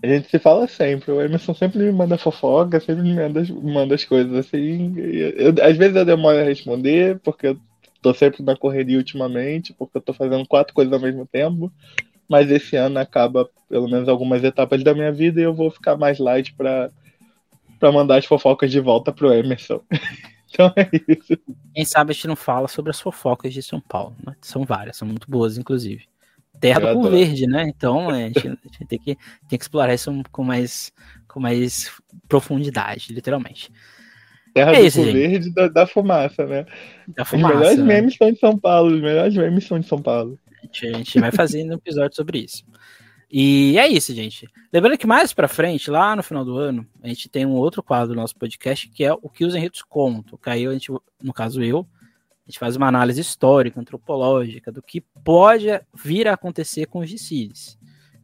A 0.02 0.08
gente 0.08 0.30
se 0.30 0.40
fala 0.40 0.68
sempre. 0.68 1.12
O 1.12 1.22
Emerson 1.22 1.54
sempre 1.54 1.80
me 1.80 1.92
manda 1.92 2.18
fofoca, 2.18 2.80
sempre 2.80 3.04
me 3.04 3.14
manda, 3.14 3.44
manda 3.62 3.96
as 3.96 4.06
coisas 4.06 4.34
assim. 4.34 4.94
Eu, 4.98 5.54
às 5.62 5.76
vezes 5.76 5.96
eu 5.96 6.06
demoro 6.06 6.38
a 6.38 6.44
responder, 6.44 7.20
porque 7.20 7.48
eu 7.48 7.60
tô 8.02 8.14
sempre 8.14 8.44
na 8.44 8.56
correria 8.56 8.98
ultimamente, 8.98 9.74
porque 9.74 9.98
eu 9.98 10.02
tô 10.02 10.14
fazendo 10.14 10.48
quatro 10.48 10.74
coisas 10.74 10.94
ao 10.94 11.00
mesmo 11.00 11.26
tempo. 11.26 11.72
Mas 12.30 12.52
esse 12.52 12.76
ano 12.76 13.00
acaba, 13.00 13.50
pelo 13.68 13.90
menos, 13.90 14.08
algumas 14.08 14.44
etapas 14.44 14.84
da 14.84 14.94
minha 14.94 15.12
vida 15.12 15.42
e 15.42 15.44
eu 15.44 15.54
vou 15.54 15.72
ficar 15.72 15.98
mais 15.98 16.20
light 16.20 16.54
pra 16.54 16.92
mandar 17.92 18.18
as 18.18 18.26
fofocas 18.26 18.72
de 18.72 18.80
volta 18.80 19.12
pro 19.12 19.34
Emerson. 19.34 19.82
então 20.50 20.74
é 20.76 20.90
isso. 21.08 21.38
Quem 21.74 21.86
sabe 21.86 22.12
a 22.12 22.14
gente 22.14 22.28
não 22.28 22.36
fala 22.36 22.68
sobre 22.68 22.90
as 22.92 23.00
fofocas 23.00 23.54
de 23.54 23.62
São 23.62 23.80
Paulo, 23.80 24.16
né? 24.26 24.36
São 24.42 24.64
várias, 24.64 24.98
são 24.98 25.08
muito 25.08 25.30
boas, 25.30 25.58
inclusive 25.58 26.08
terra 26.60 26.80
do 26.80 26.94
povo 26.94 27.10
verde, 27.10 27.48
né? 27.48 27.64
Então 27.68 28.10
a 28.10 28.16
gente, 28.16 28.40
a 28.48 28.52
gente, 28.52 28.86
tem, 28.88 29.00
que, 29.00 29.16
tem 29.48 29.58
que 29.58 29.64
explorar 29.64 29.94
isso 29.94 30.12
com 30.32 30.44
mais, 30.44 30.92
com 31.28 31.40
mais 31.40 31.92
profundidade, 32.28 33.14
literalmente. 33.14 33.72
Terra 34.54 34.74
é 34.74 34.80
do 34.80 34.86
isso, 34.86 35.04
verde 35.04 35.54
da, 35.54 35.68
da, 35.68 35.88
fumaça, 35.88 36.46
né? 36.46 36.66
Da 37.08 37.24
fumaça, 37.24 37.54
os 37.54 37.60
melhores 37.60 37.80
né? 37.80 37.86
memes 37.86 38.16
são 38.16 38.32
de 38.32 38.40
São 38.40 38.58
Paulo, 38.58 38.96
os 38.96 39.02
melhores 39.02 39.36
memes 39.36 39.66
são 39.66 39.80
de 39.80 39.88
São 39.88 40.02
Paulo. 40.02 40.38
A 40.58 40.66
gente, 40.66 40.88
a 40.88 40.98
gente 40.98 41.20
vai 41.20 41.32
fazendo 41.32 41.72
um 41.72 41.76
episódio 41.76 42.16
sobre 42.16 42.40
isso. 42.40 42.64
E 43.32 43.78
é 43.78 43.88
isso, 43.88 44.14
gente. 44.14 44.48
Lembrando 44.74 44.98
que 44.98 45.06
mais 45.06 45.34
pra 45.34 45.48
frente, 45.48 45.92
lá 45.92 46.16
no 46.16 46.24
final 46.24 46.44
do 46.44 46.58
ano, 46.58 46.86
a 47.04 47.08
gente 47.08 47.30
tem 47.30 47.46
um 47.46 47.54
outro 47.54 47.84
quadro 47.84 48.10
do 48.10 48.16
nosso 48.16 48.36
podcast 48.36 48.90
que 48.90 49.04
é 49.04 49.14
o 49.14 49.30
que 49.30 49.46
os 49.46 49.54
enredos 49.54 49.84
contam. 49.84 50.38
Caiu, 50.38 50.72
a 50.72 50.74
gente, 50.74 50.92
no 51.22 51.32
caso 51.32 51.62
eu, 51.62 51.88
a 52.02 52.50
gente 52.50 52.58
faz 52.58 52.76
uma 52.76 52.88
análise 52.88 53.22
histórica, 53.22 53.80
antropológica, 53.80 54.72
do 54.72 54.82
que 54.82 55.02
pode 55.24 55.68
vir 55.94 56.28
a 56.28 56.34
acontecer 56.34 56.88
com 56.88 57.00
os 57.00 57.10
dissídios. 57.10 57.78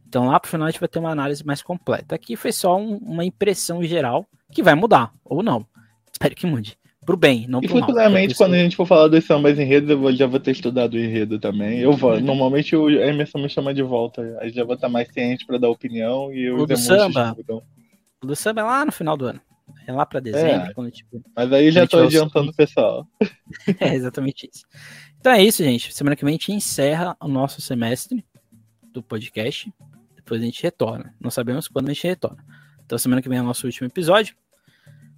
Então 0.07 0.26
lá 0.26 0.40
para 0.40 0.48
o 0.48 0.49
final 0.49 0.68
a 0.68 0.72
gente 0.72 0.80
vai 0.80 0.90
ter 0.90 0.98
uma 0.98 1.11
análise 1.11 1.45
mais 1.45 1.61
completa. 1.61 2.15
Aqui 2.15 2.36
foi 2.36 2.52
só 2.52 2.76
um, 2.76 2.98
uma 2.98 3.23
impressão 3.23 3.84
geral 3.84 4.26
que 4.52 4.64
vai 4.64 4.73
mudar, 4.73 5.14
ou 5.23 5.44
não. 5.44 5.68
Espero 6.11 6.36
que 6.36 6.48
mude. 6.48 6.80
Pro 7.06 7.15
bem, 7.15 7.45
não 7.48 7.60
e 7.61 7.68
pro 7.68 7.80
futuramente, 7.80 8.30
mal. 8.30 8.38
quando 8.38 8.53
a 8.56 8.57
gente 8.57 8.76
for 8.76 8.88
falar 8.88 9.07
dos 9.07 9.23
sambas 9.23 9.60
enredos, 9.60 9.90
eu 9.91 9.99
vou, 9.99 10.11
já 10.11 10.26
vou 10.26 10.40
ter 10.40 10.52
estudado 10.52 10.95
o 10.95 10.99
enredo 10.99 11.38
também. 11.38 11.80
Eu 11.80 11.94
vou. 11.94 12.14
Uhum. 12.14 12.19
Normalmente 12.19 12.76
o 12.76 12.90
Emerson 12.90 13.38
me 13.38 13.48
chama 13.48 13.73
de 13.76 13.84
volta. 13.84 14.38
Aí 14.41 14.49
já 14.49 14.64
vou 14.64 14.73
estar 14.73 14.90
mais 14.90 15.07
ciente 15.14 15.45
para 15.45 15.60
dar 15.60 15.69
opinião 15.69 16.34
e 16.34 16.49
o 16.49 16.65
do 16.65 16.76
samba. 16.76 17.36
O 18.23 18.26
do 18.26 18.36
samba 18.36 18.61
é 18.61 18.64
lá 18.64 18.86
no 18.86 18.91
final 18.91 19.15
do 19.15 19.27
ano. 19.27 19.41
É 19.88 19.91
lá 19.91 20.03
para 20.03 20.19
dezembro. 20.19 20.69
É, 20.69 20.73
quando, 20.73 20.90
tipo, 20.90 21.22
mas 21.36 21.53
aí 21.53 21.72
já 21.72 21.86
tô 21.86 21.99
adiantando 21.99 22.49
o 22.49 22.56
pessoal. 22.56 23.07
é 23.80 23.94
exatamente 23.94 24.49
isso. 24.52 24.65
Então 25.19 25.32
é 25.32 25.44
isso, 25.44 25.64
gente. 25.64 25.94
Semana 25.94 26.15
que 26.15 26.26
vem 26.26 26.34
a 26.34 26.38
gente 26.38 26.52
encerra 26.52 27.15
o 27.22 27.27
nosso 27.27 27.61
semestre 27.61 28.26
do 28.91 29.03
podcast. 29.03 29.72
Depois 30.15 30.41
a 30.41 30.45
gente 30.45 30.64
retorna. 30.64 31.14
Não 31.19 31.30
sabemos 31.30 31.68
quando 31.68 31.90
a 31.90 31.94
gente 31.94 32.07
retorna. 32.07 32.44
Então 32.84 32.98
semana 32.98 33.22
que 33.22 33.30
vem 33.30 33.38
é 33.38 33.41
o 33.41 33.45
nosso 33.45 33.68
último 33.68 33.88
episódio. 33.88 34.36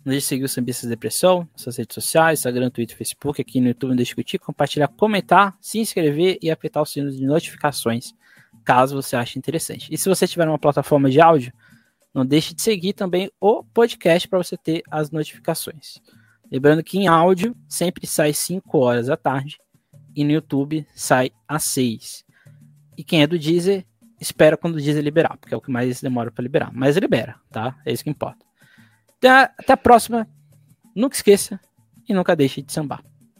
Não 0.07 0.11
deixe 0.11 0.23
de 0.23 0.29
seguir 0.29 0.43
o 0.45 0.47
Sambistas 0.47 0.89
Depressão, 0.89 1.45
suas 1.53 1.75
redes 1.75 1.93
sociais, 1.93 2.39
Instagram, 2.39 2.69
Twitter, 2.69 2.95
Facebook, 2.95 3.41
aqui 3.41 3.59
no 3.59 3.67
YouTube, 3.67 3.89
não 3.89 3.95
deixe 3.97 4.11
de 4.11 4.15
curtir, 4.15 4.39
compartilhar, 4.39 4.88
comentar, 4.88 5.57
se 5.59 5.79
inscrever 5.79 6.39
e 6.41 6.49
apertar 6.49 6.81
o 6.81 6.85
sino 6.85 7.11
de 7.11 7.25
notificações, 7.25 8.13
caso 8.63 8.95
você 8.95 9.17
ache 9.17 9.38
interessante. 9.38 9.93
E 9.93 9.97
se 9.97 10.07
você 10.07 10.25
tiver 10.25 10.47
uma 10.47 10.57
plataforma 10.57 11.09
de 11.09 11.19
áudio, 11.19 11.51
não 12.13 12.25
deixe 12.25 12.53
de 12.53 12.61
seguir 12.61 12.93
também 12.93 13.29
o 13.38 13.65
podcast 13.65 14.29
para 14.29 14.41
você 14.41 14.55
ter 14.55 14.81
as 14.89 15.11
notificações. 15.11 15.99
Lembrando 16.49 16.81
que 16.85 16.97
em 16.97 17.09
áudio 17.09 17.53
sempre 17.67 18.07
sai 18.07 18.31
5 18.31 18.77
horas 18.77 19.07
da 19.07 19.17
tarde 19.17 19.59
e 20.15 20.23
no 20.23 20.31
YouTube 20.31 20.88
sai 20.95 21.31
às 21.45 21.65
6. 21.65 22.23
E 22.97 23.03
quem 23.03 23.23
é 23.23 23.27
do 23.27 23.38
Deezer, 23.38 23.85
espera 24.21 24.55
quando 24.55 24.75
o 24.75 24.77
Deezer 24.81 25.03
liberar, 25.03 25.38
porque 25.38 25.53
é 25.53 25.57
o 25.57 25.61
que 25.61 25.69
mais 25.69 25.99
demora 25.99 26.31
para 26.31 26.43
liberar. 26.43 26.71
Mas 26.73 26.95
libera, 26.95 27.35
tá? 27.51 27.75
É 27.85 27.91
isso 27.91 28.05
que 28.05 28.09
importa. 28.09 28.46
Até, 29.18 29.30
até 29.30 29.73
a 29.73 29.77
próxima. 29.77 30.27
Nunca 30.95 31.15
esqueça 31.15 31.60
e 32.07 32.14
nunca 32.14 32.35
deixe 32.35 32.61
de 32.61 32.72
sambar. 32.72 33.03